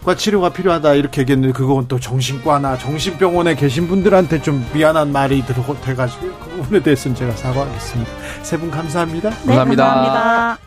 과 0.05 0.15
치료가 0.15 0.49
필요하다 0.49 0.93
이렇게 0.93 1.21
얘기했는데 1.21 1.51
그건 1.51 1.87
또 1.87 1.99
정신과나 1.99 2.77
정신병원에 2.77 3.55
계신 3.55 3.87
분들한테 3.87 4.39
좀 4.43 4.63
미안한 4.71 5.11
말이 5.11 5.43
돼가지고 5.45 6.27
그 6.39 6.49
부분에 6.57 6.79
대해서는 6.83 7.15
제가 7.15 7.31
사과하겠습니다. 7.35 8.11
세 8.43 8.57
분 8.57 8.69
감사합니다. 8.69 9.29
네, 9.31 9.35
감사합니다. 9.55 9.85
감사합니다. 9.85 10.57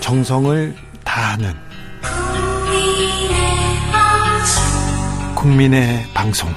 정성을 0.00 0.74
다하는 1.04 1.54
국민의 5.34 6.04
방송 6.14 6.48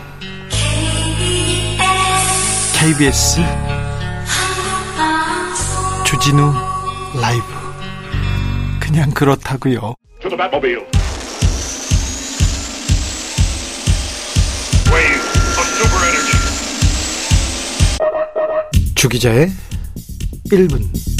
KBS 2.79 3.41
주진우 6.29 6.53
라이브. 7.19 7.43
그냥 8.79 9.09
그렇다고요. 9.11 9.95
주 18.93 19.09
기자의 19.09 19.49
1분 20.51 21.18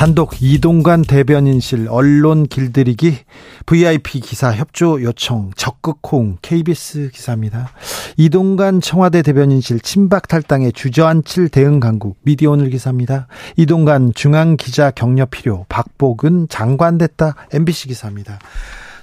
단독 0.00 0.40
이동관 0.40 1.02
대변인실 1.02 1.86
언론 1.90 2.46
길들이기 2.46 3.18
VIP 3.66 4.20
기사 4.20 4.50
협조 4.50 5.02
요청 5.02 5.50
적극 5.56 5.98
호응 6.10 6.38
KBS 6.40 7.10
기사입니다. 7.12 7.68
이동관 8.16 8.80
청와대 8.80 9.20
대변인실 9.20 9.80
친박 9.80 10.26
탈당에 10.26 10.70
주저앉힐 10.70 11.50
대응 11.50 11.80
강국 11.80 12.16
미디어오늘 12.22 12.70
기사입니다. 12.70 13.26
이동관 13.58 14.14
중앙 14.14 14.56
기자 14.56 14.90
격려 14.90 15.26
필요 15.26 15.66
박복은 15.68 16.46
장관 16.48 16.96
됐다 16.96 17.34
MBC 17.52 17.88
기사입니다. 17.88 18.38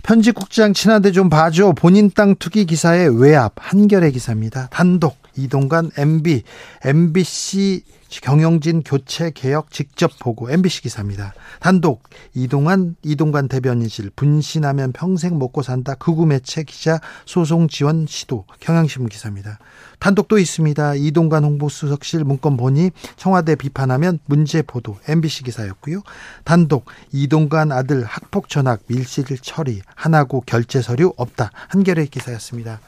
편집국장 0.02 0.74
친한데 0.74 1.12
좀 1.12 1.30
봐줘 1.30 1.74
본인 1.74 2.10
땅 2.10 2.36
투기 2.36 2.66
기사의 2.66 3.22
외압 3.22 3.54
한결의 3.58 4.12
기사입니다. 4.14 4.70
단독 4.72 5.27
이동관 5.38 5.92
MB 5.98 6.44
MBC 6.84 7.84
경영진 8.10 8.84
교체 8.84 9.32
개혁 9.32 9.72
직접 9.72 10.12
보고 10.20 10.50
MBC 10.50 10.82
기사입니다. 10.82 11.34
단독 11.60 12.04
이동환 12.34 12.96
이동관 13.04 13.48
대변인실 13.48 14.12
분신하면 14.16 14.94
평생 14.94 15.38
먹고 15.38 15.62
산다 15.62 15.96
극우 15.96 16.26
매체 16.26 16.64
기자 16.64 17.00
소송 17.26 17.68
지원 17.68 18.06
시도 18.08 18.46
경향신문 18.60 19.10
기사입니다. 19.10 19.60
단독도 20.00 20.38
있습니다. 20.38 20.96
이동관 20.96 21.44
홍보수석실 21.44 22.24
문건 22.24 22.56
보니 22.56 22.92
청와대 23.16 23.56
비판하면 23.56 24.20
문제 24.26 24.62
보도 24.62 24.98
MBC 25.08 25.44
기사였고요. 25.44 26.02
단독 26.44 26.86
이동관 27.12 27.72
아들 27.72 28.04
학폭 28.04 28.48
전학 28.50 28.82
밀실 28.88 29.26
처리 29.42 29.82
하나고 29.96 30.44
결제 30.46 30.82
서류 30.82 31.14
없다 31.18 31.52
한겨레 31.70 32.06
기사였습니다. 32.06 32.80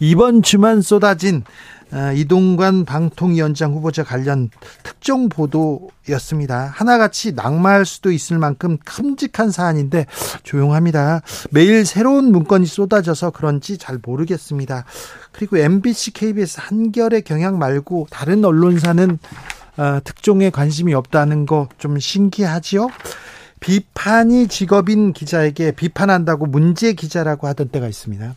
이번 0.00 0.42
주만 0.42 0.80
쏟아진 0.80 1.42
아, 1.42 1.77
이동관 2.14 2.84
방통위원장 2.84 3.72
후보자 3.72 4.04
관련 4.04 4.50
특정 4.82 5.28
보도였습니다. 5.28 6.70
하나같이 6.74 7.32
낙마할 7.32 7.86
수도 7.86 8.12
있을 8.12 8.38
만큼 8.38 8.76
큼직한 8.84 9.50
사안인데 9.50 10.06
조용합니다. 10.42 11.22
매일 11.50 11.86
새로운 11.86 12.30
문건이 12.32 12.66
쏟아져서 12.66 13.30
그런지 13.30 13.78
잘 13.78 13.98
모르겠습니다. 14.04 14.84
그리고 15.32 15.56
MBC, 15.56 16.12
KBS 16.12 16.58
한결의 16.60 17.22
경향 17.22 17.58
말고 17.58 18.08
다른 18.10 18.44
언론사는 18.44 19.18
어, 19.78 20.00
특종에 20.02 20.50
관심이 20.50 20.92
없다는 20.92 21.46
거 21.46 21.68
좀 21.78 21.98
신기하지요? 21.98 22.88
비판이 23.60 24.48
직업인 24.48 25.12
기자에게 25.12 25.72
비판한다고 25.72 26.46
문제 26.46 26.92
기자라고 26.92 27.46
하던 27.48 27.68
때가 27.68 27.88
있습니다. 27.88 28.34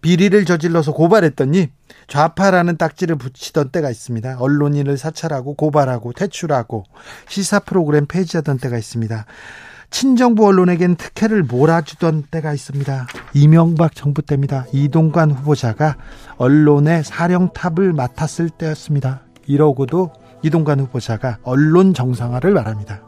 비리를 0.00 0.44
저질러서 0.44 0.92
고발했더니 0.92 1.68
좌파라는 2.06 2.76
딱지를 2.76 3.16
붙이던 3.16 3.70
때가 3.70 3.90
있습니다. 3.90 4.36
언론인을 4.38 4.96
사찰하고 4.98 5.54
고발하고 5.54 6.12
퇴출하고 6.12 6.84
시사 7.28 7.60
프로그램 7.60 8.06
폐지하던 8.06 8.58
때가 8.58 8.78
있습니다. 8.78 9.26
친정부 9.90 10.46
언론에겐 10.46 10.96
특혜를 10.96 11.42
몰아주던 11.42 12.24
때가 12.30 12.52
있습니다. 12.54 13.06
이명박 13.34 13.94
정부 13.94 14.22
때입니다. 14.22 14.66
이동관 14.72 15.32
후보자가 15.32 15.96
언론의 16.36 17.04
사령탑을 17.04 17.92
맡았을 17.92 18.50
때였습니다. 18.50 19.22
이러고도 19.46 20.12
이동관 20.42 20.80
후보자가 20.80 21.38
언론 21.42 21.92
정상화를 21.92 22.52
말합니다. 22.52 23.02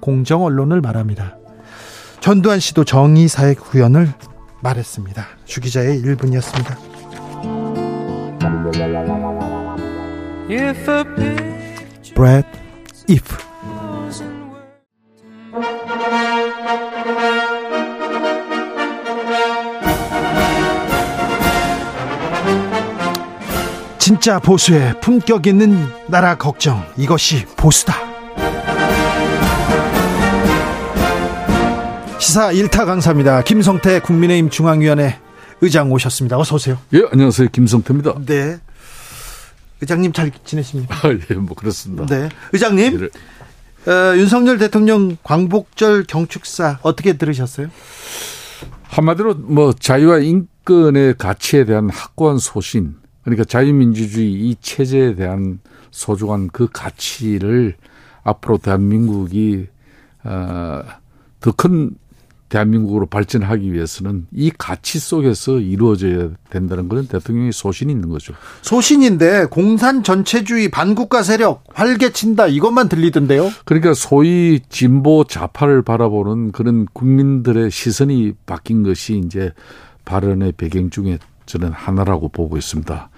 공정 0.00 0.44
언론을 0.44 0.80
말합니다. 0.80 1.38
전두환 2.20 2.60
씨도 2.60 2.84
정의사회 2.84 3.54
구현을 3.54 4.12
말했습니다. 4.62 5.26
주기자의 5.44 6.02
1분이었습니다. 6.02 6.76
Brad 12.14 12.46
If 13.08 13.36
진짜 23.98 24.38
보수의 24.40 25.00
품격 25.00 25.46
있는 25.46 25.86
나라 26.08 26.36
걱정 26.36 26.84
이것이 26.96 27.46
보수다. 27.56 28.11
시사 32.32 32.50
1타 32.50 32.86
강사입니다. 32.86 33.42
김성태 33.42 34.00
국민의힘 34.00 34.48
중앙위원회 34.48 35.18
의장 35.60 35.92
오셨습니다. 35.92 36.38
어서 36.38 36.54
오세요. 36.54 36.78
예, 36.94 37.02
안녕하세요. 37.12 37.48
김성태입니다. 37.52 38.14
네. 38.24 38.58
의장님 39.82 40.14
잘 40.14 40.32
지내십니까? 40.42 40.94
아, 41.06 41.12
예, 41.30 41.34
뭐 41.34 41.54
그렇습니다. 41.54 42.06
네. 42.06 42.30
의장님. 42.54 43.10
예. 43.86 43.90
어, 43.90 44.16
윤석열 44.16 44.56
대통령 44.56 45.18
광복절 45.22 46.04
경축사 46.04 46.78
어떻게 46.80 47.18
들으셨어요? 47.18 47.68
한마디로 48.84 49.34
뭐 49.34 49.74
자유와 49.74 50.20
인권의 50.20 51.16
가치에 51.18 51.66
대한 51.66 51.90
확고한 51.90 52.38
소신, 52.38 52.94
그러니까 53.24 53.44
자유민주주의 53.44 54.32
이 54.32 54.56
체제에 54.58 55.16
대한 55.16 55.60
소중한 55.90 56.48
그 56.50 56.66
가치를 56.72 57.76
앞으로 58.24 58.56
대한민국이 58.56 59.66
어, 60.24 60.80
더큰 61.40 61.96
대한민국으로 62.52 63.06
발전하기 63.06 63.72
위해서는 63.72 64.26
이 64.30 64.52
가치 64.56 64.98
속에서 64.98 65.58
이루어져야 65.58 66.30
된다는 66.50 66.86
것은 66.88 67.08
대통령의 67.08 67.50
소신이 67.52 67.90
있는 67.90 68.10
거죠. 68.10 68.34
소신인데 68.60 69.46
공산 69.46 70.02
전체주의 70.02 70.70
반국가 70.70 71.22
세력 71.22 71.64
활개친다 71.72 72.48
이것만 72.48 72.90
들리던데요. 72.90 73.50
그러니까 73.64 73.94
소위 73.94 74.60
진보 74.68 75.24
좌파를 75.24 75.80
바라보는 75.80 76.52
그런 76.52 76.86
국민들의 76.92 77.70
시선이 77.70 78.34
바뀐 78.44 78.82
것이 78.82 79.22
이제 79.24 79.52
발언의 80.04 80.52
배경 80.52 80.90
중에 80.90 81.18
저는 81.46 81.72
하나라고 81.72 82.28
보고 82.28 82.58
있습니다. 82.58 83.08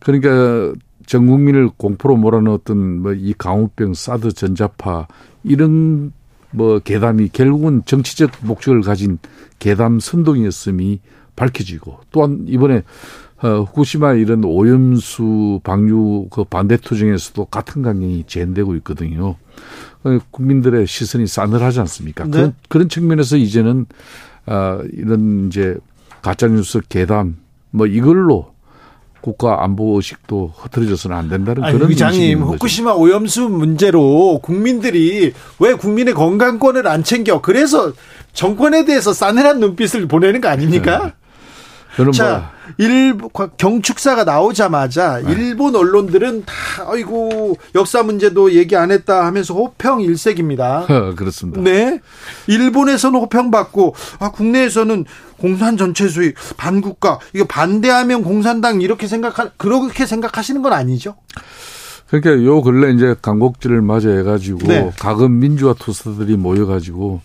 그러니까 0.00 0.74
전 1.06 1.26
국민을 1.26 1.70
공포로 1.76 2.16
몰아넣었던 2.16 3.02
뭐 3.02 3.14
이 3.14 3.32
강우병 3.38 3.94
사드 3.94 4.32
전자파 4.32 5.06
이런 5.44 6.12
뭐 6.50 6.78
계담이 6.78 7.30
결국은 7.32 7.82
정치적 7.84 8.30
목적을 8.42 8.82
가진 8.82 9.18
계담 9.58 10.00
선동이었음이 10.00 11.00
밝혀지고 11.34 12.00
또한 12.10 12.44
이번에 12.46 12.82
어, 13.42 13.60
후쿠시마 13.62 14.14
이런 14.14 14.44
오염수 14.44 15.60
방류 15.62 16.28
그 16.30 16.44
반대 16.44 16.78
투쟁에서도 16.78 17.44
같은 17.46 17.82
강경이 17.82 18.24
재현되고 18.26 18.74
있거든요. 18.76 19.36
어, 20.04 20.18
국민들의 20.30 20.86
시선이 20.86 21.26
싸늘하지 21.26 21.80
않습니까? 21.80 22.24
네. 22.24 22.30
그런, 22.30 22.54
그런 22.68 22.88
측면에서 22.88 23.36
이제는 23.36 23.86
어, 24.46 24.80
이런 24.92 25.48
이제 25.48 25.76
가짜뉴스 26.22 26.80
계담 26.88 27.36
뭐 27.70 27.86
이걸로 27.86 28.54
국가 29.26 29.64
안보 29.64 29.96
의식도 29.96 30.52
흐트러져서는 30.56 31.16
안 31.16 31.28
된다는 31.28 31.64
아니, 31.64 31.76
그런 31.76 31.90
의장님 31.90 32.42
후쿠시마 32.42 32.92
오염수 32.92 33.48
문제로 33.48 34.38
국민들이 34.38 35.32
왜 35.58 35.74
국민의 35.74 36.14
건강권을 36.14 36.86
안 36.86 37.02
챙겨 37.02 37.40
그래서 37.40 37.92
정권에 38.34 38.84
대해서 38.84 39.12
싸늘한 39.12 39.58
눈빛을 39.58 40.06
보내는 40.06 40.40
거 40.40 40.46
아닙니까? 40.46 41.06
네. 41.06 41.12
자, 42.12 42.52
뭐. 42.68 42.76
일 42.78 43.16
경축사가 43.56 44.24
나오자마자 44.24 45.20
네. 45.22 45.32
일본 45.32 45.74
언론들은 45.74 46.44
다 46.44 46.54
아이고 46.86 47.56
역사 47.74 48.02
문제도 48.02 48.52
얘기 48.52 48.76
안 48.76 48.90
했다 48.90 49.24
하면서 49.26 49.54
호평 49.54 50.02
일색입니다. 50.02 50.86
그렇습니다. 51.16 51.60
네, 51.60 52.00
일본에서는 52.46 53.18
호평 53.18 53.50
받고 53.50 53.94
아 54.18 54.30
국내에서는 54.30 55.04
공산 55.38 55.76
전체 55.76 56.08
수의 56.08 56.34
반국가 56.56 57.18
이거 57.34 57.44
반대하면 57.46 58.22
공산당 58.22 58.80
이렇게 58.80 59.06
생각하 59.06 59.50
그렇게 59.56 60.06
생각하시는 60.06 60.62
건 60.62 60.72
아니죠? 60.72 61.16
그러니까 62.08 62.44
요 62.44 62.62
근래 62.62 62.92
이제 62.92 63.14
강복지를 63.20 63.82
맞이해 63.82 64.22
가지고 64.22 64.66
네. 64.66 64.90
각은 64.98 65.38
민주화 65.38 65.74
투사들이 65.74 66.36
모여 66.36 66.66
가지고 66.66 67.20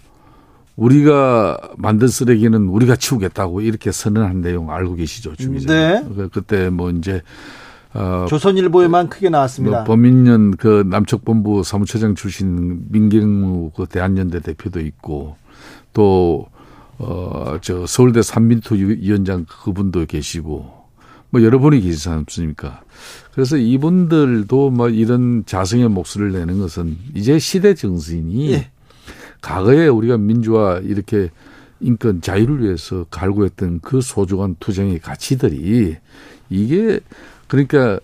우리가 0.76 1.58
만든 1.78 2.08
쓰레기는 2.08 2.68
우리가 2.68 2.96
치우겠다고 2.96 3.62
이렇게 3.62 3.92
선언한 3.92 4.42
내용 4.42 4.72
알고 4.72 4.96
계시죠, 4.96 5.36
주기자. 5.36 5.74
네. 5.74 6.06
그, 6.16 6.30
그때 6.32 6.70
뭐 6.70 6.90
이제 6.92 7.22
어, 7.94 8.26
조선일보에만 8.30 9.10
크게 9.10 9.30
나왔습니다. 9.30 9.78
뭐 9.78 9.84
범인년 9.84 10.56
그 10.56 10.84
남측본부 10.88 11.64
사무처장 11.64 12.16
출신 12.16 12.86
민경무 12.90 13.72
그 13.76 13.86
대한연대 13.86 14.40
대표도 14.40 14.80
있고 14.80 15.36
또 15.94 16.48
어, 16.98 17.58
저 17.62 17.86
서울대 17.86 18.22
산민투 18.22 18.76
위원장 18.76 19.46
그분도 19.46 20.06
계시고 20.06 20.82
뭐 21.32 21.44
여러분이 21.44 21.82
계시지 21.82 22.10
않습니까? 22.10 22.82
그래서 23.34 23.58
이분들도 23.58 24.70
뭐 24.70 24.90
이런 24.90 25.44
자성의 25.46 25.90
목소리를 25.90 26.34
내는 26.34 26.60
것은 26.60 26.98
이제 27.16 27.40
시대 27.40 27.74
정신이 27.74 28.52
예. 28.52 28.70
과거에 29.42 29.88
우리가 29.88 30.18
민주화 30.18 30.80
이렇게 30.84 31.30
인권 31.80 32.22
자유를 32.22 32.64
위해서 32.64 33.06
갈구했던 33.10 33.80
그 33.82 34.02
소중한 34.02 34.56
투쟁의 34.60 35.00
가치들이 35.00 35.98
이게 36.50 37.00
그러니까 37.48 38.00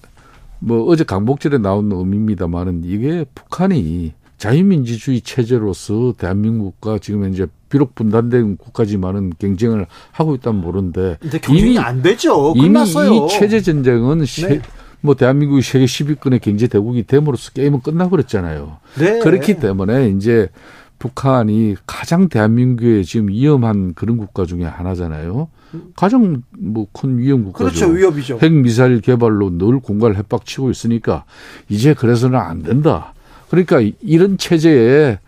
뭐 0.59 0.85
어제 0.85 1.03
강복절에 1.03 1.59
나온 1.59 1.91
의미입니다만은 1.91 2.81
이게 2.85 3.25
북한이 3.35 4.13
자유민주주의 4.38 5.21
체제로서 5.21 6.13
대한민국과 6.17 6.99
지금 6.99 7.31
이제 7.31 7.47
비록 7.69 7.95
분단된 7.95 8.57
국가지만은 8.57 9.33
경쟁을 9.38 9.88
하고 10.11 10.35
있다면 10.35 10.61
모르는데 10.61 11.17
이미 11.49 11.77
안 11.77 12.01
되죠. 12.01 12.53
끝났어요. 12.53 13.13
이미 13.13 13.25
이 13.25 13.29
체제 13.29 13.61
전쟁은 13.61 14.19
네. 14.19 14.61
뭐 15.01 15.15
대한민국이 15.15 15.61
세계 15.61 15.85
10위권의 15.85 16.41
경제 16.41 16.67
대국이 16.67 17.03
됨으로써 17.03 17.51
게임은 17.51 17.81
끝나버렸잖아요. 17.81 18.77
네. 18.99 19.19
그렇기 19.19 19.59
때문에 19.59 20.09
이제 20.09 20.49
북한이 20.99 21.75
가장 21.85 22.27
대한민국에 22.29 23.03
지금 23.03 23.29
위험한 23.29 23.93
그런 23.93 24.17
국가 24.17 24.45
중에 24.45 24.63
하나잖아요. 24.63 25.49
가장 25.95 26.41
뭐 26.57 26.87
큰 26.91 27.17
위험 27.17 27.43
국가죠. 27.43 27.65
그렇죠, 27.65 27.87
위협이죠. 27.93 28.39
핵 28.41 28.51
미사일 28.51 29.01
개발로 29.01 29.57
늘 29.57 29.79
공간을 29.79 30.15
협박치고 30.15 30.71
있으니까 30.71 31.25
이제 31.69 31.93
그래서는 31.93 32.39
안 32.39 32.63
된다. 32.63 33.13
그러니까 33.49 33.81
이런 34.01 34.37
체제에 34.37 35.19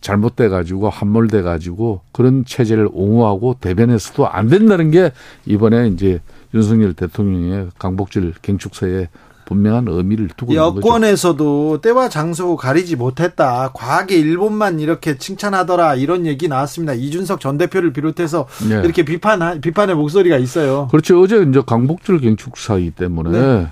잘못돼 0.00 0.48
가지고 0.48 0.88
함몰돼 0.88 1.42
가지고 1.42 2.02
그런 2.12 2.44
체제를 2.44 2.88
옹호하고 2.92 3.56
대변해서도 3.60 4.28
안 4.28 4.48
된다는 4.48 4.90
게 4.90 5.10
이번에 5.44 5.88
이제 5.88 6.20
윤석열 6.54 6.92
대통령의 6.94 7.68
강복질 7.78 8.34
경축서에 8.40 9.08
분명한 9.48 9.86
의미를 9.88 10.28
두고. 10.36 10.54
여권에서도 10.54 11.80
때와 11.80 12.10
장소 12.10 12.54
가리지 12.54 12.96
못했다. 12.96 13.70
과하게 13.72 14.16
일본만 14.18 14.78
이렇게 14.78 15.16
칭찬하더라. 15.16 15.94
이런 15.94 16.26
얘기 16.26 16.48
나왔습니다. 16.48 16.92
이준석 16.92 17.40
전 17.40 17.56
대표를 17.56 17.94
비롯해서 17.94 18.46
네. 18.68 18.80
이렇게 18.84 19.04
비판 19.04 19.60
비판의 19.60 19.96
목소리가 19.96 20.36
있어요. 20.36 20.88
그렇죠. 20.90 21.20
어제 21.20 21.42
이제 21.48 21.62
강복절 21.64 22.20
경축 22.20 22.58
사이기 22.58 22.90
때문에 22.90 23.30
네. 23.30 23.68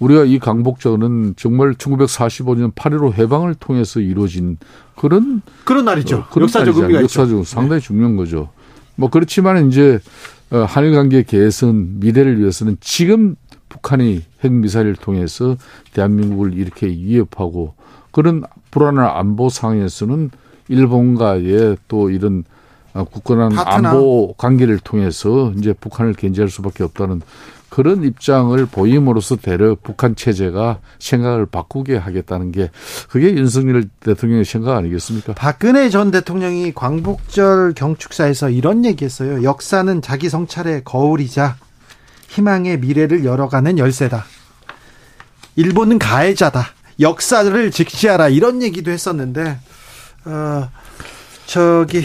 우리가 0.00 0.24
이 0.24 0.40
강복절은 0.40 1.34
정말 1.36 1.74
1945년 1.74 2.74
8.15 2.74 3.14
해방을 3.14 3.54
통해서 3.54 4.00
이루어진 4.00 4.58
그런 4.96 5.42
그런 5.64 5.84
날이죠. 5.84 6.16
어, 6.16 6.26
그런 6.30 6.48
역사적 6.48 6.76
의미가 6.76 7.02
역사적 7.02 7.38
있죠. 7.38 7.44
상당히 7.44 7.80
네. 7.80 7.86
중요한 7.86 8.16
거죠. 8.16 8.48
뭐 8.96 9.10
그렇지만 9.10 9.68
이제 9.68 10.00
어, 10.50 10.64
한일 10.68 10.92
관계 10.92 11.22
개선 11.22 12.00
미래를 12.00 12.40
위해서는 12.40 12.76
지금 12.80 13.36
북한이 13.84 14.22
핵미사일을 14.42 14.96
통해서 14.96 15.56
대한민국을 15.92 16.54
이렇게 16.54 16.86
위협하고 16.86 17.74
그런 18.10 18.42
불안한 18.70 19.04
안보 19.04 19.50
상황에서는 19.50 20.30
일본과의 20.68 21.76
또 21.86 22.10
이런 22.10 22.44
어, 22.94 23.04
굳건한 23.04 23.50
파트너. 23.50 23.88
안보 23.88 24.34
관계를 24.38 24.78
통해서 24.78 25.52
이제 25.58 25.72
북한을 25.72 26.14
견제할 26.14 26.48
수밖에 26.48 26.82
없다는 26.84 27.20
그런 27.68 28.04
입장을 28.04 28.64
보임으로써 28.66 29.34
대려 29.34 29.76
북한 29.82 30.14
체제가 30.14 30.78
생각을 31.00 31.44
바꾸게 31.44 31.96
하겠다는 31.96 32.52
게 32.52 32.70
그게 33.08 33.34
윤석열 33.34 33.88
대통령의 34.00 34.44
생각 34.44 34.76
아니겠습니까? 34.76 35.34
박근혜 35.34 35.90
전 35.90 36.12
대통령이 36.12 36.72
광복절 36.72 37.74
경축사에서 37.74 38.50
이런 38.50 38.84
얘기했어요. 38.84 39.42
역사는 39.42 40.02
자기 40.02 40.28
성찰의 40.28 40.84
거울이자 40.84 41.56
희망의 42.34 42.80
미래를 42.80 43.24
열어가는 43.24 43.78
열쇠다. 43.78 44.24
일본은 45.56 45.98
가해자다. 45.98 46.66
역사를 47.00 47.70
직시하라 47.70 48.28
이런 48.28 48.62
얘기도 48.62 48.90
했었는데 48.90 49.58
어 50.26 50.68
저기 51.46 52.04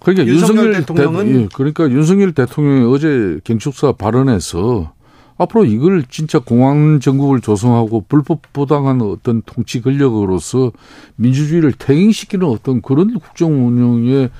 그러니까 0.00 0.26
윤석열, 0.26 0.72
대통령은 0.72 1.24
대, 1.24 1.40
예, 1.40 1.48
그러니까 1.52 1.90
윤석열 1.90 2.32
대통령이 2.32 2.92
어제 2.92 3.40
경축사 3.44 3.92
발언에서 3.92 4.92
앞으로 5.38 5.64
이걸 5.64 6.04
진짜 6.08 6.38
공황 6.38 7.00
정국을 7.00 7.40
조성하고 7.40 8.04
불법 8.08 8.52
부당한 8.52 9.02
어떤 9.02 9.42
통치 9.42 9.80
권력으로서 9.80 10.72
민주주의를 11.16 11.72
퇴행시키는 11.72 12.46
어떤 12.46 12.80
그런 12.80 13.18
국정 13.18 13.66
운영의 13.66 14.30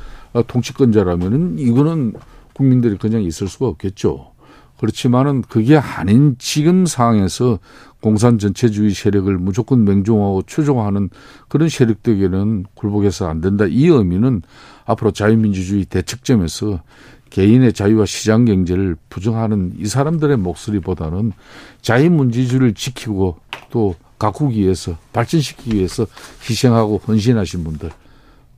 통치권자라면은 0.46 1.58
이거는 1.58 2.14
국민들이 2.52 2.96
그냥 2.98 3.22
있을 3.22 3.48
수가 3.48 3.66
없겠죠. 3.66 4.32
그렇지만은 4.78 5.42
그게 5.42 5.76
아닌 5.76 6.36
지금 6.38 6.86
상황에서 6.86 7.58
공산 8.00 8.38
전체주의 8.38 8.92
세력을 8.92 9.36
무조건 9.38 9.84
맹종하고 9.84 10.42
추종하는 10.42 11.10
그런 11.48 11.68
세력들에게는 11.68 12.66
굴복해서 12.74 13.28
안 13.28 13.40
된다. 13.40 13.66
이 13.68 13.86
의미는 13.86 14.42
앞으로 14.84 15.10
자유민주주의 15.10 15.84
대책점에서 15.84 16.80
개인의 17.30 17.72
자유와 17.72 18.06
시장 18.06 18.44
경제를 18.44 18.96
부정하는 19.10 19.74
이 19.78 19.86
사람들의 19.86 20.36
목소리보다는 20.38 21.32
자유민주주의를 21.82 22.74
지키고 22.74 23.38
또 23.70 23.96
가꾸기 24.18 24.60
위해서 24.60 24.96
발전시키기 25.12 25.76
위해서 25.76 26.06
희생하고 26.48 27.00
헌신하신 27.06 27.64
분들 27.64 27.90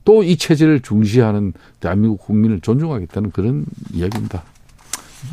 또 0.03 0.23
이 0.23 0.35
체제를 0.35 0.81
중시하는 0.81 1.53
대한민국 1.79 2.21
국민을 2.21 2.61
존중하겠다는 2.61 3.31
그런 3.31 3.65
이야기입니다. 3.93 4.43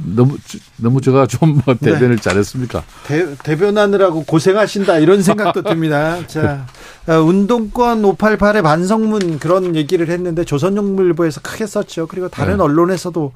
너무 0.04 0.36
너무 0.76 1.00
제가 1.00 1.26
좀 1.26 1.62
뭐 1.64 1.74
대변을 1.80 2.16
네. 2.16 2.22
잘했습니까? 2.22 2.82
대, 3.06 3.34
대변하느라고 3.42 4.24
고생하신다 4.24 4.98
이런 4.98 5.22
생각도 5.22 5.62
듭니다. 5.62 6.26
자, 6.26 6.66
어, 7.06 7.14
운동권 7.14 8.02
588의 8.02 8.62
반성문 8.62 9.38
그런 9.38 9.74
얘기를 9.76 10.08
했는데 10.08 10.44
조선용물보에서 10.44 11.40
크게 11.40 11.66
썼죠. 11.66 12.06
그리고 12.06 12.28
다른 12.28 12.58
네. 12.58 12.62
언론에서도 12.62 13.32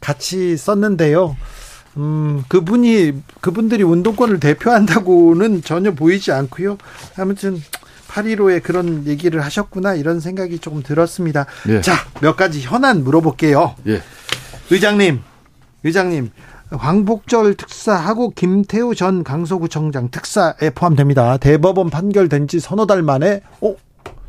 같이 0.00 0.56
썼는데요. 0.56 1.36
음, 1.96 2.44
그분이 2.48 3.14
그분들이 3.40 3.82
운동권을 3.82 4.38
대표한다고는 4.40 5.62
전혀 5.62 5.90
보이지 5.92 6.30
않고요. 6.30 6.78
아무튼 7.16 7.60
8.15에 8.08 8.62
그런 8.62 9.06
얘기를 9.06 9.44
하셨구나 9.44 9.94
이런 9.94 10.20
생각이 10.20 10.60
조금 10.60 10.82
들었습니다. 10.82 11.46
예. 11.68 11.80
자, 11.80 11.94
몇 12.20 12.36
가지 12.36 12.60
현안 12.60 13.04
물어볼게요. 13.04 13.74
예. 13.88 14.02
의장님, 14.70 15.20
의장님 15.84 16.30
광복절 16.70 17.54
특사하고 17.54 18.30
김태우 18.30 18.94
전 18.94 19.24
강서구청장 19.24 20.10
특사에 20.10 20.70
포함됩니다. 20.74 21.38
대법원 21.38 21.90
판결된 21.90 22.48
지 22.48 22.60
서너 22.60 22.86
달 22.86 23.02
만에 23.02 23.40
어? 23.60 23.74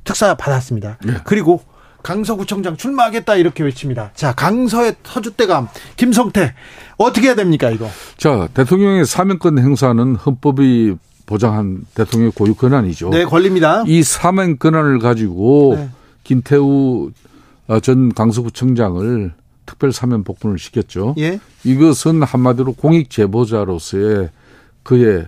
특사 0.04 0.36
받았습니다. 0.36 0.98
네. 1.06 1.14
그리고 1.26 1.62
강서구청장 2.02 2.78
출마하겠다 2.78 3.36
이렇게 3.36 3.64
외칩니다. 3.64 4.12
자, 4.16 4.34
강서의 4.34 4.96
터줏대감 5.04 5.68
김성태 5.98 6.54
어떻게 6.98 7.28
해야 7.28 7.36
됩니까 7.36 7.70
이거? 7.70 7.90
자, 8.18 8.48
대통령의 8.54 9.06
사면권 9.06 9.60
행사는 9.60 10.16
헌법이 10.16 10.96
보장한 11.26 11.86
대통령의 11.94 12.32
고유 12.32 12.56
권한이죠. 12.56 13.10
네, 13.10 13.26
권리입니다. 13.26 13.84
이 13.86 14.02
사면 14.02 14.58
권한을 14.58 15.00
가지고 15.00 15.76
네. 15.76 15.90
김태우 16.24 17.12
전 17.84 18.14
강서구청장을 18.14 19.34
특별 19.70 19.92
사면 19.92 20.24
복권을 20.24 20.58
시켰죠. 20.58 21.14
예. 21.20 21.40
이것은 21.64 22.24
한마디로 22.24 22.74
공익 22.74 23.12
제보자로서의 23.12 24.30
그의 24.82 25.28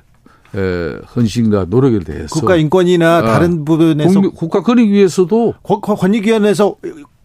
에, 0.55 0.97
헌신과 1.15 1.67
노력에 1.69 1.99
대해서 1.99 2.33
국가 2.33 2.55
인권이나 2.55 3.17
아, 3.17 3.21
다른 3.21 3.63
부분에서 3.63 4.19
국, 4.19 4.35
국가 4.35 4.63
권익 4.63 4.89
위해서도 4.89 5.53
권익위원회에서 5.61 6.75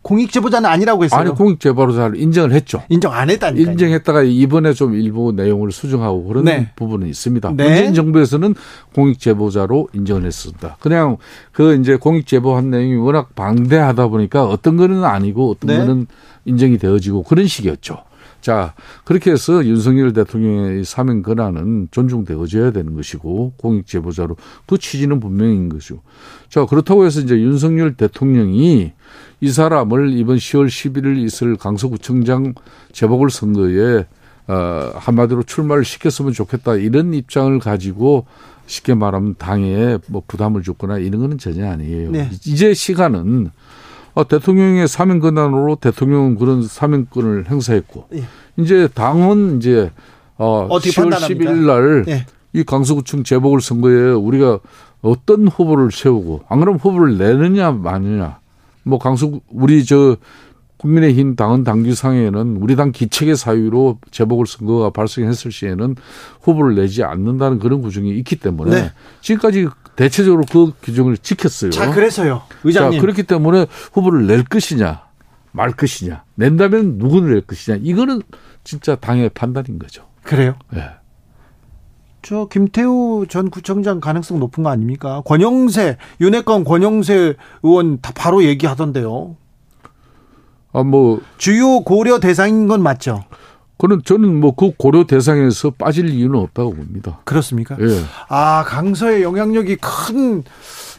공익 0.06 0.30
제보자는 0.30 0.70
아니라고 0.70 1.02
했어요. 1.02 1.20
아니 1.20 1.30
공익 1.30 1.58
제보자를 1.58 2.16
인정을 2.20 2.52
했죠. 2.52 2.80
인정 2.90 3.12
안 3.12 3.28
했다니까. 3.28 3.72
인정했다가 3.72 4.22
이번에 4.22 4.72
좀 4.72 4.94
일부 4.94 5.32
내용을 5.32 5.72
수정하고 5.72 6.22
그런 6.26 6.44
네. 6.44 6.70
부분은 6.76 7.08
있습니다. 7.08 7.54
네. 7.56 7.64
문재인 7.64 7.92
정부에서는 7.94 8.54
공익 8.94 9.18
제보자로 9.18 9.88
인정을 9.92 10.24
했습니다. 10.24 10.76
그냥 10.78 11.16
그 11.50 11.74
이제 11.74 11.96
공익 11.96 12.28
제보한 12.28 12.70
내용이 12.70 12.94
워낙 12.98 13.34
방대하다 13.34 14.06
보니까 14.06 14.44
어떤 14.44 14.76
거는 14.76 15.02
아니고 15.02 15.50
어떤 15.50 15.66
네. 15.66 15.78
거는 15.78 16.06
인정이 16.44 16.78
되어지고 16.78 17.24
그런 17.24 17.48
식이었죠. 17.48 18.04
자, 18.40 18.74
그렇게 19.04 19.32
해서 19.32 19.66
윤석열 19.66 20.12
대통령의 20.12 20.84
사면 20.84 21.24
권한은 21.24 21.88
존중되어져야 21.90 22.70
되는 22.70 22.94
것이고 22.94 23.54
공익 23.56 23.88
제보자로 23.88 24.36
그 24.66 24.78
취지는 24.78 25.18
분명인 25.18 25.68
것이고. 25.68 26.00
자, 26.48 26.64
그렇다고 26.64 27.06
해서 27.06 27.18
이제 27.18 27.34
윤석열 27.40 27.94
대통령이 27.94 28.92
이 29.40 29.50
사람을 29.50 30.12
이번 30.12 30.36
10월 30.36 30.66
11일 30.66 31.18
있을 31.24 31.56
강서구청장 31.56 32.54
재보궐 32.92 33.30
선거에 33.30 34.06
어, 34.48 34.92
한마디로 34.94 35.42
출마를 35.42 35.84
시켰으면 35.84 36.32
좋겠다 36.32 36.76
이런 36.76 37.12
입장을 37.12 37.58
가지고 37.58 38.26
쉽게 38.66 38.94
말하면 38.94 39.34
당에 39.38 39.98
뭐 40.08 40.22
부담을 40.26 40.62
줬거나 40.62 40.98
이런 40.98 41.20
거는 41.20 41.38
전혀 41.38 41.68
아니에요. 41.68 42.10
네. 42.10 42.30
이제 42.46 42.74
시간은 42.74 43.50
어, 44.14 44.26
대통령의 44.26 44.88
사면 44.88 45.20
권한으로 45.20 45.76
대통령은 45.76 46.36
그런 46.36 46.62
사면권을 46.62 47.50
행사했고 47.50 48.08
예. 48.14 48.24
이제 48.56 48.88
당은 48.94 49.58
이제 49.58 49.90
어, 50.38 50.66
10월 50.70 51.12
11일 51.12 51.66
날이 51.66 52.24
예. 52.54 52.62
강서구청 52.62 53.24
재보궐 53.24 53.60
선거에 53.60 54.12
우리가 54.12 54.60
어떤 55.02 55.46
후보를 55.46 55.92
세우고 55.92 56.44
안 56.48 56.60
그러면 56.60 56.80
후보를 56.80 57.18
내느냐 57.18 57.72
마느냐 57.72 58.38
뭐 58.86 59.00
강서 59.00 59.40
우리 59.48 59.84
저 59.84 60.16
국민의힘 60.76 61.34
당은 61.34 61.64
당규상에는 61.64 62.58
우리 62.58 62.76
당 62.76 62.92
기책의 62.92 63.34
사유로 63.34 63.98
재보궐 64.12 64.46
선거가 64.46 64.90
발생했을 64.90 65.50
시에는 65.50 65.96
후보를 66.40 66.76
내지 66.76 67.02
않는다는 67.02 67.58
그런 67.58 67.82
구정이 67.82 68.16
있기 68.18 68.36
때문에 68.36 68.70
네. 68.70 68.92
지금까지 69.22 69.68
대체적으로 69.96 70.44
그 70.50 70.72
규정을 70.82 71.18
지켰어요. 71.18 71.70
자, 71.70 71.90
그래서요. 71.90 72.42
의장님. 72.62 72.98
자, 72.98 73.00
그렇기 73.00 73.24
때문에 73.24 73.66
후보를 73.92 74.26
낼 74.26 74.44
것이냐, 74.44 75.02
말 75.50 75.72
것이냐, 75.72 76.22
낸다면 76.36 76.98
누구를 76.98 77.32
낼 77.32 77.40
것이냐. 77.40 77.78
이거는 77.82 78.22
진짜 78.62 78.94
당의 78.94 79.30
판단인 79.30 79.78
거죠. 79.80 80.04
그래요? 80.22 80.54
예. 80.74 80.78
네. 80.78 80.84
저 82.26 82.48
김태우 82.50 83.26
전 83.28 83.50
구청장 83.50 84.00
가능성 84.00 84.40
높은 84.40 84.64
거 84.64 84.70
아닙니까? 84.70 85.22
권영세, 85.26 85.96
윤핵관 86.20 86.64
권영세 86.64 87.34
의원 87.62 88.00
다 88.00 88.10
바로 88.16 88.42
얘기하던데요. 88.42 89.36
아, 90.72 90.82
뭐. 90.82 91.20
주요 91.38 91.82
고려 91.84 92.18
대상인 92.18 92.66
건 92.66 92.82
맞죠? 92.82 93.22
그는 93.78 94.00
저는 94.04 94.40
뭐 94.40 94.56
그 94.56 94.72
고려 94.76 95.04
대상에서 95.04 95.70
빠질 95.70 96.08
이유는 96.08 96.36
없다고 96.40 96.74
봅니다. 96.74 97.20
그렇습니까? 97.24 97.76
예. 97.78 98.02
아 98.28 98.64
강서의 98.66 99.22
영향력이 99.22 99.76
큰 99.76 100.42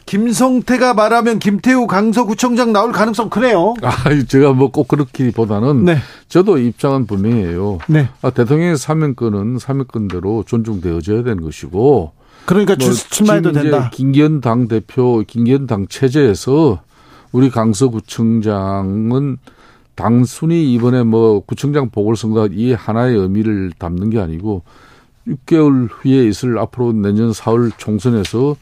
김성태가 0.08 0.94
말하면 0.94 1.38
김태우 1.38 1.86
강서구청장 1.86 2.72
나올 2.72 2.92
가능성 2.92 3.28
크네요. 3.28 3.74
아, 3.82 3.92
제가 4.26 4.54
뭐 4.54 4.70
꼭 4.70 4.88
그렇기보다는 4.88 5.84
네. 5.84 5.98
저도 6.28 6.56
입장은 6.56 7.06
분명해요. 7.06 7.78
네. 7.88 8.08
아, 8.22 8.30
대통령의 8.30 8.78
사면권은 8.78 9.58
사면권대로 9.58 10.44
존중되어져야 10.46 11.24
되는 11.24 11.42
것이고. 11.42 12.12
그러니까 12.46 12.76
뭐 12.78 12.90
출마해도 12.90 13.52
된다. 13.52 13.90
김기현 13.92 14.40
당 14.40 14.66
대표, 14.66 15.22
김기현 15.26 15.66
당 15.66 15.86
체제에서 15.88 16.80
우리 17.32 17.50
강서구청장은 17.50 19.36
단순히 19.94 20.72
이번에 20.72 21.02
뭐 21.02 21.40
구청장 21.40 21.90
보궐선거 21.90 22.48
이 22.52 22.72
하나의 22.72 23.14
의미를 23.14 23.72
담는 23.78 24.08
게 24.08 24.20
아니고 24.20 24.62
6개월 25.26 25.88
후에 25.90 26.24
있을 26.28 26.58
앞으로 26.58 26.92
내년 26.92 27.32
4월 27.32 27.72
총선에서 27.76 28.50
어, 28.50 28.56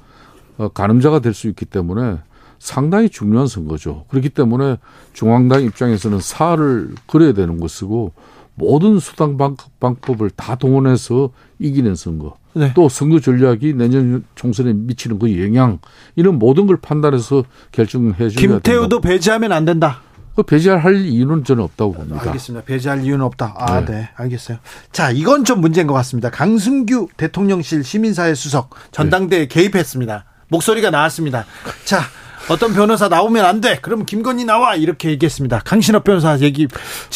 가늠자가 0.75 1.21
될 1.21 1.35
수 1.35 1.49
있기 1.49 1.65
때문에 1.67 2.19
상당히 2.59 3.09
중요한 3.09 3.47
선거죠. 3.47 4.05
그렇기 4.09 4.31
때문에 4.31 4.79
중앙당 5.13 5.63
입장에서는 5.63 6.21
사활을 6.21 6.95
그려야 7.07 7.33
되는 7.33 7.61
것이고 7.61 8.13
모든 8.55 8.99
수당 8.99 9.37
방법을 9.81 10.31
다 10.31 10.55
동원해서 10.55 11.31
이기는 11.59 11.95
선거. 11.95 12.37
네. 12.55 12.73
또 12.75 12.89
선거 12.89 13.21
전략이 13.21 13.75
내년 13.75 14.25
총선에 14.35 14.73
미치는 14.73 15.19
그 15.19 15.43
영향 15.45 15.79
이런 16.15 16.39
모든 16.39 16.67
걸 16.67 16.79
판단해서 16.79 17.45
결정해 17.71 18.15
줘야 18.17 18.29
된다. 18.31 18.41
김태우도 18.41 19.03
배제하면 19.03 19.53
안 19.53 19.67
된다. 19.67 20.01
그 20.35 20.43
배제할 20.43 20.97
이유는 20.97 21.45
저는 21.45 21.63
없다고 21.65 21.93
봅니다. 21.93 22.23
알겠습니다. 22.27 22.65
배제할 22.65 23.03
이유는 23.05 23.25
없다. 23.25 23.55
아, 23.59 23.81
네. 23.81 23.93
네. 23.93 24.09
알겠어요. 24.17 24.59
자, 24.93 25.11
이건 25.11 25.45
좀 25.45 25.61
문제인 25.61 25.87
것 25.87 25.93
같습니다. 25.95 26.31
강승규 26.31 27.09
대통령실 27.19 27.85
시민사회 27.85 28.35
수석 28.35 28.71
전당대에 28.91 29.41
네. 29.41 29.47
개입했습니다. 29.47 30.25
목소리가 30.49 30.91
나왔습니다. 30.91 31.45
자, 31.85 32.01
어떤 32.49 32.73
변호사 32.75 33.09
나오면 33.09 33.45
안 33.45 33.61
돼. 33.61 33.79
그럼 33.81 34.05
김건희 34.07 34.45
나와 34.45 34.75
이렇게 34.75 35.11
얘기했습니다. 35.11 35.61
강신업 35.65 36.05
변호사 36.05 36.39
얘기. 36.41 36.69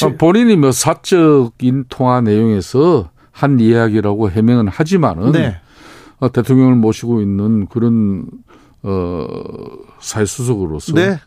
아, 0.03 0.09
본인이 0.19 0.57
뭐 0.57 0.73
사적 0.73 1.53
인 1.61 1.85
통화 1.89 2.21
내용에서 2.21 3.11
한 3.31 3.61
이야기라고 3.61 4.31
해명은 4.31 4.69
하지만은 4.69 5.33
네. 5.33 5.61
어, 6.19 6.31
대통령을 6.31 6.75
모시고 6.75 7.23
있는 7.23 7.67
그런 7.67 8.27
어 8.83 9.27
사회 10.01 10.25
수석으로서 10.25 10.93
네. 10.95 11.19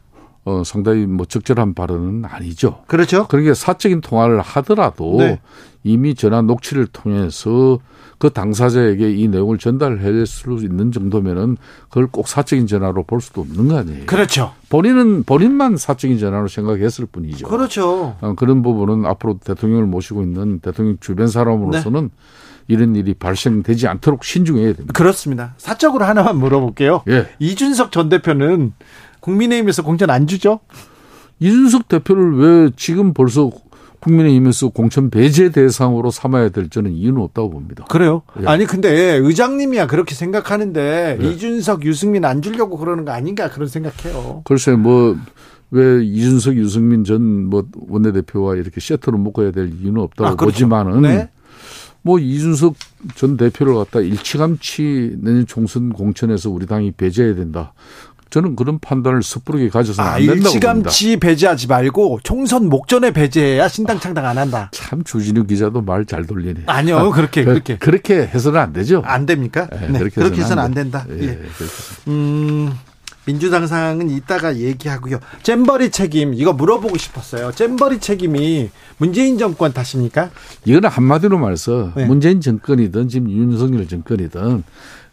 어, 0.45 0.63
상당히 0.65 1.05
뭐 1.05 1.25
적절한 1.25 1.73
발언은 1.73 2.25
아니죠. 2.25 2.83
그렇죠. 2.87 3.27
그러니까 3.27 3.53
사적인 3.53 4.01
통화를 4.01 4.41
하더라도 4.41 5.17
네. 5.19 5.39
이미 5.83 6.15
전화 6.15 6.41
녹취를 6.41 6.87
통해서 6.87 7.79
그 8.17 8.29
당사자에게 8.29 9.11
이 9.11 9.27
내용을 9.27 9.57
전달할 9.57 10.25
수 10.25 10.57
있는 10.61 10.91
정도면은 10.91 11.57
그걸 11.89 12.07
꼭 12.07 12.27
사적인 12.27 12.67
전화로 12.67 13.03
볼 13.03 13.19
수도 13.19 13.41
없는 13.41 13.67
거 13.67 13.77
아니에요. 13.77 14.05
그렇죠. 14.05 14.53
본인은 14.69 15.23
본인만 15.23 15.77
사적인 15.77 16.19
전화로 16.19 16.47
생각했을 16.47 17.05
뿐이죠. 17.05 17.47
그렇죠. 17.47 18.15
어, 18.21 18.33
그런 18.35 18.61
부분은 18.61 19.05
앞으로 19.05 19.39
대통령을 19.43 19.85
모시고 19.85 20.23
있는 20.23 20.59
대통령 20.59 20.97
주변 20.99 21.27
사람으로서는 21.27 22.03
네. 22.03 22.09
이런 22.67 22.95
일이 22.95 23.13
발생되지 23.13 23.87
않도록 23.87 24.23
신중해야 24.23 24.73
됩니다. 24.73 24.93
그렇습니다. 24.93 25.53
사적으로 25.57 26.05
하나만 26.05 26.37
물어볼게요. 26.37 27.03
예. 27.09 27.27
이준석 27.39 27.91
전 27.91 28.07
대표는 28.07 28.73
국민의힘에서 29.27 29.83
공천 29.83 30.09
안 30.09 30.27
주죠? 30.27 30.59
이준석 31.39 31.87
대표를 31.87 32.37
왜 32.37 32.69
지금 32.75 33.13
벌써 33.13 33.49
국민의힘에서 34.01 34.69
공천 34.69 35.09
배제 35.09 35.49
대상으로 35.49 36.11
삼아야 36.11 36.49
될 36.49 36.69
저는 36.69 36.91
이유는 36.91 37.21
없다고 37.21 37.49
봅니다. 37.51 37.85
그래요? 37.89 38.23
예. 38.41 38.47
아니 38.47 38.65
근데 38.65 38.89
의장님이야 39.15 39.87
그렇게 39.87 40.13
생각하는데 40.13 41.19
예. 41.21 41.25
이준석, 41.25 41.85
유승민 41.85 42.25
안 42.25 42.41
주려고 42.41 42.77
그러는 42.77 43.05
거 43.05 43.11
아닌가 43.13 43.49
그런 43.49 43.67
생각해요. 43.67 44.41
글쎄 44.45 44.73
뭐. 44.73 45.17
왜 45.71 46.03
이준석, 46.05 46.55
유승민 46.57 47.03
전 47.03 47.49
뭐 47.49 47.65
원내대표와 47.89 48.57
이렇게 48.57 48.79
세트로 48.79 49.17
묶어야 49.17 49.49
될 49.51 49.71
이유는 49.81 50.01
없다고 50.01 50.27
아, 50.29 50.35
그렇죠. 50.35 50.53
보지만은 50.53 51.01
네? 51.01 51.29
뭐 52.03 52.19
이준석 52.19 52.75
전 53.15 53.37
대표를 53.37 53.73
갖다 53.75 53.99
일치감치 54.01 55.15
내년 55.21 55.47
총선 55.47 55.91
공천에서 55.91 56.51
우리 56.51 56.67
당이 56.67 56.91
배제해야 56.91 57.33
된다. 57.33 57.73
저는 58.33 58.55
그런 58.55 58.79
판단을 58.79 59.21
섣부르게 59.21 59.69
가져서는 59.69 60.09
아, 60.09 60.13
안 60.13 60.25
된다고 60.25 60.55
일찌감치 60.55 61.05
봅니다. 61.05 61.27
배제하지 61.27 61.67
말고 61.67 62.21
총선 62.23 62.67
목전에 62.67 63.11
배제해야 63.11 63.67
신당 63.67 63.99
창당 63.99 64.25
안 64.25 64.39
한다. 64.39 64.71
참 64.73 65.03
주진우 65.03 65.45
기자도 65.45 65.83
말 65.83 66.03
잘 66.07 66.25
돌리네. 66.25 66.63
아니요, 66.65 66.97
아, 66.97 67.11
그렇게 67.11 67.43
그렇게 67.43 67.77
그렇게 67.77 68.15
해서는 68.25 68.59
안 68.59 68.73
되죠. 68.73 69.03
안 69.05 69.27
됩니까? 69.27 69.67
네, 69.71 69.87
네 69.87 69.99
그렇게, 69.99 70.15
그렇게 70.15 70.41
해서는 70.41 70.63
안, 70.63 70.73
된다. 70.73 71.05
예. 71.11 71.27
예. 71.27 71.39
음. 72.07 72.73
민주당 73.25 73.67
상황은 73.67 74.09
이따가 74.09 74.57
얘기하고요. 74.57 75.19
잼버리 75.43 75.91
책임 75.91 76.33
이거 76.33 76.53
물어보고 76.53 76.97
싶었어요. 76.97 77.51
잼버리 77.51 77.99
책임이 77.99 78.71
문재인 78.97 79.37
정권 79.37 79.73
탓입니까? 79.73 80.31
이거는 80.65 80.89
한마디로 80.89 81.37
말해서 81.37 81.93
네. 81.95 82.05
문재인 82.05 82.41
정권이든 82.41 83.07
지금 83.09 83.29
윤석열 83.29 83.87
정권이든 83.87 84.63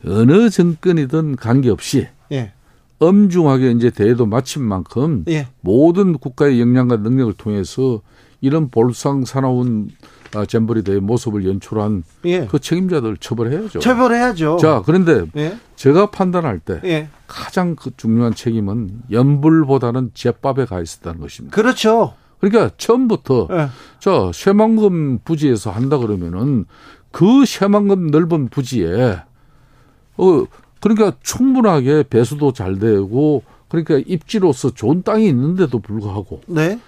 어느 0.06 0.50
정권이든 0.50 1.36
관계없이 1.36 2.08
네. 2.30 2.52
엄중하게 3.00 3.72
이제 3.72 3.90
대회도 3.90 4.26
마친 4.26 4.62
만큼 4.62 5.24
예. 5.28 5.48
모든 5.60 6.18
국가의 6.18 6.60
역량과 6.60 6.98
능력을 6.98 7.32
통해서 7.32 8.02
이런 8.40 8.68
볼상 8.68 9.24
사나운 9.24 9.90
아, 10.34 10.46
잼버리 10.46 10.84
대회 10.84 11.00
모습을 11.00 11.44
연출한 11.44 12.04
예. 12.24 12.46
그 12.46 12.60
책임자들 12.60 13.16
처벌해야죠. 13.16 13.80
처벌해야죠. 13.80 14.58
자, 14.58 14.82
그런데 14.86 15.24
예. 15.36 15.58
제가 15.74 16.10
판단할 16.10 16.60
때 16.60 16.80
예. 16.84 17.08
가장 17.26 17.74
그 17.74 17.90
중요한 17.96 18.34
책임은 18.34 19.02
연불보다는 19.10 20.12
제밥에 20.14 20.66
가 20.66 20.80
있었다는 20.80 21.20
것입니다. 21.20 21.54
그렇죠. 21.54 22.14
그러니까 22.38 22.70
처음부터 22.76 23.48
예. 23.50 23.68
자, 23.98 24.30
쇠만금 24.32 25.20
부지에서 25.24 25.70
한다 25.70 25.98
그러면은 25.98 26.66
그 27.10 27.44
쇠만금 27.44 28.08
넓은 28.08 28.48
부지에 28.48 29.22
어 30.16 30.44
그러니까 30.80 31.12
충분하게 31.22 32.04
배수도 32.08 32.52
잘 32.52 32.78
되고 32.78 33.42
그러니까 33.68 33.98
입지로서 34.06 34.70
좋은 34.74 35.02
땅이 35.02 35.28
있는데도 35.28 35.78
불구하고 35.78 36.40
네. 36.46 36.80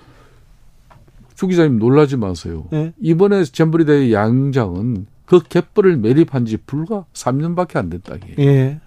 주 1.34 1.46
기자님 1.46 1.78
놀라지 1.78 2.16
마세요. 2.16 2.66
네. 2.70 2.92
이번에 3.00 3.44
잼버리 3.44 3.84
대회 3.84 4.12
양장은 4.12 5.06
그 5.24 5.40
갯벌을 5.48 5.96
매립한 5.96 6.46
지 6.46 6.56
불과 6.56 7.04
3년밖에 7.14 7.76
안 7.76 7.90
된 7.90 8.00
땅이에요. 8.02 8.34
예. 8.38 8.80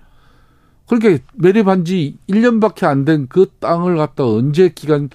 그러니까 0.87 1.23
매립한 1.33 1.85
지 1.85 2.17
1년밖에 2.29 2.83
안 2.85 3.05
된 3.05 3.27
그 3.27 3.49
땅을 3.59 3.97
갖다 3.97 4.25
언제 4.25 4.69
기간 4.69 5.09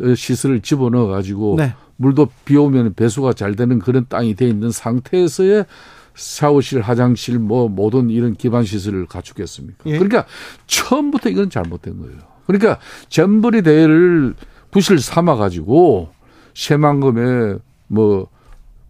어, 0.00 0.14
시설을 0.14 0.60
집어넣어 0.62 1.06
가지고 1.08 1.56
네. 1.58 1.74
물도 1.96 2.28
비 2.46 2.56
오면 2.56 2.94
배수가 2.94 3.34
잘 3.34 3.54
되는 3.56 3.78
그런 3.78 4.06
땅이 4.08 4.34
돼 4.34 4.48
있는 4.48 4.70
상태에서의 4.70 5.66
샤워실, 6.14 6.80
화장실 6.80 7.38
뭐 7.38 7.68
모든 7.68 8.10
이런 8.10 8.34
기반 8.34 8.64
시설을 8.64 9.06
갖추겠습니까? 9.06 9.84
예. 9.86 9.92
그러니까 9.92 10.26
처음부터 10.66 11.30
이건 11.30 11.50
잘못된 11.50 11.98
거예요. 11.98 12.18
그러니까 12.46 12.78
잼버리 13.08 13.62
대회를 13.62 14.34
부실 14.70 14.98
삼아 14.98 15.36
가지고 15.36 16.10
새만금에 16.54 17.58
뭐 17.88 18.28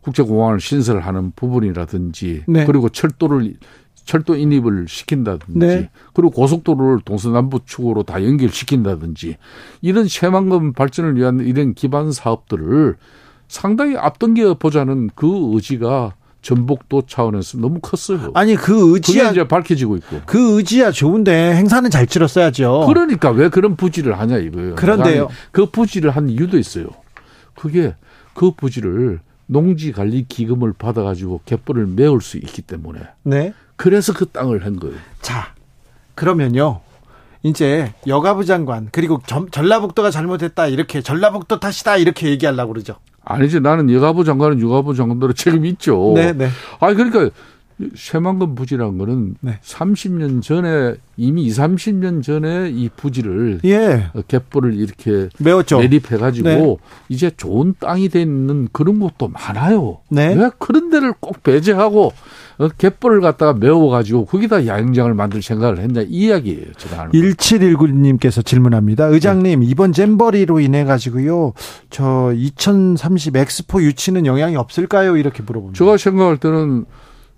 국제공항을 0.02 0.60
신설하는 0.60 1.32
부분이라든지 1.36 2.44
네. 2.48 2.64
그리고 2.64 2.88
철도를 2.88 3.54
철도 4.04 4.34
인입을 4.34 4.86
시킨다든지 4.88 5.58
네. 5.58 5.90
그리고 6.14 6.30
고속도로를 6.30 7.00
동서남북 7.04 7.66
축으로 7.66 8.02
다 8.02 8.24
연결시킨다든지 8.24 9.36
이런 9.82 10.08
새만금 10.08 10.72
발전을 10.72 11.16
위한 11.16 11.40
이런 11.40 11.74
기반 11.74 12.10
사업들을 12.10 12.96
상당히 13.46 13.96
앞당겨 13.96 14.54
보자는 14.54 15.10
그 15.14 15.52
의지가 15.54 16.14
전북도 16.42 17.02
차원에서 17.06 17.58
너무 17.58 17.80
컸어요. 17.80 18.30
아니 18.34 18.56
그 18.56 18.94
의지야 18.94 19.30
이제 19.30 19.46
밝혀지고 19.46 19.96
있고. 19.96 20.20
그 20.26 20.56
의지야 20.56 20.90
좋은데 20.90 21.54
행사는 21.54 21.88
잘 21.90 22.06
치렀어야죠. 22.06 22.86
그러니까 22.86 23.30
왜 23.30 23.48
그런 23.48 23.76
부지를 23.76 24.18
하냐 24.18 24.38
이거예요. 24.38 24.74
그런데요. 24.74 25.28
그 25.52 25.66
부지를 25.66 26.10
한 26.10 26.28
이유도 26.28 26.58
있어요. 26.58 26.86
그게 27.54 27.94
그 28.34 28.52
부지를 28.52 29.20
농지 29.46 29.92
관리 29.92 30.24
기금을 30.26 30.72
받아가지고 30.72 31.42
갯벌을 31.44 31.86
메울 31.86 32.22
수 32.22 32.36
있기 32.38 32.62
때문에. 32.62 33.00
네. 33.24 33.52
그래서 33.76 34.12
그 34.12 34.26
땅을 34.26 34.64
한 34.64 34.78
거예요. 34.78 34.96
자, 35.20 35.54
그러면요. 36.14 36.80
이제 37.42 37.92
여가부 38.06 38.44
장관 38.44 38.88
그리고 38.92 39.20
전라북도가 39.50 40.10
잘못했다 40.10 40.66
이렇게 40.66 41.00
전라북도 41.00 41.58
탓이다 41.58 41.96
이렇게 41.96 42.28
얘기하려고 42.28 42.72
그러죠. 42.72 42.96
아니지 43.24 43.60
나는 43.60 43.90
여가부 43.90 44.24
장관은 44.24 44.60
여가부 44.60 44.94
장관대로 44.94 45.32
책임 45.32 45.64
있죠. 45.66 46.12
네, 46.14 46.32
네. 46.32 46.48
아 46.80 46.92
그러니까 46.94 47.30
새만금 47.94 48.54
부지라는 48.54 48.98
거는 48.98 49.36
네. 49.40 49.58
30년 49.62 50.42
전에 50.42 50.94
이미 51.16 51.44
2, 51.44 51.50
30년 51.50 52.22
전에 52.22 52.70
이 52.70 52.88
부지를 52.94 53.60
예. 53.64 54.10
갯벌을 54.28 54.74
이렇게 54.74 55.28
메웠죠. 55.38 55.78
매립해 55.78 56.16
가지고 56.18 56.48
네. 56.48 56.76
이제 57.08 57.30
좋은 57.36 57.74
땅이 57.78 58.08
돼 58.08 58.22
있는 58.22 58.68
그런 58.72 59.00
곳도 59.00 59.28
많아요. 59.28 59.98
네. 60.08 60.34
왜 60.34 60.50
그런 60.58 60.90
데를 60.90 61.12
꼭 61.20 61.42
배제하고 61.42 62.12
어, 62.58 62.68
갯벌을 62.68 63.22
갖다가 63.22 63.54
메워 63.54 63.88
가지고 63.88 64.26
거기다 64.26 64.66
야영장을 64.66 65.12
만들 65.14 65.40
생각을 65.40 65.78
했냐 65.78 66.02
이 66.02 66.30
이야기예요. 66.30 66.72
제가 66.76 66.98
하는 66.98 67.12
1719님께서 67.12 68.44
질문합니다. 68.44 69.06
의장님, 69.06 69.60
네. 69.60 69.66
이번 69.66 69.92
잼버리로 69.92 70.60
인해 70.60 70.84
가지고요. 70.84 71.54
저 71.88 72.32
2030 72.34 73.36
엑스포 73.36 73.82
유치는 73.82 74.26
영향이 74.26 74.56
없을까요? 74.56 75.16
이렇게 75.16 75.42
물어봅니다. 75.42 75.78
제가 75.78 75.96
생각할 75.96 76.36
때는 76.36 76.84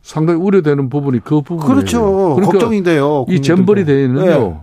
상당히 0.02 0.40
우려되는 0.40 0.88
부분이 0.88 1.20
그 1.20 1.40
부분이에요. 1.40 1.74
그렇죠. 1.74 2.34
그러니까 2.34 2.52
걱정인데요. 2.52 3.26
이 3.28 3.40
대회는요. 3.84 4.24
네. 4.24 4.60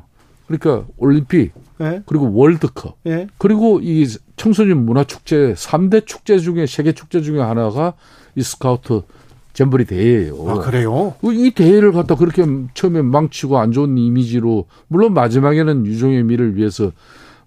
그러니까 0.48 0.88
올림픽 0.98 1.54
네. 1.78 2.02
그리고 2.06 2.34
월드컵 2.34 2.98
네. 3.04 3.28
그리고 3.38 3.80
이 3.82 4.06
청소년 4.36 4.86
문화 4.86 5.04
축제 5.04 5.54
3대 5.54 6.06
축제 6.06 6.40
중에 6.40 6.66
세계 6.66 6.92
축제 6.92 7.22
중에 7.22 7.40
하나가 7.40 7.94
이 8.36 8.42
스카우트 8.42 9.04
잼버리 9.54 9.86
대회예요. 9.86 10.50
아, 10.50 10.60
그래요? 10.60 11.16
이 11.24 11.52
대회를 11.52 11.92
갖다 11.92 12.16
그렇게 12.16 12.46
처음에 12.74 13.02
망치고 13.02 13.58
안 13.58 13.72
좋은 13.72 13.98
이미지로 13.98 14.66
물론 14.88 15.14
마지막에는 15.14 15.86
유종의 15.86 16.24
미를 16.24 16.56
위해서 16.56 16.92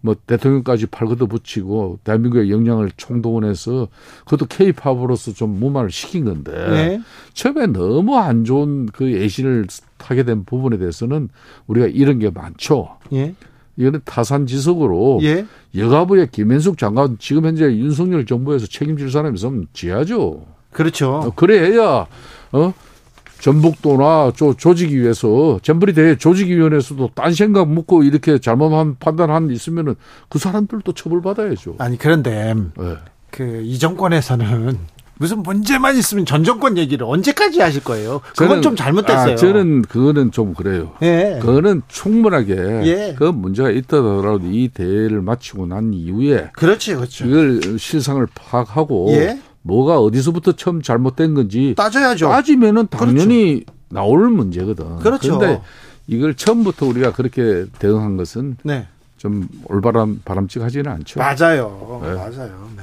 뭐 0.03 0.17
대통령까지 0.27 0.87
팔걷어 0.87 1.27
붙이고 1.27 2.01
대한민국의 2.05 2.51
역량을 2.51 2.91
총동원해서 2.97 3.89
그것도 4.25 4.47
케이팝으로서 4.47 5.33
좀 5.33 5.59
무마를 5.59 5.91
시킨 5.91 6.25
건데 6.25 6.53
네. 6.53 7.01
처음에 7.33 7.69
너무 7.69 8.19
안 8.19 8.45
좋은 8.45 8.87
그 8.87 9.11
예신을 9.13 9.67
타게 9.99 10.25
된 10.25 10.45
부분에 10.45 10.77
대해서는 10.77 11.29
우리가 11.69 11.87
이런 11.87 12.19
게 12.19 12.31
많죠. 12.31 12.97
예. 13.13 13.35
이거는 13.77 14.01
타산지석으로 14.05 15.21
예. 15.23 15.47
여가부의 15.77 16.31
김현숙 16.33 16.77
장관 16.79 17.17
지금 17.19 17.47
현재 17.47 17.65
윤석열 17.65 18.27
정부에서 18.27 18.67
책임질 18.67 19.11
사람이 19.11 19.37
있으면 19.37 19.69
지하죠. 19.73 20.45
그렇죠. 20.73 21.15
어, 21.15 21.33
그래야 21.35 22.07
어 22.53 22.75
전북도나 23.43 24.33
조, 24.37 24.55
조직위 24.55 24.97
위해서 24.97 25.59
잼버리 25.63 25.95
대회 25.95 26.17
조직위원회에서도 26.17 27.11
딴 27.15 27.35
생각 27.35 27.69
묻고 27.69 28.05
이렇게 28.05 28.39
잘못한 28.39 28.97
판단한 29.01 29.51
있으면은 29.51 29.97
그 30.29 30.39
사람들도 30.39 30.93
처벌받아야죠. 30.93 31.75
아니 31.79 31.99
그런데 31.99 32.55
네. 32.55 32.97
그이 33.33 33.81
정권에서는 33.81 34.79
무슨 35.19 35.43
문제만 35.43 35.97
있으면 35.97 36.25
전 36.25 36.45
정권 36.45 36.79
얘기를 36.79 37.05
언제까지 37.05 37.61
하실 37.61 37.83
거예요? 37.83 38.21
그건 38.31 38.49
저는, 38.49 38.63
좀 38.63 38.77
잘못됐어요. 38.77 39.33
아, 39.33 39.37
저는 39.37 39.83
그거는 39.83 40.31
좀 40.31 40.55
그래요. 40.55 40.93
예. 41.03 41.39
그거는 41.41 41.83
충분하게 41.89 42.55
예. 42.85 43.15
그 43.19 43.25
문제가 43.25 43.71
있다더라도 43.71 44.43
이 44.45 44.69
대회를 44.69 45.21
마치고 45.21 45.67
난 45.67 45.93
이후에 45.93 46.51
그렇지, 46.55 46.95
그렇죠. 46.95 47.27
이걸 47.27 47.79
실상을 47.79 48.25
파악하고 48.35 49.09
예. 49.13 49.39
뭐가 49.63 50.01
어디서부터 50.01 50.53
처음 50.53 50.83
잘못된 50.83 51.35
건지 51.35 51.75
따져야죠. 51.77 52.29
따지면은 52.29 52.89
당연히 52.89 53.65
그렇죠. 53.65 53.79
나올 53.89 54.31
문제거든. 54.31 54.97
그렇죠. 54.99 55.39
그런데 55.39 55.63
이걸 56.07 56.35
처음부터 56.35 56.87
우리가 56.87 57.13
그렇게 57.13 57.67
대응한 57.79 58.17
것은 58.17 58.57
네. 58.65 58.87
좀 59.17 59.49
올바른 59.67 60.21
바람직하지는 60.25 60.91
않죠. 60.91 61.21
맞아요. 61.21 62.01
네. 62.03 62.13
맞아요. 62.15 62.69
네. 62.77 62.83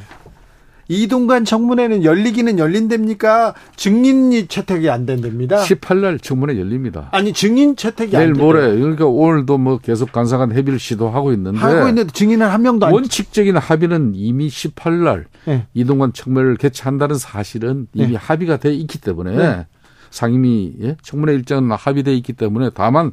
이동관 0.92 1.46
청문회는 1.46 2.04
열리기는 2.04 2.58
열린답니까? 2.58 3.54
증인이 3.76 4.48
채택이 4.48 4.90
안 4.90 5.06
된답니다. 5.06 5.58
18날 5.64 6.22
청문회 6.22 6.58
열립니다. 6.60 7.10
아니 7.12 7.32
증인 7.32 7.76
채택이 7.76 8.18
내일 8.18 8.34
모레 8.34 8.76
그러니까 8.76 9.06
오늘도 9.06 9.60
뭐 9.60 9.78
계속 9.78 10.12
간사간 10.12 10.52
협의를 10.52 10.80
시도하고 10.80 11.32
있는데 11.34 11.60
하고 11.60 11.88
있는데 11.90 12.12
증인은 12.12 12.48
한 12.48 12.64
명도 12.64 12.88
안 12.88 12.94
원칙적인 12.94 13.56
합의는 13.56 14.14
이미 14.16 14.48
18날 14.48 15.26
네. 15.46 15.68
이동관 15.76 16.14
청문회를 16.14 16.58
개최한다는 16.58 17.20
사실은 17.20 17.88
이미 17.94 18.14
네. 18.14 18.16
합의가 18.16 18.58
돼 18.58 18.74
있기 18.74 19.00
때문에 19.00 19.38
네. 19.38 19.68
상임위 20.10 20.74
예? 20.82 20.98
청문회 21.04 21.36
일정은 21.36 21.72
합의돼 21.72 22.16
있기 22.16 22.34
때문에 22.34 22.72
다만 22.74 23.12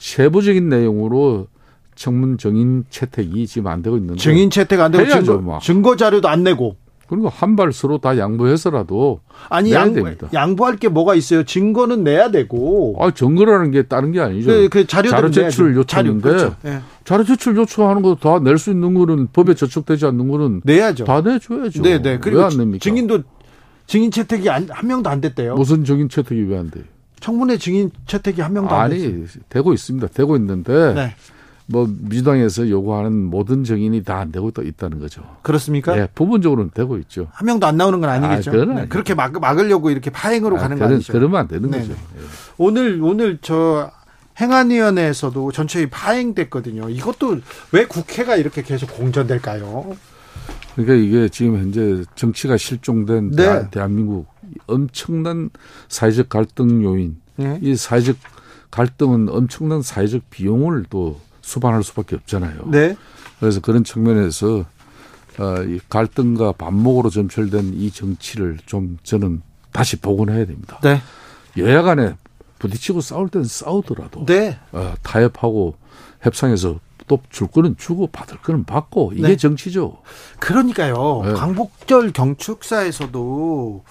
세부적인 0.00 0.68
내용으로 0.68 1.46
청문 1.94 2.36
증인 2.36 2.84
채택이 2.90 3.46
지금 3.46 3.68
안 3.68 3.80
되고 3.82 3.96
있는데 3.96 4.20
증인 4.20 4.50
채택 4.50 4.80
안 4.80 4.90
되고 4.90 5.08
증거, 5.08 5.60
증거 5.62 5.94
자료도 5.94 6.28
안 6.28 6.42
내고 6.42 6.81
그리고 7.12 7.28
한 7.28 7.56
발 7.56 7.74
서로 7.74 7.98
다 7.98 8.16
양보해서라도 8.16 9.20
아니 9.50 9.68
내야 9.70 9.80
양보, 9.82 9.96
됩니다. 9.96 10.28
양보할 10.32 10.76
게 10.76 10.88
뭐가 10.88 11.14
있어요? 11.14 11.42
증거는 11.44 12.04
내야 12.04 12.30
되고. 12.30 12.96
아 12.98 13.10
증거라는 13.10 13.70
게 13.70 13.82
다른 13.82 14.12
게 14.12 14.20
아니죠. 14.20 14.48
그, 14.48 14.68
그 14.70 14.86
자료 14.86 15.30
제출 15.30 15.76
요청인데 15.76 16.22
자료, 16.22 16.36
그렇죠. 16.38 16.56
네. 16.62 16.80
자료 17.04 17.24
제출 17.24 17.54
요청하는 17.56 18.00
거 18.00 18.14
다 18.14 18.38
낼 18.38 18.56
수 18.56 18.70
있는 18.70 18.94
거는 18.94 19.28
법에 19.34 19.52
저촉되지 19.52 20.06
않는 20.06 20.28
거는 20.28 20.62
내야죠. 20.64 21.04
다 21.04 21.20
내줘야죠. 21.20 21.82
네, 21.82 22.00
네. 22.00 22.18
그리고? 22.18 22.48
증인도 22.80 23.22
증인 23.86 24.10
채택이 24.10 24.48
한, 24.48 24.66
한 24.70 24.88
명도 24.88 25.10
안 25.10 25.20
됐대요. 25.20 25.54
무슨 25.56 25.84
증인 25.84 26.08
채택이 26.08 26.40
왜 26.44 26.56
안 26.56 26.70
돼요? 26.70 26.84
청문회 27.20 27.58
증인 27.58 27.90
채택이 28.06 28.40
한 28.40 28.54
명도 28.54 28.74
안 28.74 28.88
됐어요. 28.88 29.08
아니 29.10 29.26
되고 29.50 29.74
있습니다. 29.74 30.06
되고 30.08 30.34
있는데. 30.36 30.94
네. 30.94 31.14
뭐 31.66 31.86
민주당에서 31.88 32.68
요구하는 32.68 33.12
모든 33.12 33.64
정인이 33.64 34.02
다 34.04 34.22
안 34.22 34.30
되고 34.30 34.50
또 34.50 34.62
있다는 34.62 34.98
거죠. 35.00 35.22
그렇습니까? 35.42 35.96
예, 35.98 36.08
부분적으로는 36.14 36.70
되고 36.74 36.98
있죠. 36.98 37.28
한 37.32 37.46
명도 37.46 37.66
안 37.66 37.76
나오는 37.76 38.00
건 38.00 38.10
아니겠죠. 38.10 38.50
아, 38.50 38.64
네, 38.64 38.86
그렇게 38.88 39.14
막, 39.14 39.32
막으려고 39.40 39.90
이렇게 39.90 40.10
파행으로 40.10 40.56
아, 40.58 40.60
가는 40.60 40.78
거 40.78 40.84
아니죠. 40.84 41.12
그러면 41.12 41.40
안 41.40 41.48
되는 41.48 41.70
네. 41.70 41.78
거죠. 41.80 41.92
예. 41.92 41.96
오늘 42.58 43.00
오늘 43.02 43.38
저 43.42 43.90
행안위원회에서도 44.40 45.52
전체의 45.52 45.90
파행됐거든요. 45.90 46.88
이것도 46.90 47.38
왜 47.72 47.86
국회가 47.86 48.36
이렇게 48.36 48.62
계속 48.62 48.94
공전될까요? 48.94 49.96
그러니까 50.74 50.94
이게 50.94 51.28
지금 51.28 51.58
현재 51.58 52.04
정치가 52.14 52.56
실종된 52.56 53.32
네. 53.32 53.68
대한민국 53.70 54.26
엄청난 54.66 55.50
사회적 55.88 56.28
갈등 56.28 56.82
요인. 56.82 57.16
네. 57.36 57.58
이 57.62 57.76
사회적 57.76 58.16
갈등은 58.70 59.28
엄청난 59.28 59.82
사회적 59.82 60.30
비용을 60.30 60.84
또 60.88 61.20
수반할 61.42 61.82
수밖에 61.82 62.16
없잖아요. 62.16 62.64
네. 62.66 62.96
그래서 63.38 63.60
그런 63.60 63.84
측면에서 63.84 64.64
어, 65.38 65.62
이 65.62 65.80
갈등과 65.88 66.52
반목으로 66.52 67.10
점철된 67.10 67.74
이 67.74 67.90
정치를 67.90 68.58
좀 68.66 68.98
저는 69.02 69.42
다시 69.72 69.96
복원해야 69.96 70.46
됩니다. 70.46 70.78
네. 70.82 71.00
여야 71.58 71.82
간에 71.82 72.14
부딪히고 72.58 73.00
싸울 73.00 73.28
때는 73.28 73.44
싸우더라도 73.44 74.24
네. 74.26 74.58
어, 74.72 74.94
타협하고 75.02 75.74
협상해서 76.20 76.78
또줄 77.08 77.48
거는 77.48 77.76
주고 77.76 78.06
받을 78.06 78.38
거는 78.38 78.64
받고 78.64 79.12
이게 79.14 79.28
네. 79.28 79.36
정치죠. 79.36 79.98
그러니까요. 80.38 81.22
네. 81.24 81.32
광복절 81.32 82.12
경축사에서도 82.12 83.84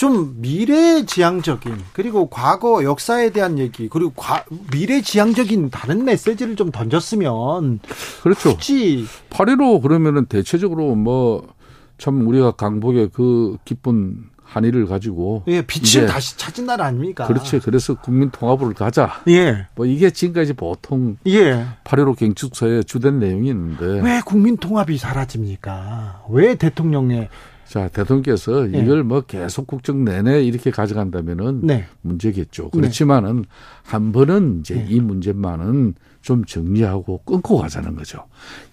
좀 0.00 0.36
미래지향적인 0.38 1.76
그리고 1.92 2.30
과거 2.30 2.82
역사에 2.82 3.30
대한 3.30 3.58
얘기 3.58 3.88
그리고 3.88 4.10
과, 4.16 4.44
미래지향적인 4.72 5.68
다른 5.68 6.04
메시지를 6.04 6.56
좀 6.56 6.70
던졌으면 6.70 7.80
그렇죠. 8.22 8.54
굳이 8.56 9.04
8.15 9.28 9.82
그러면은 9.82 10.24
대체적으로 10.24 10.94
뭐 10.94 11.60
참 12.00 12.26
우리가 12.26 12.52
강복의 12.52 13.10
그 13.12 13.58
기쁜 13.64 14.30
한의를 14.42 14.86
가지고 14.86 15.44
예, 15.46 15.62
빛을 15.62 16.06
다시 16.06 16.36
찾은 16.36 16.66
날 16.66 16.80
아닙니까? 16.80 17.26
그렇지. 17.26 17.60
그래서 17.60 17.94
국민 17.94 18.30
통합을 18.30 18.74
가자. 18.74 19.22
예. 19.28 19.66
뭐 19.76 19.86
이게 19.86 20.10
지금까지 20.10 20.54
보통 20.54 21.18
예. 21.26 21.66
8.15 21.84 22.16
경축서의 22.16 22.84
주된 22.84 23.20
내용이 23.20 23.48
있는데 23.50 24.00
왜 24.02 24.20
국민 24.24 24.56
통합이 24.56 24.98
사라집니까? 24.98 26.24
왜 26.30 26.56
대통령의 26.56 27.28
자, 27.70 27.86
대통령께서 27.86 28.66
네. 28.66 28.80
이걸 28.80 29.04
뭐 29.04 29.20
계속 29.20 29.68
국정 29.68 30.04
내내 30.04 30.42
이렇게 30.42 30.72
가져간다면은 30.72 31.60
네. 31.62 31.86
문제겠죠. 32.02 32.70
그렇지만은 32.70 33.42
네. 33.42 33.48
한 33.84 34.10
번은 34.10 34.58
이제 34.58 34.74
네. 34.74 34.86
이 34.88 34.98
문제만은 34.98 35.94
좀 36.20 36.44
정리하고 36.44 37.18
끊고 37.18 37.58
가자는 37.58 37.94
거죠. 37.94 38.24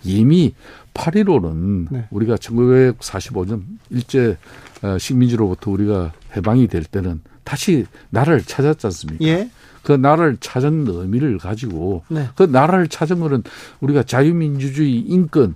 이미 0.03 0.55
8.15는 0.95 2.07
우리가 2.09 2.37
1945년 2.37 3.61
일제 3.91 4.35
어, 4.81 4.97
식민지로부터 4.97 5.69
우리가 5.69 6.13
해방이 6.35 6.67
될 6.67 6.83
때는 6.83 7.21
다시 7.43 7.85
나라를 8.09 8.41
찾았지 8.41 8.87
않습니까? 8.87 9.23
예. 9.25 9.47
그 9.83 9.91
나라를 9.91 10.37
찾은 10.39 10.87
의미를 10.87 11.37
가지고 11.37 12.03
네. 12.09 12.27
그 12.35 12.41
나라를 12.41 12.87
찾은 12.87 13.19
거는 13.19 13.43
우리가 13.79 14.01
자유민주주의 14.01 15.01
인권 15.01 15.53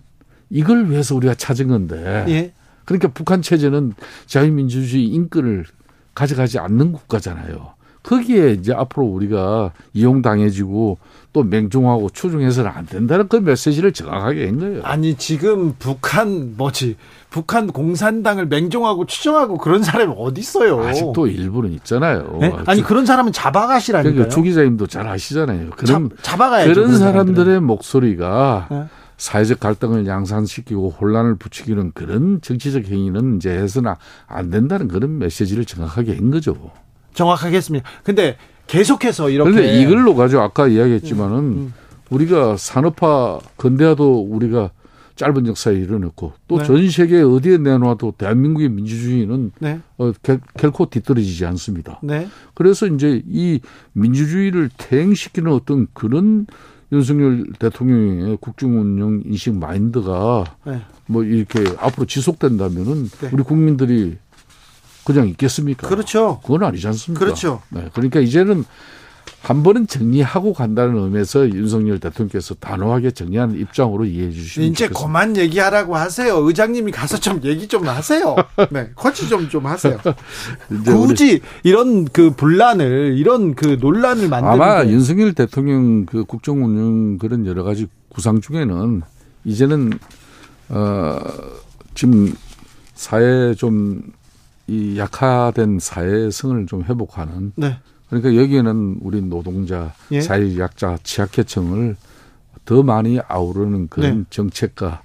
이걸 0.51 0.91
위해서 0.91 1.15
우리가 1.15 1.33
찾은 1.33 1.69
건데 1.69 2.25
예. 2.27 2.53
그러니까 2.91 3.07
북한 3.13 3.41
체제는 3.41 3.93
자유민주주의 4.25 5.05
인권을 5.07 5.65
가져가지 6.13 6.59
않는 6.59 6.91
국가잖아요. 6.91 7.73
거기에 8.03 8.53
이제 8.53 8.73
앞으로 8.73 9.05
우리가 9.05 9.71
이용당해지고 9.93 10.97
또 11.33 11.43
맹종하고 11.43 12.09
추종해서는 12.09 12.71
안 12.71 12.85
된다는 12.85 13.27
그 13.27 13.37
메시지를 13.37 13.93
정확하게 13.93 14.47
한 14.47 14.59
거예요. 14.59 14.81
아니 14.83 15.15
지금 15.15 15.75
북한 15.77 16.55
뭐지 16.57 16.97
북한 17.29 17.67
공산당을 17.67 18.47
맹종하고 18.47 19.05
추종하고 19.05 19.57
그런 19.57 19.83
사람이 19.83 20.15
어디 20.17 20.41
있어요? 20.41 20.81
아직도 20.83 21.27
일부는 21.27 21.71
있잖아요. 21.73 22.37
네? 22.41 22.53
아니 22.65 22.81
그런 22.81 23.05
사람은 23.05 23.31
잡아가시라니까요. 23.31 24.13
그러니까 24.13 24.35
주 24.35 24.41
기자님도 24.41 24.87
잘 24.87 25.07
아시잖아요. 25.07 25.69
그런 25.77 26.09
잡 26.21 26.41
아가야죠. 26.41 26.73
그런 26.73 26.97
사람들의 26.97 27.61
목소리가 27.61 28.67
네? 28.71 28.85
사회적 29.21 29.59
갈등을 29.59 30.07
양산시키고 30.07 30.95
혼란을 30.99 31.35
부추기는 31.35 31.91
그런 31.93 32.41
정치적 32.41 32.85
행위는 32.85 33.35
이제 33.35 33.51
해서는 33.51 33.93
안 34.25 34.49
된다는 34.49 34.87
그런 34.87 35.19
메시지를 35.19 35.63
정확하게 35.63 36.15
한 36.15 36.31
거죠. 36.31 36.71
정확하게 37.13 37.57
했습니다. 37.57 37.87
근데 38.03 38.35
계속해서 38.65 39.29
이렇게. 39.29 39.51
그런데 39.51 39.79
이걸로 39.79 40.15
가지고 40.15 40.41
아까 40.41 40.67
이야기했지만은 40.67 41.37
음, 41.37 41.43
음. 41.43 41.73
우리가 42.09 42.57
산업화 42.57 43.37
근대화도 43.57 44.21
우리가 44.21 44.71
짧은 45.17 45.45
역사에 45.45 45.75
이뤄냈고 45.75 46.33
또전 46.47 46.77
네. 46.77 46.89
세계 46.89 47.21
어디에 47.21 47.59
내놔도 47.59 48.15
대한민국의 48.17 48.69
민주주의는 48.69 49.51
네. 49.59 49.81
어, 49.99 50.11
결코 50.57 50.89
뒤떨어지지 50.89 51.45
않습니다. 51.45 51.99
네. 52.01 52.27
그래서 52.55 52.87
이제 52.87 53.21
이 53.27 53.59
민주주의를 53.93 54.71
퇴행시키는 54.77 55.51
어떤 55.51 55.85
그런 55.93 56.47
윤석열 56.91 57.45
대통령의 57.57 58.37
국정 58.41 58.79
운영 58.79 59.21
인식 59.25 59.53
마인드가 59.55 60.43
네. 60.65 60.81
뭐 61.05 61.23
이렇게 61.23 61.63
앞으로 61.79 62.05
지속된다면은 62.05 63.09
네. 63.09 63.29
우리 63.31 63.43
국민들이 63.43 64.17
그냥 65.05 65.27
있겠습니까? 65.29 65.87
그렇죠. 65.87 66.39
그건 66.43 66.63
아니지 66.63 66.87
않습니까? 66.87 67.23
그렇죠. 67.23 67.61
네. 67.69 67.89
그러니까 67.93 68.19
이제는 68.19 68.65
한 69.41 69.63
번은 69.63 69.87
정리하고 69.87 70.53
간다는 70.53 70.97
의미에서 70.97 71.49
윤석열 71.49 71.99
대통령께서 71.99 72.55
단호하게 72.55 73.11
정리하는 73.11 73.59
입장으로 73.59 74.05
이해해 74.05 74.31
주시면 74.31 74.69
이제 74.69 74.85
좋겠습니다. 74.85 74.99
그만 75.07 75.37
얘기하라고 75.37 75.95
하세요. 75.95 76.37
의장님이 76.37 76.91
가서 76.91 77.19
좀 77.19 77.41
얘기 77.43 77.67
좀 77.67 77.87
하세요. 77.87 78.35
네, 78.69 78.89
코치 78.95 79.27
좀좀 79.27 79.65
하세요. 79.65 79.97
굳이 80.85 81.41
이런 81.63 82.05
그 82.05 82.31
분란을 82.31 83.15
이런 83.17 83.55
그 83.55 83.77
논란을 83.79 84.29
만드는 84.29 84.53
아마 84.53 84.85
윤석열 84.85 85.33
대통령 85.33 86.05
그 86.05 86.23
국정 86.23 86.63
운영 86.63 87.17
그런 87.17 87.45
여러 87.45 87.63
가지 87.63 87.87
구상 88.09 88.41
중에는 88.41 89.01
이제는 89.45 89.91
어 90.69 91.19
지금 91.95 92.33
사회 92.93 93.53
좀 93.55 94.03
이 94.71 94.97
약화된 94.97 95.79
사회성을 95.79 96.65
좀 96.65 96.83
회복하는 96.83 97.51
네. 97.55 97.77
그러니까 98.11 98.35
여기에는 98.43 98.97
우리 99.01 99.21
노동자, 99.21 99.93
예? 100.11 100.21
사회약자, 100.21 100.99
취약계층을 101.01 101.95
더 102.65 102.83
많이 102.83 103.19
아우르는 103.27 103.87
그런 103.87 104.19
네. 104.19 104.23
정책과 104.29 105.01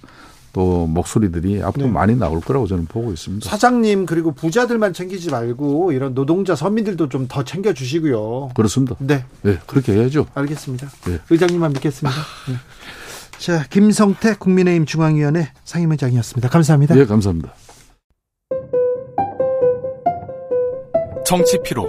또 0.52 0.86
목소리들이 0.86 1.62
앞으로 1.62 1.86
네. 1.86 1.92
많이 1.92 2.16
나올 2.16 2.40
거라고 2.40 2.66
저는 2.66 2.86
보고 2.86 3.12
있습니다. 3.12 3.48
사장님 3.48 4.06
그리고 4.06 4.32
부자들만 4.32 4.92
챙기지 4.92 5.30
말고 5.30 5.92
이런 5.92 6.14
노동자 6.14 6.54
서민들도 6.56 7.08
좀 7.08 7.28
더 7.28 7.44
챙겨 7.44 7.72
주시고요. 7.72 8.50
그렇습니다. 8.54 8.96
네. 8.98 9.24
네, 9.42 9.58
그렇게 9.66 9.92
해야죠. 9.92 10.26
알겠습니다. 10.34 10.88
네. 11.06 11.18
의장님만 11.30 11.72
믿겠습니다. 11.74 12.18
네. 12.48 12.54
자, 13.38 13.64
김성태 13.68 14.36
국민의힘 14.38 14.86
중앙위원회 14.86 15.52
상임의장이었습니다. 15.64 16.48
감사합니다. 16.48 16.94
네, 16.94 17.04
감사합니다. 17.04 17.52
정치 21.26 21.58
피로 21.62 21.88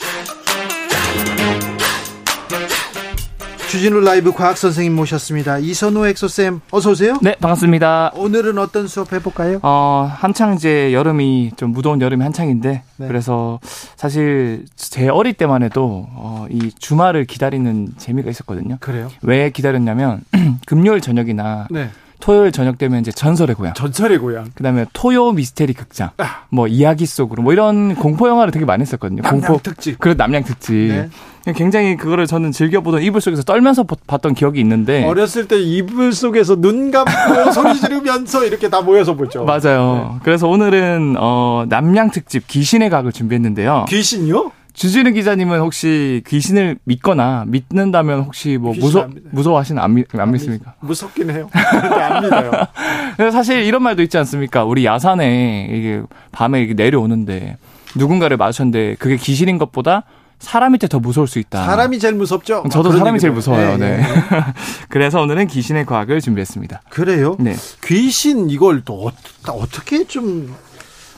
주진우 3.71 4.01
라이브 4.01 4.33
과학 4.33 4.57
선생님 4.57 4.93
모셨습니다. 4.97 5.59
이선호 5.59 6.05
엑소쌤 6.05 6.59
어서 6.71 6.91
오세요. 6.91 7.17
네, 7.21 7.37
반갑습니다. 7.39 8.11
오늘은 8.15 8.57
어떤 8.57 8.85
수업 8.85 9.13
해볼까요? 9.13 9.59
어, 9.63 10.11
한창 10.13 10.55
이제 10.55 10.91
여름이 10.91 11.53
좀 11.55 11.71
무더운 11.71 12.01
여름이 12.01 12.21
한창인데 12.21 12.83
네. 12.97 13.07
그래서 13.07 13.61
사실 13.95 14.65
제 14.75 15.07
어릴 15.07 15.31
때만 15.35 15.63
해도 15.63 16.05
어, 16.11 16.47
이 16.49 16.73
주말을 16.77 17.23
기다리는 17.23 17.93
재미가 17.97 18.29
있었거든요. 18.29 18.75
그래요? 18.81 19.09
왜 19.21 19.49
기다렸냐면 19.51 20.19
금요일 20.67 20.99
저녁이나 20.99 21.69
네. 21.71 21.91
토요일 22.19 22.51
저녁 22.51 22.77
되면 22.77 22.99
이제 22.99 23.09
전설의 23.09 23.55
고향. 23.55 23.73
전설의 23.73 24.17
고향. 24.17 24.47
그다음에 24.53 24.85
토요 24.91 25.31
미스테리 25.31 25.73
극장. 25.73 26.11
아. 26.17 26.43
뭐 26.49 26.67
이야기 26.67 27.05
속으로 27.05 27.41
뭐 27.41 27.53
이런 27.53 27.95
공포 27.95 28.27
영화를 28.27 28.51
되게 28.51 28.65
많이 28.65 28.81
했었거든요. 28.81 29.21
남양 29.21 29.41
공포 29.41 29.63
특집. 29.63 29.97
그런 29.97 30.17
남양 30.17 30.43
특집. 30.43 30.73
네. 30.73 31.09
굉장히 31.55 31.95
그거를 31.97 32.27
저는 32.27 32.51
즐겨보던 32.51 33.01
이불 33.01 33.19
속에서 33.19 33.41
떨면서 33.43 33.83
봤던 33.83 34.35
기억이 34.35 34.59
있는데 34.59 35.03
어렸을 35.05 35.47
때 35.47 35.59
이불 35.59 36.13
속에서 36.13 36.55
눈 36.55 36.91
감고 36.91 37.51
소리 37.51 37.79
지르면서 37.79 38.45
이렇게 38.45 38.69
다 38.69 38.81
모여서 38.81 39.15
보죠. 39.15 39.43
맞아요. 39.45 40.11
네. 40.13 40.19
그래서 40.23 40.47
오늘은 40.47 41.15
어 41.17 41.65
남양 41.67 42.11
특집 42.11 42.47
귀신의 42.47 42.89
각을 42.89 43.11
준비했는데요. 43.11 43.85
귀신요? 43.89 44.51
주진우 44.73 45.11
기자님은 45.11 45.59
혹시 45.59 46.23
귀신을 46.27 46.77
믿거나 46.85 47.43
믿는다면 47.47 48.21
혹시 48.21 48.57
뭐 48.57 48.73
무서 48.73 49.09
무서워하시는 49.31 49.81
안, 49.81 49.95
믿, 49.95 50.07
안 50.17 50.31
믿습니까? 50.31 50.75
무섭긴 50.79 51.29
해요. 51.29 51.49
안 51.53 52.23
믿어요. 52.23 52.51
사실 53.31 53.63
이런 53.63 53.83
말도 53.83 54.01
있지 54.03 54.17
않습니까? 54.17 54.63
우리 54.63 54.85
야산에 54.85 55.67
이게 55.71 56.01
밤에 56.31 56.61
이게 56.61 56.73
내려오는데 56.73 57.57
누군가를 57.95 58.37
마주쳤는데 58.37 58.95
그게 58.97 59.17
귀신인 59.17 59.57
것보다 59.57 60.03
사람한테 60.41 60.87
더 60.87 60.99
무서울 60.99 61.27
수 61.27 61.39
있다. 61.39 61.65
사람이 61.65 61.99
제일 61.99 62.15
무섭죠. 62.15 62.63
저도 62.71 62.91
사람이 62.91 63.19
제일 63.19 63.31
무서워요. 63.33 63.77
네. 63.77 63.97
네. 63.97 64.03
그래서 64.89 65.21
오늘은 65.21 65.47
귀신의 65.47 65.85
과학을 65.85 66.19
준비했습니다. 66.19 66.81
그래요? 66.89 67.37
네. 67.39 67.55
귀신 67.85 68.49
이걸 68.49 68.81
또 68.83 69.11
어떻게 69.47 70.03
좀 70.05 70.53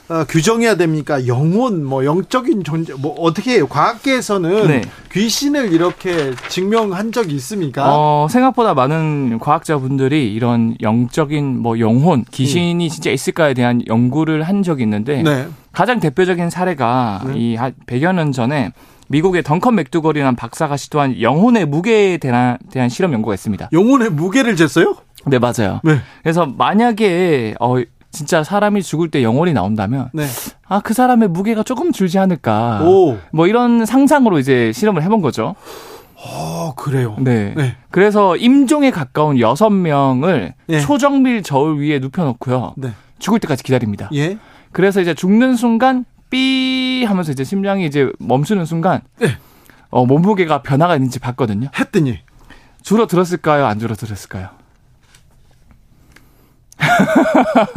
어, 0.10 0.26
규정해야 0.26 0.76
됩니까? 0.76 1.26
영혼, 1.28 1.86
뭐 1.86 2.04
영적인 2.04 2.66
존재, 2.66 2.94
뭐 2.94 3.16
어떻게 3.20 3.54
해요? 3.54 3.68
과학계에서는 3.68 4.68
네. 4.68 4.82
귀신을 5.14 5.72
이렇게 5.72 6.34
증명한 6.50 7.14
적이 7.14 7.36
있습니까? 7.36 7.86
어, 7.88 8.28
생각보다 8.30 8.74
많은 8.74 9.40
과학자분들이 9.40 10.34
이런 10.34 10.76
영적인 10.82 11.60
뭐 11.60 11.80
영혼, 11.80 12.26
귀신이 12.30 12.86
음. 12.86 12.90
진짜 12.90 13.12
있을까에 13.12 13.54
대한 13.54 13.82
연구를 13.88 14.44
한 14.44 14.62
적이 14.62 14.84
있는데 14.84 15.24
네. 15.24 15.48
가장 15.72 16.02
대표적인 16.02 16.50
사례가 16.50 17.22
네. 17.28 17.34
이 17.38 17.58
100여 17.88 18.14
년 18.14 18.34
전에 18.34 18.74
미국의 19.14 19.44
덩컨 19.44 19.76
맥두걸이라는 19.76 20.36
박사가 20.36 20.76
시도한 20.76 21.22
영혼의 21.22 21.68
무게에 21.68 22.18
대한, 22.18 22.58
대한 22.72 22.90
실험 22.90 23.14
연구가 23.14 23.36
있습니다. 23.36 23.70
영혼의 23.72 24.10
무게를 24.10 24.56
쟀어요? 24.56 24.98
네, 25.28 25.38
맞아요. 25.38 25.80
네. 25.84 25.98
그래서 26.24 26.48
만약에 26.48 27.54
어 27.60 27.76
진짜 28.10 28.44
사람이 28.44 28.82
죽을 28.82 29.10
때 29.10 29.24
영혼이 29.24 29.54
나온다면 29.54 30.10
네. 30.14 30.26
아그 30.68 30.96
사람의 30.96 31.30
무게가 31.30 31.62
조금 31.64 31.92
줄지 31.92 32.18
않을까 32.18 32.82
오. 32.84 33.18
뭐 33.32 33.48
이런 33.48 33.86
상상으로 33.86 34.40
이제 34.40 34.72
실험을 34.74 35.04
해본 35.04 35.22
거죠. 35.22 35.56
어 36.16 36.74
그래요. 36.76 37.16
네. 37.20 37.54
네. 37.56 37.76
그래서 37.92 38.36
임종에 38.36 38.90
가까운 38.90 39.40
여섯 39.40 39.70
명을 39.70 40.56
네. 40.68 40.80
초정밀 40.80 41.44
저울 41.44 41.80
위에 41.80 42.00
눕혀놓고요. 42.00 42.74
네. 42.78 42.90
죽을 43.20 43.40
때까지 43.40 43.64
기다립니다. 43.64 44.10
예. 44.16 44.38
그래서 44.72 45.02
이제 45.02 45.14
죽는 45.14 45.56
순간 45.56 46.04
삐 46.34 47.06
하면서 47.08 47.32
이제 47.32 47.44
심장이 47.44 47.86
이제 47.86 48.12
멈추는 48.18 48.66
순간 48.66 49.02
네. 49.20 49.38
어, 49.92 50.08
몸무게가 50.08 50.64
변화가 50.64 50.96
있는지 50.96 51.20
봤거든요. 51.20 51.70
했더니 51.78 52.20
줄어들었을까요? 52.82 53.68
안 53.68 53.78
줄어들었을까요? 53.78 54.50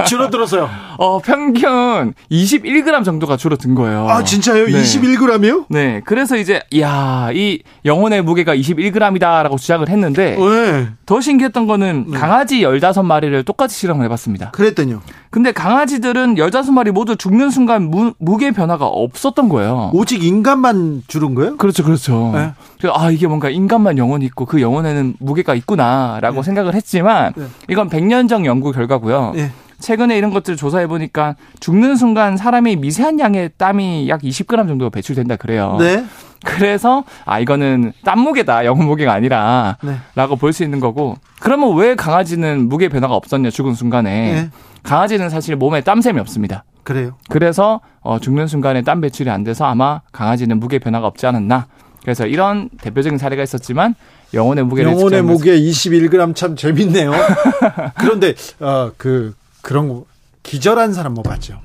줄어들었어요. 0.09 0.71
어, 0.99 1.19
평균 1.21 2.15
21g 2.31 3.05
정도가 3.05 3.37
줄어든 3.37 3.75
거예요. 3.75 4.09
아, 4.09 4.25
진짜요? 4.25 4.67
네. 4.67 4.73
21g이요? 4.73 5.67
네. 5.69 6.01
그래서 6.05 6.37
이제, 6.37 6.61
야, 6.79 7.31
이 7.33 7.61
영혼의 7.85 8.23
무게가 8.23 8.55
21g이다라고 8.55 9.59
주장을 9.59 9.89
했는데, 9.89 10.37
네. 10.37 10.89
더 11.07 11.21
신기했던 11.21 11.67
거는 11.67 12.07
네. 12.09 12.19
강아지 12.19 12.61
15마리를 12.61 13.45
똑같이 13.45 13.77
실험을 13.79 14.05
해봤습니다. 14.07 14.51
그랬더니요. 14.51 15.03
근데 15.31 15.53
강아지들은 15.53 16.37
15마리 16.37 16.93
모두 16.93 17.17
죽는 17.17 17.51
순간 17.51 17.91
무, 17.91 18.15
무게 18.19 18.53
변화가 18.53 18.87
없었던 18.87 19.49
거예요. 19.49 19.91
오직 19.93 20.25
인간만 20.25 21.03
줄은 21.07 21.35
거예요? 21.35 21.57
그렇죠, 21.57 21.85
그렇죠. 21.85 22.33
네. 22.35 22.53
아, 22.93 23.11
이게 23.11 23.27
뭔가 23.27 23.51
인간만 23.51 23.99
영혼이 23.99 24.25
있고 24.27 24.47
그 24.47 24.61
영혼에는 24.61 25.17
무게가 25.19 25.55
있구나라고 25.55 26.37
네. 26.37 26.43
생각을 26.43 26.75
했지만, 26.75 27.33
네. 27.37 27.45
이건 27.69 27.91
100년 27.91 28.29
전 28.29 28.47
연구 28.47 28.73
결과고요. 28.73 29.35
네. 29.79 29.87
최근에 29.87 30.17
이런 30.19 30.33
것들을 30.33 30.57
조사해 30.57 30.87
보니까 30.87 31.37
죽는 31.61 31.97
순간 31.97 32.37
사람이 32.37 32.77
미세한 32.77 33.21
양의 33.21 33.51
땀이 33.57 34.09
약 34.09 34.23
20g 34.23 34.69
정도 34.69 34.91
배출된다 34.91 35.37
그래요. 35.37 35.77
네. 35.79 36.05
그래서 36.45 37.05
아 37.25 37.41
이거는 37.41 37.93
땀 38.05 38.21
무게다 38.21 38.65
영혼 38.65 38.87
무게가 38.87 39.13
아니라라고 39.13 39.77
네. 39.83 40.39
볼수 40.39 40.63
있는 40.63 40.81
거고 40.81 41.17
그러면 41.41 41.75
왜 41.77 41.95
강아지는 41.95 42.69
무게 42.69 42.89
변화가 42.89 43.15
없었냐 43.15 43.51
죽은 43.51 43.75
순간에 43.75 44.33
네. 44.33 44.51
강아지는 44.83 45.29
사실 45.29 45.57
몸에 45.57 45.81
땀샘이 45.81 46.21
없습니다. 46.21 46.65
그래요. 46.85 47.17
그래서 47.29 47.81
어, 48.01 48.21
죽는 48.21 48.47
순간에 48.47 48.83
땀 48.83 49.01
배출이 49.01 49.29
안 49.29 49.43
돼서 49.43 49.65
아마 49.65 50.01
강아지는 50.13 50.61
무게 50.61 50.79
변화가 50.79 51.07
없지 51.09 51.27
않았나. 51.27 51.67
그래서 52.03 52.25
이런 52.27 52.69
대표적인 52.81 53.19
사례가 53.19 53.43
있었지만 53.43 53.97
영혼의 54.33 54.65
무게를 54.65 54.93
영혼의 54.93 55.23
무게 55.23 55.59
21g 55.59 56.37
참 56.37 56.55
재밌네요. 56.55 57.11
그런데 57.99 58.35
어, 58.61 58.93
그 58.97 59.35
그런 59.67 59.89
거 59.89 60.05
기절한 60.45 60.93
사람 60.93 61.15
뭐 61.15 61.25
봤죠? 61.25 61.61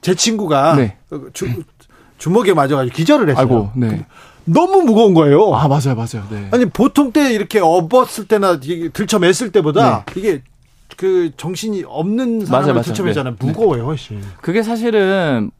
제 0.00 0.12
친구가 0.16 0.74
네. 0.74 0.96
주, 1.32 1.46
주먹에 2.18 2.52
맞아가지고 2.52 2.96
기절을 2.96 3.30
했어요. 3.30 3.42
아이고, 3.42 3.70
네. 3.76 4.04
너무 4.44 4.82
무거운 4.82 5.14
거예요. 5.14 5.54
아 5.54 5.68
맞아요, 5.68 5.94
맞아요. 5.94 6.26
네. 6.30 6.48
아니 6.50 6.66
보통 6.66 7.12
때 7.12 7.32
이렇게 7.32 7.60
업었을 7.60 8.26
때나 8.26 8.58
들쳐맸을 8.58 9.52
때보다 9.52 10.04
네. 10.04 10.20
이게 10.20 10.42
그 10.96 11.30
정신이 11.36 11.84
없는 11.86 12.46
사람을 12.46 12.82
들쳐매잖아요. 12.82 13.36
네. 13.38 13.46
무거워요, 13.46 13.84
훨씬. 13.86 14.20
그게 14.40 14.62
사실은 14.62 15.50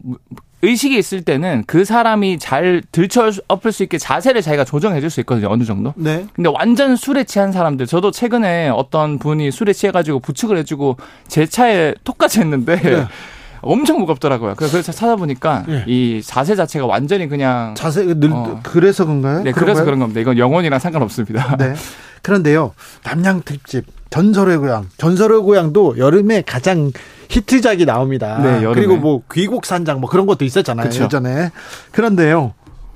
의식이 0.63 0.97
있을 0.97 1.23
때는 1.23 1.65
그 1.67 1.85
사람이 1.85 2.39
잘 2.39 2.83
들쳐 2.91 3.31
엎을 3.49 3.71
수 3.73 3.83
있게 3.83 3.99
자세를 3.99 4.41
자기가 4.41 4.65
조정해 4.65 5.01
줄 5.01 5.11
수 5.11 5.21
있거든요. 5.21 5.51
어느 5.51 5.65
정도. 5.65 5.93
네. 5.97 6.27
근데 6.35 6.49
완전 6.53 6.97
술에 6.97 7.25
취한 7.25 7.53
사람들 7.53 7.87
저도 7.87 8.11
최근에 8.11 8.71
어떤 8.71 9.19
분이 9.19 9.51
술에 9.51 9.73
취해 9.75 9.93
가지고 9.93 10.21
부축을 10.21 10.57
해 10.57 10.65
주고 10.65 10.97
제 11.29 11.45
차에 11.47 11.95
똑같이 12.05 12.41
했는데 12.41 12.77
네. 12.81 13.05
엄청 13.61 13.99
무겁더라고요. 13.99 14.55
그래서 14.57 14.81
찾아보니까 14.93 15.65
네. 15.67 15.85
이 15.87 16.23
자세 16.25 16.55
자체가 16.55 16.87
완전히 16.87 17.29
그냥 17.29 17.75
자세 17.77 18.05
늘 18.05 18.31
어. 18.33 18.61
그래서 18.63 19.05
그런가요? 19.05 19.43
네, 19.43 19.53
그래서 19.53 19.85
그런 19.85 19.99
겁니다. 19.99 20.21
이건 20.21 20.39
영혼이랑 20.39 20.79
상관없습니다. 20.81 21.57
네. 21.59 21.75
그런데요. 22.23 22.73
남양 23.05 23.43
특집 23.45 23.85
전설의 24.15 24.59
고향. 24.59 24.87
전설의 24.97 25.41
고향도 25.41 25.99
여름에 25.99 26.43
가장 26.47 26.93
히트작이 27.29 27.85
나옵니다. 27.85 28.39
네, 28.41 28.63
여름에. 28.63 28.75
그리고 28.75 28.97
뭐 28.97 29.23
귀곡 29.33 29.67
산장 29.67 30.01
뭐 30.01 30.09
그런 30.09 30.25
것도 30.27 30.45
있었잖아요. 30.45 30.89
그쵸. 30.89 31.05
예전에. 31.05 31.51
그런데요. 31.91 32.53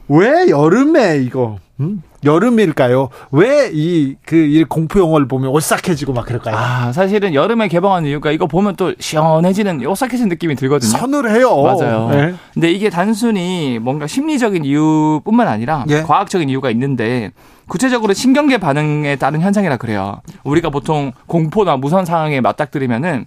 왜 0.06 0.48
여름에 0.48 1.18
이거 1.18 1.58
음? 1.80 2.02
여름일까요? 2.24 3.08
왜 3.32 3.70
이 3.72 4.16
그 4.26 4.64
공포 4.68 5.00
영화를 5.00 5.26
보면 5.28 5.50
오싹해지고 5.50 6.12
막 6.12 6.24
그럴까요? 6.26 6.54
아 6.56 6.92
사실은 6.92 7.34
여름에 7.34 7.66
개봉한 7.68 8.06
이유가 8.06 8.30
이거 8.30 8.46
보면 8.46 8.76
또 8.76 8.94
시원해지는 8.98 9.84
오싹해진 9.86 10.28
느낌이 10.28 10.54
들거든요. 10.54 10.90
서늘해요. 10.90 11.62
맞아요. 11.62 12.08
네. 12.10 12.34
근데 12.54 12.70
이게 12.72 12.90
단순히 12.90 13.78
뭔가 13.80 14.06
심리적인 14.06 14.64
이유뿐만 14.64 15.46
아니라 15.48 15.84
예? 15.88 16.02
과학적인 16.02 16.48
이유가 16.48 16.70
있는데 16.70 17.32
구체적으로 17.68 18.14
신경계 18.14 18.58
반응에 18.58 19.16
따른 19.16 19.40
현상이라 19.40 19.76
그래요. 19.76 20.20
우리가 20.44 20.70
보통 20.70 21.12
공포나 21.26 21.76
무선 21.76 22.04
상황에 22.04 22.40
맞닥뜨리면은 22.40 23.26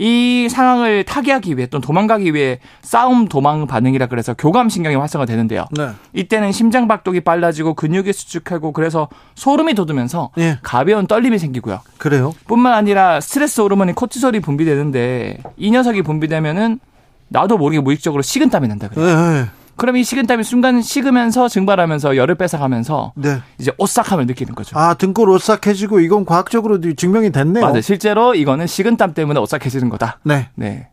이 0.00 0.48
상황을 0.48 1.02
타개하기 1.02 1.56
위해 1.56 1.66
또는 1.66 1.84
도망가기 1.84 2.32
위해 2.32 2.60
싸움 2.82 3.26
도망 3.26 3.66
반응이라 3.66 4.06
그래서 4.06 4.32
교감 4.32 4.68
신경이 4.68 4.94
활성화 4.94 5.26
되는데요. 5.26 5.66
네. 5.76 5.88
이때는 6.12 6.52
심장 6.52 6.86
박동이 6.86 7.18
빨라지고 7.20 7.74
근육이 7.74 8.12
수축하고 8.12 8.72
그래서 8.72 9.08
소름이 9.34 9.74
돋으면서 9.74 10.30
네. 10.36 10.56
가벼운 10.62 11.08
떨림이 11.08 11.40
생기고요. 11.40 11.80
그래요? 11.98 12.32
뿐만 12.46 12.74
아니라 12.74 13.20
스트레스 13.20 13.60
호르몬인 13.60 13.96
코티솔이 13.96 14.38
분비되는데 14.38 15.42
이 15.56 15.70
녀석이 15.72 16.02
분비되면은 16.02 16.78
나도 17.26 17.58
모르게 17.58 17.80
무의식적으로 17.80 18.22
식은땀이 18.22 18.68
난다 18.68 18.88
그래요. 18.88 19.16
네. 19.32 19.46
그럼 19.78 19.96
이 19.96 20.04
식은땀이 20.04 20.44
순간 20.44 20.82
식으면서 20.82 21.48
증발하면서 21.48 22.16
열을 22.16 22.34
뺏어가면서 22.34 23.12
네. 23.14 23.38
이제 23.58 23.72
오싹함을 23.78 24.26
느끼는 24.26 24.54
거죠. 24.54 24.76
아 24.78 24.94
등골 24.94 25.30
오싹해지고 25.30 26.00
이건 26.00 26.24
과학적으로 26.24 26.80
증명이 26.80 27.30
됐네요. 27.32 27.64
맞아요. 27.64 27.80
실제로 27.80 28.34
이거는 28.34 28.66
식은땀 28.66 29.14
때문에 29.14 29.38
오싹해지는 29.40 29.88
거다. 29.88 30.18
네. 30.24 30.48
네. 30.56 30.88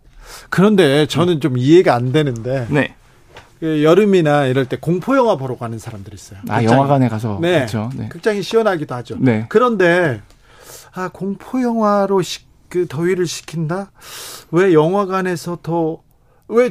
그런데 0.50 1.08
저는 1.08 1.42
좀 1.42 1.58
이해가 1.58 1.96
안 1.96 2.12
되는데. 2.12 2.68
네. 2.70 2.96
그 3.60 3.84
여름이나 3.84 4.46
이럴 4.46 4.66
때 4.66 4.78
공포 4.78 5.18
영화 5.18 5.36
보러 5.38 5.58
가는 5.58 5.80
사람들이 5.80 6.14
있어요. 6.14 6.40
아 6.50 6.60
극장이. 6.60 6.66
영화관에 6.66 7.10
가서 7.10 7.40
네. 7.42 7.60
그렇죠. 7.60 7.90
네. 7.96 8.10
극장이 8.10 8.44
시원하기도 8.44 8.94
하죠. 8.96 9.16
네. 9.20 9.46
그런데 9.50 10.22
아 10.94 11.10
공포 11.12 11.62
영화로 11.62 12.22
그 12.70 12.88
더위를 12.88 13.26
식힌다? 13.26 13.92
왜 14.52 14.74
영화관에서 14.74 15.58
더 15.64 16.00
왜 16.48 16.70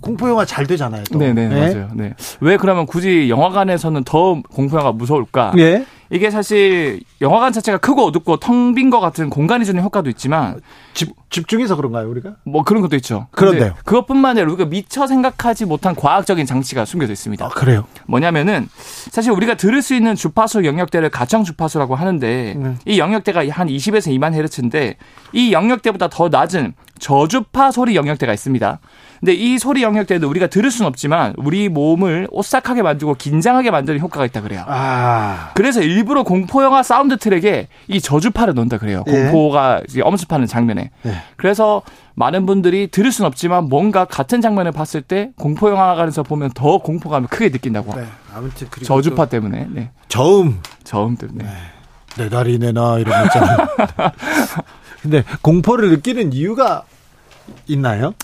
공포 0.00 0.28
영화 0.28 0.44
잘 0.44 0.66
되잖아요. 0.66 1.02
또. 1.12 1.18
네네 1.18 1.48
네? 1.48 1.60
맞아요. 1.74 1.88
네. 1.94 2.14
왜 2.40 2.56
그러면 2.56 2.86
굳이 2.86 3.28
영화관에서는 3.28 4.04
더 4.04 4.40
공포 4.52 4.76
영화가 4.76 4.92
무서울까? 4.92 5.54
예. 5.58 5.84
이게 6.08 6.30
사실 6.30 7.00
영화관 7.20 7.52
자체가 7.52 7.78
크고 7.78 8.04
어둡고 8.06 8.36
텅 8.36 8.74
빈 8.76 8.90
것 8.90 9.00
같은 9.00 9.28
공간이 9.28 9.64
주는 9.64 9.82
효과도 9.82 10.08
있지만 10.10 10.60
집, 10.94 11.10
집중해서 11.30 11.74
그런가요 11.74 12.08
우리가? 12.08 12.36
뭐 12.44 12.62
그런 12.62 12.80
것도 12.82 12.94
있죠. 12.96 13.26
그런데요. 13.32 13.74
그것뿐만 13.84 14.30
아니라 14.32 14.46
우리가 14.46 14.66
미처 14.66 15.08
생각하지 15.08 15.64
못한 15.64 15.96
과학적인 15.96 16.46
장치가 16.46 16.84
숨겨져 16.84 17.12
있습니다. 17.12 17.44
아, 17.44 17.48
그래요? 17.48 17.84
뭐냐면은 18.06 18.68
사실 19.10 19.32
우리가 19.32 19.56
들을 19.56 19.82
수 19.82 19.96
있는 19.96 20.14
주파수 20.14 20.64
영역대를 20.64 21.10
가청 21.10 21.42
주파수라고 21.42 21.96
하는데 21.96 22.54
네. 22.56 22.74
이 22.84 23.00
영역대가 23.00 23.40
한 23.50 23.66
20에서 23.66 24.16
2만 24.16 24.32
헤르츠인데 24.34 24.96
이 25.32 25.52
영역대보다 25.52 26.06
더 26.08 26.28
낮은 26.28 26.74
저주파 26.98 27.70
소리 27.70 27.96
영역대가 27.96 28.32
있습니다. 28.32 28.78
근데 29.20 29.32
이 29.32 29.58
소리 29.58 29.82
영역대도 29.82 30.28
우리가 30.28 30.46
들을 30.48 30.70
수는 30.70 30.88
없지만 30.88 31.34
우리 31.38 31.68
몸을 31.68 32.28
오싹하게 32.30 32.82
만들고 32.82 33.14
긴장하게 33.14 33.70
만드는 33.70 34.00
효과가 34.00 34.26
있다 34.26 34.42
그래요. 34.42 34.64
아. 34.66 35.52
그래서 35.54 35.80
일부러 35.80 36.22
공포 36.22 36.62
영화 36.62 36.82
사운드 36.82 37.16
트랙에 37.16 37.68
이 37.88 38.00
저주파를 38.00 38.54
넣는다 38.54 38.78
그래요. 38.78 39.04
예. 39.06 39.12
공포가 39.12 39.82
엄습하는 40.02 40.46
장면에. 40.46 40.90
예. 41.06 41.22
그래서 41.36 41.82
많은 42.14 42.46
분들이 42.46 42.88
들을 42.88 43.10
수는 43.12 43.26
없지만 43.26 43.68
뭔가 43.68 44.04
같은 44.04 44.40
장면을 44.40 44.72
봤을 44.72 45.02
때 45.02 45.30
공포 45.36 45.70
영화관에서 45.70 46.22
보면 46.22 46.50
더 46.54 46.78
공포감을 46.78 47.28
크게 47.28 47.50
느낀다고. 47.50 47.94
네. 47.94 48.06
아무튼 48.34 48.68
저주파 48.82 49.26
때문에. 49.26 49.66
네. 49.70 49.90
저음. 50.08 50.60
저음 50.84 51.16
때문에. 51.16 51.44
네. 51.44 51.50
내 52.16 52.28
다리 52.30 52.58
내놔 52.58 52.98
이런 53.00 53.18
거 53.20 53.24
있잖아요. 53.26 53.56
근데 55.06 55.22
공포를 55.42 55.90
느끼는 55.90 56.32
이유가 56.32 56.82
있나요? 57.68 58.14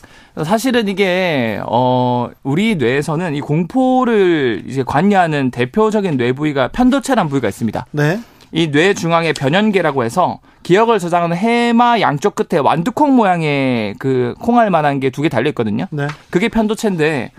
사실은 0.44 0.88
이게 0.88 1.60
어 1.66 2.28
우리 2.42 2.74
뇌에서는 2.74 3.34
이 3.36 3.40
공포를 3.40 4.64
이제 4.66 4.82
관여하는 4.82 5.50
대표적인 5.52 6.16
뇌 6.16 6.32
부위가 6.32 6.68
편도체란 6.68 7.28
부위가 7.28 7.48
있습니다. 7.48 7.86
네. 7.92 8.18
이 8.50 8.70
뇌 8.70 8.94
중앙에 8.94 9.32
변연계라고 9.32 10.04
해서 10.04 10.40
기억을 10.62 10.98
저장하는 10.98 11.36
해마 11.36 12.00
양쪽 12.00 12.34
끝에 12.34 12.58
완두콩 12.60 13.14
모양의 13.16 13.94
그 13.98 14.34
콩알 14.40 14.70
만한 14.70 14.98
게 15.00 15.10
두 15.10 15.22
개 15.22 15.28
달려 15.28 15.48
있거든요. 15.50 15.86
네. 15.90 16.06
그게 16.30 16.48
편도체인데 16.48 17.30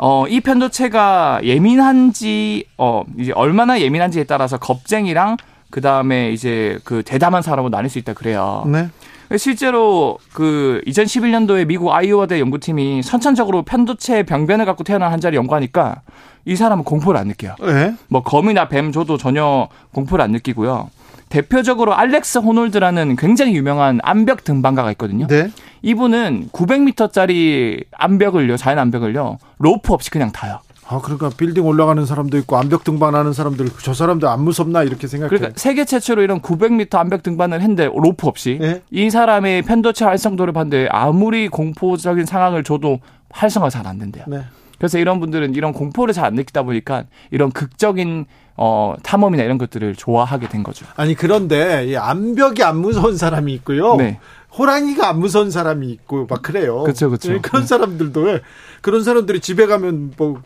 어, 0.00 0.26
이 0.28 0.40
편도체가 0.40 1.40
예민한지, 1.42 2.66
어, 2.78 3.02
이제 3.18 3.32
얼마나 3.32 3.80
예민한지에 3.80 4.24
따라서 4.24 4.56
겁쟁이랑 4.56 5.36
그 5.70 5.80
다음에 5.80 6.30
이제 6.30 6.78
그 6.84 7.02
대담한 7.02 7.42
사람으로 7.42 7.70
나눌 7.70 7.90
수 7.90 7.98
있다 7.98 8.14
그래요. 8.14 8.64
네. 8.66 8.88
실제로 9.36 10.18
그 10.32 10.80
2011년도에 10.86 11.66
미국 11.66 11.92
아이오와대 11.92 12.40
연구팀이 12.40 13.02
선천적으로 13.02 13.62
편도체 13.62 14.22
병변을 14.22 14.64
갖고 14.64 14.84
태어난 14.84 15.10
환자를 15.12 15.36
연구하니까 15.36 16.00
이 16.46 16.56
사람은 16.56 16.84
공포를 16.84 17.20
안 17.20 17.28
느껴요. 17.28 17.54
네? 17.60 17.94
뭐 18.08 18.22
거미나 18.22 18.68
뱀 18.68 18.90
줘도 18.90 19.18
전혀 19.18 19.68
공포를 19.92 20.24
안 20.24 20.32
느끼고요. 20.32 20.88
대표적으로 21.28 21.94
알렉스 21.94 22.38
호놀드라는 22.38 23.16
굉장히 23.16 23.54
유명한 23.54 24.00
암벽 24.02 24.44
등반가가 24.44 24.90
있거든요. 24.92 25.26
네? 25.26 25.50
이분은 25.82 26.48
900m짜리 26.52 27.84
암벽을요, 27.92 28.56
자연 28.56 28.78
암벽을요, 28.78 29.36
로프 29.58 29.92
없이 29.92 30.10
그냥 30.10 30.32
타요. 30.32 30.60
아, 30.90 31.00
그러니까 31.02 31.30
빌딩 31.36 31.66
올라가는 31.66 32.04
사람도 32.04 32.38
있고 32.38 32.56
암벽 32.56 32.82
등반하는 32.82 33.32
사람들 33.34 33.68
저 33.82 33.92
사람들 33.92 34.26
안 34.26 34.40
무섭나 34.42 34.82
이렇게 34.84 35.06
생각해요. 35.06 35.28
그러니까 35.28 35.58
세계 35.60 35.84
최초로 35.84 36.22
이런 36.22 36.40
900m 36.40 36.94
암벽 36.94 37.22
등반을 37.22 37.60
했는데 37.60 37.84
로프 37.94 38.26
없이 38.26 38.58
네? 38.60 38.82
이 38.90 39.10
사람의 39.10 39.62
편도체 39.62 40.06
활성도를 40.06 40.52
봤는데 40.54 40.88
아무리 40.90 41.48
공포적인 41.48 42.24
상황을 42.24 42.64
줘도 42.64 43.00
활성화 43.30 43.68
잘 43.70 43.86
안 43.86 43.98
된대요. 43.98 44.24
네. 44.28 44.42
그래서 44.78 44.98
이런 44.98 45.20
분들은 45.20 45.54
이런 45.56 45.72
공포를 45.72 46.14
잘 46.14 46.24
안 46.24 46.34
느끼다 46.34 46.62
보니까 46.62 47.04
이런 47.30 47.50
극적인 47.50 48.24
어, 48.56 48.94
탐험이나 49.02 49.42
이런 49.44 49.58
것들을 49.58 49.94
좋아하게 49.94 50.48
된 50.48 50.62
거죠. 50.62 50.86
아니 50.96 51.14
그런데 51.14 51.86
이 51.86 51.96
암벽이 51.96 52.62
안 52.62 52.78
무서운 52.78 53.16
사람이 53.16 53.52
있고요. 53.54 53.96
네. 53.96 54.18
호랑이가 54.56 55.08
안 55.10 55.20
무서운 55.20 55.50
사람이 55.50 55.86
있고 55.90 56.26
막 56.30 56.40
그래요. 56.42 56.82
그렇죠, 56.82 57.08
그렇죠. 57.10 57.38
그런 57.42 57.66
사람들도 57.66 58.20
왜 58.22 58.40
그런 58.80 59.02
사람들이 59.04 59.40
집에 59.40 59.66
가면 59.66 60.14
뭐 60.16 60.40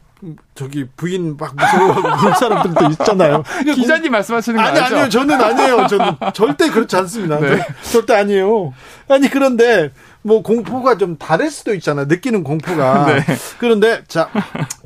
저기 0.55 0.86
부인 0.97 1.36
막 1.36 1.55
무서워하고 1.57 2.03
그런 2.20 2.35
사람들도 2.35 2.90
있잖아요. 2.93 3.43
기자님 3.74 4.12
말씀하시는 4.12 4.57
거 4.57 4.62
아니, 4.69 4.78
아니 4.78 4.89
죠? 4.89 4.94
아니요. 4.97 5.09
저는 5.09 5.40
아니에요. 5.40 5.86
저는 5.89 6.12
절대 6.35 6.70
그렇지 6.70 6.94
않습니다. 6.97 7.40
네. 7.40 7.66
절대 7.90 8.15
아니에요. 8.15 8.73
아니 9.09 9.28
그런데 9.28 9.90
뭐 10.23 10.43
공포가 10.43 10.97
좀 10.97 11.16
다를 11.19 11.51
수도 11.51 11.74
있잖아요. 11.74 12.07
느끼는 12.07 12.44
공포가. 12.44 13.07
네. 13.12 13.24
그런데 13.59 14.05
자 14.07 14.28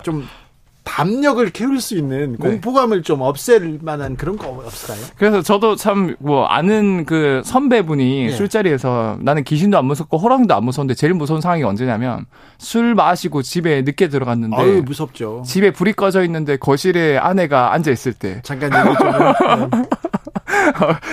좀 0.03 0.27
담력을 0.87 1.51
키울 1.51 1.81
수 1.81 1.97
있는 1.99 2.33
네. 2.33 2.39
공포감을 2.39 3.03
좀 3.03 3.21
없앨 3.21 3.81
만한 3.83 4.17
그런 4.17 4.39
거 4.39 4.49
없을까요? 4.49 5.05
그래서 5.19 5.43
저도 5.43 5.77
참 5.77 6.17
뭐 6.21 6.47
아는 6.47 7.05
그 7.05 7.43
선배분이 7.45 8.27
네. 8.27 8.31
술자리에서 8.31 9.19
나는 9.21 9.43
귀신도 9.45 9.77
안 9.77 9.85
무섭고 9.85 10.17
호랑이도 10.17 10.55
안 10.55 10.65
무서운데 10.65 10.95
제일 10.95 11.13
무서운 11.15 11.41
상황이 11.41 11.63
언제냐면 11.65 12.25
술 12.59 12.95
마시고 12.95 13.43
집에 13.43 13.83
늦게 13.83 14.09
들어갔는데 14.09 14.57
아유 14.57 14.83
무섭죠. 14.87 15.43
집에 15.45 15.73
불이 15.73 15.93
꺼져 15.95 16.25
있는데 16.25 16.57
거실에 16.57 17.19
아내가 17.19 17.73
앉아 17.75 17.91
있을 17.91 18.13
때 18.13 18.41
잠깐 18.45 18.71
얘기 18.73 18.97
좀 18.99 19.71
네. 19.71 19.83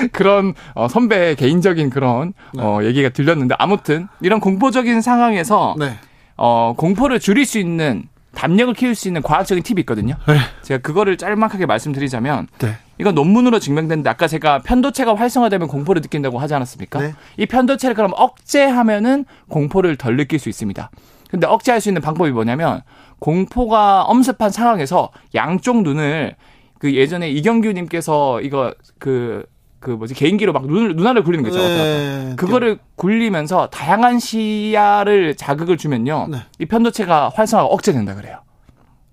그런 0.14 0.54
어, 0.76 0.88
선배의 0.88 1.36
개인적인 1.36 1.90
그런 1.90 2.34
네. 2.54 2.62
어, 2.64 2.84
얘기가 2.84 3.10
들렸는데 3.10 3.56
아무튼 3.58 4.08
이런 4.22 4.40
공포적인 4.40 5.02
상황에서 5.02 5.76
네. 5.80 5.98
어, 6.38 6.74
공포를 6.78 7.20
줄일 7.20 7.45
수 7.45 7.58
있는 7.60 8.04
담력을 8.35 8.73
키울 8.73 8.95
수 8.95 9.07
있는 9.07 9.22
과학적인 9.22 9.64
팁이 9.64 9.81
있거든요. 9.81 10.15
네. 10.27 10.38
제가 10.64 10.81
그거를 10.81 11.18
짤막하게 11.18 11.65
말씀드리자면 11.65 12.47
네. 12.60 12.77
이건 12.99 13.15
논문으로 13.15 13.60
증명됐는데 13.60 14.10
아까 14.10 14.27
제가 14.27 14.60
편도체가 14.60 15.15
활성화되면 15.15 15.68
공포를 15.68 16.01
느낀다고 16.01 16.39
하지 16.39 16.53
않았습니까? 16.53 16.99
네. 16.99 17.14
이 17.38 17.45
편도체를 17.45 17.95
그럼 17.95 18.11
억제하면은 18.15 19.26
공포를 19.49 19.95
덜 19.95 20.18
느낄 20.18 20.39
수 20.39 20.49
있습니다. 20.49 20.89
근데 21.30 21.47
억제할 21.47 21.81
수 21.81 21.89
있는 21.89 22.01
방법이 22.01 22.31
뭐냐면 22.31 22.81
공포가 23.19 24.03
엄습한 24.03 24.51
상황에서 24.51 25.10
양쪽 25.34 25.81
눈을 25.81 26.35
그 26.80 26.93
예전에 26.93 27.30
이경규 27.30 27.72
님께서 27.72 28.41
이거 28.41 28.73
그 28.99 29.45
그 29.84 29.91
뭐지 29.91 30.14
개인기로 30.14 30.53
막 30.53 30.65
눈을 30.65 30.95
눈알을 30.95 31.23
굴리는 31.23 31.43
거 31.43 31.49
있죠. 31.49 31.61
네. 31.61 32.34
그거를 32.38 32.80
굴리면서 32.95 33.68
다양한 33.68 34.18
시야를 34.18 35.35
자극을 35.35 35.77
주면요. 35.77 36.27
네. 36.31 36.38
이 36.57 36.65
편도체가 36.65 37.31
활성화가 37.35 37.68
억제된다 37.68 38.15
그래요. 38.15 38.39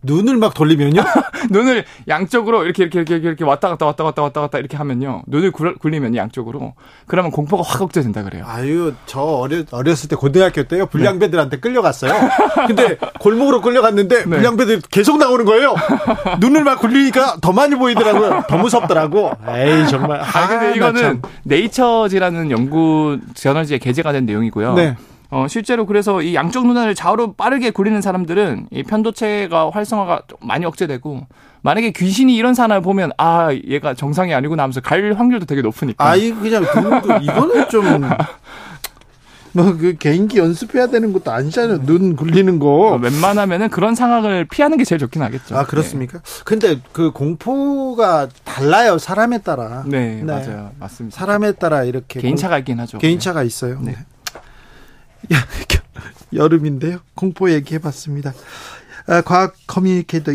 눈을 0.03 0.37
막 0.37 0.55
돌리면요? 0.55 1.03
눈을 1.51 1.85
양쪽으로 2.09 2.65
이렇게 2.65 2.85
이렇게 2.85 3.01
이렇게 3.01 3.17
이렇게 3.17 3.45
왔다 3.45 3.69
갔다 3.69 3.87
왔다 3.87 4.05
갔다 4.05 4.23
왔다 4.23 4.41
갔다 4.41 4.59
이렇게 4.59 4.77
하면요. 4.77 5.23
눈을 5.27 5.53
굴리면 5.53 6.17
양쪽으로 6.17 6.75
그러면 7.07 7.31
공포가 7.31 7.63
확 7.63 7.83
억제된다 7.83 8.23
그래요. 8.23 8.45
아유, 8.47 8.95
저 9.07 9.21
어렸 9.21 9.67
어렸을 9.73 10.09
때 10.09 10.17
고등학교 10.17 10.65
때요. 10.65 10.87
불량배들한테 10.87 11.57
네. 11.57 11.61
끌려갔어요. 11.61 12.13
근데 12.67 12.97
골목으로 13.21 13.61
끌려갔는데 13.61 14.25
네. 14.25 14.25
불량배들 14.25 14.83
계속 14.91 15.19
나오는 15.19 15.45
거예요. 15.45 15.75
눈을 16.41 16.65
막 16.65 16.81
굴리니까 16.81 17.37
더 17.41 17.53
많이 17.53 17.75
보이더라고요. 17.77 18.45
더 18.49 18.57
무섭더라고. 18.57 19.33
에이, 19.49 19.89
정말. 19.89 20.21
아, 20.21 20.49
근데 20.49 20.77
이거는 20.77 21.23
네이처지라는 21.45 22.51
연구 22.51 23.19
저널지에 23.35 23.79
게재가 23.79 24.13
된 24.13 24.27
내용이고요. 24.27 24.75
네. 24.75 24.97
어, 25.31 25.47
실제로 25.49 25.87
그래서 25.87 26.23
이 26.23 26.35
양쪽 26.35 26.67
눈알을 26.67 26.95
좌우로 26.95 27.35
빠르게 27.35 27.71
굴리는 27.71 28.01
사람들은 28.01 28.69
이 28.73 28.83
편도체가 28.83 29.71
활성화가 29.71 30.23
많이 30.41 30.65
억제되고 30.65 31.27
만약에 31.63 31.93
귀신이 31.93 32.35
이런 32.35 32.55
사람을 32.55 32.83
보면 32.83 33.13
아 33.17 33.51
얘가 33.53 33.95
정상이 33.95 34.35
아니구나 34.35 34.65
하면서 34.65 34.81
갈 34.81 35.15
확률도 35.17 35.47
되게 35.47 35.63
높으니까. 35.63 36.05
아이 36.05 36.31
그냥 36.33 36.65
눈도 36.75 37.17
이거는 37.23 37.69
좀. 37.69 37.85
뭐그 39.53 39.97
개인기 39.99 40.39
연습해야 40.39 40.87
되는 40.87 41.13
것도 41.13 41.33
아니잖아요. 41.33 41.85
눈 41.85 42.15
굴리는 42.15 42.59
거. 42.61 42.93
어, 42.93 42.97
웬만하면은 42.99 43.69
그런 43.71 43.97
상황을 43.97 44.45
피하는 44.45 44.79
게 44.79 44.85
제일 44.85 45.01
좋긴 45.01 45.23
하겠죠. 45.23 45.57
아 45.57 45.65
그렇습니까? 45.67 46.21
네. 46.21 46.43
근데 46.45 46.81
그 46.93 47.11
공포가 47.11 48.29
달라요 48.45 48.99
사람에 48.99 49.39
따라. 49.39 49.83
네, 49.87 50.23
네. 50.23 50.23
맞아요, 50.23 50.71
맞습니다. 50.79 51.17
사람에 51.17 51.53
따라 51.53 51.83
이렇게 51.83 52.21
개인차가 52.21 52.59
있긴 52.59 52.79
하죠. 52.81 52.99
개인차가 52.99 53.43
있어요. 53.43 53.81
네. 53.81 53.93
네. 53.93 53.99
여름인데요. 56.35 56.99
공포 57.15 57.51
얘기해봤습니다. 57.51 58.33
아, 59.07 59.21
과학 59.23 59.55
communicator 59.67 60.33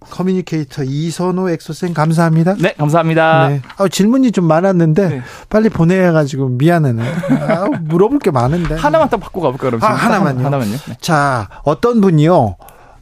communicator 0.00 0.82
이선호 0.84 1.50
엑소쌤 1.50 1.92
감사합니다. 1.92 2.54
네, 2.58 2.72
감사합니다. 2.74 3.48
네. 3.48 3.62
아, 3.76 3.88
질문이 3.88 4.32
좀 4.32 4.46
많았는데 4.46 5.08
네. 5.08 5.22
빨리 5.48 5.68
보내가지고 5.68 6.50
미안해요. 6.50 7.02
아, 7.02 7.66
물어볼 7.82 8.20
게 8.20 8.30
많은데. 8.30 8.76
하나만 8.76 9.08
더 9.10 9.16
받고 9.16 9.40
가볼까요? 9.40 9.70
그럼 9.72 9.82
아, 9.82 9.94
하나만요. 9.94 10.44
하나만요. 10.44 10.70
네. 10.72 10.96
자, 11.00 11.48
어떤 11.64 12.00
분이요. 12.00 12.56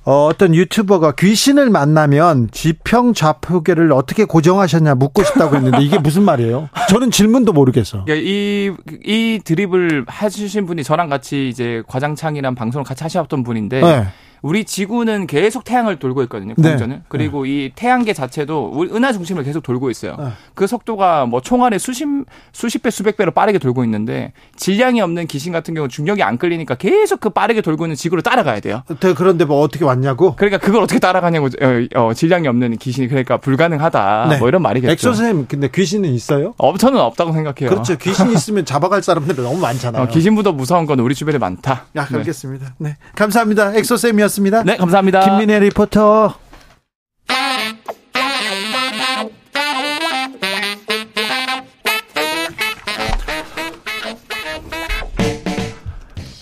어, 0.09 0.25
어떤 0.25 0.55
유튜버가 0.55 1.13
귀신을 1.13 1.69
만나면 1.69 2.49
지평 2.51 3.13
좌표계를 3.13 3.93
어떻게 3.93 4.25
고정하셨냐 4.25 4.95
묻고 4.95 5.23
싶다고 5.23 5.57
했는데 5.57 5.83
이게 5.83 5.99
무슨 5.99 6.23
말이에요? 6.23 6.71
저는 6.89 7.11
질문도 7.11 7.53
모르겠어. 7.53 8.05
그러니까 8.07 8.27
이, 8.27 8.73
이 9.05 9.39
드립을 9.45 10.07
해주신 10.11 10.65
분이 10.65 10.83
저랑 10.83 11.11
같이 11.11 11.51
이제 11.51 11.83
과장창이란 11.89 12.55
방송을 12.55 12.85
같이 12.85 13.03
하셨던 13.03 13.43
분인데, 13.43 13.83
네. 13.83 14.07
우리 14.43 14.65
지구는 14.65 15.27
계속 15.27 15.65
태양을 15.65 15.99
돌고 15.99 16.23
있거든요. 16.25 16.55
공전은. 16.55 16.89
네. 16.89 17.03
그리고 17.09 17.45
네. 17.45 17.51
이 17.51 17.73
태양계 17.75 18.13
자체도 18.13 18.71
우리 18.73 18.91
은하 18.91 19.13
중심을 19.13 19.43
계속 19.45 19.63
돌고 19.63 19.91
있어요. 19.91 20.17
네. 20.19 20.29
그 20.55 20.67
속도가 20.67 21.27
뭐 21.27 21.41
총알의 21.41 21.79
수십 21.79 22.07
수십 22.53 22.83
배 22.83 22.91
수백 22.91 23.17
배로 23.17 23.31
빠르게 23.33 23.59
돌고 23.59 23.85
있는데 23.85 24.33
질량이 24.57 25.01
없는 25.01 25.27
귀신 25.27 25.53
같은 25.53 25.75
경우 25.75 25.89
중력이 25.89 26.23
안 26.23 26.39
끌리니까 26.39 26.77
계속 26.77 27.21
그 27.21 27.31
빠르게 27.31 27.61
돌고 27.61 27.87
있는 27.87 27.97
지구를 27.97 28.23
따라가야 28.23 28.61
돼요. 28.61 28.83
그런데 29.17 29.45
뭐 29.45 29.61
어떻게 29.61 29.85
왔냐고? 29.85 30.37
그러니까 30.37 30.59
그걸 30.59 30.83
어떻게 30.83 31.01
따라가냐고 31.01 31.47
어, 31.47 31.87
어, 31.97 32.15
질량이 32.15 32.47
없는 32.47 32.77
귀신이 32.77 33.09
그러니까 33.09 33.39
불가능하다. 33.39 34.27
네. 34.31 34.39
뭐 34.39 34.49
이런 34.49 34.63
말이겠죠. 34.63 34.93
엑소쌤 34.93 35.47
근데 35.49 35.69
귀신은 35.69 36.11
있어요? 36.11 36.55
어, 36.59 36.77
저는 36.77 37.01
없다고 37.01 37.33
생각해요. 37.33 37.71
그렇죠. 37.71 37.97
귀신 37.97 38.31
있으면 38.31 38.65
잡아갈 38.65 39.03
사람들이 39.03 39.43
너무 39.43 39.59
많잖아요. 39.59 40.05
어, 40.05 40.07
귀신보다 40.07 40.53
무서운 40.53 40.87
건 40.87 41.01
우리 41.01 41.15
주변에 41.15 41.39
많다. 41.39 41.87
야, 41.97 42.07
네. 42.07 42.19
알겠습니다. 42.19 42.75
네. 42.79 42.97
감사합니다. 43.17 43.75
엑소 43.75 43.97
쌤이었습니다. 43.97 44.28
네, 44.65 44.77
감사합니다. 44.77 45.25
김민혜 45.25 45.61
리포터. 45.61 46.35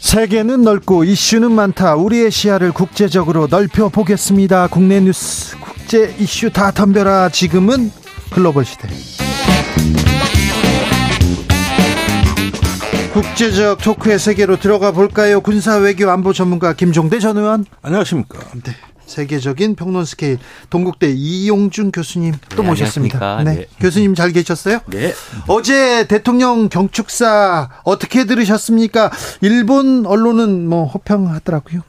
세계는 0.00 0.62
넓고 0.62 1.04
이슈는 1.04 1.52
많다. 1.52 1.94
우리의 1.94 2.30
시야를 2.30 2.72
국제적으로 2.72 3.48
넓혀 3.48 3.88
보겠습니다. 3.90 4.68
국내 4.68 4.98
뉴스, 5.00 5.56
국제 5.58 6.14
이슈 6.18 6.50
다 6.50 6.70
덤벼라. 6.70 7.28
지금은 7.28 7.90
글로벌 8.32 8.64
시대. 8.64 8.88
국제적 13.16 13.78
토크의 13.78 14.18
세계로 14.18 14.58
들어가 14.58 14.92
볼까요? 14.92 15.40
군사 15.40 15.76
외교 15.76 16.10
안보 16.10 16.34
전문가 16.34 16.74
김종대 16.74 17.18
전 17.18 17.38
의원. 17.38 17.64
안녕하십니까. 17.80 18.38
네. 18.62 18.72
세계적인 19.06 19.74
평론 19.74 20.04
스케일 20.04 20.36
동국대 20.68 21.12
이용준 21.12 21.92
교수님 21.92 22.34
또 22.50 22.60
네, 22.60 22.68
모셨습니다. 22.68 23.42
네. 23.42 23.54
네. 23.54 23.66
교수님 23.80 24.14
잘 24.14 24.32
계셨어요? 24.32 24.80
네. 24.88 25.14
어제 25.46 26.06
대통령 26.08 26.68
경축사 26.68 27.70
어떻게 27.84 28.26
들으셨습니까? 28.26 29.10
일본 29.40 30.04
언론은 30.04 30.68
뭐 30.68 30.84
호평하더라고요. 30.84 31.80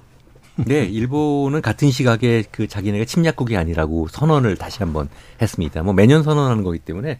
네, 0.55 0.85
일본은 0.85 1.61
같은 1.61 1.91
시각에 1.91 2.45
그 2.49 2.69
자기네가 2.69 3.03
침략국이 3.03 3.57
아니라고 3.57 4.07
선언을 4.07 4.55
다시 4.55 4.77
한번 4.79 5.09
했습니다. 5.41 5.83
뭐 5.83 5.93
매년 5.93 6.23
선언하는 6.23 6.63
거기 6.63 6.79
때문에 6.79 7.19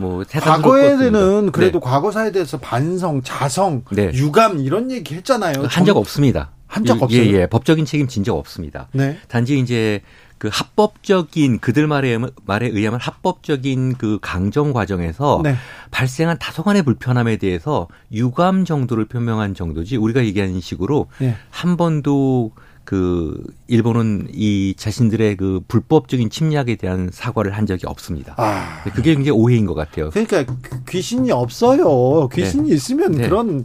뭐 0.00 0.24
과거에는 0.28 1.52
그래도 1.52 1.78
네. 1.80 1.84
과거사에 1.86 2.32
대해서 2.32 2.58
반성, 2.58 3.22
자성, 3.22 3.84
네. 3.92 4.10
유감 4.14 4.58
이런 4.60 4.90
얘기 4.90 5.14
했잖아요. 5.14 5.64
한 5.68 5.84
적 5.84 5.96
없습니다. 5.96 6.50
한 6.66 6.84
적 6.84 7.02
없어요. 7.02 7.20
예, 7.22 7.26
예. 7.42 7.46
법적인 7.46 7.84
책임 7.84 8.08
진 8.08 8.24
적 8.24 8.36
없습니다. 8.36 8.88
네. 8.92 9.18
단지 9.28 9.58
이제 9.58 10.00
그 10.38 10.48
합법적인 10.50 11.58
그들 11.58 11.86
말에 11.86 12.18
말에 12.46 12.66
의하면 12.68 12.98
합법적인 13.00 13.96
그 13.98 14.18
강정 14.22 14.72
과정에서 14.72 15.40
네. 15.44 15.54
발생한 15.90 16.38
다소간의 16.38 16.82
불편함에 16.84 17.36
대해서 17.36 17.88
유감 18.12 18.64
정도를 18.64 19.04
표명한 19.04 19.54
정도지 19.54 19.96
우리가 19.96 20.24
얘기하는 20.24 20.60
식으로 20.60 21.08
네. 21.18 21.36
한 21.50 21.76
번도 21.76 22.52
그 22.90 23.40
일본은 23.68 24.26
이 24.32 24.74
자신들의 24.76 25.36
그 25.36 25.60
불법적인 25.68 26.28
침략에 26.28 26.74
대한 26.74 27.08
사과를 27.12 27.56
한 27.56 27.64
적이 27.64 27.86
없습니다. 27.86 28.34
아. 28.36 28.82
그게 28.82 29.14
굉장히 29.14 29.30
오해인 29.30 29.64
것 29.64 29.74
같아요. 29.74 30.10
그러니까 30.10 30.44
귀신이 30.88 31.30
없어요. 31.30 32.28
귀신이 32.32 32.70
네. 32.70 32.74
있으면 32.74 33.12
네. 33.12 33.28
그런 33.28 33.64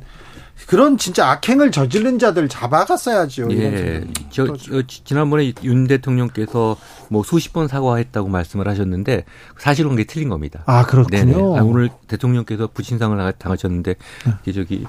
그런 0.68 0.99
진짜 0.99 1.31
악행을 1.31 1.72
저지른 1.72 2.19
자들 2.19 2.47
잡아갔어야죠. 2.49 3.47
예. 3.49 4.06
저, 4.30 4.56
저, 4.57 4.84
지난번에 4.85 5.53
윤 5.64 5.88
대통령께서 5.88 6.77
뭐 7.10 7.23
수십 7.23 7.52
번 7.52 7.68
사과했다고 7.68 8.30
말씀을 8.30 8.68
하셨는데 8.68 9.26
사실은 9.57 9.89
그게 9.89 10.03
틀린 10.03 10.30
겁니다. 10.30 10.61
아, 10.68 10.85
그렇군요. 10.85 11.57
아, 11.57 11.64
오늘 11.64 11.89
대통령께서 12.07 12.68
부신상을 12.72 13.34
당하셨는데 13.39 13.95
네. 14.43 14.52
저기 14.52 14.85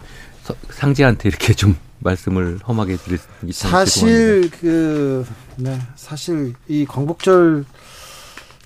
상제한테 0.69 1.31
이렇게 1.31 1.55
좀 1.55 1.75
말씀을 2.01 2.59
험하게 2.67 2.97
드릴 2.97 3.19
사실 3.53 4.51
그 4.51 5.27
네, 5.57 5.79
사실 5.95 6.55
이 6.69 6.85
광복절 6.87 7.65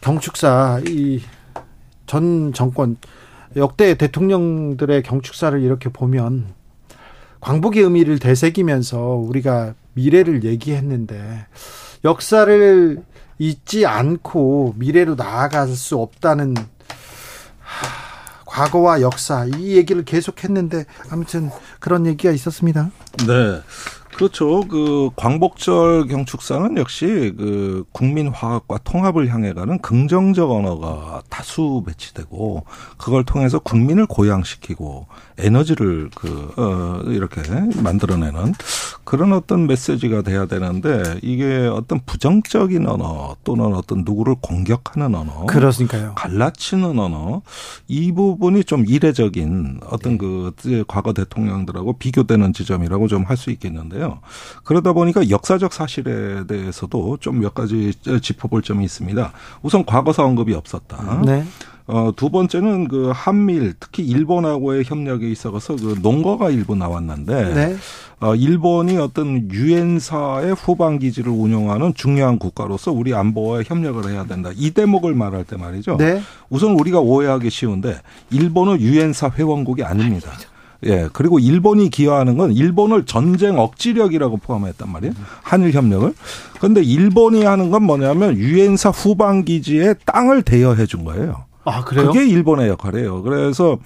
경축사 0.01 0.81
이 0.86 1.23
전 2.11 2.52
정권 2.52 2.97
역대 3.55 3.94
대통령들의 3.94 5.01
경축사를 5.05 5.61
이렇게 5.62 5.89
보면 5.89 6.47
광복의 7.39 7.85
의미를 7.85 8.19
되새기면서 8.19 8.98
우리가 8.98 9.74
미래를 9.93 10.43
얘기했는데 10.43 11.47
역사를 12.05 13.01
잊지 13.39 13.86
않고 13.86 14.74
미래로 14.77 15.15
나아갈 15.15 15.69
수 15.69 15.98
없다는 15.98 16.57
과거와 18.51 19.01
역사 19.01 19.44
이 19.44 19.77
얘기를 19.77 20.05
계속했는데 20.05 20.85
아무튼 21.10 21.51
그런 21.78 22.05
얘기가 22.06 22.32
있었습니다. 22.32 22.90
네. 23.27 23.62
그렇죠. 24.20 24.60
그 24.68 25.09
광복절 25.16 26.06
경축사는 26.09 26.76
역시 26.76 27.32
그 27.38 27.84
국민 27.92 28.28
화합과 28.28 28.78
통합을 28.84 29.28
향해 29.28 29.55
가는 29.55 29.78
긍정적 29.78 30.51
언어가 30.51 31.22
다수 31.30 31.82
배치되고 31.86 32.64
그걸 32.98 33.24
통해서 33.24 33.59
국민을 33.59 34.05
고양시키고 34.05 35.06
에너지를 35.38 36.10
그, 36.14 36.52
어, 36.59 37.01
이렇게 37.10 37.40
만들어내는 37.82 38.52
그런 39.05 39.32
어떤 39.32 39.66
메시지가 39.66 40.20
돼야 40.20 40.44
되는데 40.44 41.18
이게 41.22 41.66
어떤 41.66 42.01
부정적인 42.05 42.86
언어 42.86 43.36
또는 43.42 43.74
어떤 43.74 44.05
누구를 44.05 44.36
공격하는 44.42 45.14
언어. 45.14 45.47
그렇습니까요. 45.47 46.12
갈라치는 46.16 46.98
언어. 46.98 47.40
이 47.88 48.12
부분이 48.12 48.64
좀 48.64 48.84
이례적인 48.86 49.80
어떤 49.88 50.12
네. 50.12 50.18
그 50.18 50.84
과거 50.86 51.14
대통령들하고 51.14 51.94
비교되는 51.94 52.52
지점이라고 52.52 53.09
좀 53.09 53.24
할 53.30 53.36
수 53.36 53.51
있겠는데요. 53.51 54.10
그러다 54.65 54.93
보니까 54.93 55.28
역사적 55.31 55.73
사실에 55.73 56.47
대해서도 56.47 57.19
좀 57.20 57.41
몇 57.41 57.55
가지 57.55 57.93
짚어볼 58.20 58.62
점이 58.62 58.85
있습니다. 58.85 59.32
우선 59.62 59.85
과거사 59.85 60.24
언급이 60.24 60.55
없었다. 60.55 61.23
네. 61.24 61.45
어, 61.87 62.12
두 62.15 62.31
번째는 62.31 62.87
그 62.87 63.11
한미일 63.12 63.74
특히 63.81 64.05
일본하고의 64.05 64.85
협력에 64.85 65.28
있어서 65.28 65.74
그 65.74 65.99
농거가 66.03 66.51
일부 66.51 66.77
나왔는데 66.77 67.55
네. 67.55 67.77
어, 68.20 68.35
일본이 68.37 68.97
어떤 68.99 69.51
유엔사의 69.51 70.55
후방 70.55 70.99
기지를 70.99 71.32
운영하는 71.32 71.95
중요한 71.95 72.39
국가로서 72.39 72.93
우리 72.93 73.12
안보와 73.15 73.62
협력을 73.65 74.09
해야 74.09 74.24
된다. 74.24 74.51
이 74.55 74.70
대목을 74.70 75.15
말할 75.15 75.45
때 75.45 75.57
말이죠. 75.57 75.97
네. 75.97 76.20
우선 76.49 76.78
우리가 76.78 77.01
오해하기 77.01 77.51
쉬운데 77.51 77.97
일본은 78.31 78.81
유엔사 78.81 79.31
회원국이 79.37 79.82
아닙니다. 79.82 80.31
예. 80.86 81.09
그리고 81.12 81.39
일본이 81.39 81.90
기여하는 81.90 82.36
건 82.36 82.52
일본을 82.52 83.05
전쟁 83.07 83.59
억지력이라고 83.59 84.39
포함했단 84.39 84.90
말이에요. 84.90 85.15
한일 85.43 85.73
협력을. 85.73 86.12
그런데 86.59 86.82
일본이 86.82 87.44
하는 87.44 87.70
건 87.70 87.82
뭐냐면 87.85 88.36
유엔사 88.36 88.90
후방 88.90 89.44
기지에 89.44 89.94
땅을 90.07 90.43
대여해 90.43 90.86
준 90.86 91.05
거예요. 91.05 91.44
아, 91.65 91.85
그래요? 91.85 92.07
그게 92.07 92.27
일본의 92.27 92.69
역할이에요. 92.69 93.23
그래서 93.23 93.78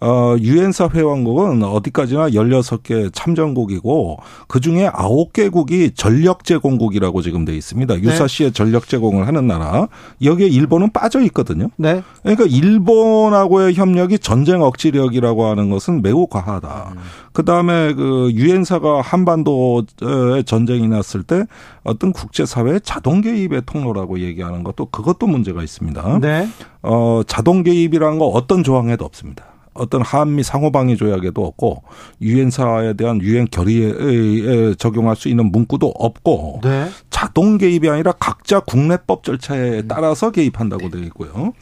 어 0.00 0.36
유엔사 0.38 0.90
회원국은 0.94 1.62
어디까지나 1.64 2.30
16개 2.30 3.12
참전국이고 3.12 4.18
그중에 4.46 4.88
9개국이 4.90 5.94
전력 5.96 6.44
제공국이라고 6.44 7.20
지금 7.22 7.44
돼 7.44 7.56
있습니다. 7.56 7.94
네. 7.94 8.00
유사시에 8.02 8.52
전력 8.52 8.88
제공을 8.88 9.26
하는 9.26 9.48
나라. 9.48 9.88
여기에 10.22 10.46
일본은 10.48 10.92
빠져 10.92 11.20
있거든요. 11.22 11.68
네. 11.76 12.02
그러니까 12.22 12.44
일본하고의 12.44 13.74
협력이 13.74 14.20
전쟁 14.20 14.62
억지력이라고 14.62 15.46
하는 15.46 15.68
것은 15.70 16.02
매우 16.02 16.28
과하다. 16.28 16.92
음. 16.92 16.98
그다음에 17.32 17.94
그 17.94 18.30
유엔사가 18.32 19.00
한반도에 19.00 20.42
전쟁이 20.44 20.88
났을 20.88 21.22
때 21.22 21.44
어떤 21.84 22.12
국제 22.12 22.46
사회 22.46 22.78
자동 22.78 23.20
개입의 23.20 23.62
통로라고 23.66 24.20
얘기하는 24.20 24.62
것도 24.64 24.86
그것도 24.86 25.26
문제가 25.26 25.62
있습니다. 25.62 26.18
네. 26.20 26.48
어 26.82 27.22
자동 27.26 27.62
개입이라는 27.62 28.18
거 28.18 28.26
어떤 28.26 28.62
조항에도 28.62 29.04
없습니다. 29.04 29.44
어떤 29.78 30.02
한미 30.02 30.42
상호방위 30.42 30.96
조약에도 30.96 31.44
없고 31.44 31.82
유엔사에 32.20 32.94
대한 32.94 33.20
유엔 33.22 33.46
결의에 33.50 34.74
적용할 34.74 35.16
수 35.16 35.28
있는 35.28 35.50
문구도 35.50 35.94
없고 35.96 36.60
네. 36.62 36.88
자동 37.10 37.58
개입이 37.58 37.88
아니라 37.88 38.12
각자 38.12 38.60
국내법 38.60 39.24
절차에 39.24 39.82
따라서 39.88 40.30
개입한다고 40.30 40.90
되어 40.90 41.02
있고요. 41.02 41.52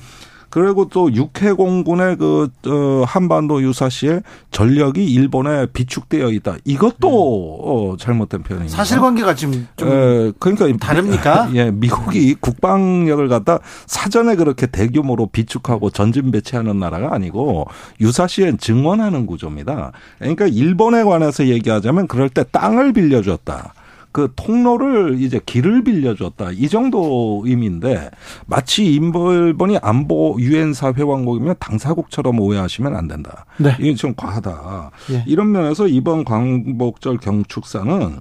그리고 0.50 0.88
또 0.88 1.12
육해공군의 1.12 2.16
그 2.16 2.48
어, 2.66 3.04
한반도 3.06 3.62
유사시에 3.62 4.20
전력이 4.50 5.04
일본에 5.04 5.66
비축되어 5.66 6.30
있다. 6.30 6.56
이것도 6.64 7.08
음. 7.08 7.92
어, 7.92 7.96
잘못된 7.98 8.42
표현입니다. 8.42 8.76
사실관계가 8.76 9.34
지금 9.34 9.66
좀 9.76 9.88
에, 9.88 10.32
그러니까 10.38 10.66
다릅니까? 10.86 11.50
예, 11.54 11.70
미국이 11.70 12.34
국방력을 12.34 13.26
갖다 13.28 13.58
사전에 13.86 14.36
그렇게 14.36 14.66
대규모로 14.66 15.26
비축하고 15.26 15.90
전진 15.90 16.30
배치하는 16.30 16.78
나라가 16.78 17.14
아니고 17.14 17.66
유사시에 18.00 18.56
증원하는 18.58 19.26
구조입니다. 19.26 19.92
그러니까 20.18 20.46
일본에 20.46 21.04
관해서 21.04 21.46
얘기하자면 21.46 22.06
그럴 22.06 22.28
때 22.28 22.44
땅을 22.50 22.92
빌려줬다. 22.92 23.74
그 24.16 24.32
통로를 24.34 25.20
이제 25.20 25.38
길을 25.44 25.84
빌려줬다 25.84 26.52
이 26.52 26.70
정도 26.70 27.42
의미인데 27.44 28.10
마치 28.46 28.86
일본이 28.86 29.76
안보 29.82 30.36
유엔 30.38 30.72
사 30.72 30.90
회원국이면 30.96 31.56
당사국처럼 31.60 32.40
오해하시면 32.40 32.96
안 32.96 33.08
된다. 33.08 33.44
네. 33.58 33.76
이게 33.78 33.94
좀 33.94 34.14
과하다. 34.16 34.90
예. 35.10 35.24
이런 35.26 35.52
면에서 35.52 35.86
이번 35.86 36.24
광복절 36.24 37.18
경축사는 37.18 38.18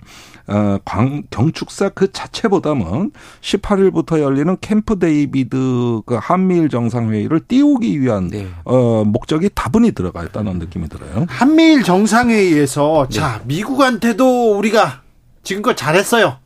어, 0.47 0.77
광, 0.83 1.23
경축사 1.29 1.89
그 1.89 2.11
자체보다는 2.11 3.11
18일부터 3.39 4.19
열리는 4.19 4.57
캠프 4.59 4.99
데이비드 4.99 6.01
그 6.05 6.19
한미일 6.19 6.67
정상회의를 6.67 7.39
띄우기 7.47 8.01
위한 8.01 8.27
네. 8.27 8.47
어, 8.65 9.05
목적이 9.05 9.49
다분히 9.55 9.93
들어가 9.93 10.25
있다는 10.25 10.59
느낌이 10.59 10.89
들어요. 10.89 11.25
한미일 11.29 11.83
정상회의에서 11.83 13.07
네. 13.09 13.17
자 13.17 13.41
미국한테도 13.45 14.57
우리가 14.57 15.04
지금껏 15.45 15.75
잘했어요. 15.77 16.37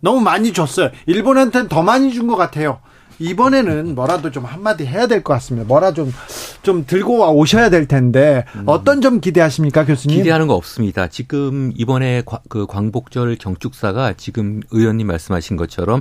너무 0.00 0.20
많이 0.20 0.52
줬어요. 0.52 0.90
일본한테는 1.06 1.68
더 1.68 1.82
많이 1.82 2.12
준 2.12 2.26
것 2.26 2.36
같아요. 2.36 2.80
이번에는 3.18 3.94
뭐라도 3.94 4.30
좀 4.30 4.46
한마디 4.46 4.86
해야 4.86 5.06
될 5.06 5.22
것 5.22 5.34
같습니다. 5.34 5.68
뭐라 5.68 5.92
좀, 5.92 6.10
좀 6.62 6.86
들고 6.86 7.18
와 7.18 7.28
오셔야 7.28 7.68
될 7.68 7.86
텐데, 7.86 8.46
음. 8.56 8.62
어떤 8.64 9.02
점 9.02 9.20
기대하십니까, 9.20 9.84
교수님? 9.84 10.16
기대하는 10.18 10.46
거 10.46 10.54
없습니다. 10.54 11.06
지금 11.08 11.70
이번에 11.76 12.22
그 12.48 12.64
광복절 12.66 13.36
경축사가 13.36 14.14
지금 14.16 14.60
의원님 14.70 15.06
말씀하신 15.06 15.56
것처럼 15.58 16.00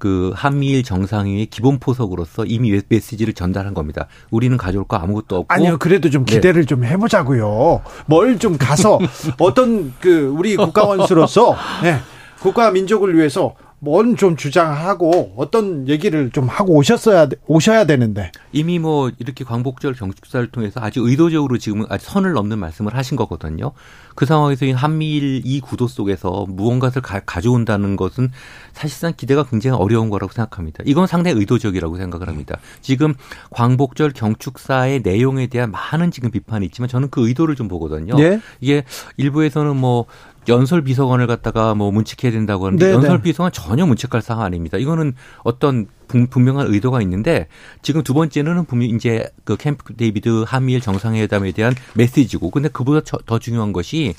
그 0.00 0.32
한미일 0.34 0.82
정상회의 0.82 1.44
기본 1.46 1.78
포석으로서 1.78 2.46
이미 2.46 2.80
메시지를 2.88 3.34
전달한 3.34 3.74
겁니다. 3.74 4.06
우리는 4.30 4.56
가져올 4.56 4.84
거 4.86 4.96
아무것도 4.96 5.36
없고 5.36 5.54
아니요. 5.54 5.76
그래도 5.78 6.08
좀 6.10 6.24
네. 6.24 6.34
기대를 6.36 6.62
네. 6.62 6.66
좀 6.66 6.84
해보자고요. 6.84 7.82
뭘 8.06 8.38
좀 8.40 8.56
가서 8.56 8.98
어떤 9.38 9.92
그 10.00 10.34
우리 10.36 10.56
국가원수로서 10.56 11.54
네, 11.82 11.98
국가 12.40 12.70
민족을 12.70 13.14
위해서 13.16 13.54
뭔 13.80 14.16
좀 14.16 14.36
주장하고 14.36 15.32
어떤 15.36 15.88
얘기를 15.88 16.30
좀 16.30 16.46
하고 16.46 16.74
오셨어야 16.74 17.28
오셔야 17.46 17.86
되는데 17.86 18.30
이미 18.52 18.78
뭐 18.78 19.10
이렇게 19.18 19.44
광복절 19.44 19.94
경축사를 19.94 20.50
통해서 20.50 20.80
아주 20.80 21.00
의도적으로 21.00 21.56
지금 21.56 21.86
아주 21.88 22.04
선을 22.06 22.32
넘는 22.34 22.58
말씀을 22.58 22.94
하신 22.94 23.16
거거든요. 23.16 23.72
그 24.14 24.26
상황에서 24.26 24.66
이 24.66 24.72
한미일 24.72 25.40
이 25.44 25.60
구도 25.60 25.88
속에서 25.88 26.44
무언가를 26.48 27.00
가, 27.00 27.40
져온다는 27.40 27.96
것은 27.96 28.30
사실상 28.74 29.14
기대가 29.16 29.44
굉장히 29.44 29.78
어려운 29.78 30.10
거라고 30.10 30.30
생각합니다. 30.32 30.82
이건 30.84 31.06
상당히 31.06 31.38
의도적이라고 31.38 31.96
생각을 31.96 32.28
합니다. 32.28 32.58
지금 32.82 33.14
광복절 33.50 34.10
경축사의 34.12 35.00
내용에 35.02 35.46
대한 35.46 35.70
많은 35.70 36.10
지금 36.10 36.30
비판이 36.30 36.66
있지만 36.66 36.88
저는 36.88 37.08
그 37.10 37.26
의도를 37.26 37.54
좀 37.56 37.68
보거든요. 37.68 38.14
예? 38.18 38.40
이게 38.60 38.84
일부에서는 39.16 39.74
뭐 39.76 40.04
연설 40.50 40.82
비서관을 40.82 41.26
갖다가 41.26 41.74
뭐 41.74 41.90
문책해야 41.90 42.32
된다고 42.32 42.66
하는데 42.66 42.84
네네. 42.84 42.96
연설 42.96 43.22
비서관 43.22 43.52
전혀 43.52 43.86
문책할 43.86 44.20
사항 44.20 44.42
아닙니다. 44.42 44.76
이거는 44.76 45.14
어떤 45.44 45.86
분명한 46.08 46.66
의도가 46.72 47.00
있는데 47.02 47.46
지금 47.82 48.02
두 48.02 48.12
번째는 48.14 48.64
분명 48.66 48.88
이제 48.88 49.30
그 49.44 49.56
캠프 49.56 49.94
데이비드 49.94 50.44
한미일 50.46 50.80
정상회담에 50.80 51.52
대한 51.52 51.74
메시지고 51.94 52.50
근데 52.50 52.68
그보다 52.68 53.00
더 53.24 53.38
중요한 53.38 53.72
것이 53.72 54.14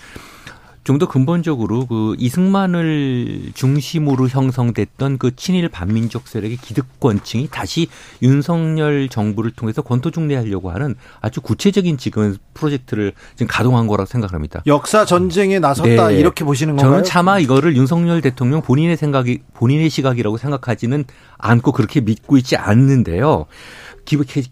좀 0.83 1.01
더 1.01 1.07
근본적으로 1.07 1.87
그 1.87 2.15
이승만을 2.19 3.51
중심으로 3.55 4.27
형성됐던 4.27 5.17
그 5.17 5.35
친일 5.35 5.67
반민족 5.67 6.27
세력의 6.27 6.57
기득권층이 6.57 7.47
다시 7.49 7.87
윤석열 8.21 9.09
정부를 9.09 9.49
통해서 9.49 9.81
권토중례하려고 9.81 10.69
하는 10.69 10.93
아주 11.19 11.41
구체적인 11.41 11.97
지금 11.97 12.37
프로젝트를 12.53 13.13
지금 13.35 13.47
가동한 13.47 13.87
거라고 13.87 14.05
생각합니다. 14.05 14.61
역사 14.67 15.05
전쟁에 15.05 15.57
나섰다 15.57 16.09
네. 16.09 16.19
이렇게 16.19 16.45
보시는 16.45 16.75
건가요? 16.75 16.91
저는 16.91 17.03
차마 17.03 17.39
이거를 17.39 17.75
윤석열 17.75 18.21
대통령 18.21 18.61
본인의 18.61 18.95
생각이 18.95 19.39
본인의 19.55 19.89
시각이라고 19.89 20.37
생각하지는 20.37 21.05
않고 21.39 21.71
그렇게 21.71 22.01
믿고 22.01 22.37
있지 22.37 22.57
않는데요. 22.57 23.47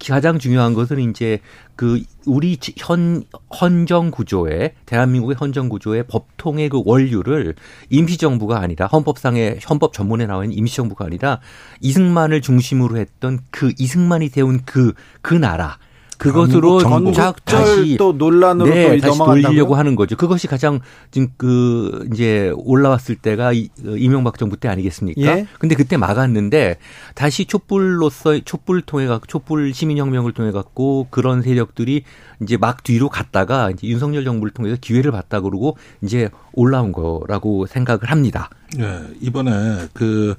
가장 0.07 0.39
중요한 0.39 0.73
것은 0.73 0.99
이제 1.09 1.39
그 1.75 2.01
우리 2.25 2.57
현 2.77 3.23
헌정 3.59 4.11
구조의 4.11 4.73
대한민국의 4.85 5.35
헌정 5.35 5.69
구조의 5.69 6.07
법통의 6.07 6.69
그 6.69 6.81
원류를 6.85 7.55
임시 7.89 8.17
정부가 8.17 8.59
아니라 8.59 8.87
헌법상의 8.87 9.59
헌법 9.69 9.93
전문에 9.93 10.25
나와 10.25 10.43
있는 10.43 10.57
임시 10.57 10.75
정부가 10.75 11.05
아니라 11.05 11.39
이승만을 11.81 12.41
중심으로 12.41 12.97
했던 12.97 13.39
그 13.51 13.71
이승만이 13.77 14.29
세운 14.29 14.63
그그 14.65 14.93
그 15.21 15.33
나라 15.33 15.77
그것으로 16.19 16.81
정작 16.81 17.43
다시 17.45 17.95
또 17.97 18.11
논란으로 18.11 18.69
네, 18.69 18.97
또 18.97 19.07
다시 19.07 19.17
돌리려고 19.17 19.75
하는 19.75 19.95
거죠. 19.95 20.15
그것이 20.17 20.47
가장 20.47 20.81
지금 21.11 21.29
그 21.37 22.07
이제 22.13 22.51
올라왔을 22.55 23.15
때가 23.15 23.47
어, 23.49 23.95
이명박 23.97 24.37
정부 24.37 24.57
때 24.57 24.67
아니겠습니까? 24.67 25.21
예? 25.21 25.47
근데 25.57 25.75
그때 25.75 25.97
막았는데 25.97 26.77
다시 27.15 27.45
촛불로서 27.45 28.39
촛불 28.41 28.81
통해 28.81 29.07
갖고 29.07 29.25
촛불 29.27 29.73
시민혁명을 29.73 30.33
통해 30.33 30.51
갖고 30.51 31.07
그런 31.09 31.41
세력들이 31.41 32.03
이제 32.41 32.57
막 32.57 32.83
뒤로 32.83 33.09
갔다가 33.09 33.71
이제 33.71 33.87
윤석열 33.87 34.25
정부를 34.25 34.53
통해서 34.53 34.77
기회를 34.79 35.11
봤다 35.11 35.39
그러고 35.39 35.77
이제 36.01 36.29
올라온 36.53 36.91
거라고 36.91 37.65
생각을 37.65 38.11
합니다. 38.11 38.49
네, 38.77 39.01
이번에 39.21 39.87
그 39.93 40.35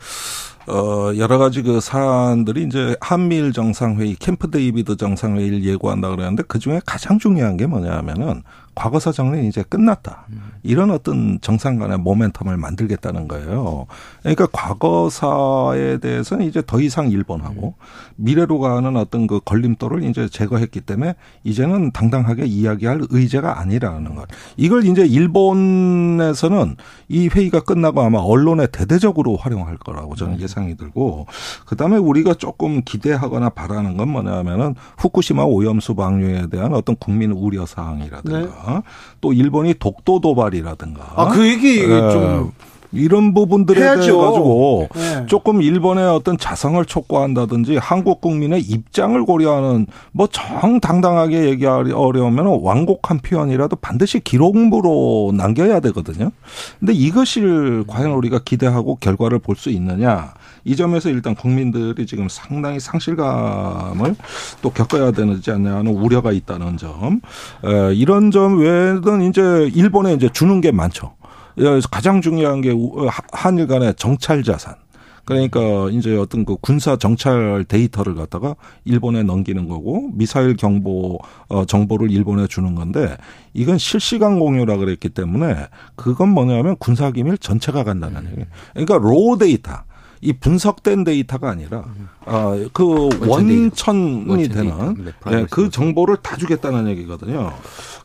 어, 0.70 1.12
여러 1.16 1.38
가지 1.38 1.62
그 1.62 1.80
사안들이 1.80 2.62
이제 2.62 2.94
한미일 3.00 3.52
정상회의, 3.52 4.14
캠프 4.14 4.50
데이비드 4.50 4.96
정상회의를 4.96 5.64
예고한다 5.64 6.10
그러는데 6.10 6.44
그 6.46 6.60
중에 6.60 6.80
가장 6.86 7.18
중요한 7.18 7.56
게 7.56 7.66
뭐냐 7.66 7.90
하면은 7.98 8.42
과거사 8.80 9.12
정리는 9.12 9.44
이제 9.44 9.62
끝났다. 9.62 10.26
이런 10.62 10.90
어떤 10.90 11.38
정상 11.42 11.78
간의 11.78 11.98
모멘텀을 11.98 12.56
만들겠다는 12.56 13.28
거예요. 13.28 13.86
그러니까 14.20 14.46
과거사에 14.52 15.98
대해서는 15.98 16.46
이제 16.46 16.62
더 16.66 16.80
이상 16.80 17.10
일본하고 17.10 17.74
미래로 18.16 18.58
가는 18.58 18.96
어떤 18.96 19.26
그 19.26 19.40
걸림돌을 19.44 20.02
이제 20.04 20.28
제거했기 20.28 20.80
때문에 20.80 21.14
이제는 21.44 21.92
당당하게 21.92 22.46
이야기할 22.46 23.02
의제가 23.10 23.60
아니라는 23.60 24.14
것. 24.14 24.26
이걸 24.56 24.86
이제 24.86 25.04
일본에서는 25.04 26.76
이 27.08 27.28
회의가 27.28 27.60
끝나고 27.60 28.00
아마 28.00 28.18
언론에 28.18 28.66
대대적으로 28.66 29.36
활용할 29.36 29.76
거라고 29.76 30.14
저는 30.14 30.34
음. 30.34 30.40
예상이 30.40 30.78
들고 30.78 31.26
그다음에 31.66 31.98
우리가 31.98 32.32
조금 32.32 32.80
기대하거나 32.82 33.50
바라는 33.50 33.98
건 33.98 34.08
뭐냐면은 34.08 34.74
후쿠시마 34.96 35.42
오염수 35.42 35.94
방류에 35.96 36.46
대한 36.46 36.72
어떤 36.72 36.96
국민 36.96 37.32
우려 37.32 37.66
사항이라든가 37.66 38.38
네. 38.38 38.48
또 39.20 39.32
일본이 39.32 39.74
독도 39.74 40.20
도발이라든가 40.20 41.12
아 41.16 41.28
그 41.28 41.46
얘기 41.48 41.80
예. 41.80 41.86
좀 42.12 42.52
이런 42.92 43.34
부분들에 43.34 43.80
해야죠. 43.80 44.00
대해 44.00 44.12
가지고 44.16 44.88
네. 44.96 45.26
조금 45.26 45.62
일본의 45.62 46.04
어떤 46.08 46.36
자성을 46.36 46.84
촉구한다든지 46.84 47.76
한국 47.76 48.20
국민의 48.20 48.62
입장을 48.62 49.24
고려하는 49.24 49.86
뭐 50.10 50.26
정당당하게 50.26 51.44
얘기하기 51.50 51.92
어려우면 51.92 52.58
완곡한 52.62 53.18
표현이라도 53.20 53.76
반드시 53.76 54.18
기록부로 54.18 55.30
남겨야 55.36 55.78
되거든요. 55.78 56.30
근데 56.80 56.92
이것을 56.92 57.84
과연 57.86 58.10
우리가 58.10 58.40
기대하고 58.44 58.96
결과를 58.96 59.38
볼 59.38 59.54
수 59.54 59.70
있느냐? 59.70 60.34
이 60.64 60.76
점에서 60.76 61.08
일단 61.10 61.34
국민들이 61.34 62.06
지금 62.06 62.28
상당히 62.28 62.80
상실감을 62.80 64.16
또 64.62 64.70
겪어야 64.70 65.10
되지 65.12 65.50
않냐는 65.50 65.92
우려가 65.92 66.32
있다는 66.32 66.76
점. 66.76 67.20
에, 67.64 67.94
이런 67.94 68.30
점 68.30 68.58
외에는 68.58 69.22
이제 69.22 69.70
일본에 69.74 70.14
이제 70.14 70.28
주는 70.32 70.60
게 70.60 70.70
많죠. 70.72 71.14
가장 71.90 72.20
중요한 72.20 72.60
게 72.60 72.74
한일 73.32 73.66
간의 73.66 73.94
정찰 73.96 74.42
자산. 74.42 74.74
그러니까 75.24 75.60
이제 75.92 76.16
어떤 76.16 76.44
그 76.44 76.56
군사 76.56 76.96
정찰 76.96 77.64
데이터를 77.68 78.14
갖다가 78.16 78.56
일본에 78.84 79.22
넘기는 79.22 79.68
거고 79.68 80.10
미사일 80.14 80.56
경보 80.56 81.20
어 81.48 81.64
정보를 81.66 82.10
일본에 82.10 82.48
주는 82.48 82.74
건데 82.74 83.16
이건 83.54 83.78
실시간 83.78 84.40
공유라 84.40 84.76
그랬기 84.78 85.10
때문에 85.10 85.68
그건 85.94 86.30
뭐냐면 86.30 86.74
군사 86.80 87.12
기밀 87.12 87.38
전체가 87.38 87.84
간다는 87.84 88.28
얘기. 88.32 88.44
그러니까 88.72 88.98
raw 88.98 89.38
data. 89.38 89.84
이 90.22 90.32
분석된 90.34 91.04
데이터가 91.04 91.50
아니라 91.50 91.84
아, 92.26 92.54
그 92.72 93.08
원천이 93.26 94.48
되는 94.48 95.04
네, 95.04 95.12
네, 95.30 95.46
그 95.50 95.70
정보를 95.70 96.18
다 96.22 96.36
주겠다는 96.36 96.88
얘기거든요. 96.88 97.52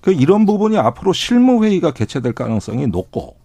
그 0.02 0.12
이런 0.14 0.46
부분이 0.46 0.78
앞으로 0.78 1.12
실무 1.14 1.64
회의가 1.66 1.92
개최될 1.92 2.34
가능성이 2.34 2.88
높고 2.88 3.36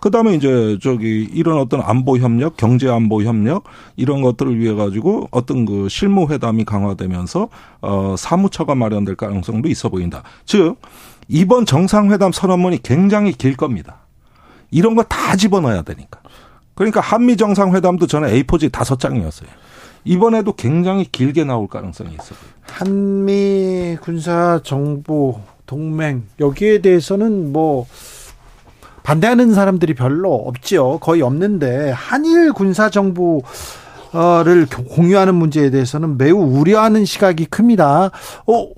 그다음에 0.00 0.34
이제 0.34 0.78
저기 0.82 1.28
이런 1.32 1.58
어떤 1.58 1.80
안보 1.80 2.18
협력, 2.18 2.56
경제 2.56 2.88
안보 2.88 3.22
협력 3.22 3.64
이런 3.96 4.22
것들을 4.22 4.58
위해 4.58 4.74
가지고 4.74 5.28
어떤 5.30 5.64
그 5.64 5.88
실무 5.88 6.28
회담이 6.30 6.64
강화되면서 6.64 7.48
어 7.80 8.14
사무처가 8.18 8.74
마련될 8.74 9.16
가능성도 9.16 9.68
있어 9.68 9.88
보인다. 9.88 10.22
즉 10.44 10.76
이번 11.28 11.64
정상회담 11.66 12.32
선언문이 12.32 12.82
굉장히 12.82 13.32
길 13.32 13.56
겁니다. 13.56 14.00
이런 14.70 14.94
거 14.96 15.02
다 15.04 15.36
집어넣어야 15.36 15.82
되니까. 15.82 16.20
그러니까 16.76 17.00
한미 17.00 17.36
정상회담도 17.36 18.06
전에 18.06 18.30
A4지 18.32 18.70
다섯 18.70 19.00
장이었어요. 19.00 19.48
이번에도 20.04 20.52
굉장히 20.52 21.04
길게 21.10 21.42
나올 21.42 21.66
가능성이 21.66 22.10
있어요. 22.10 22.38
한미 22.62 23.96
군사 24.00 24.60
정보 24.62 25.40
동맹 25.66 26.22
여기에 26.38 26.82
대해서는 26.82 27.52
뭐 27.52 27.86
반대하는 29.02 29.52
사람들이 29.52 29.94
별로 29.94 30.34
없지요. 30.34 30.98
거의 30.98 31.22
없는데 31.22 31.90
한일 31.90 32.52
군사 32.52 32.88
정보 32.88 33.42
를 34.44 34.66
공유하는 34.66 35.34
문제에 35.34 35.68
대해서는 35.68 36.16
매우 36.16 36.38
우려하는 36.38 37.04
시각이 37.04 37.46
큽니다. 37.46 38.10
어, 38.46 38.68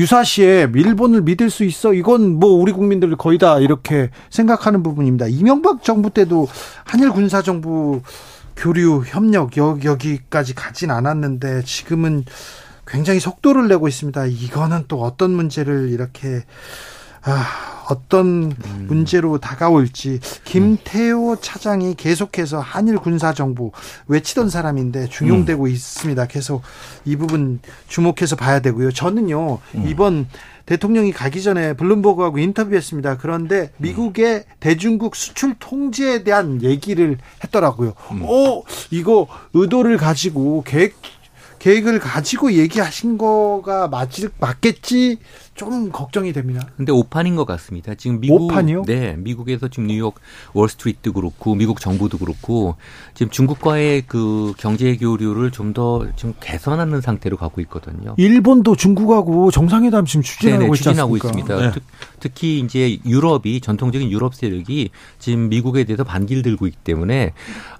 유사시에 0.00 0.68
일본을 0.74 1.20
믿을 1.20 1.50
수 1.50 1.62
있어? 1.62 1.92
이건 1.92 2.40
뭐 2.40 2.52
우리 2.52 2.72
국민들 2.72 3.14
거의 3.16 3.36
다 3.36 3.58
이렇게 3.58 4.08
생각하는 4.30 4.82
부분입니다. 4.82 5.26
이명박 5.26 5.84
정부 5.84 6.08
때도 6.08 6.48
한일 6.84 7.10
군사 7.10 7.42
정부 7.42 8.00
교류 8.56 9.02
협력 9.04 9.58
여기까지 9.58 10.54
가진 10.54 10.90
않았는데 10.90 11.64
지금은 11.64 12.24
굉장히 12.86 13.20
속도를 13.20 13.68
내고 13.68 13.88
있습니다. 13.88 14.24
이거는 14.24 14.84
또 14.88 15.02
어떤 15.02 15.32
문제를 15.32 15.90
이렇게 15.90 16.44
아, 17.22 17.86
어떤 17.90 18.52
음. 18.52 18.86
문제로 18.88 19.38
다가올지 19.38 20.20
김태호 20.44 21.36
차장이 21.40 21.94
계속해서 21.94 22.60
한일 22.60 22.98
군사 22.98 23.34
정부 23.34 23.72
외치던 24.06 24.48
사람인데 24.48 25.08
중용되고 25.08 25.64
음. 25.64 25.68
있습니다. 25.68 26.26
계속 26.26 26.62
이 27.04 27.16
부분 27.16 27.60
주목해서 27.88 28.36
봐야 28.36 28.60
되고요. 28.60 28.92
저는요 28.92 29.58
음. 29.74 29.84
이번 29.88 30.28
대통령이 30.66 31.12
가기 31.12 31.42
전에 31.42 31.72
블룸버그하고 31.72 32.38
인터뷰했습니다. 32.38 33.18
그런데 33.18 33.62
음. 33.62 33.68
미국의 33.78 34.44
대중국 34.60 35.16
수출 35.16 35.56
통제에 35.58 36.22
대한 36.22 36.62
얘기를 36.62 37.18
했더라고요. 37.42 37.94
음. 38.12 38.22
오, 38.22 38.64
이거 38.92 39.26
의도를 39.52 39.96
가지고 39.96 40.62
계획 40.64 40.94
계획을 41.58 41.98
가지고 41.98 42.52
얘기하신 42.52 43.18
거가 43.18 43.88
맞을 43.88 44.30
맞겠지 44.38 45.18
좀 45.60 45.90
걱정이 45.92 46.32
됩니다. 46.32 46.66
근데 46.76 46.90
오판인 46.90 47.36
것 47.36 47.44
같습니다. 47.44 47.94
지금 47.94 48.18
미국 48.20 48.44
오판이요? 48.44 48.84
네, 48.86 49.14
미국에서 49.18 49.68
지금 49.68 49.88
뉴욕 49.88 50.14
월스트리트도 50.54 51.12
그렇고 51.12 51.54
미국 51.54 51.80
정부도 51.80 52.16
그렇고 52.16 52.76
지금 53.14 53.30
중국과의 53.30 54.04
그 54.06 54.54
경제 54.56 54.96
교류를 54.96 55.50
좀 55.50 55.74
더 55.74 55.90
좀 56.16 56.34
개선하는 56.40 57.00
상태로 57.00 57.36
가고 57.36 57.60
있거든요. 57.62 58.14
일본도 58.16 58.76
중국하고 58.76 59.50
정상회담 59.50 60.04
지금 60.04 60.22
추진하고, 60.22 60.62
네네, 60.62 60.74
추진하고 60.74 61.16
있습니다. 61.16 61.56
네. 61.56 61.72
특, 62.20 62.42
히 62.42 62.60
이제 62.60 62.98
유럽이 63.04 63.60
전통적인 63.60 64.10
유럽 64.10 64.34
세력이 64.34 64.90
지금 65.18 65.48
미국에 65.48 65.84
대해서 65.84 66.04
반기를 66.04 66.42
들고 66.42 66.66
있기 66.66 66.78
때문에 66.84 67.32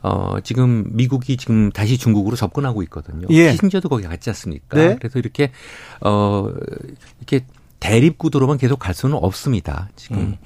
어 0.02 0.36
지금 0.43 0.85
미국이 0.93 1.36
지금 1.36 1.70
다시 1.70 1.97
중국으로 1.98 2.36
접근하고 2.36 2.82
있거든요. 2.85 3.27
예. 3.31 3.52
키신저도 3.52 3.89
거기 3.89 4.05
갔지 4.05 4.31
않습니까? 4.31 4.77
네. 4.77 4.97
그래서 4.98 5.19
이렇게 5.19 5.51
어 6.01 6.51
이렇게 7.19 7.44
대립 7.81 8.19
구도로만 8.19 8.59
계속 8.59 8.78
갈 8.78 8.94
수는 8.94 9.16
없습니다. 9.16 9.89
지금. 9.97 10.19
음. 10.19 10.36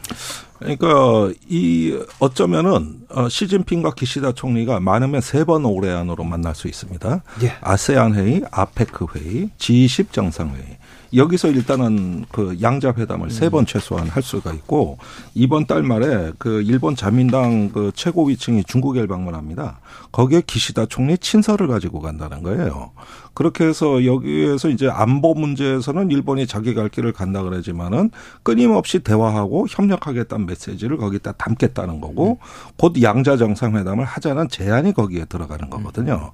그러니까 0.60 1.30
이 1.48 1.98
어쩌면은 2.20 3.00
어, 3.10 3.28
시진핑과 3.28 3.94
기시다 3.94 4.32
총리가 4.32 4.80
많으면 4.80 5.20
세 5.20 5.44
번 5.44 5.64
올해 5.66 5.90
안으로 5.92 6.24
만날 6.24 6.54
수 6.54 6.68
있습니다. 6.68 7.22
예. 7.42 7.52
아세안 7.60 8.14
회의, 8.14 8.42
아페크 8.50 9.06
회의, 9.14 9.50
G20 9.58 10.10
정상 10.12 10.54
회의. 10.54 10.78
여기서 11.14 11.48
일단은 11.48 12.24
그 12.32 12.56
양자 12.60 12.94
회담을 12.96 13.26
음. 13.26 13.30
세번 13.30 13.66
최소한 13.66 14.08
할 14.08 14.22
수가 14.22 14.52
있고 14.54 14.98
이번 15.34 15.66
달 15.66 15.82
말에 15.82 16.32
그 16.38 16.62
일본 16.62 16.96
자민당 16.96 17.68
그 17.70 17.92
최고 17.94 18.24
위층이 18.26 18.64
중국에 18.64 19.06
방문합니다. 19.06 19.80
거기에 20.10 20.42
기시다 20.46 20.86
총리 20.86 21.16
친서를 21.18 21.68
가지고 21.68 22.00
간다는 22.00 22.42
거예요. 22.42 22.92
그렇게 23.34 23.64
해서 23.64 24.04
여기에서 24.04 24.68
이제 24.68 24.88
안보 24.88 25.34
문제에서는 25.34 26.10
일본이 26.10 26.46
자기 26.46 26.72
갈 26.72 26.88
길을 26.88 27.12
간다 27.12 27.42
그러지만은 27.42 28.10
끊임없이 28.42 29.00
대화하고 29.00 29.66
협력하겠다는 29.68 30.46
메시지를 30.46 30.96
거기다 30.96 31.32
담겠다는 31.32 32.00
거고 32.00 32.38
곧 32.78 33.02
양자 33.02 33.36
정상회담을 33.36 34.04
하자는 34.04 34.48
제안이 34.48 34.92
거기에 34.92 35.24
들어가는 35.24 35.68
거거든요. 35.68 36.32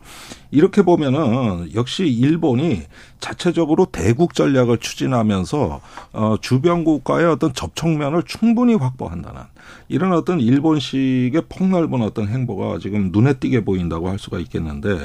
이렇게 0.50 0.82
보면은 0.82 1.70
역시 1.74 2.06
일본이 2.06 2.82
자체적으로 3.18 3.86
대국 3.86 4.34
전략을 4.34 4.78
추진하면서 4.78 5.80
어 6.12 6.36
주변 6.40 6.84
국가의 6.84 7.26
어떤 7.26 7.54
접촉면을 7.54 8.24
충분히 8.24 8.74
확보한다는 8.74 9.42
이런 9.88 10.12
어떤 10.12 10.40
일본식의 10.40 11.42
폭넓은 11.48 12.02
어떤 12.02 12.28
행보가 12.28 12.78
지금 12.78 13.10
눈에 13.12 13.34
띄게 13.34 13.64
보인다고 13.64 14.08
할 14.08 14.18
수가 14.18 14.38
있겠는데 14.38 14.98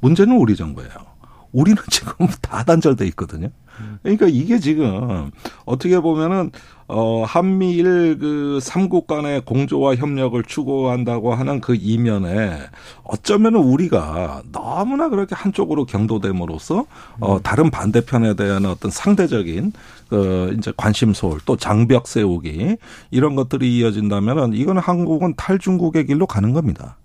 문제는 0.00 0.36
우리 0.36 0.54
정부예요. 0.56 1.09
우리는 1.52 1.80
지금 1.90 2.26
다 2.40 2.64
단절돼 2.64 3.06
있거든요. 3.08 3.50
그러니까 4.02 4.26
이게 4.28 4.58
지금 4.58 5.30
어떻게 5.64 6.00
보면은 6.00 6.50
어 6.86 7.22
한미일 7.22 8.18
그 8.18 8.58
삼국 8.60 9.06
간의 9.06 9.42
공조와 9.44 9.94
협력을 9.94 10.42
추구한다고 10.42 11.34
하는 11.34 11.60
그 11.60 11.76
이면에 11.76 12.58
어쩌면은 13.04 13.60
우리가 13.60 14.42
너무나 14.50 15.08
그렇게 15.08 15.36
한쪽으로 15.36 15.86
경도됨으로써 15.86 16.86
어 17.20 17.36
음. 17.36 17.42
다른 17.42 17.70
반대편에 17.70 18.34
대한 18.34 18.66
어떤 18.66 18.90
상대적인 18.90 19.72
그 20.08 20.54
이제 20.58 20.72
관심 20.76 21.14
소홀 21.14 21.38
또 21.46 21.56
장벽 21.56 22.08
세우기 22.08 22.76
이런 23.12 23.36
것들이 23.36 23.78
이어진다면은 23.78 24.54
이거는 24.54 24.82
한국은 24.82 25.34
탈중국의 25.36 26.06
길로 26.06 26.26
가는 26.26 26.52
겁니다. 26.52 26.96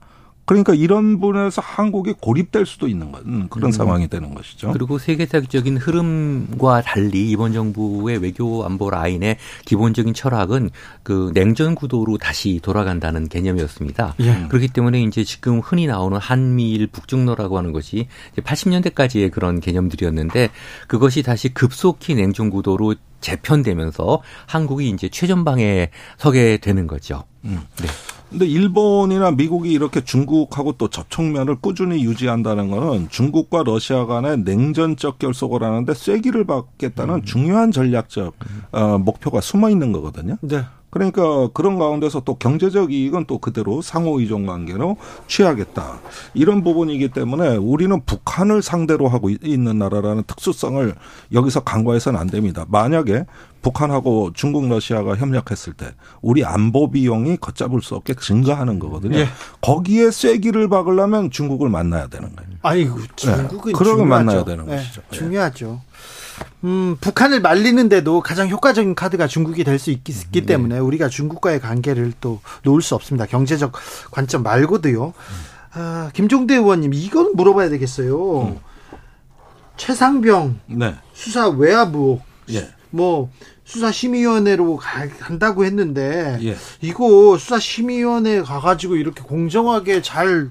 그러니까 0.46 0.76
이런 0.76 1.20
분에서 1.20 1.62
한국이 1.62 2.14
고립될 2.14 2.66
수도 2.66 2.88
있는 2.88 3.12
건 3.12 3.50
그런 3.50 3.70
음. 3.70 3.72
상황이 3.72 4.08
되는 4.08 4.34
것이죠. 4.34 4.72
그리고 4.72 5.00
세계사적인 5.00 5.78
흐름과 5.78 6.82
달리 6.84 7.32
이번 7.32 7.54
정부의 7.54 8.20
외교 8.20 8.64
안보 8.64 8.90
라인의 8.90 9.38
기본적인 9.66 10.14
철학은 10.14 10.70
그 11.04 11.32
냉전 11.34 11.74
구도로 11.74 12.18
다시 12.20 12.60
돌아간다는 12.62 13.28
개념이었습니다. 13.28 14.16
예. 14.20 14.46
그렇기 14.50 14.68
때문에 14.70 15.02
이제 15.02 15.24
지금 15.24 15.60
흔히 15.60 15.88
나오는 15.88 16.18
한미일 16.18 16.88
북중로라고 16.88 17.58
하는 17.58 17.72
것이 17.72 18.08
80년대까지의 18.38 19.32
그런 19.32 19.60
개념들이었는데 19.60 20.50
그것이 20.88 21.24
다시 21.24 21.50
급속히 21.50 22.14
냉전 22.14 22.52
구도로 22.52 22.96
재편되면서 23.22 24.22
한국이 24.46 24.90
이제 24.90 25.10
최전방에 25.10 25.90
서게 26.18 26.58
되는 26.58 26.86
거죠. 26.86 27.24
음. 27.44 27.62
네. 27.82 27.88
근데 28.30 28.46
일본이나 28.46 29.32
미국이 29.32 29.72
이렇게 29.72 30.04
중국하고 30.04 30.74
또 30.74 30.90
접촉면을 30.90 31.56
꾸준히 31.62 32.04
유지한다는 32.04 32.70
거는 32.70 33.10
중국과 33.10 33.64
러시아 33.64 34.06
간의 34.06 34.40
냉전적 34.40 35.20
결속을 35.20 35.64
하는데 35.64 35.94
쐐기를 35.94 36.46
받겠다는 36.46 37.16
음. 37.16 37.22
중요한 37.24 37.72
전략적 37.72 38.34
어, 38.72 38.98
목표가 38.98 39.42
숨어 39.42 39.70
있는 39.70 39.92
거거든요. 39.92 40.38
네. 40.42 40.64
그러니까 40.96 41.50
그런 41.54 41.78
가운데서 41.78 42.22
또 42.22 42.36
경제적 42.36 42.94
이익은 42.94 43.26
또 43.26 43.38
그대로 43.38 43.82
상호 43.82 44.22
이종 44.22 44.46
관계로 44.46 44.96
취하겠다. 45.28 46.00
이런 46.34 46.64
부분이기 46.64 47.10
때문에 47.10 47.58
우리는 47.58 48.00
북한을 48.06 48.62
상대로 48.62 49.10
하고 49.10 49.30
있는 49.30 49.78
나라라는 49.78 50.24
특수성을 50.26 50.96
여기서 51.34 51.66
간과해서는 51.66 52.18
안 52.18 52.28
됩니다. 52.28 52.66
만약에 52.70 53.26
북한하고 53.62 54.32
중국 54.34 54.70
러시아가 54.70 55.18
협력했을 55.18 55.74
때 55.74 55.88
우리 56.22 56.46
안보 56.46 56.90
비용이 56.90 57.38
걷잡을 57.42 57.82
수 57.82 57.96
없게 57.96 58.14
증가하는 58.14 58.80
거거든요. 58.80 59.18
예. 59.18 59.28
거기에 59.60 60.12
쐐기를 60.12 60.70
박으려면 60.70 61.30
중국을 61.30 61.68
만나야 61.68 62.08
되는 62.08 62.34
거예요. 62.34 62.52
아이고 62.62 63.00
중국은 63.18 63.74
네. 63.74 63.78
그러면 63.78 64.08
만나야 64.08 64.46
되는 64.46 64.66
네. 64.66 64.78
것이죠. 64.78 65.02
예. 65.12 65.16
중요하죠. 65.18 65.82
음, 66.64 66.98
북한을 67.00 67.42
말리는데도 67.42 68.22
가장 68.22 68.50
효과적인 68.50 68.96
카드가 68.96 69.28
중국이 69.28 69.64
될 69.64 69.80
수 69.80 69.92
있기 69.92 70.14
네. 70.32 70.46
때문에 70.46 70.80
우리가 70.80 71.10
중국과의 71.10 71.60
관계를 71.60 72.14
또 72.22 72.40
놓을 72.64 72.82
수 72.82 72.96
없습니다. 72.96 73.26
경제적 73.26 73.74
관점 74.12 74.44
말고도요. 74.44 75.14
아, 75.74 76.10
김종대 76.14 76.56
의원님, 76.56 76.94
이건 76.94 77.34
물어봐야 77.36 77.70
되겠어요. 77.70 78.42
음. 78.44 78.60
최상병 79.78 80.60
네. 80.68 80.96
수사 81.14 81.50
외화부 81.50 82.20
예. 82.50 82.70
뭐 82.92 83.30
수사심의위원회로 83.66 84.78
간다고 85.20 85.66
했는데 85.66 86.38
예. 86.42 86.56
이거 86.82 87.38
수사심의위원회 87.38 88.42
가가지고 88.42 88.96
이렇게 88.96 89.22
공정하게 89.22 90.02
잘 90.02 90.50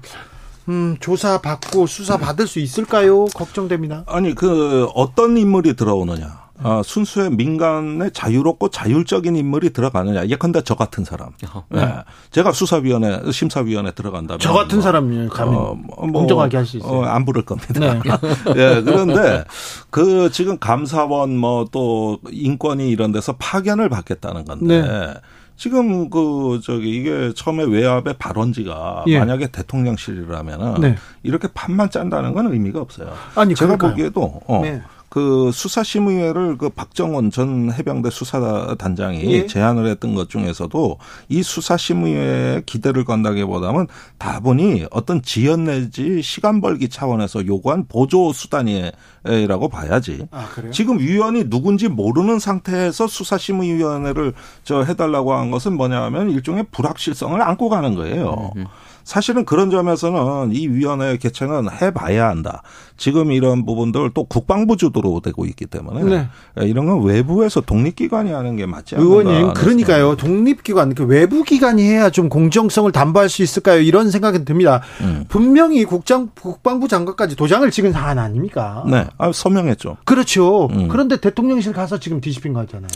음, 0.69 0.97
조사 0.99 1.39
받고 1.41 1.87
수사 1.87 2.17
받을 2.17 2.47
수 2.47 2.59
있을까요? 2.59 3.25
걱정됩니다. 3.25 4.03
아니 4.07 4.33
그 4.33 4.87
어떤 4.95 5.37
인물이 5.37 5.75
들어오느냐. 5.75 6.45
아, 6.57 6.81
순수의 6.85 7.31
민간의 7.31 8.11
자유롭고 8.13 8.69
자율적인 8.69 9.35
인물이 9.35 9.73
들어가느냐. 9.73 10.27
예컨대 10.27 10.61
저 10.61 10.75
같은 10.75 11.03
사람. 11.03 11.31
네. 11.69 11.81
네. 11.81 11.93
제가 12.31 12.53
수사위원회, 12.53 13.29
심사위원회 13.29 13.91
들어간다면. 13.91 14.39
저 14.39 14.53
같은 14.53 14.77
뭐, 14.77 14.81
사람이 14.81 15.27
가면 15.27 15.53
어, 15.53 15.75
뭐, 15.75 16.11
공정하게 16.13 16.55
할 16.55 16.65
수 16.65 16.77
있어요. 16.77 16.99
어, 16.99 17.03
안 17.03 17.25
부를 17.25 17.43
겁니다. 17.43 17.77
네. 17.77 17.99
예, 18.55 18.81
그런데 18.81 19.43
그 19.89 20.31
지금 20.31 20.57
감사원 20.57 21.35
뭐 21.37 21.65
또 21.73 22.19
인권위 22.31 22.87
이런 22.89 23.11
데서 23.11 23.33
파견을 23.37 23.89
받겠다는 23.89 24.45
건데. 24.45 25.13
네. 25.55 25.57
지금 25.57 26.09
그 26.09 26.59
저기 26.63 26.95
이게 26.95 27.33
처음에 27.33 27.63
외압의 27.63 28.15
발언지가 28.19 29.05
예. 29.07 29.19
만약에 29.19 29.47
대통령실이라면은 29.47 30.81
네. 30.81 30.95
이렇게 31.23 31.47
판만 31.53 31.89
짠다는 31.89 32.33
건 32.33 32.51
의미가 32.51 32.79
없어요. 32.79 33.13
아니 33.35 33.55
제가 33.55 33.77
그럴까요? 33.77 33.91
보기에도 33.91 34.41
어 34.47 34.61
네. 34.61 34.81
그 35.09 35.51
수사심의회를 35.53 36.57
그 36.57 36.69
박정원 36.69 37.31
전 37.31 37.71
해병대 37.71 38.09
수사단장이 38.09 39.23
예. 39.31 39.47
제안을 39.47 39.87
했던 39.87 40.13
것 40.15 40.29
중에서도 40.29 40.97
이 41.29 41.43
수사심의회에 41.43 42.63
기대를 42.65 43.05
건다기보다는 43.05 43.87
다분히 44.17 44.85
어떤 44.91 45.21
지연 45.21 45.65
내지 45.65 46.21
시간 46.21 46.61
벌기 46.61 46.89
차원에서 46.89 47.45
요구한 47.45 47.85
보조 47.87 48.33
수단이라고 48.33 49.69
봐야지. 49.69 50.27
아, 50.31 50.47
지금 50.71 50.99
위원이 50.99 51.49
누군지 51.49 51.87
모르는 51.87 52.39
상태에서 52.39 53.07
수사심의위원회를 53.07 54.33
저 54.63 54.83
해달라고 54.83 55.33
한 55.33 55.51
것은 55.51 55.77
뭐냐면 55.77 56.29
일종의 56.31 56.65
불확실성을 56.71 57.41
안고 57.41 57.69
가는 57.69 57.95
거예요. 57.95 58.51
음. 58.57 58.65
사실은 59.05 59.45
그런 59.45 59.69
점에서는 59.69 60.51
이 60.51 60.67
위원회 60.67 61.15
개최는 61.17 61.69
해봐야 61.71 62.27
한다. 62.27 62.63
지금 62.97 63.31
이런 63.31 63.63
부분들 63.63 64.09
또 64.15 64.23
국방부 64.23 64.77
주도로 64.77 65.19
되고 65.19 65.45
있기 65.45 65.67
때문에 65.67 66.03
네. 66.03 66.27
이런 66.65 66.87
건 66.87 67.03
외부에서 67.03 67.61
독립기관이 67.61 68.31
하는 68.31 68.55
게 68.55 68.65
맞지 68.65 68.95
않나. 68.95 69.05
의원님, 69.05 69.53
그러니까요. 69.53 70.15
독립기관, 70.15 70.95
그 70.95 71.05
외부 71.05 71.43
기관이 71.43 71.83
해야 71.83 72.09
좀 72.09 72.29
공정성을 72.29 72.91
담보할 72.91 73.29
수 73.29 73.43
있을까요? 73.43 73.79
이런 73.79 74.09
생각이 74.09 74.43
듭니다. 74.43 74.81
음. 75.01 75.25
분명히 75.27 75.85
국장, 75.85 76.31
국방부 76.33 76.87
장관까지 76.87 77.35
도장을 77.35 77.69
찍은 77.69 77.91
사안 77.91 78.17
아닙니까? 78.17 78.83
네. 78.89 79.05
아, 79.19 79.31
서명했죠. 79.31 79.97
그렇죠. 80.03 80.65
음. 80.71 80.87
그런데 80.87 81.17
대통령실 81.17 81.73
가서 81.73 81.99
지금 81.99 82.19
뒤집힌 82.21 82.53
거잖아요. 82.53 82.89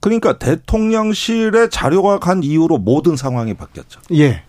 그러니까 0.00 0.38
대통령실의 0.38 1.68
자료가 1.68 2.18
간 2.18 2.42
이후로 2.42 2.78
모든 2.78 3.16
상황이 3.16 3.52
바뀌었죠. 3.52 4.00
예. 4.14 4.42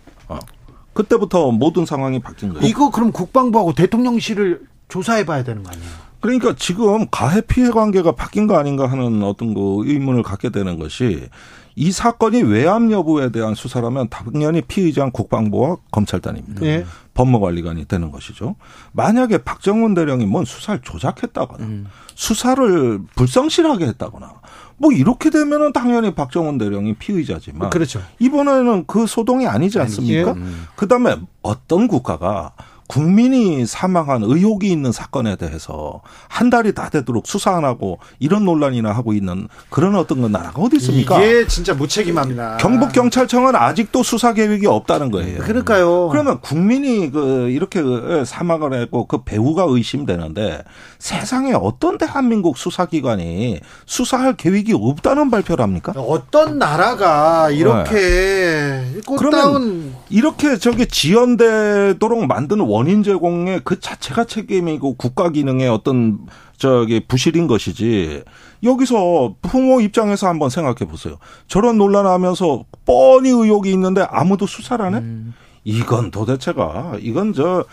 그때부터 0.93 1.51
모든 1.51 1.85
상황이 1.85 2.19
바뀐 2.19 2.53
거예요. 2.53 2.67
이거 2.67 2.91
그럼 2.91 3.11
국방부하고 3.11 3.73
대통령실을 3.73 4.61
조사해 4.89 5.25
봐야 5.25 5.43
되는 5.43 5.63
거 5.63 5.71
아니에요? 5.71 5.89
그러니까 6.19 6.55
지금 6.55 7.07
가해 7.09 7.41
피해 7.41 7.71
관계가 7.71 8.13
바뀐 8.13 8.45
거 8.47 8.57
아닌가 8.57 8.89
하는 8.89 9.23
어떤 9.23 9.53
그 9.53 9.83
의문을 9.85 10.21
갖게 10.23 10.49
되는 10.49 10.77
것이 10.77 11.27
이 11.75 11.91
사건이 11.91 12.43
외압 12.43 12.91
여부에 12.91 13.31
대한 13.31 13.55
수사라면 13.55 14.09
당연히 14.09 14.61
피의자는 14.61 15.11
국방부와 15.11 15.77
검찰단입니다. 15.91 16.61
네. 16.61 16.85
법무관리관이 17.13 17.85
되는 17.85 18.11
것이죠. 18.11 18.55
만약에 18.91 19.39
박정훈 19.39 19.93
대령이 19.93 20.25
뭔 20.25 20.45
수사를 20.45 20.81
조작했다거나 20.81 21.63
음. 21.65 21.87
수사를 22.15 22.99
불성실하게 23.15 23.87
했다거나 23.87 24.40
뭐 24.81 24.91
이렇게 24.91 25.29
되면은 25.29 25.73
당연히 25.73 26.15
박정훈 26.15 26.57
대령이 26.57 26.95
피의자지만 26.95 27.69
그렇죠. 27.69 28.01
이번에는 28.17 28.85
그 28.87 29.05
소동이 29.05 29.45
아니지 29.45 29.79
않습니까? 29.79 30.31
음. 30.31 30.65
그다음에 30.75 31.17
어떤 31.43 31.87
국가가 31.87 32.53
국민이 32.91 33.65
사망한 33.65 34.21
의혹이 34.21 34.69
있는 34.69 34.91
사건에 34.91 35.37
대해서 35.37 36.01
한 36.27 36.49
달이 36.49 36.73
다 36.73 36.89
되도록 36.89 37.25
수사 37.25 37.55
안 37.55 37.63
하고 37.63 37.99
이런 38.19 38.43
논란이나 38.43 38.91
하고 38.91 39.13
있는 39.13 39.47
그런 39.69 39.95
어떤 39.95 40.21
건 40.21 40.33
나라가 40.33 40.61
어디 40.61 40.75
있습니까? 40.75 41.23
이게 41.23 41.47
진짜 41.47 41.73
무책임합니다. 41.73 42.57
경북 42.57 42.91
경찰청은 42.91 43.55
아직도 43.55 44.03
수사 44.03 44.33
계획이 44.33 44.67
없다는 44.67 45.09
거예요. 45.09 45.39
그러니까요. 45.39 46.09
그러면 46.09 46.41
국민이 46.41 47.09
그 47.11 47.49
이렇게 47.49 47.81
사망을 48.25 48.73
했고 48.73 49.07
그 49.07 49.23
배우가 49.23 49.63
의심되는데 49.69 50.61
세상에 50.99 51.53
어떤 51.53 51.97
대한민국 51.97 52.57
수사기관이 52.57 53.61
수사할 53.85 54.35
계획이 54.35 54.73
없다는 54.73 55.31
발표를 55.31 55.63
합니까? 55.63 55.93
어떤 55.95 56.59
나라가 56.59 57.51
이렇게 57.51 57.93
네. 57.93 59.01
그러면 59.17 59.93
이렇게 60.11 60.57
저기 60.57 60.85
지연되도록 60.85 62.29
원 62.29 62.59
원인 62.59 63.01
제공의 63.01 63.61
그 63.63 63.79
자체가 63.79 64.25
책임이고 64.25 64.95
국가 64.95 65.29
기능의 65.29 65.69
어떤 65.69 66.19
저기 66.57 66.99
부실인 67.07 67.47
것이지 67.47 68.23
여기서 68.63 69.35
부모 69.41 69.81
입장에서 69.81 70.27
한번 70.27 70.49
생각해 70.49 70.89
보세요. 70.89 71.17
저런 71.47 71.77
논란하면서 71.77 72.65
뻔히 72.85 73.29
의혹이 73.29 73.71
있는데 73.71 74.05
아무도 74.09 74.45
수사를 74.45 74.83
안 74.85 74.93
해? 74.95 74.97
음. 74.99 75.33
이건 75.63 76.11
도대체가 76.11 76.97
이건 76.99 77.33
저 77.33 77.65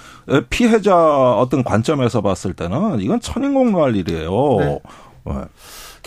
피해자 0.50 0.94
어떤 0.94 1.64
관점에서 1.64 2.20
봤을 2.20 2.52
때는 2.52 3.00
이건 3.00 3.20
천인공노할 3.20 3.96
일이에요. 3.96 4.30
네. 4.58 4.80
네. 5.24 5.34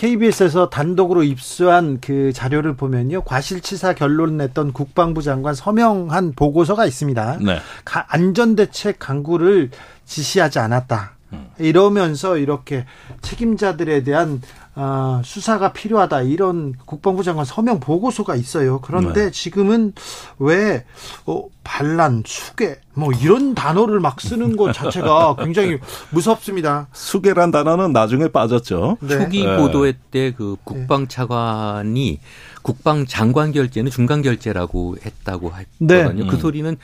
KBS에서 0.01 0.67
단독으로 0.71 1.21
입수한 1.21 1.99
그 2.01 2.33
자료를 2.33 2.75
보면요. 2.75 3.21
과실치사 3.21 3.93
결론 3.93 4.35
냈던 4.37 4.73
국방부 4.73 5.21
장관 5.21 5.53
서명한 5.53 6.33
보고서가 6.35 6.87
있습니다. 6.87 7.37
네. 7.39 7.59
안전대책 8.07 8.97
강구를 8.97 9.69
지시하지 10.05 10.57
않았다. 10.57 11.11
음. 11.33 11.49
이러면서 11.59 12.37
이렇게 12.37 12.85
책임자들에 13.21 14.01
대한 14.01 14.41
어, 14.73 15.21
수사가 15.23 15.73
필요하다 15.73 16.21
이런 16.23 16.73
국방부 16.85 17.23
장관 17.23 17.45
서명 17.45 17.79
보고서가 17.79 18.35
있어요. 18.35 18.79
그런데 18.81 19.25
네. 19.25 19.31
지금은 19.31 19.93
왜 20.39 20.85
어, 21.25 21.43
반란, 21.63 22.23
수계 22.25 22.79
뭐 22.93 23.11
이런 23.13 23.53
단어를 23.53 23.99
막 23.99 24.19
쓰는 24.19 24.55
것 24.55 24.73
자체가 24.73 25.35
굉장히 25.39 25.77
무섭습니다. 26.09 26.87
수계란 26.93 27.51
단어는 27.51 27.93
나중에 27.93 28.27
빠졌죠. 28.29 28.97
네. 29.01 29.19
초기 29.19 29.45
네. 29.45 29.57
보도회 29.57 29.93
때 30.09 30.31
그 30.41 30.55
국방 30.63 31.07
차관이 31.07 32.19
국방 32.61 33.05
장관 33.05 33.51
결제는 33.51 33.91
중간 33.91 34.21
결제라고 34.21 34.95
했다고 35.03 35.51
했거든요. 35.79 36.23
네. 36.23 36.29
그 36.29 36.35
음. 36.35 36.39
소리는 36.39 36.77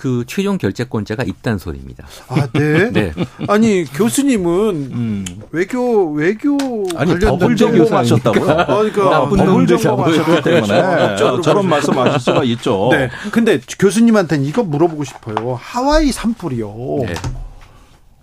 그 0.00 0.24
최종 0.26 0.56
결재권자가 0.56 1.24
있다는 1.24 1.58
소리입니다. 1.58 2.06
아, 2.28 2.46
네. 2.54 2.88
네. 2.90 3.12
아니 3.48 3.84
교수님은 3.84 4.48
음. 4.92 5.26
외교 5.50 6.10
외교 6.12 6.56
아니 6.96 7.18
법을 7.18 7.54
전공하셨다고요? 7.54 8.42
그러니까 8.66 9.28
법을 9.28 9.66
전공하셨기 9.66 10.42
때문에 10.42 11.16
저런 11.42 11.68
말씀하실 11.68 12.18
수가 12.18 12.44
있죠. 12.48 12.88
네. 12.92 13.10
근데 13.30 13.60
교수님한테는 13.78 14.46
이거 14.46 14.62
물어보고 14.62 15.04
싶어요. 15.04 15.58
하와이 15.60 16.10
산불이요. 16.12 16.74
네. 17.02 17.14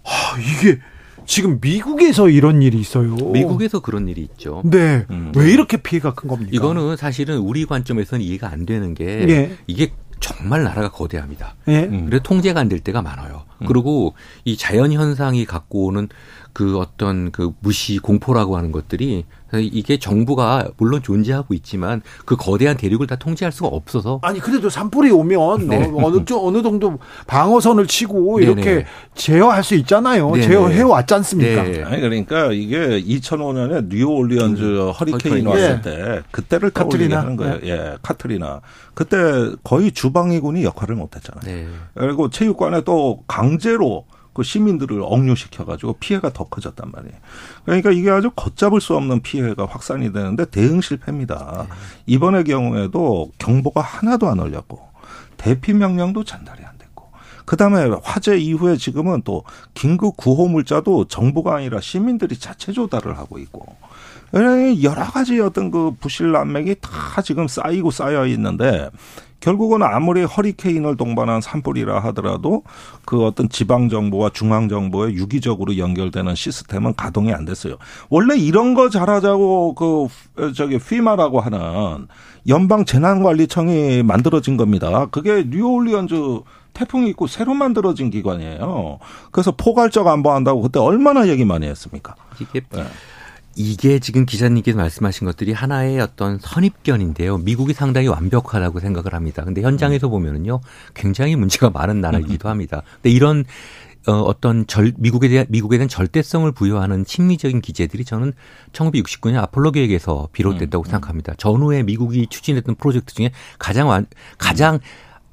하, 0.01 0.39
이게 0.39 0.79
지금 1.27 1.59
미국에서 1.61 2.27
이런 2.29 2.63
일이 2.63 2.79
있어요. 2.79 3.13
미국에서 3.17 3.81
그런 3.81 4.07
일이 4.07 4.21
있죠. 4.21 4.63
네. 4.65 5.05
음. 5.11 5.31
왜 5.35 5.51
이렇게 5.51 5.77
피해가 5.77 6.15
큰 6.15 6.27
겁니까? 6.27 6.49
이거는 6.53 6.97
사실은 6.97 7.37
우리 7.37 7.65
관점에서는 7.67 8.25
이해가 8.25 8.49
안 8.49 8.65
되는 8.65 8.95
게 8.95 9.05
네. 9.05 9.57
이게 9.67 9.91
정말 10.19 10.63
나라가 10.63 10.89
거대합니다. 10.89 11.55
예. 11.67 11.83
음. 11.85 12.05
그래 12.07 12.19
통제가 12.23 12.59
안 12.59 12.69
될 12.69 12.79
때가 12.79 13.01
많아요. 13.01 13.43
음. 13.61 13.67
그리고 13.67 14.13
이 14.45 14.57
자연 14.57 14.91
현상이 14.91 15.45
갖고 15.45 15.85
오는 15.85 16.09
그 16.57 16.79
어떤 16.79 17.31
그 17.31 17.51
무시 17.59 17.99
공포라고 17.99 18.57
하는 18.57 18.71
것들이 18.71 19.25
이게 19.53 19.99
정부가 19.99 20.69
물론 20.77 21.03
존재하고 21.03 21.53
있지만 21.53 22.01
그 22.25 22.35
거대한 22.35 22.75
대륙을 22.77 23.05
다 23.05 23.15
통제할 23.15 23.51
수가 23.51 23.67
없어서 23.67 24.19
아니 24.23 24.39
그래도 24.39 24.67
산불이 24.67 25.11
오면 25.11 25.67
네. 25.67 25.91
어느 25.93 26.25
어느 26.33 26.63
정도 26.63 26.97
방어선을 27.27 27.85
치고 27.85 28.39
이렇게 28.39 28.63
네네. 28.63 28.85
제어할 29.13 29.63
수 29.63 29.75
있잖아요. 29.75 30.31
네네. 30.31 30.47
제어해 30.47 30.81
왔지 30.81 31.13
않습니까? 31.13 31.61
네. 31.61 31.83
아니 31.83 32.01
그러니까 32.01 32.51
이게 32.51 33.03
2005년에 33.03 33.89
뉴올리언즈 33.89 34.63
음. 34.63 34.89
허리케인 34.89 35.45
왔을 35.45 35.81
네. 35.81 35.81
때 35.81 36.21
그때를 36.31 36.71
카트리나 36.71 37.19
하는 37.19 37.35
거예요. 37.35 37.59
네. 37.59 37.69
예, 37.69 37.97
카트리나. 38.01 38.61
그때 38.95 39.15
거의 39.63 39.91
주방위군이 39.91 40.63
역할을 40.63 40.95
못 40.95 41.15
했잖아요. 41.15 41.43
네. 41.45 41.67
그리고 41.93 42.31
체육관에 42.31 42.81
또 42.81 43.23
강제로 43.27 44.05
그 44.37 44.43
시민들을 44.43 45.01
억류시켜가지고 45.01 45.93
피해가 45.93 46.31
더 46.31 46.43
커졌단 46.43 46.91
말이에요. 46.91 47.15
그러니까 47.65 47.89
이게 47.89 48.11
아주 48.11 48.29
걷잡을 48.35 48.79
수 48.79 48.95
없는 48.95 49.23
피해가 49.23 49.65
확산이 49.65 50.13
되는데 50.13 50.45
대응 50.45 50.79
실패입니다. 50.79 51.65
네. 51.67 51.75
이번의 52.05 52.43
경우에도 52.43 53.31
경보가 53.39 53.81
하나도 53.81 54.27
안 54.27 54.37
울렸고 54.37 54.79
대피 55.37 55.73
명령도 55.73 56.23
전달이 56.23 56.63
안 56.63 56.77
됐고 56.77 57.09
그다음에 57.45 57.89
화재 58.03 58.37
이후에 58.37 58.77
지금은 58.77 59.23
또 59.25 59.43
긴급 59.73 60.15
구호 60.17 60.47
물자도 60.47 61.05
정부가 61.05 61.55
아니라 61.55 61.81
시민들이 61.81 62.37
자체 62.37 62.71
조달을 62.71 63.17
하고 63.17 63.39
있고 63.39 63.75
여러 64.83 65.03
가지 65.05 65.39
어떤 65.39 65.71
그 65.71 65.95
부실 65.99 66.31
난맥이 66.31 66.75
다 66.79 67.23
지금 67.23 67.47
쌓이고 67.47 67.89
쌓여 67.89 68.27
있는데 68.27 68.91
결국은 69.39 69.83
아무리 69.83 70.23
허리케인을 70.23 70.97
동반한 70.97 71.41
산불이라 71.41 71.99
하더라도 72.05 72.63
그 73.05 73.25
어떤 73.25 73.49
지방 73.49 73.89
정부와 73.89 74.31
중앙 74.33 74.67
정부에 74.67 75.13
유기적으로 75.13 75.77
연결되는 75.77 76.35
시스템은 76.35 76.95
가동이 76.95 77.33
안 77.33 77.45
됐어요. 77.45 77.77
원래 78.09 78.35
이런 78.35 78.73
거 78.73 78.89
잘하자고 78.89 79.75
그 79.75 80.07
저기 80.53 80.79
피마라고 80.79 81.39
하는 81.39 82.07
연방 82.47 82.85
재난관리청이 82.85 84.03
만들어진 84.03 84.57
겁니다. 84.57 85.07
그게 85.11 85.45
뉴올리언즈 85.47 86.15
태풍이 86.73 87.09
있고 87.09 87.27
새로 87.27 87.53
만들어진 87.53 88.09
기관이에요. 88.09 88.99
그래서 89.31 89.51
포괄적 89.51 90.07
안보한다고 90.07 90.61
그때 90.61 90.79
얼마나 90.79 91.27
얘기 91.27 91.43
많이 91.43 91.67
했습니까? 91.67 92.15
이게 92.39 92.61
네. 92.71 92.83
이게 93.57 93.97
지금 93.97 94.25
기자님께서 94.25 94.77
말씀하신 94.77 95.25
것들이 95.25 95.51
하나의 95.51 95.99
어떤 95.99 96.37
선입견인데요. 96.39 97.39
미국이 97.39 97.73
상당히 97.73 98.07
완벽하다고 98.07 98.79
생각을 98.79 99.13
합니다. 99.13 99.43
근데 99.43 99.63
현장에서 99.63 100.07
음. 100.07 100.11
보면은요, 100.11 100.61
굉장히 100.93 101.35
문제가 101.35 101.71
많은 101.71 101.99
나라이기도 101.99 102.47
음. 102.47 102.51
합니다. 102.51 102.83
근데 102.95 103.09
이런 103.09 103.45
어, 104.07 104.13
어떤 104.21 104.65
절, 104.67 104.93
미국에 104.97 105.27
대한, 105.27 105.47
미국에 105.49 105.77
대한 105.77 105.89
절대성을 105.89 106.49
부여하는 106.53 107.03
심리적인 107.05 107.59
기제들이 107.59 108.05
저는 108.05 108.31
1969년 108.71 109.37
아폴로 109.37 109.71
계획에서 109.71 110.29
비롯됐다고 110.31 110.83
음, 110.83 110.87
음. 110.87 110.89
생각합니다. 110.89 111.33
전후에 111.37 111.83
미국이 111.83 112.27
추진했던 112.27 112.75
프로젝트 112.75 113.13
중에 113.13 113.31
가장 113.59 113.89
완, 113.89 114.05
가장 114.37 114.79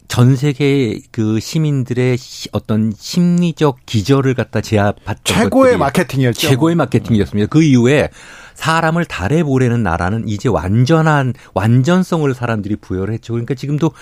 전 0.09 0.37
세계 0.37 1.01
그 1.11 1.41
시민들의 1.41 2.17
어떤 2.53 2.93
심리적 2.97 3.79
기절을 3.87 4.35
갖다 4.35 4.61
제압했던 4.61 5.17
최고의 5.25 5.77
마케팅이었죠. 5.77 6.49
최고의 6.49 6.75
마케팅이었습니다. 6.77 7.49
그 7.49 7.63
이후에 7.63 8.11
사람을 8.55 9.07
달에 9.07 9.43
보내는 9.43 9.83
나라는 9.83 10.29
이제 10.29 10.49
완전한 10.49 11.35
완전성을 11.55 12.33
사람들이 12.35 12.77
부여를 12.77 13.15
했죠. 13.15 13.33
그러니까 13.33 13.55
지금도 13.55 13.93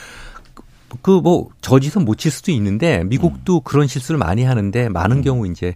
그 1.01 1.21
뭐 1.23 1.49
저짓은 1.61 2.05
못칠 2.05 2.31
수도 2.31 2.51
있는데 2.53 3.05
미국도 3.05 3.57
음. 3.57 3.61
그런 3.65 3.87
실수를 3.87 4.19
많이 4.19 4.45
하는데 4.45 4.89
많은 4.89 5.19
음. 5.19 5.23
경우 5.23 5.47
이제 5.47 5.75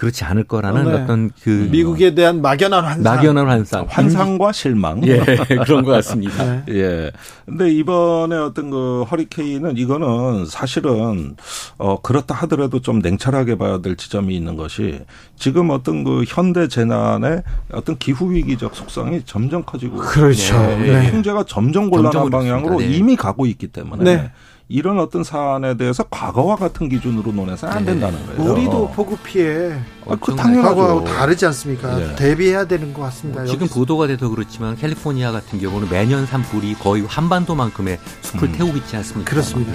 그렇지 0.00 0.24
않을 0.24 0.44
거라는 0.44 0.84
네. 0.86 0.94
어떤 0.94 1.30
그 1.42 1.68
미국에 1.70 2.14
대한 2.14 2.40
막연한 2.40 2.82
환상, 2.82 3.02
막연한 3.02 3.46
환상, 3.46 3.86
환상과 3.86 4.50
실망, 4.50 5.06
예 5.06 5.18
그런 5.66 5.84
것 5.84 5.92
같습니다. 5.92 6.42
네. 6.42 6.64
예. 6.70 7.10
근데 7.44 7.70
이번에 7.70 8.34
어떤 8.34 8.70
그 8.70 9.02
허리케인은 9.02 9.76
이거는 9.76 10.46
사실은 10.46 11.36
어 11.76 12.00
그렇다 12.00 12.34
하더라도 12.34 12.80
좀 12.80 13.00
냉철하게 13.00 13.58
봐야 13.58 13.82
될 13.82 13.94
지점이 13.94 14.34
있는 14.34 14.56
것이 14.56 15.00
지금 15.36 15.68
어떤 15.68 16.02
그 16.02 16.24
현대 16.26 16.66
재난의 16.66 17.42
어떤 17.70 17.98
기후 17.98 18.32
위기적 18.32 18.74
속성이 18.74 19.20
점점 19.26 19.64
커지고 19.66 19.98
그렇죠. 19.98 20.58
네. 20.78 21.10
경제가 21.10 21.44
점점 21.44 21.90
곤란한 21.90 22.12
점점 22.12 22.30
방향으로 22.30 22.78
네. 22.78 22.86
이미 22.86 23.16
가고 23.16 23.44
있기 23.44 23.66
때문에. 23.66 24.30
네. 24.70 24.76
이런 24.76 24.98
어떤 25.00 25.24
사안에 25.24 25.76
대해서 25.76 26.04
과거와 26.04 26.56
같은 26.56 26.88
기준으로 26.88 27.32
논해서는 27.32 27.74
안 27.76 27.84
네. 27.84 27.92
된다는 27.92 28.24
거예요. 28.26 28.52
우리도 28.52 28.90
보급 28.92 29.22
피해 29.24 29.72
아, 30.08 30.16
그 30.20 30.34
당연하고 30.36 31.04
다르지 31.04 31.44
않습니까? 31.46 31.96
네. 31.96 32.14
대비해야 32.16 32.64
되는 32.66 32.94
것 32.94 33.02
같습니다. 33.02 33.44
지금 33.44 33.62
여기서. 33.62 33.74
보도가 33.74 34.06
돼서 34.06 34.28
그렇지만 34.28 34.76
캘리포니아 34.76 35.32
같은 35.32 35.60
경우는 35.60 35.88
매년 35.90 36.24
산불이 36.26 36.74
거의 36.74 37.04
한반도만큼의 37.06 37.98
숲을 38.22 38.48
음. 38.48 38.52
태우고 38.52 38.76
있지 38.78 38.96
않습니까? 38.96 39.30
그렇습니다. 39.30 39.72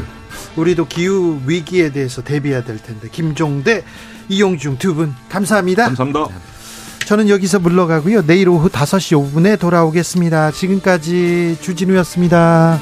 우리도 0.56 0.86
기후 0.88 1.40
위기에 1.46 1.92
대해서 1.92 2.22
대비해야 2.24 2.64
될 2.64 2.78
텐데 2.82 3.10
김종대, 3.12 3.84
이용중 4.30 4.78
두 4.78 4.94
분 4.96 5.14
감사합니다. 5.30 5.86
감사합니다. 5.86 6.28
저는 7.06 7.30
여기서 7.30 7.60
물러가고요. 7.60 8.26
내일 8.26 8.50
오후 8.50 8.68
5시 8.70 9.32
5분에 9.34 9.60
돌아오겠습니다. 9.60 10.52
지금까지 10.52 11.58
주진우였습니다. 11.62 12.80